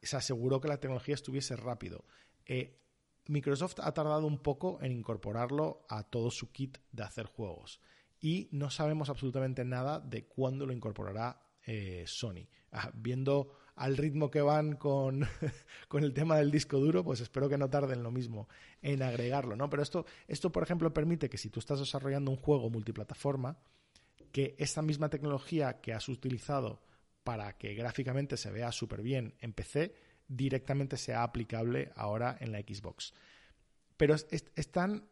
se 0.02 0.14
aseguró 0.14 0.60
que 0.60 0.68
la 0.68 0.78
tecnología 0.78 1.14
estuviese 1.14 1.56
rápido. 1.56 2.04
Eh, 2.44 2.82
Microsoft 3.28 3.80
ha 3.80 3.94
tardado 3.94 4.26
un 4.26 4.42
poco 4.42 4.78
en 4.82 4.92
incorporarlo 4.92 5.86
a 5.88 6.02
todo 6.02 6.30
su 6.30 6.52
kit 6.52 6.76
de 6.92 7.02
hacer 7.02 7.24
juegos. 7.24 7.80
Y 8.20 8.50
no 8.52 8.68
sabemos 8.68 9.08
absolutamente 9.08 9.64
nada 9.64 9.98
de 9.98 10.26
cuándo 10.26 10.66
lo 10.66 10.74
incorporará 10.74 11.48
eh, 11.64 12.04
Sony. 12.06 12.46
Ah, 12.72 12.90
viendo 12.92 13.56
al 13.76 13.96
ritmo 13.96 14.30
que 14.30 14.40
van 14.40 14.76
con, 14.76 15.26
con, 15.88 16.02
el 16.02 16.12
tema 16.12 16.36
del 16.36 16.50
disco 16.50 16.78
duro, 16.78 17.04
pues 17.04 17.20
espero 17.20 17.48
que 17.48 17.58
no 17.58 17.70
tarden 17.70 18.02
lo 18.02 18.10
mismo 18.10 18.48
en 18.82 19.02
agregarlo, 19.02 19.54
¿no? 19.54 19.70
Pero 19.70 19.82
esto, 19.82 20.06
esto, 20.26 20.50
por 20.50 20.62
ejemplo, 20.62 20.92
permite 20.92 21.28
que 21.28 21.38
si 21.38 21.50
tú 21.50 21.60
estás 21.60 21.78
desarrollando 21.78 22.30
un 22.30 22.38
juego 22.38 22.70
multiplataforma, 22.70 23.58
que 24.32 24.54
esta 24.58 24.82
misma 24.82 25.08
tecnología 25.08 25.80
que 25.80 25.92
has 25.92 26.08
utilizado 26.08 26.82
para 27.22 27.56
que 27.56 27.74
gráficamente 27.74 28.36
se 28.36 28.50
vea 28.50 28.72
súper 28.72 29.02
bien 29.02 29.34
en 29.40 29.52
PC, 29.52 29.94
directamente 30.28 30.96
sea 30.96 31.22
aplicable 31.22 31.92
ahora 31.96 32.36
en 32.40 32.52
la 32.52 32.60
Xbox. 32.60 33.14
Pero 33.96 34.14
están 34.14 35.08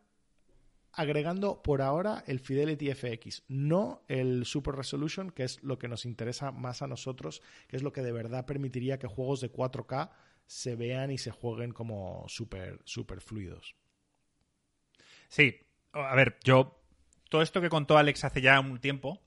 agregando 0.96 1.62
por 1.62 1.82
ahora 1.82 2.24
el 2.26 2.40
Fidelity 2.40 2.94
FX, 2.94 3.44
no 3.48 4.02
el 4.08 4.44
Super 4.44 4.74
Resolution, 4.74 5.30
que 5.30 5.44
es 5.44 5.62
lo 5.62 5.78
que 5.78 5.88
nos 5.88 6.04
interesa 6.04 6.52
más 6.52 6.82
a 6.82 6.86
nosotros, 6.86 7.42
que 7.68 7.76
es 7.76 7.82
lo 7.82 7.92
que 7.92 8.02
de 8.02 8.12
verdad 8.12 8.46
permitiría 8.46 8.98
que 8.98 9.06
juegos 9.06 9.40
de 9.40 9.52
4K 9.52 10.10
se 10.46 10.76
vean 10.76 11.10
y 11.10 11.18
se 11.18 11.30
jueguen 11.30 11.72
como 11.72 12.24
súper 12.28 12.80
super 12.84 13.20
fluidos. 13.20 13.74
Sí, 15.28 15.58
a 15.92 16.14
ver, 16.14 16.38
yo 16.44 16.80
todo 17.28 17.42
esto 17.42 17.60
que 17.60 17.70
contó 17.70 17.98
Alex 17.98 18.24
hace 18.24 18.40
ya 18.40 18.60
un 18.60 18.78
tiempo 18.78 19.20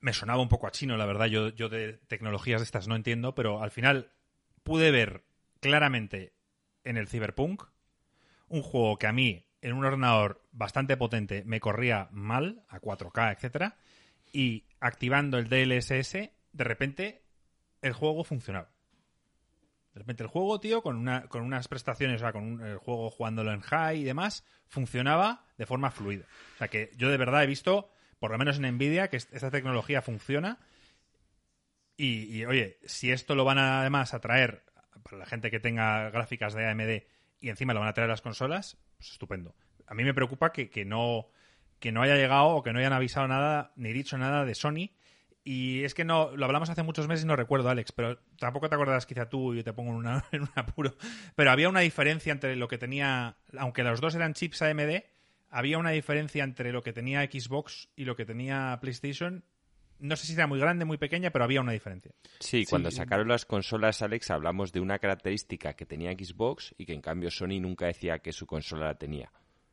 me 0.00 0.12
sonaba 0.12 0.42
un 0.42 0.48
poco 0.48 0.66
a 0.66 0.70
chino, 0.70 0.96
la 0.96 1.06
verdad, 1.06 1.26
yo, 1.26 1.48
yo 1.48 1.68
de 1.68 1.94
tecnologías 1.94 2.60
de 2.60 2.64
estas 2.64 2.86
no 2.86 2.94
entiendo, 2.94 3.34
pero 3.34 3.62
al 3.62 3.70
final 3.70 4.12
pude 4.62 4.90
ver 4.90 5.24
claramente 5.60 6.34
en 6.84 6.96
el 6.96 7.08
Cyberpunk 7.08 7.64
un 8.48 8.62
juego 8.62 8.98
que 8.98 9.06
a 9.06 9.12
mí 9.12 9.45
en 9.62 9.72
un 9.72 9.84
ordenador 9.84 10.42
bastante 10.52 10.96
potente 10.96 11.42
me 11.44 11.60
corría 11.60 12.08
mal, 12.12 12.62
a 12.68 12.80
4K, 12.80 13.32
etcétera, 13.32 13.76
y 14.32 14.64
activando 14.80 15.38
el 15.38 15.48
DLSS, 15.48 16.12
de 16.52 16.64
repente 16.64 17.22
el 17.82 17.92
juego 17.92 18.24
funcionaba. 18.24 18.70
De 19.94 20.00
repente 20.00 20.22
el 20.22 20.28
juego, 20.28 20.60
tío, 20.60 20.82
con, 20.82 20.96
una, 20.96 21.26
con 21.28 21.42
unas 21.42 21.68
prestaciones, 21.68 22.16
o 22.16 22.24
sea, 22.24 22.32
con 22.32 22.60
el 22.60 22.76
juego 22.76 23.10
jugándolo 23.10 23.52
en 23.52 23.62
high 23.62 24.00
y 24.00 24.04
demás, 24.04 24.44
funcionaba 24.68 25.46
de 25.56 25.64
forma 25.64 25.90
fluida. 25.90 26.26
O 26.54 26.58
sea 26.58 26.68
que 26.68 26.90
yo 26.96 27.08
de 27.08 27.16
verdad 27.16 27.42
he 27.42 27.46
visto, 27.46 27.90
por 28.18 28.30
lo 28.30 28.38
menos 28.38 28.58
en 28.58 28.70
Nvidia, 28.74 29.08
que 29.08 29.16
esta 29.16 29.50
tecnología 29.50 30.02
funciona. 30.02 30.58
Y, 31.96 32.24
y 32.36 32.44
oye, 32.44 32.78
si 32.84 33.10
esto 33.10 33.34
lo 33.34 33.44
van 33.46 33.56
a, 33.56 33.80
además 33.80 34.12
a 34.12 34.20
traer 34.20 34.64
para 35.02 35.16
la 35.16 35.26
gente 35.26 35.50
que 35.50 35.60
tenga 35.60 36.10
gráficas 36.10 36.52
de 36.52 36.66
AMD 36.66 37.02
y 37.40 37.48
encima 37.48 37.74
lo 37.74 37.80
van 37.80 37.88
a 37.88 37.92
traer 37.92 38.10
a 38.10 38.12
las 38.12 38.22
consolas, 38.22 38.78
pues 38.96 39.12
estupendo. 39.12 39.54
A 39.86 39.94
mí 39.94 40.04
me 40.04 40.14
preocupa 40.14 40.52
que, 40.52 40.70
que, 40.70 40.84
no, 40.84 41.28
que 41.78 41.92
no 41.92 42.02
haya 42.02 42.16
llegado 42.16 42.48
o 42.48 42.62
que 42.62 42.72
no 42.72 42.78
hayan 42.78 42.92
avisado 42.92 43.28
nada 43.28 43.72
ni 43.76 43.92
dicho 43.92 44.18
nada 44.18 44.44
de 44.44 44.54
Sony. 44.54 44.90
Y 45.44 45.84
es 45.84 45.94
que 45.94 46.04
no, 46.04 46.34
lo 46.34 46.44
hablamos 46.44 46.70
hace 46.70 46.82
muchos 46.82 47.06
meses 47.06 47.24
y 47.24 47.28
no 47.28 47.36
recuerdo, 47.36 47.68
Alex, 47.68 47.92
pero 47.92 48.18
tampoco 48.38 48.68
te 48.68 48.74
acuerdas 48.74 49.06
quizá 49.06 49.28
tú 49.28 49.54
y 49.54 49.62
te 49.62 49.72
pongo 49.72 50.00
en, 50.00 50.22
en 50.32 50.42
un 50.42 50.50
apuro. 50.56 50.96
Pero 51.36 51.50
había 51.52 51.68
una 51.68 51.80
diferencia 51.80 52.32
entre 52.32 52.56
lo 52.56 52.66
que 52.66 52.78
tenía, 52.78 53.36
aunque 53.56 53.84
los 53.84 54.00
dos 54.00 54.14
eran 54.16 54.34
chips 54.34 54.62
AMD, 54.62 55.04
había 55.48 55.78
una 55.78 55.90
diferencia 55.90 56.42
entre 56.42 56.72
lo 56.72 56.82
que 56.82 56.92
tenía 56.92 57.22
Xbox 57.22 57.88
y 57.94 58.04
lo 58.04 58.16
que 58.16 58.24
tenía 58.24 58.76
PlayStation 58.80 59.44
no 59.98 60.16
sé 60.16 60.26
si 60.26 60.34
era 60.34 60.46
muy 60.46 60.58
grande, 60.58 60.84
muy 60.84 60.98
pequeña, 60.98 61.30
pero 61.30 61.44
había 61.44 61.60
una 61.60 61.72
diferencia. 61.72 62.12
Sí, 62.40 62.64
cuando 62.68 62.90
sacaron 62.90 63.28
las 63.28 63.46
consolas, 63.46 64.02
Alex, 64.02 64.30
hablamos 64.30 64.72
de 64.72 64.80
una 64.80 64.98
característica 64.98 65.74
que 65.74 65.86
tenía 65.86 66.12
Xbox 66.12 66.74
y 66.78 66.86
que 66.86 66.92
en 66.92 67.00
cambio 67.00 67.30
Sony 67.30 67.60
nunca 67.60 67.86
decía 67.86 68.18
que 68.18 68.32
su 68.32 68.46
consola 68.46 68.86
la 68.86 68.98
tenía. 68.98 69.32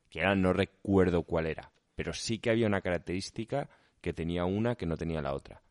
Que 0.09 0.21
ahora 0.21 0.35
no 0.35 0.53
recuerdo 0.53 1.23
cuál 1.23 1.47
era, 1.47 1.71
pero 1.95 2.13
sí 2.13 2.39
que 2.39 2.51
había 2.51 2.67
una 2.67 2.81
característica 2.81 3.69
que 4.01 4.13
tenía 4.13 4.45
una 4.45 4.75
que 4.75 4.85
no 4.85 4.97
tenía 4.97 5.21
la 5.21 5.33
otra. 5.33 5.61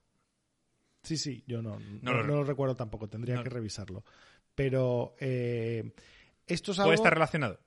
Sí, 1.03 1.17
sí, 1.17 1.43
yo 1.47 1.63
no, 1.63 1.79
no, 2.01 2.23
lo, 2.23 2.45
recuerdo 2.45 2.77
tampoco, 2.77 3.09
tendría 3.09 3.43
que 3.43 3.51
revisarlo. 3.51 4.05
Pero 4.55 5.17
eh, 5.19 5.93
esto 6.47 6.73
es 6.73 6.79
algo... 6.79 6.89
¿Puede 6.89 6.97
estar 6.97 7.15
relacionado? 7.15 7.59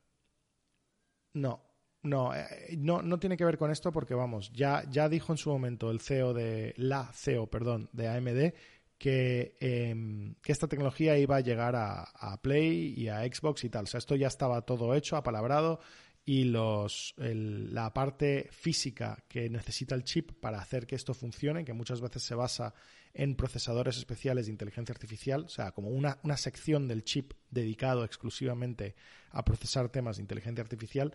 No, 1.33 1.61
no, 2.06 2.34
eh, 2.34 2.76
no, 2.78 3.01
no 3.01 3.20
tiene 3.20 3.38
que 3.38 3.45
ver 3.45 3.58
con 3.58 3.72
esto 3.72 3.91
porque, 3.91 4.14
vamos, 4.14 4.51
ya, 4.53 4.84
ya 4.89 5.10
dijo 5.10 5.34
en 5.34 5.38
su 5.38 5.49
momento 5.49 5.91
el 5.91 5.99
CEO 5.99 6.34
de, 6.34 6.74
la 6.78 7.12
CEO, 7.14 7.47
perdón, 7.47 7.89
de 7.91 8.08
AMD 8.08 8.53
que, 8.97 9.58
em, 9.60 10.36
que 10.41 10.51
esta 10.51 10.68
tecnología 10.68 11.18
iba 11.18 11.36
a 11.38 11.41
llegar 11.41 11.76
a, 11.76 12.39
Play 12.41 12.93
y 12.97 13.08
a 13.10 13.22
Xbox 13.24 13.64
y 13.64 13.70
tal. 13.70 13.84
O 13.84 13.88
sea, 13.88 13.97
esto 13.97 14.16
ya 14.16 14.28
estaba 14.28 14.62
todo 14.62 14.93
hecho, 14.93 15.18
apalabrado 15.18 15.80
y 16.28 16.45
los, 16.45 17.14
la 17.18 17.93
parte 17.93 18.49
física 18.51 19.24
que 19.28 19.49
necesita 19.49 19.93
el 19.93 20.03
chip 20.03 20.32
para 20.39 20.60
hacer 20.60 20.88
que 20.88 20.95
esto 20.95 21.14
funcione, 21.14 21.64
que 21.64 21.74
muchas 21.74 22.01
veces 22.01 22.24
se 22.24 22.34
basa 22.34 22.74
en 23.14 23.36
procesadores 23.36 23.97
especiales 23.97 24.47
de 24.47 24.51
inteligencia 24.51 24.91
artificial, 24.91 25.45
o 25.45 25.49
sea, 25.49 25.72
como 25.72 25.89
una, 25.89 26.20
una 26.24 26.36
sección 26.36 26.88
del 26.88 27.03
chip 27.03 27.34
dedicado 27.51 28.03
exclusivamente 28.03 28.95
a 29.30 29.45
procesar 29.45 29.89
temas 29.89 30.18
de 30.18 30.24
inteligencia 30.24 30.64
artificial, 30.64 31.14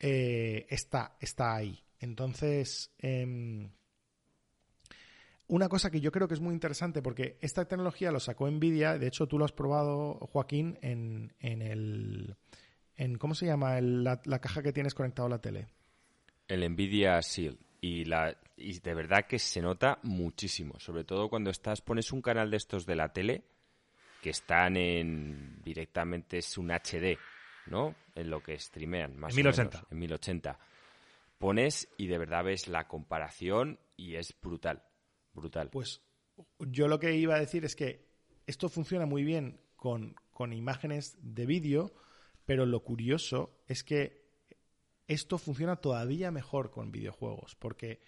eh, 0.00 0.66
está, 0.68 1.16
está 1.20 1.56
ahí. 1.56 1.82
Entonces, 2.00 2.92
em, 2.98 3.70
una 5.48 5.68
cosa 5.68 5.90
que 5.90 6.00
yo 6.00 6.12
creo 6.12 6.28
que 6.28 6.34
es 6.34 6.40
muy 6.40 6.54
interesante, 6.54 7.02
porque 7.02 7.38
esta 7.40 7.66
tecnología 7.66 8.12
lo 8.12 8.20
sacó 8.20 8.50
Nvidia, 8.50 8.98
de 8.98 9.08
hecho 9.08 9.26
tú 9.26 9.38
lo 9.38 9.44
has 9.44 9.52
probado, 9.52 10.14
Joaquín, 10.32 10.78
en, 10.82 11.32
en 11.40 11.62
el... 11.62 12.36
En, 12.96 13.16
¿Cómo 13.16 13.34
se 13.34 13.46
llama 13.46 13.80
la, 13.80 14.20
caja 14.40 14.62
que 14.62 14.72
tienes 14.72 14.92
conectado 14.92 15.26
a 15.26 15.30
la 15.30 15.40
tele? 15.40 15.68
El 16.48 16.68
Nvidia 16.68 17.20
Shield. 17.20 17.58
Y, 17.80 18.04
la, 18.04 18.36
y 18.56 18.80
de 18.80 18.94
verdad 18.94 19.26
que 19.26 19.38
se 19.38 19.62
nota 19.62 20.00
muchísimo, 20.02 20.80
sobre 20.80 21.04
todo 21.04 21.28
cuando 21.28 21.50
estás, 21.50 21.80
pones 21.80 22.12
un 22.12 22.20
canal 22.20 22.50
de 22.50 22.56
estos 22.56 22.86
de 22.86 22.96
la 22.96 23.12
tele 23.12 23.44
que 24.20 24.30
están 24.30 24.76
en 24.76 25.62
directamente 25.62 26.38
es 26.38 26.58
un 26.58 26.72
HD, 26.72 27.16
¿no? 27.68 27.94
En 28.14 28.30
lo 28.30 28.42
que 28.42 28.58
streamean, 28.58 29.16
más 29.18 29.32
en 29.32 29.36
1080. 29.36 29.76
Menos, 29.76 29.92
en 29.92 29.98
1080. 29.98 30.58
Pones 31.38 31.88
y 31.96 32.06
de 32.08 32.18
verdad 32.18 32.44
ves 32.44 32.68
la 32.68 32.88
comparación 32.88 33.78
y 33.96 34.16
es 34.16 34.34
brutal, 34.40 34.82
brutal. 35.32 35.70
Pues 35.70 36.02
yo 36.58 36.88
lo 36.88 36.98
que 36.98 37.14
iba 37.16 37.36
a 37.36 37.40
decir 37.40 37.64
es 37.64 37.76
que 37.76 38.08
esto 38.46 38.68
funciona 38.68 39.06
muy 39.06 39.24
bien 39.24 39.60
con, 39.76 40.14
con 40.32 40.52
imágenes 40.52 41.16
de 41.20 41.46
vídeo, 41.46 41.92
pero 42.44 42.66
lo 42.66 42.82
curioso 42.82 43.62
es 43.66 43.84
que 43.84 44.26
esto 45.06 45.38
funciona 45.38 45.76
todavía 45.76 46.30
mejor 46.30 46.70
con 46.70 46.90
videojuegos, 46.90 47.54
porque 47.56 48.00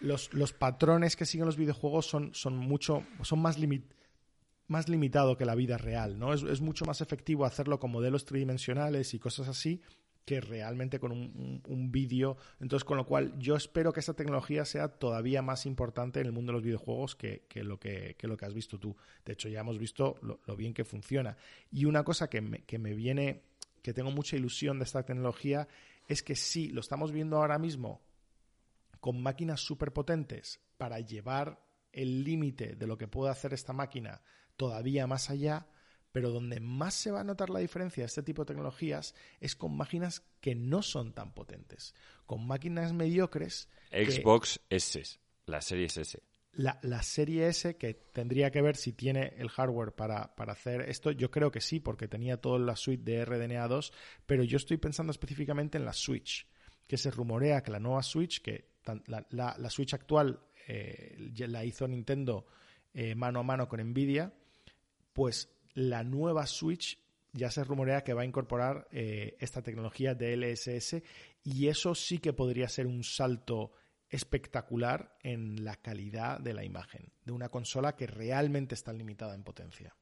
los, 0.00 0.32
los 0.34 0.52
patrones 0.52 1.14
que 1.14 1.26
siguen 1.26 1.46
los 1.46 1.56
videojuegos 1.56 2.06
son, 2.06 2.34
son 2.34 2.56
mucho, 2.56 3.04
son 3.22 3.40
más 3.40 3.58
limitados 3.58 4.01
más 4.72 4.88
limitado 4.88 5.36
que 5.36 5.44
la 5.44 5.54
vida 5.54 5.78
real, 5.78 6.18
¿no? 6.18 6.34
Es, 6.34 6.60
mucho 6.60 6.84
más 6.84 7.00
efectivo 7.00 7.44
hacerlo 7.44 7.78
con 7.78 7.92
modelos 7.92 8.24
tridimensionales 8.24 9.14
y 9.14 9.20
cosas 9.20 9.46
así 9.48 9.80
que 10.24 10.40
realmente 10.40 11.00
con 11.00 11.12
un, 11.12 11.92
vídeo. 11.92 12.36
Entonces, 12.60 12.84
con 12.84 12.96
lo 12.96 13.04
cual, 13.04 13.36
yo 13.38 13.56
espero 13.56 13.92
que 13.92 14.00
esta 14.00 14.14
tecnología 14.14 14.64
sea 14.64 14.88
todavía 14.88 15.42
más 15.42 15.66
importante 15.66 16.20
en 16.20 16.26
el 16.26 16.32
mundo 16.32 16.52
de 16.52 16.58
los 16.58 16.62
videojuegos 16.62 17.16
que, 17.16 17.44
lo, 17.56 17.78
que, 17.80 18.16
lo 18.22 18.36
que 18.36 18.44
has 18.44 18.54
visto 18.54 18.78
tú. 18.78 18.96
De 19.24 19.32
hecho, 19.32 19.48
ya 19.48 19.60
hemos 19.60 19.78
visto 19.78 20.16
lo, 20.22 20.56
bien 20.56 20.74
que 20.74 20.84
funciona. 20.84 21.36
Y 21.72 21.86
una 21.86 22.04
cosa 22.04 22.30
que 22.30 22.40
me, 22.40 22.60
que 22.60 22.78
me 22.78 22.94
viene, 22.94 23.42
que 23.82 23.92
tengo 23.92 24.12
mucha 24.12 24.36
ilusión 24.36 24.78
de 24.78 24.84
esta 24.84 25.04
tecnología, 25.04 25.66
es 26.06 26.22
que 26.22 26.36
sí, 26.36 26.68
lo 26.68 26.80
estamos 26.80 27.10
viendo 27.10 27.38
ahora 27.38 27.58
mismo 27.58 28.00
con 29.00 29.20
máquinas 29.20 29.60
súper 29.60 29.92
potentes 29.92 30.60
para 30.78 31.00
llevar 31.00 31.60
el 31.92 32.24
límite 32.24 32.76
de 32.76 32.86
lo 32.86 32.96
que 32.96 33.08
puede 33.08 33.30
hacer 33.30 33.52
esta 33.52 33.72
máquina 33.72 34.22
todavía 34.62 35.08
más 35.08 35.28
allá, 35.28 35.66
pero 36.12 36.30
donde 36.30 36.60
más 36.60 36.94
se 36.94 37.10
va 37.10 37.22
a 37.22 37.24
notar 37.24 37.50
la 37.50 37.58
diferencia 37.58 38.04
de 38.04 38.06
este 38.06 38.22
tipo 38.22 38.42
de 38.42 38.46
tecnologías 38.46 39.12
es 39.40 39.56
con 39.56 39.76
máquinas 39.76 40.22
que 40.40 40.54
no 40.54 40.82
son 40.82 41.14
tan 41.14 41.34
potentes, 41.34 41.96
con 42.26 42.46
máquinas 42.46 42.92
mediocres. 42.92 43.68
Xbox 43.90 44.60
S, 44.70 45.18
la 45.46 45.60
serie 45.60 45.86
S. 45.86 46.22
La, 46.52 46.78
la, 46.82 47.02
serie 47.02 47.48
S, 47.48 47.76
que 47.76 47.94
tendría 47.94 48.52
que 48.52 48.62
ver 48.62 48.76
si 48.76 48.92
tiene 48.92 49.34
el 49.36 49.48
hardware 49.48 49.96
para, 49.96 50.32
para, 50.36 50.52
hacer 50.52 50.82
esto, 50.82 51.10
yo 51.10 51.32
creo 51.32 51.50
que 51.50 51.60
sí, 51.60 51.80
porque 51.80 52.06
tenía 52.06 52.36
toda 52.36 52.60
la 52.60 52.76
suite 52.76 53.02
de 53.02 53.24
RDNA 53.24 53.66
2, 53.66 53.92
pero 54.26 54.44
yo 54.44 54.58
estoy 54.58 54.76
pensando 54.76 55.10
específicamente 55.10 55.76
en 55.76 55.84
la 55.84 55.92
Switch, 55.92 56.46
que 56.86 56.98
se 56.98 57.10
rumorea 57.10 57.64
que 57.64 57.72
la 57.72 57.80
nueva 57.80 58.04
Switch, 58.04 58.40
que 58.40 58.74
la, 59.06 59.26
la, 59.30 59.70
Switch 59.70 59.92
actual 59.92 60.38
eh, 60.68 61.32
la 61.48 61.64
hizo 61.64 61.88
Nintendo 61.88 62.46
eh, 62.94 63.16
mano 63.16 63.40
a 63.40 63.42
mano 63.42 63.66
con 63.66 63.80
Nvidia, 63.80 64.32
pues 65.12 65.50
la 65.74 66.04
nueva 66.04 66.46
Switch 66.46 66.98
ya 67.32 67.50
se 67.50 67.64
rumorea 67.64 68.04
que 68.04 68.14
va 68.14 68.22
a 68.22 68.26
incorporar 68.26 68.88
eh, 68.92 69.36
esta 69.40 69.62
tecnología 69.62 70.14
de 70.14 70.36
LSS 70.36 71.02
y 71.44 71.68
eso 71.68 71.94
sí 71.94 72.18
que 72.18 72.32
podría 72.32 72.68
ser 72.68 72.86
un 72.86 73.02
salto 73.02 73.72
espectacular 74.10 75.16
en 75.22 75.64
la 75.64 75.76
calidad 75.76 76.38
de 76.38 76.52
la 76.52 76.64
imagen 76.64 77.10
de 77.24 77.32
una 77.32 77.48
consola 77.48 77.96
que 77.96 78.06
realmente 78.06 78.74
está 78.74 78.92
limitada 78.92 79.34
en 79.34 79.42
potencia. 79.42 79.96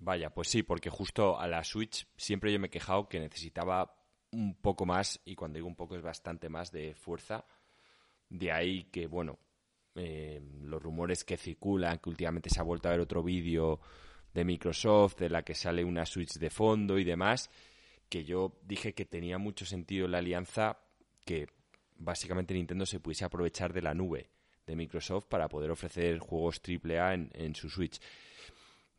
Vaya, 0.00 0.30
pues 0.30 0.48
sí, 0.48 0.62
porque 0.62 0.90
justo 0.90 1.38
a 1.38 1.46
la 1.46 1.62
Switch 1.64 2.06
siempre 2.16 2.52
yo 2.52 2.58
me 2.58 2.66
he 2.66 2.70
quejado 2.70 3.08
que 3.08 3.20
necesitaba 3.20 3.94
un 4.30 4.54
poco 4.54 4.84
más, 4.84 5.20
y 5.24 5.34
cuando 5.34 5.56
digo 5.56 5.68
un 5.68 5.76
poco 5.76 5.96
es 5.96 6.02
bastante 6.02 6.48
más 6.48 6.70
de 6.70 6.94
fuerza. 6.94 7.44
De 8.28 8.52
ahí 8.52 8.84
que, 8.84 9.06
bueno, 9.06 9.38
eh, 9.98 10.40
los 10.62 10.82
rumores 10.82 11.24
que 11.24 11.36
circulan, 11.36 11.98
que 11.98 12.10
últimamente 12.10 12.50
se 12.50 12.60
ha 12.60 12.64
vuelto 12.64 12.88
a 12.88 12.92
ver 12.92 13.00
otro 13.00 13.22
vídeo 13.22 13.80
de 14.32 14.44
Microsoft 14.44 15.16
de 15.18 15.30
la 15.30 15.42
que 15.42 15.54
sale 15.54 15.84
una 15.84 16.06
Switch 16.06 16.38
de 16.38 16.50
fondo 16.50 16.98
y 16.98 17.04
demás, 17.04 17.50
que 18.08 18.24
yo 18.24 18.58
dije 18.62 18.94
que 18.94 19.04
tenía 19.04 19.38
mucho 19.38 19.66
sentido 19.66 20.08
la 20.08 20.18
alianza 20.18 20.78
que 21.24 21.48
básicamente 21.96 22.54
Nintendo 22.54 22.86
se 22.86 23.00
pudiese 23.00 23.24
aprovechar 23.24 23.72
de 23.72 23.82
la 23.82 23.94
nube 23.94 24.30
de 24.66 24.76
Microsoft 24.76 25.26
para 25.26 25.48
poder 25.48 25.70
ofrecer 25.70 26.18
juegos 26.18 26.60
AAA 26.66 27.14
en, 27.14 27.30
en 27.34 27.54
su 27.54 27.68
Switch. 27.68 28.00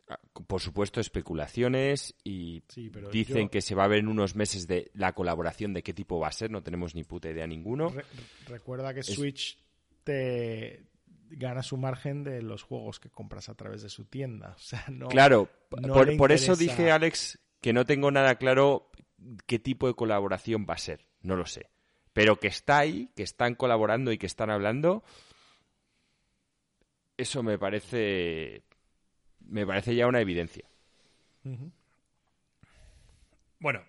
Ah, 0.09 0.19
por 0.47 0.59
supuesto, 0.59 0.99
especulaciones 0.99 2.15
y 2.23 2.63
dicen 3.11 3.47
que 3.47 3.61
se 3.61 3.75
va 3.75 3.83
a 3.83 3.87
ver 3.87 3.99
en 3.99 4.07
unos 4.07 4.35
meses 4.35 4.65
de 4.65 4.89
la 4.95 5.13
colaboración 5.13 5.71
de 5.71 5.83
qué 5.83 5.93
tipo 5.93 6.19
va 6.19 6.29
a 6.29 6.31
ser, 6.31 6.49
no 6.49 6.63
tenemos 6.63 6.95
ni 6.95 7.03
puta 7.03 7.29
idea 7.29 7.45
ninguno. 7.45 7.93
recuerda 8.47 8.91
que 8.91 9.03
Switch 9.03 9.59
te, 10.03 10.88
gana 11.29 11.63
su 11.63 11.77
margen 11.77 12.23
de 12.23 12.41
los 12.41 12.63
juegos 12.63 12.99
que 12.99 13.09
compras 13.09 13.49
a 13.49 13.55
través 13.55 13.81
de 13.81 13.89
su 13.89 14.05
tienda. 14.05 14.55
O 14.55 14.59
sea, 14.59 14.85
no, 14.89 15.07
claro, 15.07 15.49
por, 16.17 16.31
eso 16.31 16.55
dije, 16.55 16.91
Alex, 16.91 17.39
que 17.61 17.73
no 17.73 17.85
tengo 17.85 18.11
nada 18.11 18.35
claro 18.35 18.89
qué 19.45 19.59
tipo 19.59 19.87
de 19.87 19.93
colaboración 19.93 20.65
va 20.69 20.75
a 20.75 20.79
ser. 20.79 21.05
No 21.21 21.35
lo 21.35 21.45
sé. 21.45 21.69
Pero 22.13 22.39
que 22.39 22.47
está 22.47 22.79
ahí, 22.79 23.11
que 23.15 23.23
están 23.23 23.55
colaborando 23.55 24.11
y 24.11 24.17
que 24.17 24.25
están 24.25 24.49
hablando, 24.49 25.03
eso 27.17 27.43
me 27.43 27.57
parece. 27.57 28.63
Me 29.39 29.65
parece 29.65 29.95
ya 29.95 30.07
una 30.07 30.21
evidencia. 30.21 30.65
Bueno, 33.59 33.83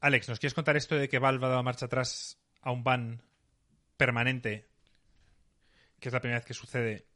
Alex, 0.00 0.28
¿nos 0.28 0.38
quieres 0.38 0.54
contar 0.54 0.76
esto 0.76 0.96
de 0.96 1.08
que 1.08 1.18
Valve 1.18 1.46
ha 1.46 1.50
dado 1.50 1.62
marcha 1.62 1.86
atrás 1.86 2.38
a 2.62 2.70
un 2.70 2.84
ban 2.84 3.22
permanente 3.96 4.69
que 6.00 6.08
es 6.08 6.12
la 6.12 6.20
primera 6.20 6.38
vez 6.38 6.46
que 6.46 6.54
sucede. 6.54 7.06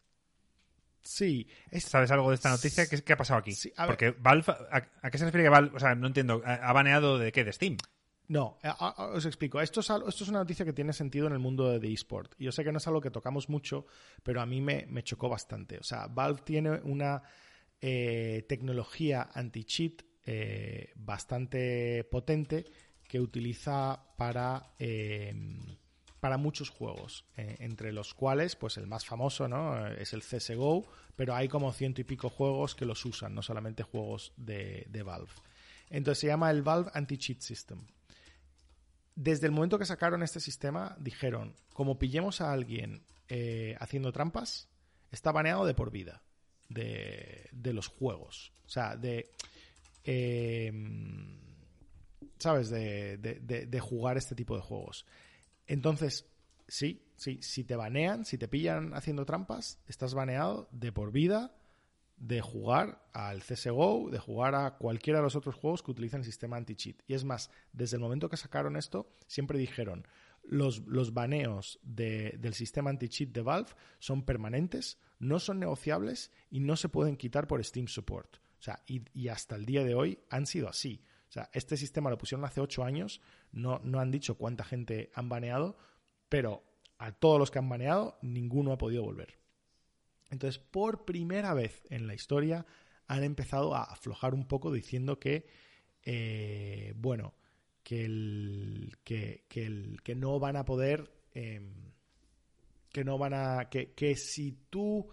Sí. 1.03 1.47
¿Sabes 1.72 2.11
algo 2.11 2.30
de 2.30 2.37
esta 2.37 2.51
noticia? 2.51 2.87
¿Qué, 2.87 3.12
ha 3.12 3.16
pasado 3.16 3.41
aquí? 3.41 3.53
Porque 3.87 4.11
Valve, 4.12 4.55
a, 4.70 5.11
qué 5.11 5.18
se 5.18 5.26
refiere 5.26 5.45
que 5.45 5.51
Valve? 5.51 5.76
O 5.76 5.80
sea, 5.80 5.95
no 5.95 6.07
entiendo. 6.07 6.43
¿Ha 6.45 6.72
baneado 6.72 7.18
de 7.18 7.30
qué? 7.30 7.45
¿De 7.45 7.53
Steam? 7.53 7.76
No, 8.26 8.59
os 9.12 9.26
explico. 9.26 9.61
Esto 9.61 9.80
es, 9.80 9.91
esto 9.91 10.24
es 10.24 10.28
una 10.28 10.39
noticia 10.39 10.64
que 10.64 10.72
tiene 10.72 10.95
sentido 10.95 11.26
en 11.26 11.35
el 11.35 11.39
mundo 11.39 11.78
de 11.78 11.93
eSport. 11.93 12.35
Yo 12.39 12.53
sé 12.53 12.64
que 12.64 12.72
no 12.72 12.78
es 12.78 12.87
algo 12.87 13.03
que 13.03 13.11
tocamos 13.11 13.51
mucho, 13.51 13.87
pero 14.22 14.41
a 14.41 14.47
mí 14.47 14.62
me, 14.62 15.03
chocó 15.03 15.28
bastante. 15.28 15.78
O 15.78 15.82
sea, 15.82 16.07
Valve 16.07 16.41
tiene 16.43 16.70
una 16.85 17.22
eh, 17.80 18.47
tecnología 18.49 19.28
anti-cheat 19.35 20.03
eh, 20.24 20.93
bastante 20.97 22.05
potente 22.05 22.64
que 23.07 23.20
utiliza 23.20 24.03
para 24.16 24.72
eh, 24.78 25.35
para 26.25 26.39
muchos 26.39 26.70
juegos, 26.70 27.27
eh, 27.37 27.57
entre 27.59 27.93
los 27.93 28.14
cuales, 28.14 28.57
pues 28.57 28.79
el 28.79 28.87
más 28.87 29.05
famoso, 29.05 29.47
¿no? 29.47 29.87
Es 29.89 30.14
el 30.14 30.22
CSGO, 30.22 30.87
pero 31.16 31.35
hay 31.35 31.49
como 31.49 31.70
ciento 31.70 32.01
y 32.01 32.05
pico 32.05 32.31
juegos 32.31 32.75
que 32.75 32.87
los 32.87 33.05
usan, 33.05 33.35
no 33.35 33.43
solamente 33.43 33.83
juegos 33.83 34.33
de, 34.39 35.03
Valve. 35.05 35.29
Entonces 35.91 36.20
se 36.20 36.29
llama 36.29 36.51
el 36.51 36.62
Valve 36.62 36.91
Anti-Cheat 36.95 37.41
System. 37.43 37.79
Desde 39.14 39.49
el 39.49 39.53
momento 39.53 39.79
que 39.79 39.85
sacaron 39.85 40.22
este 40.22 40.41
sistema, 40.41 40.97
dijeron, 40.99 41.55
como 41.75 41.99
pillemos 41.99 42.41
a 42.41 42.55
alguien 42.55 43.05
eh, 43.29 43.77
haciendo 43.79 44.11
trampas, 44.11 44.70
está 45.11 45.31
baneado 45.31 45.66
de 45.66 45.75
por 45.75 45.91
vida 45.91 46.22
de, 46.70 47.51
los 47.75 47.89
juegos. 47.89 48.51
O 48.64 48.70
sea, 48.70 48.97
de... 48.97 49.31
Em, 50.05 51.39
¿Sabes? 52.39 52.70
de 52.70 53.81
jugar 53.83 54.16
este 54.16 54.35
tipo 54.35 54.57
de 54.57 54.62
juegos. 54.62 55.05
Entonces, 55.67 56.27
sí, 56.69 57.03
sí, 57.17 57.39
si 57.43 57.65
te 57.65 57.77
banean, 57.77 58.25
si 58.25 58.39
te 58.39 58.49
pillan 58.49 58.95
haciendo 58.95 59.25
trampas, 59.25 59.79
estás 59.87 60.15
baneado 60.15 60.69
de 60.73 60.93
por 60.93 61.12
vida 61.12 61.55
de 62.17 62.41
jugar 62.41 63.05
al 63.12 63.43
CSGO, 63.43 64.09
de 64.11 64.19
jugar 64.19 64.55
a 64.55 64.77
cualquiera 64.77 65.19
de 65.19 65.25
los 65.25 65.37
otros 65.37 65.57
juegos 65.57 65.83
que 65.83 65.91
utilizan 65.91 66.21
el 66.21 66.27
sistema 66.27 66.57
anti-cheat. 66.57 67.03
Y 67.07 67.15
es 67.15 67.25
más, 67.25 67.51
desde 67.73 67.97
el 67.97 68.03
momento 68.03 68.29
que 68.29 68.37
sacaron 68.37 68.77
esto, 68.77 69.09
siempre 69.27 69.59
dijeron, 69.59 70.07
los, 70.45 70.86
los 70.86 71.12
baneos 71.12 71.81
del 71.82 72.55
sistema 72.55 72.91
anti-cheat 72.91 73.31
de 73.31 73.43
Valve 73.43 73.70
son 73.99 74.24
permanentes, 74.24 74.99
no 75.19 75.39
son 75.39 75.59
negociables 75.59 76.31
y 76.51 76.61
no 76.61 76.77
se 76.77 76.89
pueden 76.89 77.16
quitar 77.16 77.47
por 77.47 77.62
Steam 77.65 77.89
Support. 77.89 78.36
O 78.36 78.62
sea, 78.65 78.82
y 78.86 79.28
hasta 79.28 79.57
el 79.57 79.66
día 79.66 79.85
de 79.85 79.95
hoy 79.95 80.19
han 80.31 80.47
sido 80.47 80.69
así. 80.69 81.03
O 81.29 81.33
sea, 81.35 81.51
este 81.53 81.77
sistema 81.77 82.11
lo 82.11 82.19
pusieron 82.19 82.45
hace 82.45 82.61
ocho 82.61 82.85
años, 82.85 83.21
no, 83.53 83.81
no 83.83 84.01
han 84.01 84.11
dicho 84.11 84.37
cuánta 84.37 84.65
gente 84.65 85.11
han 85.15 85.29
baneado, 85.29 85.77
pero 86.29 86.63
a 86.99 87.13
todos 87.13 87.39
los 87.39 87.51
que 87.51 87.59
han 87.59 87.69
baneado, 87.69 88.19
ninguno 88.23 88.73
ha 88.73 88.79
podido 88.79 89.03
volver. 89.03 89.39
Entonces, 90.31 90.59
por 90.59 91.05
primera 91.05 91.55
vez 91.55 91.83
en 91.91 92.07
la 92.07 92.15
historia, 92.15 92.67
han 93.07 93.23
empezado 93.23 93.75
a 93.75 93.83
aflojar 93.83 94.35
un 94.35 94.47
poco 94.47 94.73
diciendo 94.73 95.19
que, 95.19 95.47
eh, 96.03 96.93
bueno, 96.97 97.35
que, 97.83 98.05
el, 98.05 98.97
que, 99.05 99.45
el, 99.55 100.01
que 100.03 100.15
no 100.15 100.39
van 100.39 100.57
a 100.57 100.65
poder, 100.65 101.13
em, 101.35 101.93
que 102.91 103.05
no 103.05 103.19
van 103.19 103.35
a, 103.35 103.69
que, 103.71 103.93
que 103.93 104.17
si 104.17 104.53
tú 104.71 105.09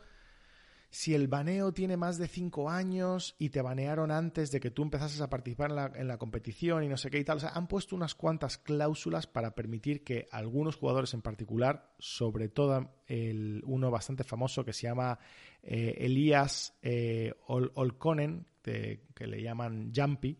si 0.92 1.16
el 1.16 1.30
baneo 1.30 1.72
tiene 1.72 1.96
más 1.96 2.18
de 2.18 2.28
cinco 2.28 2.70
años 2.70 3.36
y 3.40 3.50
te 3.50 3.62
banearon 3.62 4.12
antes 4.12 4.52
de 4.52 4.60
que 4.60 4.72
tú 4.72 4.84
empezases 4.84 5.22
a 5.22 5.30
participar 5.30 5.94
en 5.96 6.08
la, 6.08 6.18
competición 6.18 6.84
y 6.84 6.90
no 6.90 6.98
sé 6.98 7.10
qué 7.10 7.18
y 7.18 7.24
tal. 7.24 7.38
O 7.38 7.40
sea, 7.40 7.52
han 7.52 7.68
puesto 7.68 7.96
unas 7.96 8.14
cuantas 8.14 8.58
cláusulas 8.58 9.26
para 9.26 9.56
permitir 9.56 10.04
que 10.04 10.28
algunos 10.32 10.76
jugadores 10.76 11.14
en 11.14 11.22
particular, 11.22 11.94
sobre 11.98 12.50
todo 12.50 12.94
el, 13.08 13.64
uno 13.66 13.90
bastante 13.90 14.26
famoso 14.26 14.66
que 14.66 14.74
se 14.74 14.84
llama 14.84 15.18
eh, 15.64 15.96
Elías 16.00 16.78
eh, 16.82 17.34
Olkonen, 17.48 18.46
que 18.62 19.28
le 19.28 19.42
llaman 19.42 19.94
Jumpy, 19.96 20.38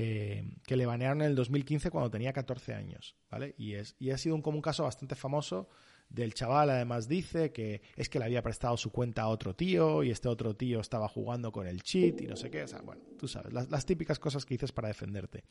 eh, 0.00 0.44
que 0.64 0.76
le 0.76 0.86
banearon 0.86 1.22
en 1.22 1.26
el 1.26 1.34
2015 1.34 1.90
cuando 1.90 2.08
tenía 2.08 2.32
14 2.32 2.72
años, 2.72 3.16
¿vale? 3.28 3.56
Y, 3.58 3.72
es, 3.72 3.96
y 3.98 4.10
ha 4.10 4.18
sido 4.18 4.36
un, 4.36 4.42
como 4.42 4.58
un 4.58 4.62
caso 4.62 4.84
bastante 4.84 5.16
famoso 5.16 5.70
del 6.08 6.32
chaval 6.32 6.70
además 6.70 7.06
dice 7.06 7.52
que 7.52 7.82
es 7.96 8.08
que 8.08 8.18
le 8.18 8.24
había 8.24 8.42
prestado 8.42 8.76
su 8.76 8.90
cuenta 8.90 9.22
a 9.22 9.28
otro 9.28 9.54
tío 9.54 10.02
y 10.02 10.10
este 10.10 10.28
otro 10.28 10.56
tío 10.56 10.80
estaba 10.80 11.08
jugando 11.08 11.52
con 11.52 11.66
el 11.66 11.82
cheat 11.82 12.22
y 12.22 12.26
no 12.26 12.36
sé 12.36 12.50
qué. 12.50 12.62
O 12.62 12.68
sea, 12.68 12.80
bueno, 12.80 13.02
tú 13.18 13.28
sabes, 13.28 13.52
las, 13.52 13.86
típicas 13.86 14.18
cosas 14.18 14.44
que 14.44 14.54
dices 14.54 14.72
para 14.72 14.88
defenderte. 14.88 15.44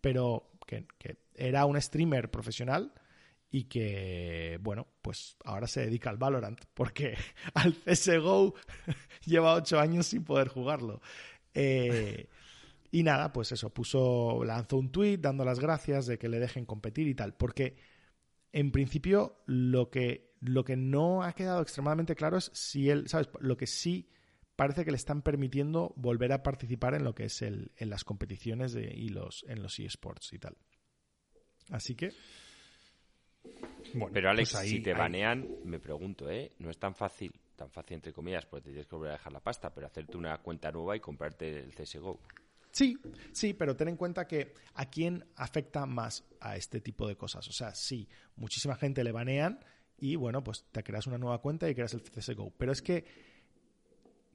Pero 0.00 0.50
que, 0.66 0.86
era 1.34 1.64
un 1.64 1.80
streamer 1.80 2.30
profesional 2.30 2.92
y 3.50 3.64
que, 3.64 4.58
bueno, 4.62 4.86
pues 5.00 5.36
ahora 5.44 5.66
se 5.66 5.80
dedica 5.80 6.10
al 6.10 6.18
Valorant 6.18 6.60
porque 6.74 7.16
al 7.54 7.74
CSGO 7.74 8.54
lleva 9.24 9.54
ocho 9.54 9.80
años 9.80 10.06
sin 10.06 10.24
poder 10.24 10.48
jugarlo. 10.48 11.00
Eh, 11.54 12.28
y 12.90 13.02
nada, 13.02 13.32
pues 13.32 13.52
eso, 13.52 13.70
puso, 13.70 14.44
lanzó 14.44 14.76
un 14.76 14.92
tweet 14.92 15.16
dando 15.16 15.44
las 15.46 15.58
gracias 15.58 16.06
de 16.06 16.18
que 16.18 16.28
le 16.28 16.38
dejen 16.38 16.66
competir 16.66 17.08
y 17.08 17.14
tal, 17.14 17.32
porque 17.34 17.76
en 18.52 18.70
principio 18.70 19.42
lo 19.46 19.90
que, 19.90 20.34
lo 20.40 20.64
que 20.64 20.76
no 20.76 21.22
ha 21.22 21.32
quedado 21.32 21.62
extremadamente 21.62 22.14
claro 22.14 22.36
es 22.36 22.50
si 22.54 22.90
él, 22.90 23.08
¿sabes? 23.08 23.28
Lo 23.40 23.56
que 23.56 23.66
sí 23.66 24.08
parece 24.56 24.84
que 24.84 24.90
le 24.90 24.96
están 24.96 25.22
permitiendo 25.22 25.92
volver 25.96 26.32
a 26.32 26.42
participar 26.42 26.94
en 26.94 27.04
lo 27.04 27.14
que 27.14 27.24
es 27.24 27.42
el, 27.42 27.72
en 27.76 27.90
las 27.90 28.04
competiciones 28.04 28.72
de, 28.72 28.92
y 28.94 29.08
los, 29.08 29.44
en 29.48 29.62
los 29.62 29.78
eSports 29.78 30.32
y 30.32 30.38
tal. 30.38 30.56
Así 31.70 31.94
que... 31.94 32.12
Bueno, 33.94 34.12
Pero 34.12 34.30
Alex, 34.30 34.52
pues 34.52 34.68
si 34.68 34.80
te 34.80 34.92
banean, 34.92 35.48
me 35.64 35.80
pregunto, 35.80 36.30
¿eh? 36.30 36.52
No 36.58 36.70
es 36.70 36.78
tan 36.78 36.94
fácil, 36.94 37.32
tan 37.56 37.70
fácil 37.70 37.96
entre 37.96 38.12
comillas, 38.12 38.46
porque 38.46 38.64
te 38.64 38.70
tienes 38.70 38.86
que 38.86 38.94
volver 38.94 39.10
a 39.10 39.14
dejar 39.14 39.32
la 39.32 39.40
pasta, 39.40 39.74
pero 39.74 39.86
hacerte 39.86 40.16
una 40.16 40.38
cuenta 40.38 40.70
nueva 40.70 40.96
y 40.96 41.00
comprarte 41.00 41.58
el 41.58 41.74
CSGO. 41.74 42.20
Sí, 42.72 42.98
sí, 43.32 43.52
pero 43.52 43.76
ten 43.76 43.88
en 43.88 43.96
cuenta 43.96 44.26
que 44.26 44.54
a 44.74 44.86
quién 44.86 45.24
afecta 45.36 45.84
más 45.84 46.24
a 46.40 46.56
este 46.56 46.80
tipo 46.80 47.06
de 47.06 47.16
cosas. 47.16 47.46
O 47.48 47.52
sea, 47.52 47.74
sí, 47.74 48.08
muchísima 48.36 48.76
gente 48.76 49.04
le 49.04 49.12
banean 49.12 49.60
y 49.98 50.16
bueno, 50.16 50.42
pues 50.42 50.64
te 50.72 50.82
creas 50.82 51.06
una 51.06 51.18
nueva 51.18 51.40
cuenta 51.40 51.68
y 51.68 51.74
creas 51.74 51.92
el 51.92 52.02
CSGO. 52.02 52.50
Pero 52.56 52.72
es 52.72 52.80
que, 52.80 53.04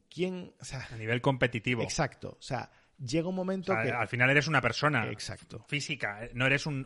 ¿quién? 0.10 0.54
a 0.92 0.96
nivel 0.98 1.20
competitivo. 1.20 1.82
Exacto. 1.82 2.38
O 2.40 2.42
sea, 2.42 2.72
llega 3.04 3.28
un 3.28 3.36
momento 3.36 3.74
que. 3.74 3.90
Al 3.90 4.08
final 4.08 4.30
eres 4.30 4.48
una 4.48 4.62
persona. 4.62 5.10
Exacto. 5.10 5.66
Física. 5.68 6.30
No 6.34 6.46
eres 6.46 6.68
un, 6.68 6.86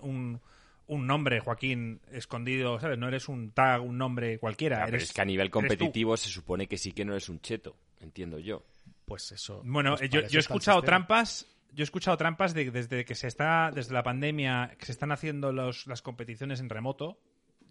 un, 0.88 1.06
nombre, 1.06 1.42
Joaquín, 1.42 2.00
escondido, 2.12 2.80
¿sabes? 2.80 2.98
No 2.98 3.10
eres 3.10 3.28
un 3.28 3.52
tag, 3.52 3.84
un 3.84 3.98
nombre 3.98 4.40
cualquiera. 4.40 4.86
es 4.86 5.12
que 5.12 5.22
a 5.22 5.26
nivel 5.26 5.50
competitivo 5.50 6.16
se 6.16 6.30
supone 6.30 6.68
que 6.68 6.78
sí 6.78 6.94
que 6.94 7.04
no 7.04 7.12
eres 7.12 7.28
un 7.28 7.42
cheto, 7.42 7.76
entiendo 8.00 8.40
yo 8.40 8.64
pues 9.12 9.30
eso. 9.34 9.62
Bueno, 9.66 9.98
pues 9.98 10.10
yo, 10.10 10.22
he 10.22 10.40
escuchado 10.40 10.82
trampas. 10.84 11.46
Yo 11.74 11.82
he 11.82 11.84
escuchado 11.84 12.16
trampas 12.16 12.54
de, 12.54 12.72
desde 12.72 13.04
que 13.04 13.14
se 13.14 13.28
está, 13.28 13.70
desde 13.70 13.94
la 13.94 14.04
pandemia, 14.04 14.74
que 14.80 14.86
se 14.86 14.94
están 14.94 15.12
haciendo 15.12 15.52
las 15.52 16.02
competiciones 16.02 16.62
en 16.62 16.70
remoto. 16.70 17.20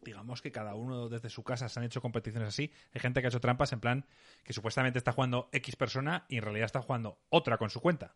Digamos 0.02 0.42
que 0.42 0.52
cada 0.52 0.74
uno 0.74 1.08
desde 1.08 1.30
su 1.30 1.42
casa 1.42 1.70
se 1.70 1.80
han 1.80 1.86
hecho 1.86 2.02
competiciones 2.02 2.48
así. 2.48 2.70
Hay 2.92 3.00
gente 3.00 3.22
que 3.22 3.28
ha 3.28 3.30
hecho 3.30 3.40
trampas 3.40 3.72
en 3.72 3.80
plan 3.80 4.04
que 4.44 4.52
supuestamente 4.52 4.98
está 4.98 5.12
jugando 5.12 5.48
X 5.52 5.76
persona 5.76 6.26
y 6.28 6.36
en 6.36 6.42
realidad 6.42 6.66
está 6.66 6.82
jugando 6.82 7.18
otra 7.30 7.56
con 7.56 7.70
su 7.70 7.80
cuenta. 7.80 8.14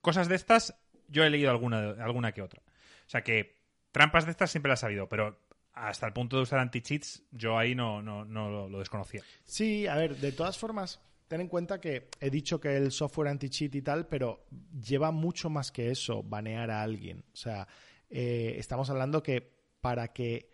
Cosas 0.00 0.26
de 0.26 0.34
estas, 0.34 0.74
yo 1.06 1.22
he 1.22 1.30
leído 1.30 1.52
alguna, 1.52 1.90
alguna 2.02 2.32
que 2.32 2.42
otra. 2.42 2.60
O 3.06 3.08
sea 3.08 3.22
que 3.22 3.54
trampas 3.92 4.24
de 4.24 4.32
estas 4.32 4.50
siempre 4.50 4.70
las 4.70 4.82
ha 4.82 4.88
habido, 4.88 5.08
pero 5.08 5.38
hasta 5.74 6.08
el 6.08 6.12
punto 6.12 6.38
de 6.38 6.42
usar 6.42 6.58
anti-cheats, 6.58 7.22
yo 7.30 7.56
ahí 7.56 7.76
no, 7.76 8.02
no, 8.02 8.24
no 8.24 8.68
lo 8.68 8.78
desconocía. 8.80 9.22
Sí, 9.44 9.86
a 9.86 9.94
ver, 9.94 10.16
de 10.16 10.32
todas 10.32 10.58
formas, 10.58 11.00
ten 11.28 11.42
en 11.42 11.48
cuenta 11.48 11.80
que 11.80 12.08
he 12.20 12.30
dicho 12.30 12.58
que 12.58 12.76
el 12.76 12.90
software 12.90 13.28
anti-cheat 13.28 13.74
y 13.74 13.82
tal, 13.82 14.06
pero 14.06 14.46
lleva 14.82 15.10
mucho 15.10 15.50
más 15.50 15.70
que 15.70 15.90
eso, 15.90 16.22
banear 16.22 16.70
a 16.70 16.82
alguien. 16.82 17.24
O 17.32 17.36
sea, 17.36 17.68
eh, 18.08 18.56
estamos 18.58 18.88
hablando 18.90 19.22
que 19.22 19.52
para 19.80 20.08
que 20.12 20.50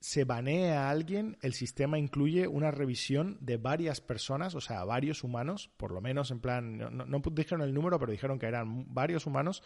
se 0.00 0.24
banee 0.24 0.70
a 0.70 0.90
alguien, 0.90 1.36
el 1.42 1.52
sistema 1.52 1.98
incluye 1.98 2.48
una 2.48 2.70
revisión 2.70 3.36
de 3.40 3.58
varias 3.58 4.00
personas, 4.00 4.54
o 4.54 4.60
sea, 4.60 4.82
varios 4.84 5.22
humanos, 5.22 5.70
por 5.76 5.92
lo 5.92 6.00
menos 6.00 6.30
en 6.30 6.40
plan, 6.40 6.78
no, 6.78 6.90
no, 6.90 7.22
dijeron 7.32 7.62
el 7.62 7.74
número, 7.74 7.98
pero 7.98 8.10
dijeron 8.10 8.38
que 8.38 8.46
eran 8.46 8.92
varios 8.92 9.26
humanos 9.26 9.62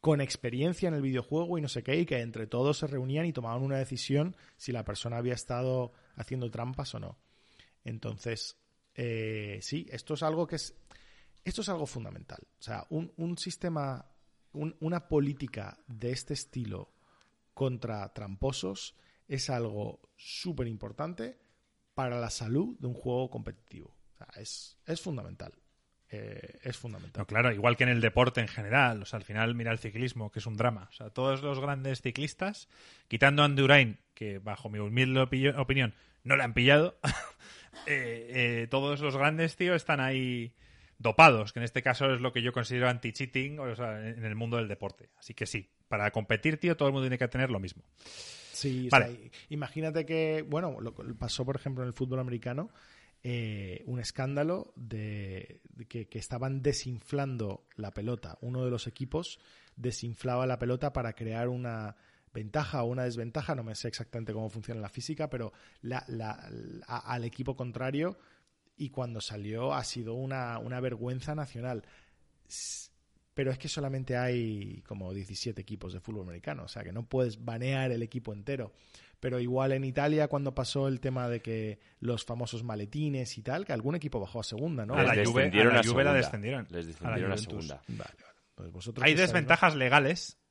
con 0.00 0.20
experiencia 0.20 0.88
en 0.88 0.94
el 0.94 1.02
videojuego 1.02 1.58
y 1.58 1.62
no 1.62 1.68
sé 1.68 1.84
qué, 1.84 1.96
y 1.96 2.06
que 2.06 2.20
entre 2.20 2.48
todos 2.48 2.78
se 2.78 2.88
reunían 2.88 3.24
y 3.24 3.32
tomaban 3.32 3.62
una 3.62 3.78
decisión 3.78 4.36
si 4.56 4.72
la 4.72 4.84
persona 4.84 5.16
había 5.16 5.34
estado 5.34 5.92
haciendo 6.16 6.50
trampas 6.50 6.92
o 6.96 6.98
no. 6.98 7.16
Entonces, 7.84 8.56
eh, 8.94 9.58
sí, 9.62 9.86
esto 9.90 10.14
es 10.14 10.22
algo 10.22 10.46
que 10.46 10.56
es. 10.56 10.74
Esto 11.44 11.62
es 11.62 11.68
algo 11.68 11.86
fundamental. 11.86 12.40
O 12.60 12.62
sea, 12.62 12.86
un, 12.90 13.36
sistema, 13.36 14.06
una 14.52 15.08
política 15.08 15.76
de 15.88 16.12
este 16.12 16.34
estilo 16.34 16.92
contra 17.52 18.12
tramposos 18.12 18.94
es 19.26 19.50
algo 19.50 20.00
súper 20.16 20.68
importante 20.68 21.38
para 21.94 22.20
la 22.20 22.30
salud 22.30 22.78
de 22.78 22.86
un 22.86 22.94
juego 22.94 23.28
competitivo. 23.28 23.96
es, 24.36 24.78
fundamental. 25.00 25.52
Eh, 26.10 26.60
es 26.62 26.76
fundamental. 26.76 27.26
claro, 27.26 27.50
igual 27.50 27.76
que 27.76 27.84
en 27.84 27.90
el 27.90 28.00
deporte 28.00 28.40
en 28.40 28.48
general. 28.48 29.02
O 29.02 29.06
sea, 29.06 29.16
al 29.16 29.24
final 29.24 29.56
mira 29.56 29.72
el 29.72 29.78
ciclismo, 29.78 30.30
que 30.30 30.38
es 30.38 30.46
un 30.46 30.56
drama. 30.56 30.88
O 30.90 30.92
sea, 30.92 31.10
todos 31.10 31.42
los 31.42 31.58
grandes 31.58 32.02
ciclistas, 32.02 32.68
quitando 33.08 33.42
a 33.42 33.46
Andurain, 33.46 33.98
que 34.14 34.38
bajo 34.38 34.70
mi 34.70 34.78
humilde 34.78 35.20
opinión 35.20 35.94
no 36.24 36.36
le 36.36 36.44
han 36.44 36.54
pillado, 36.54 36.98
Eh, 37.86 38.62
eh, 38.62 38.66
todos 38.70 39.00
los 39.00 39.16
grandes, 39.16 39.56
tío, 39.56 39.74
están 39.74 40.00
ahí 40.00 40.52
dopados, 40.98 41.52
que 41.52 41.58
en 41.58 41.64
este 41.64 41.82
caso 41.82 42.12
es 42.12 42.20
lo 42.20 42.32
que 42.32 42.42
yo 42.42 42.52
considero 42.52 42.88
anti-cheating 42.88 43.58
o 43.58 43.74
sea, 43.74 44.08
en 44.08 44.24
el 44.24 44.34
mundo 44.34 44.56
del 44.56 44.68
deporte. 44.68 45.10
Así 45.18 45.34
que 45.34 45.46
sí, 45.46 45.68
para 45.88 46.10
competir, 46.10 46.58
tío, 46.58 46.76
todo 46.76 46.88
el 46.88 46.92
mundo 46.92 47.04
tiene 47.04 47.18
que 47.18 47.28
tener 47.28 47.50
lo 47.50 47.58
mismo. 47.58 47.82
Sí, 48.04 48.88
imagínate 49.48 50.06
que, 50.06 50.42
bueno, 50.48 50.80
lo, 50.80 50.94
pasó 51.16 51.44
por 51.44 51.56
ejemplo 51.56 51.82
en 51.82 51.88
el 51.88 51.94
fútbol 51.94 52.20
americano, 52.20 52.70
eh, 53.24 53.82
un 53.86 53.98
escándalo 53.98 54.72
de, 54.76 55.60
que, 55.88 56.06
que, 56.08 56.18
estaban 56.18 56.62
desinflando 56.62 57.66
la 57.76 57.92
pelota. 57.92 58.38
Uno 58.40 58.64
de 58.64 58.70
los 58.70 58.86
equipos 58.86 59.40
desinflaba 59.76 60.46
la 60.46 60.58
pelota 60.58 60.92
para 60.92 61.14
crear 61.14 61.48
una 61.48 61.96
ventaja 62.32 62.82
o 62.82 62.86
una 62.86 63.04
desventaja, 63.04 63.54
no 63.54 63.62
me 63.62 63.74
sé 63.74 63.88
exactamente 63.88 64.32
cómo 64.32 64.48
funciona 64.48 64.80
la 64.80 64.88
física, 64.88 65.28
pero 65.28 65.52
la, 65.82 66.04
al 66.86 67.24
equipo 67.24 67.56
contrario 67.56 68.18
y 68.76 68.90
cuando 68.90 69.20
salió 69.20 69.74
ha 69.74 69.84
sido 69.84 70.14
una, 70.14 70.58
vergüenza 70.80 71.34
nacional. 71.34 71.84
Pero 73.34 73.50
es 73.50 73.58
que 73.58 73.68
solamente 73.68 74.16
hay 74.16 74.82
como 74.86 75.12
17 75.12 75.60
equipos 75.60 75.92
de 75.92 76.00
fútbol 76.00 76.24
americano, 76.24 76.64
o 76.64 76.68
sea 76.68 76.82
que 76.82 76.92
no 76.92 77.06
puedes 77.06 77.44
banear 77.44 77.92
el 77.92 78.02
equipo 78.02 78.32
entero. 78.32 78.72
Pero 79.20 79.38
igual 79.38 79.70
en 79.72 79.84
Italia, 79.84 80.26
cuando 80.26 80.52
pasó 80.52 80.88
el 80.88 80.98
tema 80.98 81.28
de 81.28 81.40
que 81.40 81.78
los 82.00 82.24
famosos 82.24 82.64
maletines 82.64 83.38
y 83.38 83.42
tal, 83.42 83.64
que 83.64 83.72
algún 83.72 83.94
equipo 83.94 84.18
bajó 84.18 84.40
a 84.40 84.42
segunda, 84.42 84.84
¿no? 84.84 84.94
A 84.94 85.04
la, 85.04 85.24
Juve, 85.24 85.48
la 86.02 86.12
descendieron. 86.12 86.66
Les 86.70 86.88
descendieron 86.88 87.30
a, 87.30 87.36
segunda. 87.36 87.82
Pues 88.56 88.90
hay 89.00 89.14
desventajas 89.14 89.76
legales 89.76 90.41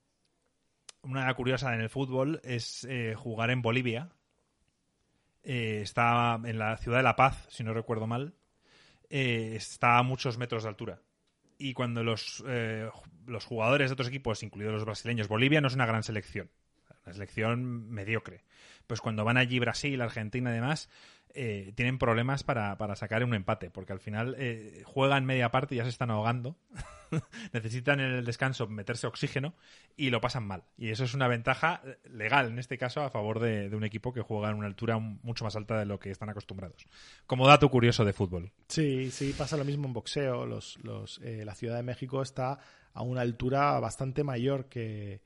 una 1.03 1.33
curiosa 1.33 1.73
en 1.73 1.81
el 1.81 1.89
fútbol 1.89 2.39
es 2.43 2.85
eh, 2.89 3.15
jugar 3.15 3.49
en 3.51 3.61
Bolivia. 3.61 4.09
Eh, 5.43 5.79
está 5.81 6.39
en 6.43 6.59
la 6.59 6.77
ciudad 6.77 6.97
de 6.97 7.03
La 7.03 7.15
Paz, 7.15 7.47
si 7.49 7.63
no 7.63 7.73
recuerdo 7.73 8.07
mal. 8.07 8.35
Eh, 9.09 9.53
está 9.55 9.97
a 9.97 10.03
muchos 10.03 10.37
metros 10.37 10.63
de 10.63 10.69
altura. 10.69 11.01
Y 11.57 11.73
cuando 11.73 12.03
los, 12.03 12.43
los 13.27 13.45
jugadores 13.45 13.89
de 13.89 13.93
otros 13.93 14.07
equipos, 14.07 14.41
incluidos 14.41 14.73
los 14.73 14.85
brasileños, 14.85 15.27
Bolivia 15.27 15.61
no 15.61 15.67
es 15.67 15.75
una 15.75 15.85
gran 15.85 16.01
selección, 16.01 16.49
una 17.05 17.13
selección 17.13 17.87
mediocre. 17.87 18.43
Pues 18.87 18.99
cuando 18.99 19.23
van 19.23 19.37
allí 19.37 19.59
Brasil, 19.59 20.01
Argentina 20.01 20.49
y 20.49 20.55
demás, 20.55 20.89
eh, 21.33 21.71
tienen 21.75 21.97
problemas 21.97 22.43
para, 22.43 22.75
sacar 22.95 23.23
un 23.23 23.33
empate, 23.33 23.69
porque 23.69 23.93
al 23.93 23.99
final 23.99 24.35
eh, 24.37 24.83
juegan 24.85 25.25
media 25.25 25.49
parte 25.49 25.75
y 25.75 25.77
ya 25.77 25.83
se 25.83 25.89
están 25.89 26.11
ahogando. 26.11 26.57
Necesitan 27.53 27.99
en 27.99 28.11
el 28.11 28.25
descanso 28.25 28.67
meterse 28.67 29.07
oxígeno 29.07 29.53
y 29.95 30.09
lo 30.09 30.21
pasan 30.21 30.45
mal. 30.45 30.63
Y 30.77 30.89
eso 30.89 31.03
es 31.03 31.13
una 31.13 31.27
ventaja 31.27 31.81
eh, 31.85 31.97
legal, 32.09 32.47
en 32.47 32.59
este 32.59 32.77
caso, 32.77 33.01
a 33.01 33.09
favor 33.09 33.39
de, 33.39 33.73
un 33.75 33.83
equipo 33.83 34.13
que 34.13 34.21
juega 34.21 34.49
en 34.49 34.57
una 34.57 34.67
altura 34.67 34.97
mucho 34.97 35.45
más 35.45 35.55
alta 35.55 35.79
de 35.79 35.85
lo 35.85 35.99
que 35.99 36.11
están 36.11 36.29
acostumbrados. 36.29 36.85
Como 37.25 37.47
dato 37.47 37.69
curioso 37.69 38.03
de 38.03 38.13
fútbol. 38.13 38.51
Sí, 38.67 39.11
sí, 39.11 39.33
pasa 39.37 39.57
lo 39.57 39.65
mismo 39.65 39.87
en 39.87 39.93
boxeo. 39.93 40.45
Los, 40.45 40.79
los, 40.83 41.19
la 41.19 41.55
Ciudad 41.55 41.77
de 41.77 41.83
México 41.83 42.21
está 42.21 42.59
a 42.93 43.03
una 43.03 43.21
altura 43.21 43.79
bastante 43.79 44.23
mayor 44.23 44.67
que, 44.67 45.21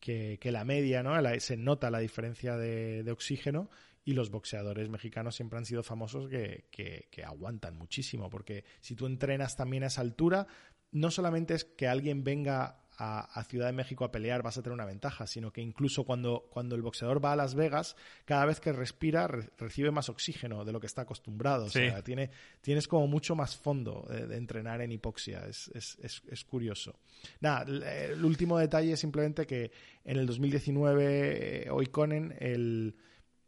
que, 0.00 0.38
la 0.52 0.64
media, 0.64 1.02
¿no? 1.02 1.14
se 1.40 1.56
nota 1.56 1.90
la 1.90 1.98
diferencia 1.98 2.56
de, 2.56 3.02
de 3.02 3.10
oxígeno 3.10 3.70
y 4.06 4.12
los 4.12 4.30
boxeadores 4.30 4.88
mexicanos 4.88 5.34
siempre 5.34 5.58
han 5.58 5.66
sido 5.66 5.82
famosos 5.82 6.30
que, 6.30 6.68
que, 6.70 7.24
aguantan 7.24 7.76
muchísimo, 7.76 8.30
porque 8.30 8.64
si 8.80 8.94
tú 8.94 9.04
entrenas 9.06 9.56
también 9.56 9.82
a 9.82 9.88
esa 9.88 10.00
altura, 10.00 10.46
no 10.92 11.10
solamente 11.10 11.54
es 11.54 11.64
que 11.64 11.88
alguien 11.88 12.22
venga 12.22 12.84
a, 12.98 13.44
Ciudad 13.48 13.66
de 13.66 13.72
México 13.72 14.04
a 14.04 14.12
pelear 14.12 14.42
vas 14.42 14.56
a 14.56 14.62
tener 14.62 14.74
una 14.74 14.84
ventaja, 14.84 15.26
sino 15.26 15.52
que 15.52 15.60
incluso 15.60 16.04
cuando, 16.04 16.48
cuando 16.50 16.76
el 16.76 16.82
boxeador 16.82 17.22
va 17.22 17.32
a 17.32 17.36
Las 17.36 17.56
Vegas, 17.56 17.96
cada 18.24 18.46
vez 18.46 18.60
que 18.60 18.72
respira 18.72 19.26
recibe 19.26 19.90
más 19.90 20.08
oxígeno 20.08 20.64
de 20.64 20.72
lo 20.72 20.80
que 20.80 20.86
está 20.86 21.02
acostumbrado. 21.02 21.64
O 21.66 21.68
sea, 21.68 22.02
tiene, 22.02 22.30
tienes 22.60 22.86
como 22.86 23.08
mucho 23.08 23.34
más 23.34 23.56
fondo 23.56 24.06
de, 24.08 24.36
entrenar 24.36 24.80
en 24.82 24.92
hipoxia. 24.92 25.44
Es, 25.46 25.68
es, 25.74 25.98
es, 26.00 26.22
es, 26.30 26.44
curioso. 26.44 26.98
Nada, 27.40 27.64
el 27.64 28.24
último 28.24 28.56
detalle 28.56 28.92
es 28.92 29.00
simplemente 29.00 29.46
que 29.46 29.72
en 30.04 30.16
el 30.16 30.26
2019 30.26 31.68
hoy 31.70 31.86
Oikonen, 31.86 32.34
el 32.38 32.94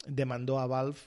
demandó 0.06 0.58
a 0.58 0.66
Valve 0.66 0.98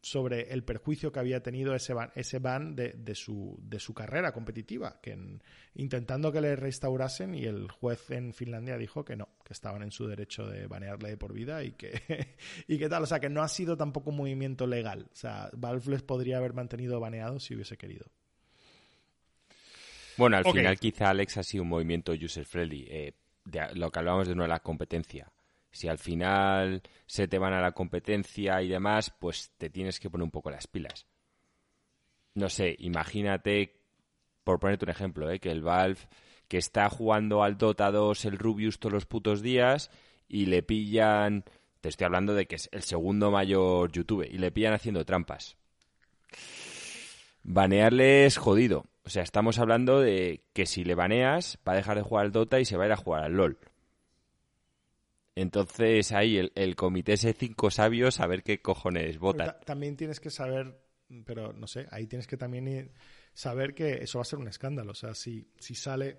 sobre 0.00 0.52
el 0.52 0.62
perjuicio 0.62 1.10
que 1.10 1.18
había 1.18 1.42
tenido 1.42 1.74
ese 1.74 1.92
ban, 1.92 2.10
ese 2.14 2.38
ban 2.38 2.76
de, 2.76 3.14
su, 3.14 3.58
de 3.62 3.80
su 3.80 3.94
carrera 3.94 4.32
competitiva, 4.32 5.00
que 5.02 5.18
intentando 5.74 6.30
que 6.32 6.40
le 6.40 6.56
restaurasen 6.56 7.34
y 7.34 7.44
el 7.44 7.70
juez 7.70 8.10
en 8.10 8.32
Finlandia 8.32 8.76
dijo 8.78 9.04
que 9.04 9.16
no, 9.16 9.28
que 9.44 9.52
estaban 9.52 9.82
en 9.82 9.90
su 9.90 10.06
derecho 10.06 10.46
de 10.46 10.66
banearle 10.66 11.10
de 11.10 11.16
por 11.16 11.32
vida 11.32 11.64
y 11.64 11.72
que, 11.72 12.36
y 12.68 12.78
que 12.78 12.88
tal. 12.88 13.02
O 13.02 13.06
sea, 13.06 13.20
que 13.20 13.28
no 13.28 13.42
ha 13.42 13.48
sido 13.48 13.76
tampoco 13.76 14.10
un 14.10 14.16
movimiento 14.16 14.66
legal. 14.66 15.08
O 15.12 15.16
sea, 15.16 15.50
Valve 15.52 15.90
les 15.90 16.02
podría 16.02 16.38
haber 16.38 16.54
mantenido 16.54 17.00
baneados 17.00 17.44
si 17.44 17.54
hubiese 17.54 17.76
querido. 17.76 18.06
Bueno, 20.16 20.36
al 20.36 20.44
final 20.44 20.78
quizá 20.78 21.10
Alex 21.10 21.36
ha 21.36 21.42
sido 21.42 21.62
un 21.62 21.68
movimiento 21.68 22.12
user-friendly. 22.12 22.86
Eh, 22.90 23.12
lo 23.74 23.90
que 23.90 23.98
hablábamos 23.98 24.28
de 24.28 24.34
nueva 24.34 24.58
competencia 24.60 25.30
si 25.70 25.88
al 25.88 25.98
final 25.98 26.82
se 27.06 27.28
te 27.28 27.38
van 27.38 27.52
a 27.52 27.60
la 27.60 27.72
competencia 27.72 28.62
y 28.62 28.68
demás, 28.68 29.12
pues 29.18 29.52
te 29.58 29.70
tienes 29.70 30.00
que 30.00 30.10
poner 30.10 30.24
un 30.24 30.30
poco 30.30 30.50
las 30.50 30.66
pilas. 30.66 31.06
No 32.34 32.48
sé, 32.48 32.76
imagínate, 32.78 33.80
por 34.44 34.60
ponerte 34.60 34.84
un 34.84 34.90
ejemplo, 34.90 35.30
¿eh? 35.30 35.40
que 35.40 35.50
el 35.50 35.62
Valve 35.62 36.00
que 36.48 36.58
está 36.58 36.88
jugando 36.88 37.42
al 37.42 37.58
Dota 37.58 37.90
2 37.90 38.24
el 38.24 38.38
Rubius 38.38 38.78
todos 38.78 38.92
los 38.92 39.06
putos 39.06 39.42
días 39.42 39.90
y 40.28 40.46
le 40.46 40.62
pillan, 40.62 41.44
te 41.80 41.88
estoy 41.88 42.06
hablando 42.06 42.34
de 42.34 42.46
que 42.46 42.56
es 42.56 42.68
el 42.72 42.82
segundo 42.82 43.30
mayor 43.30 43.92
YouTube, 43.92 44.26
y 44.28 44.38
le 44.38 44.50
pillan 44.50 44.74
haciendo 44.74 45.04
trampas. 45.04 45.56
Banearle 47.42 48.26
es 48.26 48.36
jodido. 48.36 48.86
O 49.04 49.10
sea, 49.10 49.22
estamos 49.22 49.58
hablando 49.58 50.00
de 50.00 50.44
que 50.52 50.66
si 50.66 50.84
le 50.84 50.94
baneas, 50.94 51.58
va 51.66 51.72
a 51.72 51.76
dejar 51.76 51.96
de 51.96 52.02
jugar 52.02 52.26
al 52.26 52.32
Dota 52.32 52.60
y 52.60 52.66
se 52.66 52.76
va 52.76 52.84
a 52.84 52.86
ir 52.88 52.92
a 52.92 52.96
jugar 52.96 53.24
al 53.24 53.32
LOL. 53.32 53.58
Entonces 55.40 56.10
ahí 56.10 56.36
el, 56.36 56.52
el 56.56 56.74
comité 56.74 57.12
ese 57.12 57.32
cinco 57.32 57.70
sabios 57.70 58.18
a 58.18 58.26
ver 58.26 58.42
qué 58.42 58.60
cojones 58.60 59.18
votan. 59.18 59.56
También 59.64 59.96
tienes 59.96 60.18
que 60.18 60.30
saber, 60.30 60.80
pero 61.24 61.52
no 61.52 61.68
sé, 61.68 61.86
ahí 61.92 62.08
tienes 62.08 62.26
que 62.26 62.36
también 62.36 62.90
saber 63.34 63.72
que 63.72 64.02
eso 64.02 64.18
va 64.18 64.22
a 64.22 64.24
ser 64.24 64.40
un 64.40 64.48
escándalo. 64.48 64.90
O 64.90 64.96
sea, 64.96 65.14
si, 65.14 65.48
si 65.60 65.76
sale 65.76 66.18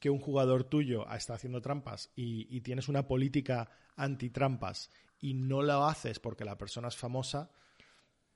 que 0.00 0.10
un 0.10 0.18
jugador 0.18 0.64
tuyo 0.64 1.08
está 1.08 1.34
haciendo 1.34 1.62
trampas 1.62 2.10
y, 2.16 2.60
tienes 2.62 2.88
una 2.88 3.06
política 3.06 3.70
anti-trampas 3.94 4.90
y 5.20 5.34
no 5.34 5.62
lo 5.62 5.84
haces 5.84 6.18
porque 6.18 6.44
la 6.44 6.58
persona 6.58 6.88
es 6.88 6.96
famosa, 6.96 7.52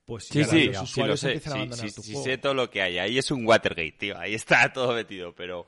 pues 0.04 0.28
sí, 0.28 0.44
sí, 0.44 0.66
los 0.66 0.82
usuarios 0.82 1.18
sí, 1.18 1.26
empiezan 1.26 1.52
a 1.52 1.56
abandonar 1.56 1.92
tu 1.92 2.02
juego. 2.02 2.22
Sí, 2.22 2.30
sé 2.30 2.38
todo 2.38 2.54
lo 2.54 2.70
que 2.70 2.80
hay. 2.80 2.98
Ahí 2.98 3.18
es 3.18 3.32
un 3.32 3.44
Watergate, 3.44 3.96
tío. 3.98 4.16
Ahí 4.16 4.34
está 4.34 4.72
todo 4.72 4.94
metido, 4.94 5.34
pero 5.34 5.66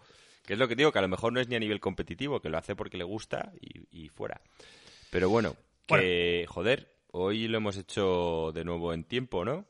que 0.48 0.54
es 0.54 0.58
lo 0.58 0.66
que 0.66 0.76
digo, 0.76 0.92
que 0.92 0.98
a 0.98 1.02
lo 1.02 1.08
mejor 1.08 1.30
no 1.30 1.40
es 1.40 1.48
ni 1.48 1.56
a 1.56 1.58
nivel 1.58 1.78
competitivo, 1.78 2.40
que 2.40 2.48
lo 2.48 2.56
hace 2.56 2.74
porque 2.74 2.96
le 2.96 3.04
gusta 3.04 3.52
y, 3.60 4.08
fuera. 4.08 4.40
Pero 5.10 5.28
bueno, 5.28 5.56
que 5.86 6.46
joder, 6.48 6.96
hoy 7.08 7.48
lo 7.48 7.58
hemos 7.58 7.76
hecho 7.76 8.50
de 8.54 8.64
nuevo 8.64 8.94
en 8.94 9.04
tiempo, 9.04 9.44
¿no? 9.44 9.66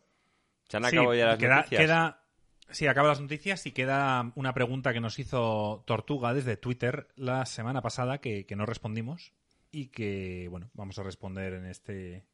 Se 0.68 0.76
han 0.76 0.84
acabado 0.84 1.16
ya 1.16 1.26
las 1.26 1.40
noticias. 1.40 1.80
Queda, 1.80 2.22
sí, 2.70 2.86
acaban 2.86 3.08
las 3.08 3.20
noticias 3.20 3.66
y 3.66 3.72
queda 3.72 4.30
una 4.36 4.54
pregunta 4.54 4.92
que 4.92 5.00
nos 5.00 5.18
hizo 5.18 5.82
Tortuga 5.84 6.32
desde 6.32 6.56
Twitter 6.56 7.08
la 7.16 7.44
semana 7.44 7.82
pasada 7.82 8.18
que, 8.18 8.46
no 8.56 8.64
respondimos 8.64 9.32
y 9.72 9.88
que, 9.88 10.46
bueno, 10.48 10.70
vamos 10.74 10.96
a 11.00 11.02
responder 11.02 11.54
en 11.54 11.66
este, 11.66 12.24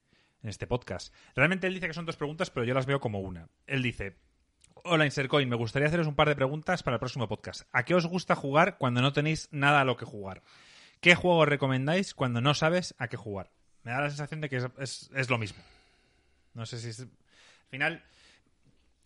en 0.42 0.50
este 0.50 0.66
podcast. 0.66 1.14
Realmente 1.34 1.66
él 1.66 1.72
dice 1.72 1.86
que 1.86 1.94
son 1.94 2.04
dos 2.04 2.18
preguntas, 2.18 2.50
pero 2.50 2.66
yo 2.66 2.74
las 2.74 2.84
veo 2.84 3.00
como 3.00 3.20
una. 3.20 3.48
Él 3.66 3.82
dice, 3.82 4.18
Hola 4.86 5.06
Insercoin, 5.06 5.48
me 5.48 5.56
gustaría 5.56 5.88
haceros 5.88 6.06
un 6.06 6.14
par 6.14 6.28
de 6.28 6.36
preguntas 6.36 6.82
para 6.82 6.96
el 6.96 7.00
próximo 7.00 7.26
podcast. 7.26 7.62
¿A 7.72 7.86
qué 7.86 7.94
os 7.94 8.04
gusta 8.04 8.34
jugar 8.34 8.76
cuando 8.76 9.00
no 9.00 9.14
tenéis 9.14 9.48
nada 9.50 9.80
a 9.80 9.84
lo 9.86 9.96
que 9.96 10.04
jugar? 10.04 10.42
¿Qué 11.00 11.14
juego 11.14 11.46
recomendáis 11.46 12.12
cuando 12.12 12.42
no 12.42 12.52
sabes 12.52 12.94
a 12.98 13.08
qué 13.08 13.16
jugar? 13.16 13.50
Me 13.82 13.92
da 13.92 14.02
la 14.02 14.10
sensación 14.10 14.42
de 14.42 14.50
que 14.50 14.58
es, 14.58 15.30
lo 15.30 15.38
mismo. 15.38 15.62
No 16.52 16.66
sé 16.66 16.78
si 16.78 16.90
es... 16.90 17.00
Al 17.00 17.08
final, 17.70 18.04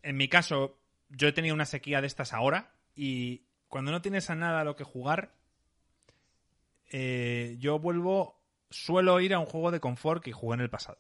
en 0.02 0.16
mi 0.16 0.26
caso, 0.26 0.80
yo 1.10 1.28
he 1.28 1.32
tenido 1.32 1.54
una 1.54 1.64
sequía 1.64 2.00
de 2.00 2.08
estas 2.08 2.32
ahora 2.32 2.72
y 2.96 3.44
cuando 3.68 3.92
no 3.92 4.02
tienes 4.02 4.30
a 4.30 4.34
nada 4.34 4.62
a 4.62 4.64
lo 4.64 4.74
que 4.74 4.82
jugar, 4.82 5.32
eh, 6.90 7.54
yo 7.60 7.78
vuelvo, 7.78 8.42
suelo 8.68 9.20
ir 9.20 9.32
a 9.32 9.38
un 9.38 9.46
juego 9.46 9.70
de 9.70 9.78
confort 9.78 10.24
que 10.24 10.32
jugué 10.32 10.54
en 10.56 10.62
el 10.62 10.70
pasado 10.70 10.98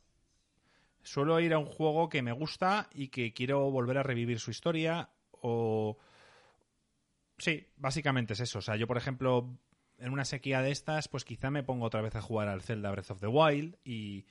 suelo 1.08 1.40
ir 1.40 1.54
a 1.54 1.58
un 1.58 1.66
juego 1.66 2.08
que 2.08 2.22
me 2.22 2.32
gusta 2.32 2.88
y 2.92 3.08
que 3.08 3.32
quiero 3.32 3.70
volver 3.70 3.98
a 3.98 4.02
revivir 4.02 4.38
su 4.40 4.50
historia 4.50 5.10
o... 5.30 5.98
Sí, 7.38 7.68
básicamente 7.76 8.32
es 8.32 8.40
eso. 8.40 8.58
O 8.58 8.62
sea, 8.62 8.76
yo, 8.76 8.86
por 8.86 8.96
ejemplo, 8.96 9.58
en 9.98 10.12
una 10.12 10.24
sequía 10.24 10.60
de 10.60 10.70
estas, 10.70 11.08
pues 11.08 11.24
quizá 11.24 11.50
me 11.50 11.62
pongo 11.62 11.86
otra 11.86 12.02
vez 12.02 12.16
a 12.16 12.22
jugar 12.22 12.48
al 12.48 12.62
Zelda 12.62 12.90
Breath 12.90 13.12
of 13.12 13.20
the 13.20 13.28
Wild 13.28 13.76
y, 13.84 14.26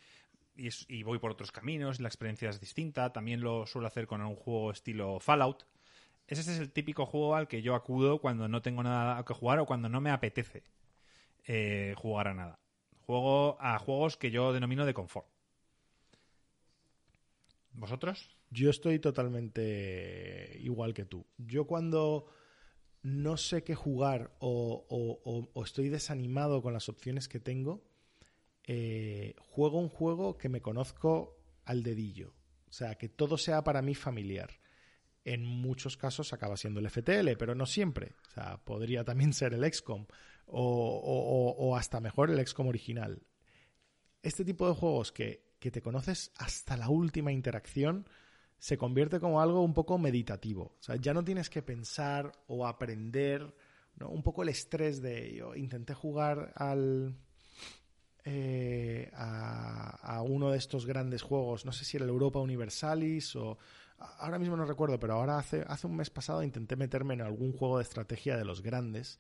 y, 0.56 1.04
voy 1.04 1.20
por 1.20 1.32
otros 1.32 1.52
caminos, 1.52 2.00
la 2.00 2.10
experiencia 2.10 2.50
es 2.50 2.60
distinta. 2.60 3.14
También 3.14 3.42
lo 3.42 3.66
suelo 3.66 3.88
hacer 3.88 4.08
con 4.08 4.22
un 4.22 4.36
juego 4.36 4.72
estilo 4.72 5.20
Fallout. 5.20 5.66
Ese 6.28 6.42
es 6.42 6.60
el 6.60 6.72
típico 6.72 7.06
juego 7.06 7.36
al 7.36 7.48
que 7.48 7.62
yo 7.62 7.76
acudo 7.76 8.20
cuando 8.20 8.50
no 8.50 8.62
tengo 8.62 8.84
nada 8.84 9.24
que 9.24 9.34
jugar 9.34 9.60
o 9.60 9.66
cuando 9.66 9.88
no 9.88 10.02
me 10.02 10.12
apetece 10.12 10.64
eh, 11.46 11.96
jugar 11.98 12.28
a 12.28 12.34
nada. 12.34 12.60
Juego 13.06 13.58
a 13.62 13.80
juegos 13.80 14.18
que 14.18 14.32
yo 14.32 14.52
denomino 14.52 14.86
de 14.86 14.94
confort. 14.94 15.37
¿Vosotros? 17.78 18.36
Yo 18.50 18.72
estoy 18.72 18.98
totalmente 18.98 20.58
igual 20.62 20.96
que 20.96 21.06
tú. 21.06 21.28
Yo 21.38 21.68
cuando 21.68 22.26
no 23.04 23.38
sé 23.38 23.64
qué 23.64 23.76
jugar 23.76 24.36
o, 24.40 25.52
estoy 25.64 25.90
desanimado 25.90 26.64
con 26.64 26.74
las 26.74 26.90
opciones 26.90 27.28
que 27.28 27.40
tengo, 27.40 27.84
eh, 28.64 29.36
juego 29.38 29.78
un 29.78 29.90
juego 29.90 30.40
que 30.40 30.50
me 30.50 30.60
conozco 30.60 31.38
al 31.66 31.84
dedillo. 31.84 32.34
O 32.68 32.74
sea, 32.74 32.96
que 32.96 33.10
todo 33.10 33.38
sea 33.38 33.64
para 33.64 33.84
mí 33.84 33.94
familiar. 33.94 34.60
En 35.24 35.46
muchos 35.46 35.98
casos 35.98 36.34
acaba 36.34 36.58
siendo 36.58 36.80
el 36.80 36.90
FTL, 36.90 37.38
pero 37.38 37.54
no 37.54 37.68
siempre. 37.68 38.16
O 38.30 38.32
sea, 38.32 38.58
podría 38.58 39.04
también 39.04 39.34
ser 39.34 39.54
el 39.54 39.72
XCOM 39.72 40.08
o, 40.48 41.56
o 41.60 41.76
hasta 41.76 42.00
mejor 42.00 42.32
el 42.32 42.46
XCOM 42.46 42.70
original. 42.70 43.22
Este 44.24 44.44
tipo 44.44 44.68
de 44.68 44.74
juegos 44.74 45.12
que 45.12 45.47
que 45.60 45.72
te 45.72 45.82
conoces 45.82 46.32
hasta 46.38 46.78
la 46.78 46.90
última 46.90 47.32
interacción, 47.32 48.08
se 48.60 48.78
convierte 48.78 49.20
como 49.20 49.42
algo 49.42 49.62
un 49.62 49.74
poco 49.74 49.98
meditativo. 49.98 50.76
O 50.80 50.84
sea, 50.84 50.96
ya 50.96 51.14
no 51.14 51.24
tienes 51.24 51.50
que 51.50 51.62
pensar 51.62 52.32
o 52.48 52.66
aprender, 52.66 53.54
¿no? 53.96 54.10
Un 54.10 54.24
poco 54.24 54.44
el 54.44 54.50
estrés 54.50 55.02
de 55.02 55.36
yo 55.36 55.56
intenté 55.56 55.94
jugar 55.94 56.54
al 56.56 57.16
eh, 58.30 59.10
a, 59.14 60.22
uno 60.22 60.52
de 60.52 60.58
estos 60.58 60.86
grandes 60.86 61.22
juegos, 61.22 61.66
no 61.66 61.72
sé 61.72 61.86
si 61.86 61.96
era 61.96 62.04
el 62.04 62.10
Europa 62.10 62.40
Universalis 62.40 63.38
o 63.38 63.58
ahora 63.98 64.38
mismo 64.38 64.58
no 64.58 64.66
recuerdo, 64.66 65.00
pero 65.00 65.14
ahora 65.14 65.38
hace, 65.38 65.64
hace 65.66 65.88
un 65.88 65.96
mes 65.96 66.10
pasado 66.10 66.44
intenté 66.44 66.76
meterme 66.76 67.14
en 67.14 67.22
algún 67.22 67.54
juego 67.54 67.78
de 67.78 67.84
estrategia 67.84 68.36
de 68.36 68.44
los 68.44 68.62
grandes 68.62 69.18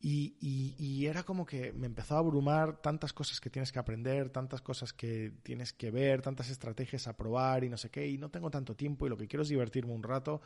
y, 0.00 1.06
era 1.06 1.22
como 1.22 1.46
que 1.46 1.72
me 1.72 1.86
empezó 1.86 2.16
a 2.16 2.18
abrumar 2.18 2.80
tantas 2.82 3.12
cosas 3.12 3.40
que 3.40 3.50
tienes 3.50 3.72
que 3.72 3.78
aprender, 3.78 4.28
tantas 4.30 4.60
cosas 4.60 4.92
que 4.92 5.32
tienes 5.42 5.72
que 5.72 5.90
ver, 5.90 6.20
tantas 6.20 6.50
estrategias 6.50 7.06
a 7.06 7.16
probar 7.16 7.64
y 7.64 7.70
no 7.70 7.76
sé 7.76 7.90
qué, 7.90 8.06
y 8.06 8.18
no 8.18 8.30
tengo 8.30 8.50
tanto 8.50 8.74
tiempo 8.74 9.06
y 9.06 9.10
lo 9.10 9.16
que 9.16 9.26
quiero 9.26 9.42
es 9.42 9.48
divertirme 9.48 9.92
un 9.92 10.02
rato. 10.02 10.42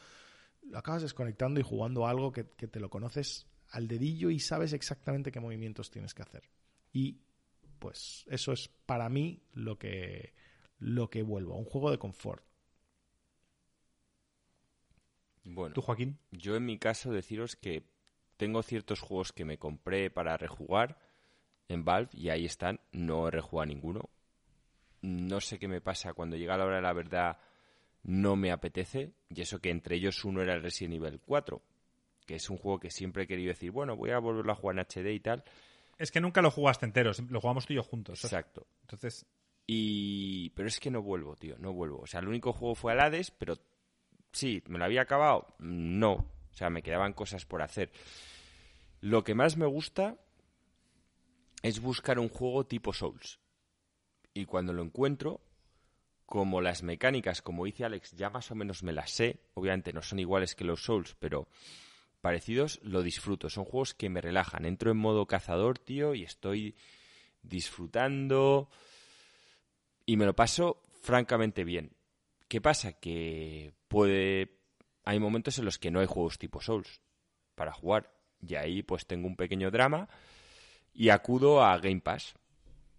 Lo 0.62 0.78
acabas 0.78 1.02
desconectando 1.02 1.58
y 1.58 1.64
jugando 1.64 2.06
algo 2.06 2.32
que, 2.32 2.44
te 2.44 2.80
lo 2.80 2.90
conoces 2.90 3.46
al 3.70 3.88
dedillo 3.88 4.30
y 4.30 4.38
sabes 4.38 4.72
exactamente 4.72 5.32
qué 5.32 5.40
movimientos 5.40 5.90
tienes 5.90 6.14
que 6.14 6.22
hacer. 6.22 6.48
Y 6.92 7.20
pues 7.78 8.24
eso 8.28 8.52
es 8.52 8.68
para 8.86 9.08
mí 9.08 9.42
lo 9.52 9.78
que, 9.78 10.34
lo 10.78 11.10
que 11.10 11.22
vuelvo, 11.22 11.56
un 11.56 11.64
juego 11.64 11.90
de 11.90 11.98
confort. 11.98 12.44
Bueno, 15.44 15.74
¿tú, 15.74 15.80
Joaquín? 15.80 16.18
Yo 16.30 16.56
en 16.56 16.66
mi 16.66 16.78
caso 16.78 17.10
deciros 17.10 17.56
que 17.56 17.88
tengo 18.38 18.62
ciertos 18.62 19.00
juegos 19.00 19.32
que 19.32 19.44
me 19.44 19.58
compré 19.58 20.10
para 20.10 20.36
rejugar 20.38 20.96
en 21.68 21.84
Valve 21.84 22.10
y 22.14 22.30
ahí 22.30 22.46
están, 22.46 22.80
no 22.92 23.28
he 23.28 23.30
rejugado 23.30 23.66
ninguno. 23.66 24.08
No 25.02 25.40
sé 25.40 25.58
qué 25.58 25.68
me 25.68 25.80
pasa 25.80 26.14
cuando 26.14 26.36
llega 26.36 26.56
la 26.56 26.64
hora 26.64 26.76
de 26.76 26.82
la 26.82 26.92
verdad, 26.92 27.38
no 28.04 28.36
me 28.36 28.50
apetece. 28.50 29.12
Y 29.28 29.42
eso 29.42 29.60
que 29.60 29.70
entre 29.70 29.96
ellos 29.96 30.24
uno 30.24 30.40
era 30.40 30.54
el 30.54 30.62
Resident 30.62 30.94
Evil 30.94 31.20
4, 31.20 31.60
que 32.26 32.36
es 32.36 32.48
un 32.48 32.56
juego 32.56 32.80
que 32.80 32.90
siempre 32.90 33.24
he 33.24 33.26
querido 33.26 33.48
decir, 33.48 33.72
bueno, 33.72 33.96
voy 33.96 34.10
a 34.10 34.18
volverlo 34.18 34.52
a 34.52 34.56
jugar 34.56 34.78
en 34.78 34.84
HD 34.84 35.12
y 35.12 35.20
tal. 35.20 35.44
Es 35.98 36.12
que 36.12 36.20
nunca 36.20 36.40
lo 36.40 36.50
jugaste 36.50 36.86
entero, 36.86 37.10
lo 37.28 37.40
jugamos 37.40 37.66
tú 37.66 37.72
y 37.72 37.76
yo 37.76 37.82
juntos. 37.82 38.24
Exacto. 38.24 38.66
Entonces. 38.82 39.26
Y. 39.66 40.50
Pero 40.50 40.68
es 40.68 40.78
que 40.78 40.90
no 40.90 41.02
vuelvo, 41.02 41.36
tío, 41.36 41.56
no 41.58 41.72
vuelvo. 41.72 41.98
O 41.98 42.06
sea, 42.06 42.20
el 42.20 42.28
único 42.28 42.52
juego 42.52 42.76
fue 42.76 42.92
Hades, 42.92 43.32
pero. 43.32 43.54
Sí, 44.30 44.62
¿me 44.68 44.78
lo 44.78 44.84
había 44.84 45.02
acabado? 45.02 45.54
No. 45.58 46.37
Sea, 46.58 46.70
me 46.70 46.82
quedaban 46.82 47.12
cosas 47.12 47.46
por 47.46 47.62
hacer. 47.62 47.92
Lo 49.00 49.22
que 49.22 49.36
más 49.36 49.56
me 49.56 49.66
gusta 49.66 50.16
es 51.62 51.80
buscar 51.80 52.18
un 52.18 52.28
juego 52.28 52.66
tipo 52.66 52.92
Souls. 52.92 53.38
Y 54.34 54.44
cuando 54.44 54.72
lo 54.72 54.82
encuentro, 54.82 55.40
como 56.26 56.60
las 56.60 56.82
mecánicas, 56.82 57.42
como 57.42 57.64
dice 57.64 57.84
Alex, 57.84 58.16
ya 58.16 58.28
más 58.28 58.50
o 58.50 58.56
menos 58.56 58.82
me 58.82 58.92
las 58.92 59.12
sé, 59.12 59.38
obviamente 59.54 59.92
no 59.92 60.02
son 60.02 60.18
iguales 60.18 60.56
que 60.56 60.64
los 60.64 60.82
Souls, 60.82 61.14
pero 61.20 61.46
parecidos, 62.20 62.80
lo 62.82 63.04
disfruto. 63.04 63.48
Son 63.48 63.64
juegos 63.64 63.94
que 63.94 64.08
me 64.08 64.20
relajan. 64.20 64.64
Entro 64.64 64.90
en 64.90 64.96
modo 64.96 65.26
cazador, 65.26 65.78
tío, 65.78 66.16
y 66.16 66.24
estoy 66.24 66.74
disfrutando. 67.42 68.68
y 70.06 70.16
me 70.16 70.26
lo 70.26 70.34
paso 70.34 70.82
francamente 71.02 71.62
bien. 71.62 71.92
¿Qué 72.48 72.60
pasa? 72.60 72.94
Que 72.94 73.72
puede... 73.86 74.57
Hay 75.08 75.20
momentos 75.20 75.58
en 75.58 75.64
los 75.64 75.78
que 75.78 75.90
no 75.90 76.00
hay 76.00 76.06
juegos 76.06 76.36
tipo 76.36 76.60
Souls 76.60 77.00
para 77.54 77.72
jugar. 77.72 78.12
Y 78.46 78.56
ahí 78.56 78.82
pues 78.82 79.06
tengo 79.06 79.26
un 79.26 79.36
pequeño 79.36 79.70
drama 79.70 80.06
y 80.92 81.08
acudo 81.08 81.64
a 81.64 81.78
Game 81.78 82.02
Pass. 82.02 82.34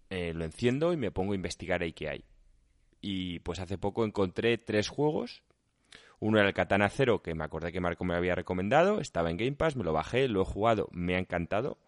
Eh, 0.08 0.32
lo 0.34 0.44
enciendo 0.44 0.92
y 0.92 0.96
me 0.96 1.12
pongo 1.12 1.34
a 1.34 1.36
investigar 1.36 1.82
ahí 1.82 1.92
qué 1.92 2.08
hay. 2.08 2.24
Y 3.00 3.38
pues 3.38 3.60
hace 3.60 3.78
poco 3.78 4.04
encontré 4.04 4.58
tres 4.58 4.88
juegos. 4.88 5.44
Uno 6.18 6.40
era 6.40 6.48
el 6.48 6.52
Katana 6.54 6.88
Zero, 6.88 7.22
que 7.22 7.36
me 7.36 7.44
acordé 7.44 7.70
que 7.70 7.78
Marco 7.78 8.02
me 8.04 8.16
había 8.16 8.34
recomendado. 8.34 9.00
Estaba 9.00 9.30
en 9.30 9.36
Game 9.36 9.52
Pass, 9.52 9.76
me 9.76 9.84
lo 9.84 9.92
bajé, 9.92 10.26
lo 10.26 10.42
he 10.42 10.44
jugado, 10.44 10.88
me 10.90 11.14
ha 11.14 11.20
encantado. 11.20 11.78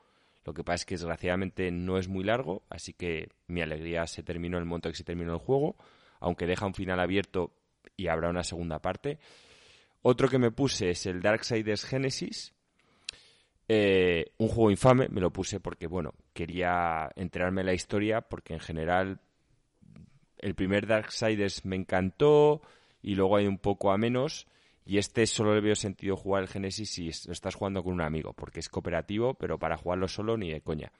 Lo 0.45 0.55
que 0.55 0.63
pasa 0.63 0.77
es 0.77 0.85
que 0.85 0.95
desgraciadamente 0.95 1.73
no 1.73 1.99
es 1.99 2.07
muy 2.07 2.23
largo, 2.23 2.63
así 2.71 2.93
que 2.93 3.31
mi 3.49 3.61
alegría 3.61 4.07
se 4.07 4.23
terminó 4.23 4.59
el 4.59 4.67
momento 4.67 4.89
que 4.89 4.95
se 4.95 5.03
terminó 5.03 5.33
el 5.33 5.41
juego, 5.41 5.75
aunque 6.21 6.47
deja 6.47 6.65
un 6.65 6.75
final 6.75 7.01
abierto 7.01 7.57
y 7.97 8.07
habrá 8.07 8.31
una 8.31 8.45
segunda 8.45 8.79
parte. 8.79 9.19
Otro 10.03 10.29
que 10.29 10.39
me 10.39 10.51
puse 10.51 10.91
es 10.91 11.07
el 11.07 11.23
Darksiders 11.23 11.85
Genesis, 11.85 12.55
eh, 13.69 14.33
un 14.39 14.49
juego 14.49 14.71
infame, 14.71 15.09
me 15.09 15.21
lo 15.21 15.33
puse 15.33 15.61
porque, 15.61 15.87
bueno, 15.87 16.13
quería 16.33 17.11
enterarme 17.17 17.63
de 17.63 17.67
la 17.67 17.75
historia, 17.75 18.21
porque 18.21 18.55
en 18.55 18.61
general 18.61 19.21
el 20.39 20.55
primer 20.55 20.87
Darksiders 20.87 21.65
me 21.65 21.77
encantó 21.77 22.61
y 23.01 23.15
luego 23.15 23.37
hay 23.37 23.47
un 23.47 23.59
poco 23.59 23.93
a 23.93 23.99
menos. 23.99 24.47
Y 24.85 24.99
este 24.99 25.27
solo 25.27 25.55
le 25.55 25.61
veo 25.61 25.77
sentido 25.77 26.17
jugar 26.17 26.43
el 26.43 26.49
Genesis 26.49 26.91
si 26.91 27.05
lo 27.27 27.33
estás 27.33 27.55
jugando 27.55 27.85
con 27.85 27.93
un 27.93 28.01
amigo, 28.01 28.33
porque 28.33 28.59
es 28.59 28.69
cooperativo, 28.69 29.35
pero 29.35 29.59
para 29.59 29.77
jugarlo 29.77 30.09
solo 30.09 30.37
ni 30.37 30.51
de 30.51 30.61
coña. 30.61 30.91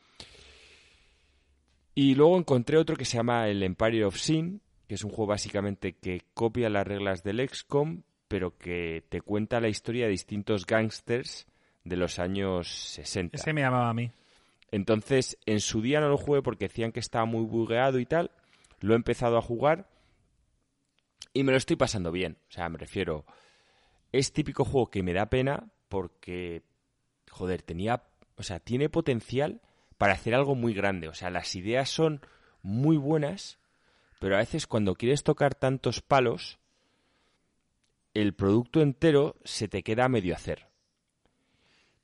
Y 1.95 2.15
luego 2.15 2.39
encontré 2.39 2.79
otro 2.79 2.97
que 2.97 3.05
se 3.05 3.17
llama 3.17 3.49
el 3.49 3.63
Empire 3.63 4.05
of 4.05 4.17
Sin, 4.17 4.63
que 4.87 4.95
es 4.95 5.05
un 5.05 5.11
juego 5.11 5.27
básicamente 5.27 5.95
que 5.95 6.23
copia 6.33 6.71
las 6.71 6.87
reglas 6.87 7.25
del 7.25 7.47
XCOM, 7.47 8.03
pero 8.33 8.57
que 8.57 9.05
te 9.11 9.21
cuenta 9.21 9.61
la 9.61 9.69
historia 9.69 10.07
de 10.07 10.13
distintos 10.13 10.65
gangsters 10.65 11.47
de 11.85 11.99
los 11.99 12.19
años 12.19 12.67
60. 12.67 13.37
Ese 13.37 13.53
me 13.53 13.61
llamaba 13.61 13.91
a 13.91 13.93
mí. 13.93 14.11
Entonces, 14.71 15.37
en 15.45 15.61
su 15.61 15.83
día 15.83 16.01
no 16.01 16.09
lo 16.09 16.17
jugué 16.17 16.41
porque 16.41 16.69
decían 16.69 16.93
que 16.93 17.01
estaba 17.01 17.27
muy 17.27 17.45
bugueado 17.45 17.99
y 17.99 18.07
tal. 18.07 18.31
Lo 18.81 18.95
he 18.95 18.97
empezado 18.97 19.37
a 19.37 19.43
jugar 19.43 19.87
y 21.35 21.45
me 21.45 21.53
lo 21.53 21.59
estoy 21.59 21.77
pasando 21.77 22.11
bien. 22.11 22.39
O 22.49 22.53
sea, 22.53 22.71
me 22.71 22.79
refiero. 22.79 23.27
Es 24.13 24.33
típico 24.33 24.65
juego 24.65 24.89
que 24.89 25.03
me 25.03 25.13
da 25.13 25.27
pena 25.27 25.71
porque, 25.91 26.63
joder, 27.31 27.61
tenía. 27.61 28.03
O 28.37 28.43
sea, 28.43 28.61
tiene 28.61 28.89
potencial 28.89 29.61
para 29.99 30.15
hacer 30.15 30.35
algo 30.35 30.55
muy 30.55 30.73
grande. 30.73 31.09
O 31.09 31.15
sea, 31.15 31.29
las 31.29 31.55
ideas 31.55 31.91
son 31.91 32.23
muy 32.63 32.97
buenas, 32.97 33.59
pero 34.21 34.37
a 34.37 34.39
veces 34.39 34.67
cuando 34.67 34.95
quieres 34.95 35.23
tocar 35.23 35.55
tantos 35.55 36.01
palos, 36.01 36.62
el 38.15 38.35
producto 38.35 38.81
entero 38.81 39.37
se 39.45 39.69
te 39.69 39.83
queda 39.83 40.05
a 40.05 40.09
medio 40.09 40.35
hacer. 40.35 40.69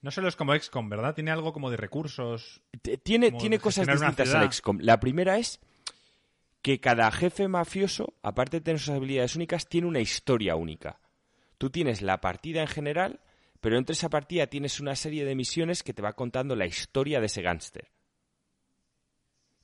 No 0.01 0.11
solo 0.11 0.29
es 0.29 0.37
como 0.37 0.55
XCOM, 0.55 0.89
¿verdad? 0.89 1.15
Tiene 1.15 1.33
algo 1.33 1.53
como 1.53 1.71
de 1.71 1.77
recursos. 1.77 2.63
Tiene, 3.03 3.33
tiene 3.33 3.59
cosas 3.59 3.87
distintas 3.87 4.33
al 4.33 4.53
XCOM. 4.53 4.79
La 4.81 5.01
primera 5.01 5.39
es 5.39 5.61
que 6.63 6.81
cada 6.81 7.11
jefe 7.11 7.49
mafioso, 7.49 8.15
aparte 8.23 8.59
de 8.59 8.61
tener 8.61 8.79
sus 8.79 8.95
habilidades 8.95 9.35
únicas, 9.37 9.69
tiene 9.69 9.89
una 9.89 10.01
historia 10.01 10.55
única. 10.55 11.01
Tú 11.59 11.71
tienes 11.71 12.03
la 12.03 12.21
partida 12.21 12.61
en 12.61 12.69
general, 12.69 13.21
pero 13.61 13.77
entre 13.77 13.95
esa 13.95 14.09
partida 14.09 14.47
tienes 14.47 14.79
una 14.79 14.95
serie 14.95 15.25
de 15.25 15.35
misiones 15.35 15.83
que 15.83 15.93
te 15.93 16.03
va 16.03 16.13
contando 16.13 16.55
la 16.55 16.67
historia 16.67 17.19
de 17.19 17.27
ese 17.27 17.43
gángster. 17.43 17.91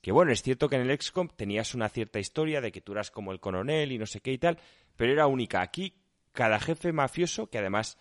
Que 0.01 0.11
bueno, 0.11 0.31
es 0.31 0.43
cierto 0.43 0.69
que 0.69 0.75
en 0.75 0.89
el 0.89 1.01
XCOM 1.01 1.29
tenías 1.29 1.73
una 1.73 1.89
cierta 1.89 2.19
historia 2.19 2.59
de 2.61 2.71
que 2.71 2.81
tú 2.81 2.91
eras 2.91 3.09
como 3.09 3.31
el 3.31 3.39
coronel 3.39 3.91
y 3.91 3.97
no 3.97 4.05
sé 4.05 4.19
qué 4.19 4.33
y 4.33 4.37
tal, 4.37 4.59
pero 4.95 5.13
era 5.13 5.27
única. 5.27 5.61
Aquí, 5.61 5.95
cada 6.35 6.59
jefe 6.59 6.93
mafioso, 6.93 7.49
que 7.49 7.57
además 7.57 7.97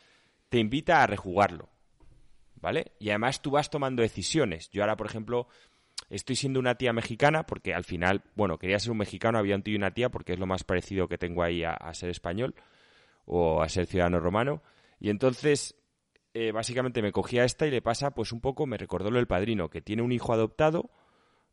te 0.50 0.58
invita 0.58 1.02
a 1.02 1.06
rejugarlo. 1.06 1.70
¿vale? 2.64 2.92
Y 2.98 3.10
además 3.10 3.42
tú 3.42 3.50
vas 3.50 3.68
tomando 3.68 4.00
decisiones. 4.00 4.70
Yo 4.70 4.82
ahora, 4.82 4.96
por 4.96 5.06
ejemplo, 5.06 5.48
estoy 6.08 6.34
siendo 6.34 6.58
una 6.58 6.76
tía 6.76 6.94
mexicana 6.94 7.44
porque 7.44 7.74
al 7.74 7.84
final, 7.84 8.22
bueno, 8.36 8.56
quería 8.58 8.78
ser 8.78 8.92
un 8.92 8.96
mexicano, 8.96 9.38
había 9.38 9.54
un 9.54 9.62
tío 9.62 9.74
y 9.74 9.76
una 9.76 9.92
tía 9.92 10.08
porque 10.08 10.32
es 10.32 10.38
lo 10.38 10.46
más 10.46 10.64
parecido 10.64 11.06
que 11.06 11.18
tengo 11.18 11.42
ahí 11.42 11.62
a, 11.62 11.76
ser 11.92 12.08
español 12.08 12.54
o 13.26 13.60
a 13.60 13.68
ser 13.68 13.84
ciudadano 13.84 14.18
romano. 14.18 14.62
Y 14.98 15.10
entonces, 15.10 15.76
eh, 16.32 16.52
básicamente 16.52 17.02
me 17.02 17.12
cogía 17.12 17.44
esta 17.44 17.66
y 17.66 17.70
le 17.70 17.82
pasa, 17.82 18.12
pues 18.12 18.32
un 18.32 18.40
poco, 18.40 18.66
me 18.66 18.78
recordó 18.78 19.10
lo 19.10 19.18
del 19.18 19.26
padrino, 19.26 19.68
que 19.68 19.82
tiene 19.82 20.00
un 20.00 20.12
hijo 20.12 20.32
adoptado, 20.32 20.90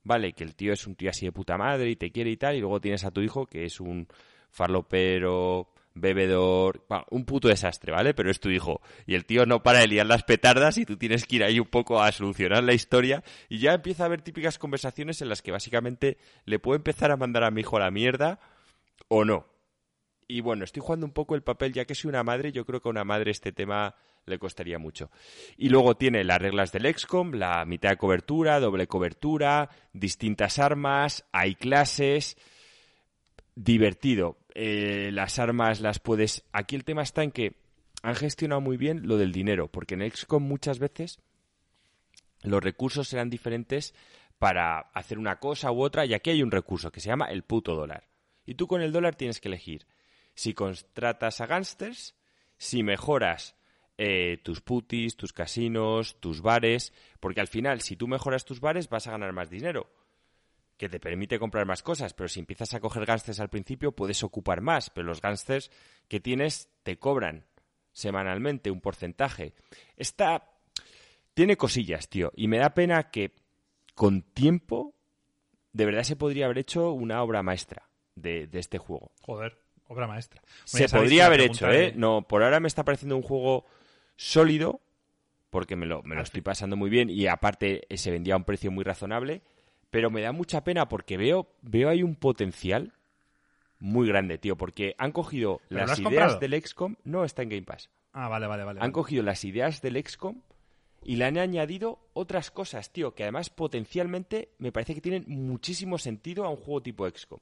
¿vale? 0.03 0.32
Que 0.32 0.45
el 0.45 0.56
tío 0.56 0.72
es 0.72 0.88
un 0.88 0.95
tío 0.95 1.10
así 1.10 1.26
de 1.26 1.34
puta 1.34 1.58
madre 1.58 1.90
y 1.90 1.98
te 1.98 2.14
quiere 2.14 2.30
y 2.30 2.38
tal, 2.38 2.56
y 2.56 2.62
luego 2.62 2.80
tienes 2.80 3.03
a 3.03 3.12
tu 3.12 3.20
hijo 3.20 3.48
que 3.48 3.66
es 3.66 3.82
un 3.82 4.08
farlopero 4.49 5.74
bebedor, 5.93 6.85
un 7.09 7.26
puto 7.26 7.47
desastre, 7.47 7.91
¿vale? 7.91 8.13
Pero 8.13 8.31
es 8.31 8.39
tu 8.39 8.49
hijo. 8.49 8.81
Y 9.05 9.15
el 9.15 9.26
tío 9.26 9.45
no 9.45 9.63
para 9.63 9.80
de 9.80 9.88
liar 9.88 10.05
las 10.05 10.23
petardas 10.23 10.77
y 10.77 10.85
tú 10.85 10.97
tienes 10.97 11.26
que 11.26 11.38
ir 11.38 11.43
ahí 11.43 11.59
un 11.59 11.68
poco 11.68 12.01
a 12.01 12.11
solucionar 12.11 12.63
la 12.63 12.73
historia. 12.73 13.23
Y 13.49 13.59
ya 13.59 13.73
empieza 13.73 14.03
a 14.03 14.05
haber 14.07 14.22
típicas 14.22 14.57
conversaciones 14.57 15.22
en 15.22 15.30
las 15.30 15.41
que 15.41 15.51
básicamente 15.51 16.18
le 16.45 16.59
puedo 16.59 16.76
empezar 16.76 17.11
a 17.11 17.18
mandar 17.18 17.43
a 17.43 17.51
mi 17.51 17.61
hijo 17.61 17.77
a 17.77 17.81
la 17.81 17.91
mierda 17.91 18.39
o 19.07 19.26
no. 19.26 19.47
Y 20.27 20.39
bueno, 20.39 20.63
estoy 20.63 20.81
jugando 20.81 21.05
un 21.05 21.11
poco 21.11 21.35
el 21.35 21.43
papel, 21.43 21.73
ya 21.73 21.84
que 21.84 21.95
soy 21.95 22.07
una 22.07 22.23
madre, 22.23 22.53
yo 22.53 22.65
creo 22.65 22.81
que 22.81 22.88
a 22.88 22.91
una 22.91 23.03
madre 23.03 23.31
este 23.31 23.51
tema 23.51 23.95
le 24.26 24.39
costaría 24.39 24.80
mucho. 24.80 25.11
Y 25.57 25.68
luego 25.68 25.97
tiene 25.97 26.23
las 26.23 26.41
reglas 26.41 26.72
del 26.72 26.93
XCOM, 26.93 27.34
la 27.34 27.65
mitad 27.65 27.89
de 27.89 27.97
cobertura, 27.97 28.61
doble 28.61 28.88
cobertura, 28.88 29.69
distintas 29.91 30.57
armas, 30.57 31.26
hay 31.34 31.55
clases 31.55 32.38
divertido. 33.55 34.38
Eh, 34.56 35.10
las 35.14 35.40
armas 35.40 35.82
las 35.82 35.99
puedes... 35.99 36.44
Aquí 36.52 36.76
el 36.76 36.84
tema 36.84 37.02
está 37.02 37.23
en 37.23 37.32
que 37.32 37.56
han 38.03 38.15
gestionado 38.15 38.61
muy 38.61 38.78
bien 38.78 39.07
lo 39.07 39.18
del 39.18 39.32
dinero, 39.32 39.68
porque 39.68 39.95
en 39.95 40.10
XCOM 40.10 40.44
muchas 40.44 40.80
veces 40.80 41.19
los 42.44 42.64
recursos 42.64 43.07
serán 43.07 43.30
diferentes 43.30 43.94
para 44.40 44.80
hacer 44.80 45.19
una 45.19 45.40
cosa 45.40 45.72
u 45.72 45.84
otra, 45.84 46.06
y 46.06 46.14
aquí 46.14 46.32
hay 46.32 46.41
un 46.41 46.52
recurso 46.52 46.91
que 46.91 46.99
se 46.99 47.10
llama 47.10 47.26
el 47.26 47.44
puto 47.44 47.76
dólar. 47.76 48.07
Y 48.45 48.56
tú 48.56 48.68
con 48.68 48.82
el 48.82 48.91
dólar 48.91 49.15
tienes 49.15 49.40
que 49.40 49.49
elegir 49.49 49.86
si 50.34 50.53
contratas 50.53 51.41
a 51.41 51.45
gángsters, 51.45 52.15
si 52.57 52.84
mejoras 52.84 53.56
eh, 53.98 54.40
tus 54.44 54.61
putis, 54.61 55.15
tus 55.15 55.34
casinos, 55.34 56.19
tus 56.19 56.41
bares, 56.41 56.94
porque 57.19 57.41
al 57.41 57.48
final 57.48 57.82
si 57.82 57.95
tú 57.95 58.07
mejoras 58.07 58.45
tus 58.45 58.60
bares 58.60 58.90
vas 58.90 59.06
a 59.07 59.11
ganar 59.11 59.34
más 59.34 59.49
dinero 59.49 59.91
que 60.82 60.90
te 60.90 60.99
permite 60.99 61.38
comprar 61.38 61.68
más 61.68 61.84
cosas, 61.84 62.16
pero 62.16 62.28
si 62.28 62.40
empiezas 62.40 62.74
a 62.74 62.80
coger 62.80 63.06
gángsters 63.06 63.40
al 63.40 63.52
principio 63.52 63.91
puedes 63.91 64.24
ocupar 64.24 64.62
más, 64.62 64.90
pero 64.90 65.06
los 65.06 65.22
gángsters 65.22 65.70
que 66.08 66.20
tienes 66.20 66.72
te 66.82 66.98
cobran 66.98 67.45
semanalmente 67.91 68.72
un 68.72 68.82
porcentaje. 68.82 69.53
Esta 69.95 70.49
tiene 71.36 71.56
cosillas, 71.56 72.10
tío, 72.10 72.32
y 72.36 72.48
me 72.48 72.58
da 72.58 72.74
pena 72.74 73.12
que 73.12 73.32
con 73.94 74.24
tiempo 74.24 74.95
de 75.72 75.86
verdad 75.86 76.02
se 76.02 76.16
podría 76.16 76.45
haber 76.45 76.58
hecho 76.58 76.94
una 76.94 77.22
obra 77.22 77.44
maestra 77.44 77.88
de, 78.16 78.49
este 78.53 78.80
juego. 78.80 79.12
Joder, 79.22 79.60
obra 79.86 80.08
maestra. 80.08 80.41
se 80.66 80.90
podría 80.90 81.28
haber 81.28 81.41
hecho, 81.41 81.72
¿eh? 81.72 81.94
No, 81.95 82.24
por 82.28 82.41
ahora 82.41 82.60
me 82.60 82.68
está 82.68 82.84
pareciendo 82.84 83.16
un 83.16 83.22
juego 83.22 83.68
sólido, 84.16 84.82
porque 85.52 85.76
me 85.76 85.86
lo, 85.86 86.02
me 86.02 86.16
lo 86.16 86.24
estoy 86.24 86.41
pasando 86.41 86.76
muy 86.76 86.90
bien 86.90 87.12
y 87.12 87.28
aparte 87.28 87.86
se 87.95 88.10
vendía 88.10 88.34
a 88.34 88.38
un 88.38 88.45
precio 88.45 88.72
muy 88.72 88.84
razonable 88.84 89.44
pero 89.91 90.09
me 90.09 90.22
da 90.22 90.31
mucha 90.31 90.63
pena 90.63 90.89
porque 90.89 91.18
veo, 91.18 91.47
veo 91.61 91.89
ahí 91.89 92.01
un 92.01 92.15
potencial 92.15 92.93
muy 93.80 94.07
grande, 94.07 94.38
tío, 94.38 94.57
porque 94.57 94.95
han 94.97 95.11
cogido 95.11 95.61
las 95.69 95.99
ideas 95.99 96.39
del 96.39 96.59
XCOM, 96.61 96.95
no 97.03 97.23
está 97.23 97.43
en 97.43 97.49
Game 97.49 97.63
Pass. 97.63 97.89
Ah, 98.13 98.27
vale, 98.27 98.47
vale, 98.47 98.63
vale. 98.63 98.80
Han 98.81 98.91
cogido 98.91 99.23
las 99.23 99.43
ideas 99.43 99.81
del 99.81 100.01
XCOM 100.03 100.41
y 101.03 101.15
le 101.15 101.26
han 101.26 101.38
añadido 101.38 101.99
otras 102.13 102.51
cosas, 102.51 102.91
tío, 102.91 103.15
que 103.15 103.23
además 103.23 103.49
potencialmente 103.49 104.49
me 104.59 104.72
parece 104.72 104.93
que 104.95 105.01
tienen 105.01 105.26
muchísimo 105.27 105.97
sentido 105.97 106.45
a 106.45 106.49
un 106.49 106.57
juego 106.57 106.81
tipo 106.81 107.09
XCOM 107.09 107.39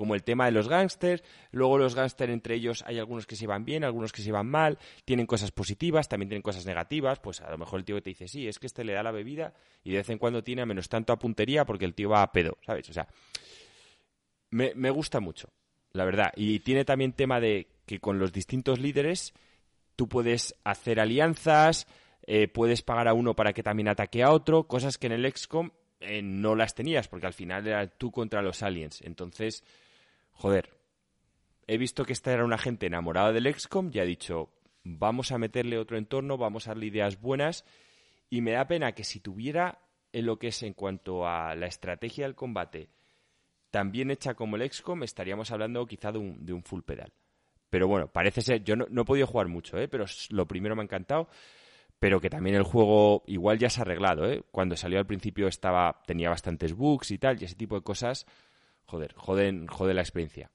como 0.00 0.14
el 0.14 0.22
tema 0.22 0.46
de 0.46 0.52
los 0.52 0.66
gángsters, 0.66 1.22
luego 1.50 1.76
los 1.76 1.94
gángsters 1.94 2.32
entre 2.32 2.54
ellos 2.54 2.82
hay 2.86 2.98
algunos 2.98 3.26
que 3.26 3.36
se 3.36 3.46
van 3.46 3.66
bien, 3.66 3.84
algunos 3.84 4.12
que 4.12 4.22
se 4.22 4.32
van 4.32 4.46
mal, 4.46 4.78
tienen 5.04 5.26
cosas 5.26 5.50
positivas, 5.50 6.08
también 6.08 6.30
tienen 6.30 6.40
cosas 6.40 6.64
negativas, 6.64 7.20
pues 7.20 7.42
a 7.42 7.50
lo 7.50 7.58
mejor 7.58 7.80
el 7.80 7.84
tío 7.84 8.00
te 8.00 8.08
dice, 8.08 8.26
sí, 8.26 8.48
es 8.48 8.58
que 8.58 8.66
este 8.66 8.82
le 8.82 8.94
da 8.94 9.02
la 9.02 9.10
bebida 9.10 9.52
y 9.84 9.90
de 9.90 9.98
vez 9.98 10.08
en 10.08 10.16
cuando 10.16 10.42
tiene 10.42 10.64
menos 10.64 10.88
tanto 10.88 11.12
a 11.12 11.18
puntería 11.18 11.66
porque 11.66 11.84
el 11.84 11.92
tío 11.92 12.08
va 12.08 12.22
a 12.22 12.32
pedo, 12.32 12.56
¿sabes? 12.64 12.88
O 12.88 12.94
sea, 12.94 13.08
me, 14.48 14.88
gusta 14.88 15.20
mucho, 15.20 15.50
la 15.92 16.06
verdad, 16.06 16.32
y 16.34 16.60
tiene 16.60 16.86
también 16.86 17.12
tema 17.12 17.38
de 17.38 17.68
que 17.84 18.00
con 18.00 18.18
los 18.18 18.32
distintos 18.32 18.80
líderes 18.80 19.34
tú 19.96 20.08
puedes 20.08 20.54
hacer 20.64 20.98
alianzas, 20.98 21.86
eh, 22.26 22.48
puedes 22.48 22.80
pagar 22.80 23.06
a 23.06 23.12
uno 23.12 23.36
para 23.36 23.52
que 23.52 23.62
también 23.62 23.88
ataque 23.88 24.22
a 24.22 24.30
otro, 24.30 24.66
cosas 24.66 24.96
que 24.96 25.08
en 25.08 25.12
el 25.12 25.30
XCOM 25.30 25.72
eh, 26.00 26.22
no 26.22 26.56
las 26.56 26.74
tenías, 26.74 27.08
porque 27.08 27.26
al 27.26 27.34
final 27.34 27.66
era 27.66 27.86
tú 27.86 28.10
contra 28.10 28.40
los 28.40 28.62
aliens. 28.62 29.02
Entonces, 29.02 29.62
joder, 30.40 30.70
he 31.66 31.76
visto 31.76 32.04
que 32.04 32.14
esta 32.14 32.32
era 32.32 32.46
una 32.46 32.56
gente 32.56 32.86
enamorada 32.86 33.30
del 33.30 33.52
XCOM 33.52 33.90
y 33.92 33.98
ha 33.98 34.04
dicho, 34.04 34.48
vamos 34.84 35.32
a 35.32 35.38
meterle 35.38 35.76
otro 35.76 35.98
entorno, 35.98 36.38
vamos 36.38 36.66
a 36.66 36.70
darle 36.70 36.86
ideas 36.86 37.20
buenas 37.20 37.66
y 38.30 38.40
me 38.40 38.52
da 38.52 38.66
pena 38.66 38.92
que 38.92 39.04
si 39.04 39.20
tuviera 39.20 39.78
en 40.12 40.24
lo 40.24 40.38
que 40.38 40.48
es 40.48 40.62
en 40.62 40.72
cuanto 40.72 41.26
a 41.26 41.54
la 41.54 41.66
estrategia 41.66 42.24
del 42.24 42.34
combate 42.34 42.88
tan 43.70 43.92
bien 43.92 44.10
hecha 44.10 44.34
como 44.34 44.56
el 44.56 44.68
XCOM, 44.68 45.02
estaríamos 45.02 45.50
hablando 45.50 45.86
quizá 45.86 46.10
de 46.10 46.18
un, 46.18 46.44
de 46.44 46.54
un 46.54 46.64
full 46.64 46.80
pedal. 46.80 47.12
Pero 47.68 47.86
bueno, 47.86 48.08
parece 48.08 48.40
ser, 48.40 48.64
yo 48.64 48.74
no, 48.74 48.86
no 48.88 49.02
he 49.02 49.04
podido 49.04 49.26
jugar 49.26 49.46
mucho, 49.46 49.78
¿eh? 49.78 49.88
pero 49.88 50.06
lo 50.30 50.48
primero 50.48 50.74
me 50.74 50.82
ha 50.82 50.84
encantado 50.84 51.28
pero 52.00 52.18
que 52.18 52.30
también 52.30 52.56
el 52.56 52.62
juego 52.62 53.22
igual 53.26 53.58
ya 53.58 53.68
se 53.68 53.80
ha 53.80 53.82
arreglado, 53.82 54.26
¿eh? 54.26 54.42
Cuando 54.50 54.74
salió 54.74 54.98
al 54.98 55.06
principio 55.06 55.46
estaba 55.46 56.00
tenía 56.06 56.30
bastantes 56.30 56.72
bugs 56.72 57.10
y 57.10 57.18
tal, 57.18 57.40
y 57.40 57.44
ese 57.44 57.56
tipo 57.56 57.74
de 57.74 57.82
cosas, 57.82 58.26
joder, 58.90 59.14
joden, 59.14 59.66
joden 59.68 59.96
la 59.96 60.02
experiencia. 60.02 60.50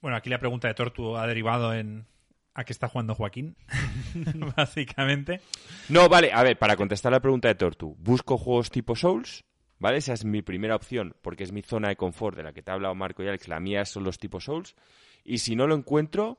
Bueno, 0.00 0.16
aquí 0.16 0.30
la 0.30 0.38
pregunta 0.38 0.68
de 0.68 0.74
Tortu 0.74 1.16
ha 1.16 1.26
derivado 1.26 1.74
en 1.74 2.06
a 2.54 2.64
qué 2.64 2.72
está 2.72 2.88
jugando 2.88 3.14
Joaquín, 3.14 3.56
básicamente. 4.56 5.40
No, 5.88 6.08
vale, 6.08 6.30
a 6.32 6.42
ver, 6.42 6.58
para 6.58 6.76
contestar 6.76 7.12
la 7.12 7.20
pregunta 7.20 7.48
de 7.48 7.54
Tortu, 7.56 7.96
busco 7.98 8.38
juegos 8.38 8.70
tipo 8.70 8.94
Souls, 8.94 9.44
¿vale? 9.78 9.98
Esa 9.98 10.12
es 10.12 10.24
mi 10.24 10.40
primera 10.40 10.76
opción, 10.76 11.16
porque 11.20 11.44
es 11.44 11.52
mi 11.52 11.62
zona 11.62 11.88
de 11.88 11.96
confort 11.96 12.36
de 12.36 12.44
la 12.44 12.52
que 12.52 12.62
te 12.62 12.70
ha 12.70 12.74
hablado 12.74 12.94
Marco 12.94 13.22
y 13.22 13.28
Alex, 13.28 13.48
la 13.48 13.60
mía 13.60 13.84
son 13.84 14.04
los 14.04 14.18
tipos 14.18 14.44
Souls, 14.44 14.76
y 15.24 15.38
si 15.38 15.56
no 15.56 15.66
lo 15.66 15.74
encuentro, 15.74 16.38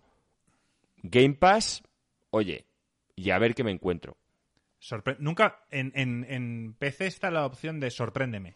Game 1.04 1.36
Pass, 1.36 1.84
oye, 2.32 2.66
y 3.16 3.30
a 3.30 3.40
ver 3.40 3.54
qué 3.54 3.64
me 3.64 3.72
encuentro. 3.72 4.18
Sorpre 4.80 5.18
Nunca 5.20 5.66
en, 5.72 5.92
en, 5.96 6.26
en, 6.30 6.76
PC 6.78 7.08
está 7.08 7.32
la 7.32 7.46
opción 7.46 7.80
de 7.80 7.90
sorpréndeme. 7.90 8.56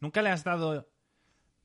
Nunca 0.00 0.22
le 0.22 0.30
has 0.30 0.44
dado. 0.44 0.88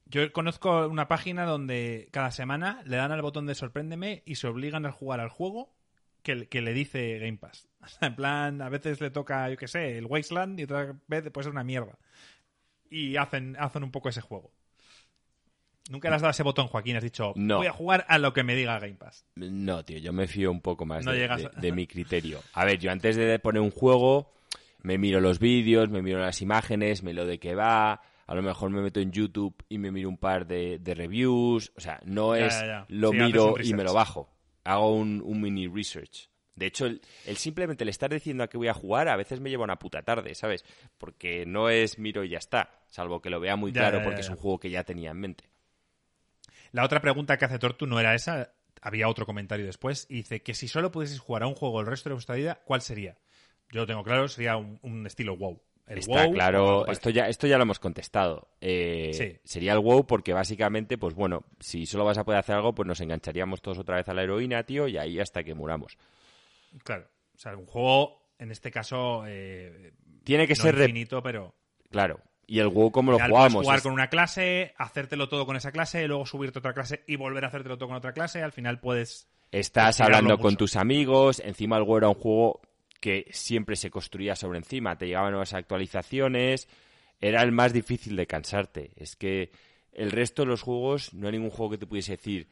Yo 0.06 0.32
conozco 0.34 0.88
una 0.88 1.08
página 1.08 1.46
donde 1.46 2.10
cada 2.12 2.32
semana 2.32 2.82
le 2.86 2.98
dan 2.98 3.12
al 3.12 3.22
botón 3.22 3.46
de 3.46 3.56
sorpréndeme 3.56 4.24
y 4.26 4.36
se 4.36 4.48
obligan 4.48 4.86
a 4.86 4.92
jugar 4.92 5.20
al 5.22 5.30
juego 5.30 5.74
que, 6.22 6.48
que 6.50 6.62
le 6.62 6.74
dice 6.74 7.18
Game 7.20 7.38
Pass. 7.38 7.68
en 8.02 8.16
plan, 8.16 8.62
a 8.62 8.70
veces 8.70 9.00
le 9.02 9.10
toca, 9.10 9.50
yo 9.50 9.58
qué 9.58 9.68
sé, 9.68 9.98
el 9.98 10.06
Wasteland 10.06 10.60
y 10.60 10.64
otra 10.64 10.96
vez 11.08 11.30
puede 11.32 11.44
ser 11.46 11.52
una 11.54 11.64
mierda. 11.64 11.98
Y 12.90 13.16
hacen, 13.16 13.56
hacen 13.58 13.84
un 13.84 13.92
poco 13.92 14.10
ese 14.10 14.20
juego. 14.22 14.52
Nunca 15.90 16.10
le 16.10 16.16
has 16.16 16.22
dado 16.22 16.32
ese 16.32 16.44
botón, 16.44 16.68
Joaquín. 16.68 16.96
Has 16.96 17.04
dicho, 17.04 17.34
No. 17.36 17.58
voy 17.58 17.68
a 17.68 17.72
jugar 17.72 18.06
a 18.08 18.18
lo 18.18 18.34
que 18.34 18.44
me 18.44 18.56
diga 18.56 18.80
Game 18.80 18.96
Pass. 18.96 19.26
No, 19.36 19.84
tío, 19.84 19.98
yo 19.98 20.14
me 20.14 20.28
fío 20.28 20.52
un 20.52 20.62
poco 20.62 20.86
más 20.86 21.04
No 21.06 21.12
de, 21.12 21.18
llegas 21.20 21.42
de- 21.42 21.48
a- 21.48 21.50
de 21.60 21.72
mi 21.72 21.88
criterio. 21.88 22.40
A 22.54 22.66
ver, 22.66 22.80
yo 22.80 22.92
antes 22.92 23.16
de 23.16 23.40
poner 23.40 23.62
un 23.62 23.72
juego, 23.72 24.32
me 24.82 24.98
miro 24.98 25.20
los 25.22 25.40
vídeos, 25.40 25.90
me 25.90 26.02
miro 26.02 26.20
las 26.20 26.42
imágenes, 26.42 27.02
me 27.04 27.14
lo 27.14 27.26
de 27.26 27.40
qué 27.40 27.56
va, 27.56 28.02
a 28.32 28.36
lo 28.36 28.42
mejor 28.42 28.70
me 28.70 28.82
meto 28.82 29.02
en 29.02 29.12
YouTube 29.12 29.54
y 29.68 29.78
me 29.78 29.92
miro 29.92 30.08
un 30.08 30.18
par 30.18 30.48
de, 30.48 30.80
de 30.80 30.94
reviews, 30.94 31.74
o 31.76 31.82
sea, 31.82 32.00
no 32.06 32.34
es 32.34 32.54
ya, 32.62 32.66
ya. 32.66 32.86
lo 32.88 33.12
Sí, 33.12 33.18
miro 33.18 33.56
y 33.62 33.74
me 33.74 33.84
lo 33.84 33.94
bajo. 33.94 34.30
Hago 34.64 34.96
un, 34.96 35.22
un 35.26 35.42
mini 35.42 35.68
research. 35.68 36.30
De 36.56 36.68
hecho, 36.68 36.86
el, 36.86 37.02
el 37.26 37.36
simplemente 37.36 37.84
el 37.84 37.90
estar 37.90 38.10
diciendo 38.10 38.46
a 38.46 38.48
qué 38.48 38.58
voy 38.58 38.70
a 38.70 38.74
jugar 38.74 39.10
a 39.10 39.18
veces 39.18 39.42
me 39.42 39.50
lleva 39.50 39.66
una 39.66 39.78
puta 39.80 40.04
tarde, 40.04 40.34
¿sabes? 40.34 40.64
Porque 40.98 41.46
no 41.46 41.68
es 41.68 42.00
miro 42.00 42.24
y 42.24 42.30
ya 42.30 42.38
está, 42.38 42.70
salvo 42.88 43.22
que 43.22 43.30
lo 43.30 43.42
vea 43.42 43.58
muy 43.58 43.74
claro 43.74 44.02
porque 44.02 44.22
es 44.22 44.30
un 44.30 44.38
juego 44.38 44.62
que 44.62 44.70
ya 44.70 44.86
tenía 44.86 45.12
en 45.12 45.20
mente. 45.20 45.50
La 46.72 46.86
otra 46.86 47.02
pregunta 47.02 47.36
que 47.36 47.44
hace 47.44 47.60
Tortu 47.60 47.86
no 47.86 48.00
era 48.00 48.16
esa. 48.16 48.54
Había 48.82 49.10
otro 49.10 49.26
comentario 49.26 49.66
después. 49.66 50.08
Y 50.10 50.16
dice 50.16 50.42
que 50.42 50.54
si 50.54 50.70
solo 50.70 50.90
pudieses 50.90 51.20
jugar 51.20 51.44
a 51.44 51.48
un 51.48 51.56
juego 51.56 51.82
el 51.82 51.88
resto 51.88 52.08
de 52.08 52.14
vuestra 52.14 52.36
vida, 52.36 52.62
¿cuál 52.64 52.80
sería? 52.82 53.18
Yo 53.72 53.82
lo 53.82 53.88
tengo 53.88 54.06
claro, 54.06 54.30
sería 54.30 54.56
un, 54.56 54.80
un 54.84 55.06
estilo 55.06 55.36
WoW. 55.36 55.62
El 55.88 55.98
Está 55.98 56.24
WoW, 56.26 56.34
claro, 56.34 56.88
esto 56.88 57.10
ya, 57.10 57.28
esto 57.28 57.48
ya 57.48 57.58
lo 57.58 57.64
hemos 57.64 57.80
contestado. 57.80 58.48
Eh, 58.62 59.12
Sí. 59.14 59.38
Sería 59.44 59.74
el 59.74 59.80
WoW 59.80 60.06
porque 60.06 60.32
básicamente, 60.34 60.98
pues 60.98 61.14
bueno, 61.16 61.44
si 61.60 61.86
solo 61.86 62.06
vas 62.06 62.18
a 62.18 62.24
poder 62.24 62.40
hacer 62.40 62.56
algo, 62.56 62.74
pues 62.74 62.88
nos 62.88 63.02
engancharíamos 63.02 63.62
todos 63.62 63.78
otra 63.80 63.98
vez 63.98 64.08
a 64.08 64.14
la 64.14 64.24
heroína, 64.24 64.64
tío, 64.64 64.88
y 64.88 64.98
ahí 64.98 65.20
hasta 65.20 65.44
que 65.44 65.54
muramos. 65.54 65.98
Claro. 66.84 67.06
O 67.36 67.38
sea, 67.38 67.58
un 67.58 67.66
juego, 67.66 68.22
en 68.40 68.52
este 68.52 68.72
caso, 68.72 69.24
eh, 69.28 69.92
Tiene 70.24 70.48
que 70.48 70.54
no 70.56 70.62
ser, 70.64 70.76
infinito, 70.80 71.22
pero... 71.22 71.54
claro. 71.90 72.20
Y 72.48 72.60
el 72.60 72.68
WoW, 72.68 72.92
como 72.92 73.14
lo 73.14 73.20
jugamos? 73.20 73.64
jugar 73.64 73.78
Es- 73.78 73.84
con 73.84 73.94
una 73.94 74.10
clase, 74.10 74.74
hacértelo 74.78 75.30
todo 75.30 75.46
con 75.46 75.56
esa 75.56 75.72
clase, 75.72 76.06
luego 76.08 76.26
subirte 76.26 76.58
a 76.58 76.60
otra 76.60 76.74
clase 76.74 77.02
y 77.08 77.16
volver 77.16 77.46
a 77.46 77.48
hacértelo 77.48 77.78
todo 77.78 77.88
con 77.88 77.96
otra 77.98 78.12
clase. 78.12 78.42
Al 78.44 78.52
final 78.52 78.80
puedes... 78.82 79.30
Estás 79.54 80.02
hablando 80.02 80.38
con 80.38 80.56
tus 80.58 80.76
amigos, 80.76 81.42
encima 81.46 81.78
el 81.78 81.84
WoW 81.84 81.98
era 81.98 82.10
un 82.10 82.16
juego 82.16 82.62
que 83.02 83.28
siempre 83.32 83.76
se 83.76 83.90
construía 83.90 84.36
sobre 84.36 84.60
encima, 84.60 84.98
te 84.98 85.08
llegaban 85.08 85.32
nuevas 85.32 85.54
actualizaciones, 85.54 86.70
era 87.20 87.42
el 87.42 87.52
más 87.52 87.74
difícil 87.74 88.16
de 88.16 88.28
cansarte. 88.28 88.92
Es 88.96 89.16
que 89.16 89.52
el 89.92 90.12
resto 90.12 90.44
de 90.44 90.48
los 90.48 90.62
juegos, 90.62 91.14
no 91.14 91.28
hay 91.28 91.34
ningún 91.34 91.50
juego 91.50 91.72
que 91.72 91.78
te 91.80 91.88
pudiese 91.88 92.14
decir 92.14 92.48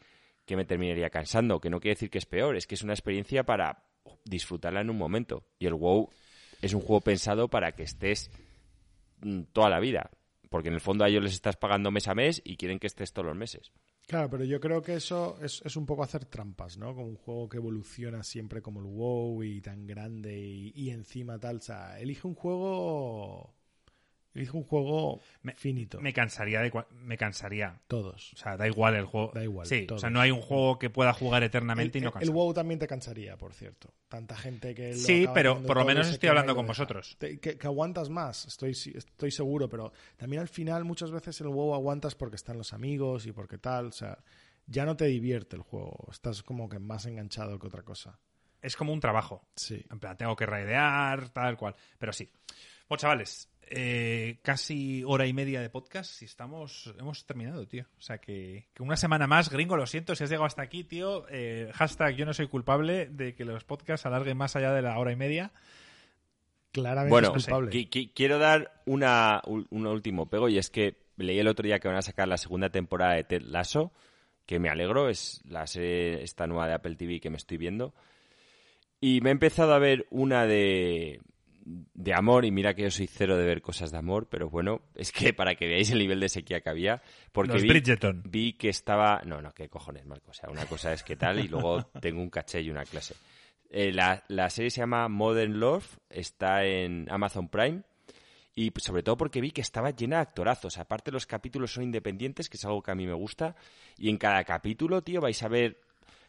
que 0.45 0.57
me 0.57 0.65
terminaría 0.65 1.11
cansando, 1.11 1.61
que 1.61 1.69
no 1.69 1.79
quiere 1.79 1.93
decir 1.93 2.09
que 2.09 2.17
es 2.17 2.25
peor, 2.25 2.57
es 2.57 2.65
que 2.65 2.73
es 2.75 2.81
una 2.81 2.93
experiencia 2.93 3.43
para 3.43 3.83
disfrutarla 4.25 4.81
en 4.81 4.89
un 4.89 4.97
momento. 4.97 5.43
Y 5.59 5.67
el 5.67 5.75
WoW 5.75 6.09
es 6.61 6.73
un 6.73 6.81
juego 6.81 7.01
pensado 7.01 7.47
para 7.47 7.73
que 7.73 7.83
estés 7.83 8.31
mm, 9.21 9.43
toda 9.53 9.69
la 9.69 9.79
vida, 9.79 10.09
porque 10.49 10.69
en 10.69 10.73
el 10.73 10.81
fondo 10.81 11.03
a 11.03 11.09
ellos 11.09 11.23
les 11.23 11.33
estás 11.33 11.57
pagando 11.57 11.91
mes 11.91 12.07
a 12.07 12.15
mes 12.15 12.41
y 12.43 12.57
quieren 12.57 12.79
que 12.79 12.87
estés 12.87 13.13
todos 13.13 13.27
los 13.27 13.37
meses. 13.37 13.71
Claro, 14.09 14.27
pero 14.29 14.43
yo 14.43 14.59
creo 14.59 14.81
que 14.81 14.95
eso 14.95 15.37
es, 15.41 15.61
es 15.63 15.75
un 15.77 15.85
poco 15.85 16.01
hacer 16.03 16.25
trampas, 16.25 16.77
¿no? 16.77 16.95
Como 16.95 17.07
un 17.09 17.15
juego 17.15 17.47
que 17.47 17.57
evoluciona 17.57 18.23
siempre 18.23 18.61
como 18.61 18.79
el 18.79 18.87
WoW 18.87 19.43
y 19.43 19.61
tan 19.61 19.85
grande 19.85 20.35
y, 20.39 20.71
y 20.75 20.89
encima 20.89 21.39
tal. 21.39 21.57
O 21.57 21.61
sea, 21.61 21.99
elige 21.99 22.27
un 22.27 22.33
juego. 22.35 23.53
Elige 24.35 24.55
un 24.55 24.63
juego 24.63 25.19
Me- 25.41 25.53
finito. 25.55 25.99
Me 25.99 26.13
cansaría 26.13 26.61
de... 26.61 26.71
Me 26.91 27.17
cansaría. 27.17 27.81
Todos. 27.87 28.33
O 28.33 28.37
sea, 28.37 28.55
da 28.57 28.67
igual 28.67 28.95
el 28.95 29.05
juego. 29.05 29.31
Da 29.33 29.43
igual, 29.43 29.65
Sí, 29.65 29.87
o 29.91 29.97
sea, 29.97 30.09
no 30.09 30.21
hay 30.21 30.29
un 30.31 30.41
juego 30.41 30.77
que 30.77 30.89
pueda 30.89 31.13
jugar 31.13 31.43
eternamente 31.43 31.97
el, 31.97 32.03
y 32.03 32.05
no 32.05 32.09
el- 32.09 32.13
cansa. 32.13 32.25
el 32.25 32.31
WoW 32.31 32.53
también 32.53 32.79
te 32.79 32.87
cansaría, 32.87 33.37
por 33.37 33.53
cierto. 33.53 33.91
Tanta 34.07 34.35
gente 34.37 34.75
que. 34.75 34.91
lo 34.91 34.97
Sí, 34.97 35.25
pero 35.33 35.61
por 35.63 35.77
lo 35.77 35.85
menos 35.85 36.07
estoy 36.07 36.29
hablando 36.29 36.55
con 36.55 36.67
vosotros. 36.67 37.15
Te- 37.19 37.39
que, 37.39 37.57
que 37.57 37.67
aguantas 37.67 38.09
más, 38.09 38.45
estoy, 38.45 38.71
estoy 38.71 39.31
seguro, 39.31 39.67
pero 39.67 39.91
también 40.15 40.41
al 40.41 40.47
final 40.47 40.85
muchas 40.85 41.11
veces 41.11 41.41
el 41.41 41.47
WoW 41.47 41.73
aguantas 41.73 42.13
porque 42.15 42.35
están 42.35 42.57
los 42.57 42.71
amigos 42.73 43.25
y 43.25 43.31
porque 43.31 43.57
tal. 43.57 43.87
O 43.87 43.91
sea, 43.91 44.19
ya 44.67 44.85
no 44.85 44.95
te 44.95 45.05
divierte 45.05 45.55
el 45.55 45.63
juego. 45.63 46.07
Estás 46.11 46.43
como 46.43 46.69
que 46.69 46.77
más 46.77 47.05
enganchado 47.07 47.57
que 47.57 47.65
otra 47.67 47.81
cosa. 47.81 48.19
Es 48.61 48.75
como 48.75 48.93
un 48.93 48.99
trabajo. 48.99 49.47
Sí. 49.55 49.83
En 49.89 49.99
plan, 49.99 50.15
tengo 50.17 50.35
que 50.35 50.45
raidear, 50.45 51.29
tal 51.29 51.57
cual. 51.57 51.75
Pero 51.97 52.13
sí. 52.13 52.29
Bueno, 52.89 52.99
chavales, 53.01 53.47
eh, 53.67 54.39
casi 54.41 55.03
hora 55.05 55.27
y 55.27 55.33
media 55.33 55.61
de 55.61 55.69
podcast 55.69 56.21
y 56.23 56.25
estamos, 56.25 56.91
hemos 56.99 57.23
terminado, 57.25 57.67
tío. 57.67 57.85
O 57.99 58.01
sea 58.01 58.17
que, 58.17 58.67
que 58.73 58.81
una 58.81 58.97
semana 58.97 59.27
más, 59.27 59.49
gringo, 59.51 59.77
lo 59.77 59.85
siento 59.85 60.15
si 60.15 60.23
has 60.23 60.29
llegado 60.31 60.45
hasta 60.47 60.63
aquí, 60.63 60.83
tío. 60.83 61.25
Eh, 61.29 61.69
hashtag 61.75 62.15
yo 62.15 62.25
no 62.25 62.33
soy 62.33 62.47
culpable 62.47 63.05
de 63.05 63.35
que 63.35 63.45
los 63.45 63.63
podcasts 63.63 64.07
alarguen 64.07 64.37
más 64.37 64.55
allá 64.55 64.73
de 64.73 64.81
la 64.81 64.97
hora 64.97 65.11
y 65.11 65.15
media. 65.15 65.51
Claramente 66.71 67.11
Bueno, 67.11 67.27
es 67.35 67.45
culpable. 67.45 67.71
qui- 67.71 67.89
qui- 67.89 68.11
quiero 68.13 68.39
dar 68.39 68.81
una, 68.87 69.41
un, 69.45 69.67
un 69.69 69.85
último 69.87 70.27
pego 70.29 70.49
y 70.49 70.57
es 70.57 70.69
que 70.71 70.97
leí 71.17 71.37
el 71.39 71.47
otro 71.47 71.63
día 71.63 71.79
que 71.79 71.87
van 71.87 71.97
a 71.97 72.01
sacar 72.01 72.27
la 72.27 72.37
segunda 72.37 72.69
temporada 72.71 73.13
de 73.13 73.23
Ted 73.23 73.41
Lasso, 73.43 73.91
que 74.47 74.57
me 74.59 74.69
alegro, 74.69 75.09
es 75.09 75.41
la 75.45 75.67
serie 75.67 76.23
esta 76.23 76.47
nueva 76.47 76.67
de 76.67 76.73
Apple 76.73 76.95
TV 76.95 77.19
que 77.19 77.29
me 77.29 77.37
estoy 77.37 77.57
viendo. 77.57 77.93
Y 78.99 79.21
me 79.21 79.29
he 79.29 79.31
empezado 79.31 79.73
a 79.75 79.79
ver 79.79 80.07
una 80.09 80.45
de, 80.47 81.21
de 81.65 82.13
amor, 82.13 82.45
y 82.45 82.51
mira 82.51 82.73
que 82.73 82.83
yo 82.83 82.91
soy 82.91 83.07
cero 83.07 83.37
de 83.37 83.45
ver 83.45 83.61
cosas 83.61 83.91
de 83.91 83.97
amor, 83.97 84.27
pero 84.29 84.49
bueno, 84.49 84.81
es 84.95 85.11
que 85.11 85.33
para 85.33 85.55
que 85.55 85.67
veáis 85.67 85.91
el 85.91 85.99
nivel 85.99 86.19
de 86.19 86.29
sequía 86.29 86.61
que 86.61 86.69
había, 86.69 87.01
porque 87.31 87.53
Los 87.53 87.61
vi, 87.63 87.81
vi 88.25 88.53
que 88.53 88.69
estaba... 88.69 89.21
No, 89.25 89.41
no, 89.41 89.53
qué 89.53 89.69
cojones, 89.69 90.05
Marco. 90.05 90.31
O 90.31 90.33
sea, 90.33 90.49
una 90.49 90.65
cosa 90.65 90.93
es 90.93 91.03
que 91.03 91.15
tal 91.15 91.39
y 91.39 91.47
luego 91.47 91.83
tengo 92.01 92.21
un 92.21 92.29
caché 92.29 92.61
y 92.61 92.69
una 92.69 92.85
clase. 92.85 93.15
Eh, 93.69 93.91
la, 93.91 94.23
la 94.29 94.49
serie 94.49 94.71
se 94.71 94.81
llama 94.81 95.07
Modern 95.09 95.59
Love, 95.59 95.97
está 96.09 96.65
en 96.65 97.07
Amazon 97.09 97.49
Prime. 97.49 97.83
Y 98.55 98.73
sobre 98.77 99.03
todo 99.03 99.15
porque 99.15 99.39
vi 99.39 99.51
que 99.51 99.61
estaba 99.61 99.91
llena 99.91 100.17
de 100.17 100.23
actorazos. 100.23 100.79
Aparte, 100.79 101.11
los 101.11 101.25
capítulos 101.25 101.71
son 101.71 101.83
independientes, 101.83 102.49
que 102.49 102.57
es 102.57 102.65
algo 102.65 102.81
que 102.81 102.91
a 102.91 102.95
mí 102.95 103.07
me 103.07 103.13
gusta. 103.13 103.55
Y 103.97 104.09
en 104.09 104.17
cada 104.17 104.43
capítulo, 104.43 105.01
tío, 105.01 105.21
vais 105.21 105.41
a 105.43 105.47
ver 105.47 105.79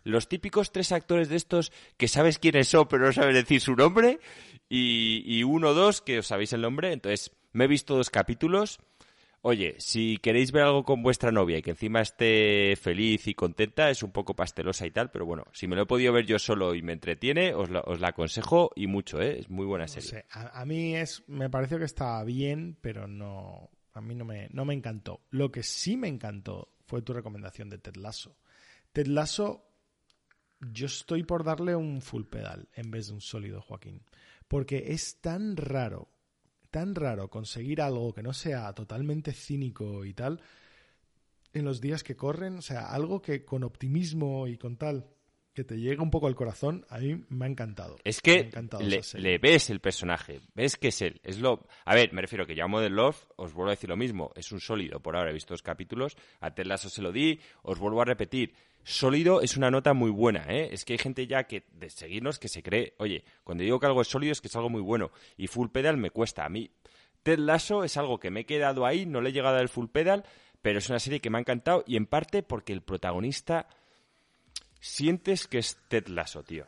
los 0.05 0.28
típicos 0.28 0.72
tres 0.72 0.93
actores 0.93 1.28
de 1.28 1.36
estos 1.36 1.72
que 1.97 2.09
sabes 2.09 2.39
quiénes 2.39 2.68
son, 2.68 2.89
pero 2.89 3.06
no 3.06 3.12
sabes 3.12 3.35
decir 3.35 3.60
su 3.60 3.74
nombre. 3.77 4.18
Y, 4.68 5.22
y 5.27 5.43
uno 5.43 5.68
o 5.68 5.74
dos 5.74 6.01
que 6.01 6.18
os 6.20 6.27
sabéis 6.28 6.52
el 6.52 6.60
nombre. 6.62 6.93
Entonces, 6.93 7.32
me 7.52 7.64
he 7.64 7.68
visto 7.68 7.97
dos 7.97 8.10
capítulos. 8.10 8.78
Oye, 9.43 9.74
si 9.78 10.18
queréis 10.18 10.52
ver 10.52 10.64
algo 10.64 10.85
con 10.85 11.02
vuestra 11.02 11.32
novia 11.32 11.56
y 11.56 11.62
que 11.62 11.70
encima 11.70 12.02
esté 12.02 12.77
feliz 12.81 13.27
y 13.27 13.35
contenta, 13.35 13.89
es 13.89 14.02
un 14.02 14.12
poco 14.12 14.36
pastelosa 14.36 14.85
y 14.86 14.90
tal, 14.90 15.10
pero 15.10 15.24
bueno, 15.24 15.44
si 15.55 15.66
me 15.66 15.77
lo 15.77 15.82
he 15.82 15.86
podido 15.86 16.12
ver 16.12 16.27
yo 16.27 16.39
solo 16.39 16.74
y 16.74 16.82
me 16.82 16.93
entretiene, 16.93 17.55
os 17.55 17.70
la, 17.70 17.81
os 17.81 18.01
la 18.01 18.09
aconsejo 18.09 18.70
y 18.77 18.86
mucho, 18.86 19.18
¿eh? 19.22 19.39
Es 19.40 19.48
muy 19.48 19.64
buena 19.64 19.86
No 19.86 19.89
serie. 19.89 20.10
sé, 20.10 20.27
a, 20.31 20.60
a 20.60 20.66
mí 20.66 20.94
es, 20.94 21.22
me 21.27 21.48
pareció 21.48 21.78
que 21.78 21.86
estaba 21.86 22.22
bien, 22.24 22.77
pero 22.82 23.06
no, 23.09 23.70
a 23.94 24.02
mí 24.02 24.14
no 24.14 24.27
me, 24.27 24.48
no 24.52 24.66
me 24.66 24.74
encantó. 24.74 25.22
Lo 25.31 25.51
que 25.51 25.62
sí 25.62 25.97
me 25.97 26.09
encantó 26.09 26.68
fue 26.86 27.01
tu 27.01 27.14
recomendación 27.14 27.70
de 27.70 27.78
Ted 27.78 27.97
Lasso. 27.97 28.36
Ted 28.93 29.06
Lasso, 29.06 29.69
yo 30.60 30.86
estoy 30.86 31.24
por 31.24 31.44
darle 31.44 31.74
un 31.74 32.00
full 32.02 32.24
pedal 32.24 32.68
en 32.74 32.90
vez 32.90 33.08
de 33.08 33.14
un 33.14 33.20
sólido, 33.20 33.60
Joaquín, 33.60 34.02
porque 34.48 34.92
es 34.92 35.20
tan 35.20 35.56
raro, 35.56 36.08
tan 36.70 36.94
raro 36.94 37.28
conseguir 37.28 37.80
algo 37.80 38.12
que 38.12 38.22
no 38.22 38.32
sea 38.32 38.72
totalmente 38.72 39.32
cínico 39.32 40.04
y 40.04 40.14
tal 40.14 40.40
en 41.52 41.64
los 41.64 41.80
días 41.80 42.02
que 42.02 42.16
corren, 42.16 42.58
o 42.58 42.62
sea, 42.62 42.90
algo 42.90 43.20
que 43.20 43.44
con 43.44 43.64
optimismo 43.64 44.46
y 44.46 44.56
con 44.56 44.76
tal, 44.76 45.06
que 45.52 45.64
te 45.64 45.78
llega 45.78 46.02
un 46.02 46.10
poco 46.10 46.28
al 46.28 46.36
corazón, 46.36 46.86
a 46.88 46.98
mí 46.98 47.24
me 47.28 47.44
ha 47.44 47.48
encantado. 47.48 47.96
Es 48.04 48.20
que 48.20 48.38
encantado 48.38 48.82
le, 48.84 49.38
ves 49.38 49.70
el 49.70 49.80
personaje, 49.80 50.40
ves 50.54 50.76
que 50.76 50.88
es 50.88 51.02
él. 51.02 51.20
Es 51.24 51.40
lo... 51.40 51.66
A 51.84 51.94
ver, 51.94 52.12
me 52.12 52.20
refiero 52.22 52.46
que 52.46 52.54
ya 52.54 52.68
Modern 52.68 52.94
Love, 52.94 53.26
os 53.36 53.52
vuelvo 53.52 53.70
a 53.70 53.74
decir 53.74 53.90
lo 53.90 53.96
mismo, 53.96 54.30
es 54.36 54.52
un 54.52 54.60
sólido. 54.60 55.00
Por 55.00 55.16
ahora 55.16 55.30
he 55.30 55.34
visto 55.34 55.54
dos 55.54 55.62
capítulos, 55.62 56.16
a 56.40 56.54
Ted 56.54 56.66
Lasso 56.66 56.88
se 56.88 57.02
lo 57.02 57.10
di, 57.10 57.40
os 57.62 57.78
vuelvo 57.78 58.00
a 58.00 58.04
repetir. 58.04 58.54
Sólido 58.82 59.40
es 59.43 59.57
una 59.57 59.70
nota 59.70 59.93
muy 59.94 60.11
buena, 60.11 60.47
¿eh? 60.48 60.70
Es 60.73 60.85
que 60.85 60.94
hay 60.94 60.98
gente 60.98 61.27
ya 61.27 61.44
que 61.44 61.65
de 61.73 61.90
seguirnos 61.90 62.39
que 62.39 62.48
se 62.48 62.62
cree, 62.62 62.94
oye, 62.98 63.24
cuando 63.44 63.62
digo 63.62 63.78
que 63.78 63.86
algo 63.86 64.01
es 64.01 64.09
sólido 64.09 64.32
es 64.32 64.40
que 64.40 64.48
es 64.48 64.57
algo 64.57 64.70
muy 64.70 64.81
bueno. 64.81 65.11
Y 65.36 65.47
Full 65.47 65.69
Pedal 65.69 65.97
me 65.97 66.11
cuesta. 66.11 66.44
A 66.44 66.48
mí, 66.48 66.70
Ted 67.23 67.39
Lasso 67.39 67.85
es 67.85 67.97
algo 67.97 68.19
que 68.19 68.31
me 68.31 68.40
he 68.40 68.47
quedado 68.47 68.86
ahí, 68.86 69.07
no 69.07 69.20
le 69.20 69.31
he 69.31 69.32
llegado 69.32 69.59
al 69.59 69.69
Full 69.69 69.89
Pedal, 69.89 70.24
pero 70.62 70.78
es 70.78 70.89
una 70.89 70.98
serie 70.98 71.20
que 71.20 71.31
me 71.31 71.39
ha 71.39 71.40
encantado 71.40 71.85
y 71.86 71.97
en 71.97 72.07
parte 72.07 72.43
porque 72.43 72.73
el 72.73 72.82
protagonista 72.82 73.69
sientes 74.81 75.47
que 75.47 75.59
es 75.59 75.78
Ted 75.89 76.09
Lasso, 76.09 76.43
tío. 76.43 76.66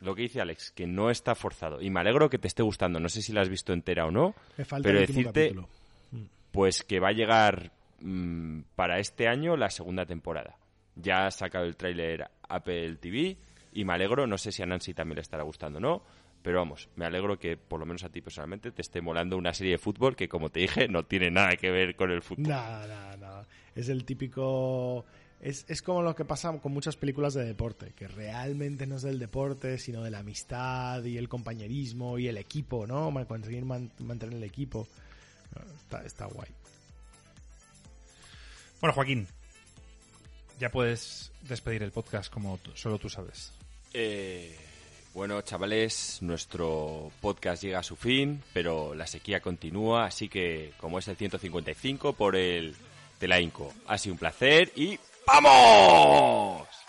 Lo 0.00 0.16
que 0.16 0.22
dice 0.22 0.40
Alex, 0.40 0.72
que 0.72 0.88
no 0.88 1.10
está 1.10 1.36
forzado. 1.36 1.80
Y 1.80 1.88
me 1.88 2.00
alegro 2.00 2.28
que 2.28 2.38
te 2.38 2.48
esté 2.48 2.64
gustando. 2.64 2.98
No 2.98 3.08
sé 3.08 3.22
si 3.22 3.32
la 3.32 3.40
has 3.40 3.48
visto 3.48 3.72
entera 3.72 4.04
o 4.04 4.10
no. 4.10 4.34
Me 4.56 4.64
falta 4.64 4.88
pero 4.88 4.98
el 4.98 5.06
decirte, 5.06 5.54
capítulo. 5.54 5.68
pues 6.50 6.82
que 6.82 6.98
va 6.98 7.10
a 7.10 7.12
llegar 7.12 7.70
mm, 8.00 8.62
para 8.74 8.98
este 8.98 9.28
año 9.28 9.56
la 9.56 9.70
segunda 9.70 10.04
temporada. 10.04 10.56
Ya 10.96 11.26
ha 11.26 11.30
sacado 11.30 11.64
el 11.64 11.76
tráiler 11.76 12.28
Apple 12.48 12.96
TV 12.96 13.36
y 13.72 13.84
me 13.84 13.94
alegro, 13.94 14.26
no 14.26 14.36
sé 14.38 14.52
si 14.52 14.62
a 14.62 14.66
Nancy 14.66 14.92
también 14.94 15.16
le 15.16 15.22
estará 15.22 15.42
gustando 15.42 15.78
o 15.78 15.80
no, 15.80 16.02
pero 16.42 16.58
vamos, 16.58 16.88
me 16.96 17.06
alegro 17.06 17.38
que 17.38 17.56
por 17.56 17.80
lo 17.80 17.86
menos 17.86 18.04
a 18.04 18.08
ti 18.10 18.20
personalmente 18.20 18.72
te 18.72 18.82
esté 18.82 19.00
molando 19.00 19.36
una 19.38 19.54
serie 19.54 19.72
de 19.72 19.78
fútbol 19.78 20.16
que 20.16 20.28
como 20.28 20.50
te 20.50 20.60
dije 20.60 20.88
no 20.88 21.04
tiene 21.04 21.30
nada 21.30 21.56
que 21.56 21.70
ver 21.70 21.96
con 21.96 22.10
el 22.10 22.20
fútbol. 22.22 22.48
Nada, 22.48 22.86
nada, 22.86 23.16
nada. 23.16 23.46
Es 23.74 23.88
el 23.88 24.04
típico... 24.04 25.04
Es, 25.40 25.64
es 25.68 25.82
como 25.82 26.02
lo 26.02 26.14
que 26.14 26.24
pasa 26.24 26.56
con 26.60 26.72
muchas 26.72 26.94
películas 26.96 27.34
de 27.34 27.44
deporte, 27.44 27.94
que 27.96 28.06
realmente 28.06 28.86
no 28.86 28.94
es 28.96 29.02
del 29.02 29.18
deporte, 29.18 29.76
sino 29.78 30.00
de 30.04 30.10
la 30.12 30.20
amistad 30.20 31.02
y 31.02 31.16
el 31.18 31.28
compañerismo 31.28 32.16
y 32.16 32.28
el 32.28 32.36
equipo, 32.36 32.86
¿no? 32.86 33.12
Conseguir 33.26 33.64
man- 33.64 33.90
mantener 33.98 34.36
el 34.36 34.44
equipo. 34.44 34.86
Está, 35.82 36.04
está 36.04 36.26
guay. 36.26 36.48
Bueno, 38.80 38.94
Joaquín, 38.94 39.26
ya 40.58 40.70
puedes 40.70 41.30
despedir 41.42 41.82
el 41.82 41.92
podcast 41.92 42.32
como 42.32 42.58
solo 42.74 42.98
tú 42.98 43.08
sabes. 43.08 43.52
Eh, 43.94 44.56
bueno, 45.14 45.42
chavales, 45.42 46.18
nuestro 46.22 47.10
podcast 47.20 47.62
llega 47.62 47.80
a 47.80 47.82
su 47.82 47.96
fin, 47.96 48.42
pero 48.54 48.94
la 48.94 49.06
sequía 49.06 49.40
continúa, 49.40 50.06
así 50.06 50.28
que 50.28 50.72
como 50.78 50.98
es 50.98 51.08
el 51.08 51.16
155 51.16 52.14
por 52.14 52.34
el 52.34 52.74
Telainco, 53.18 53.72
ha 53.86 53.98
sido 53.98 54.14
un 54.14 54.18
placer 54.18 54.72
y 54.74 54.98
¡vamos! 55.26 56.81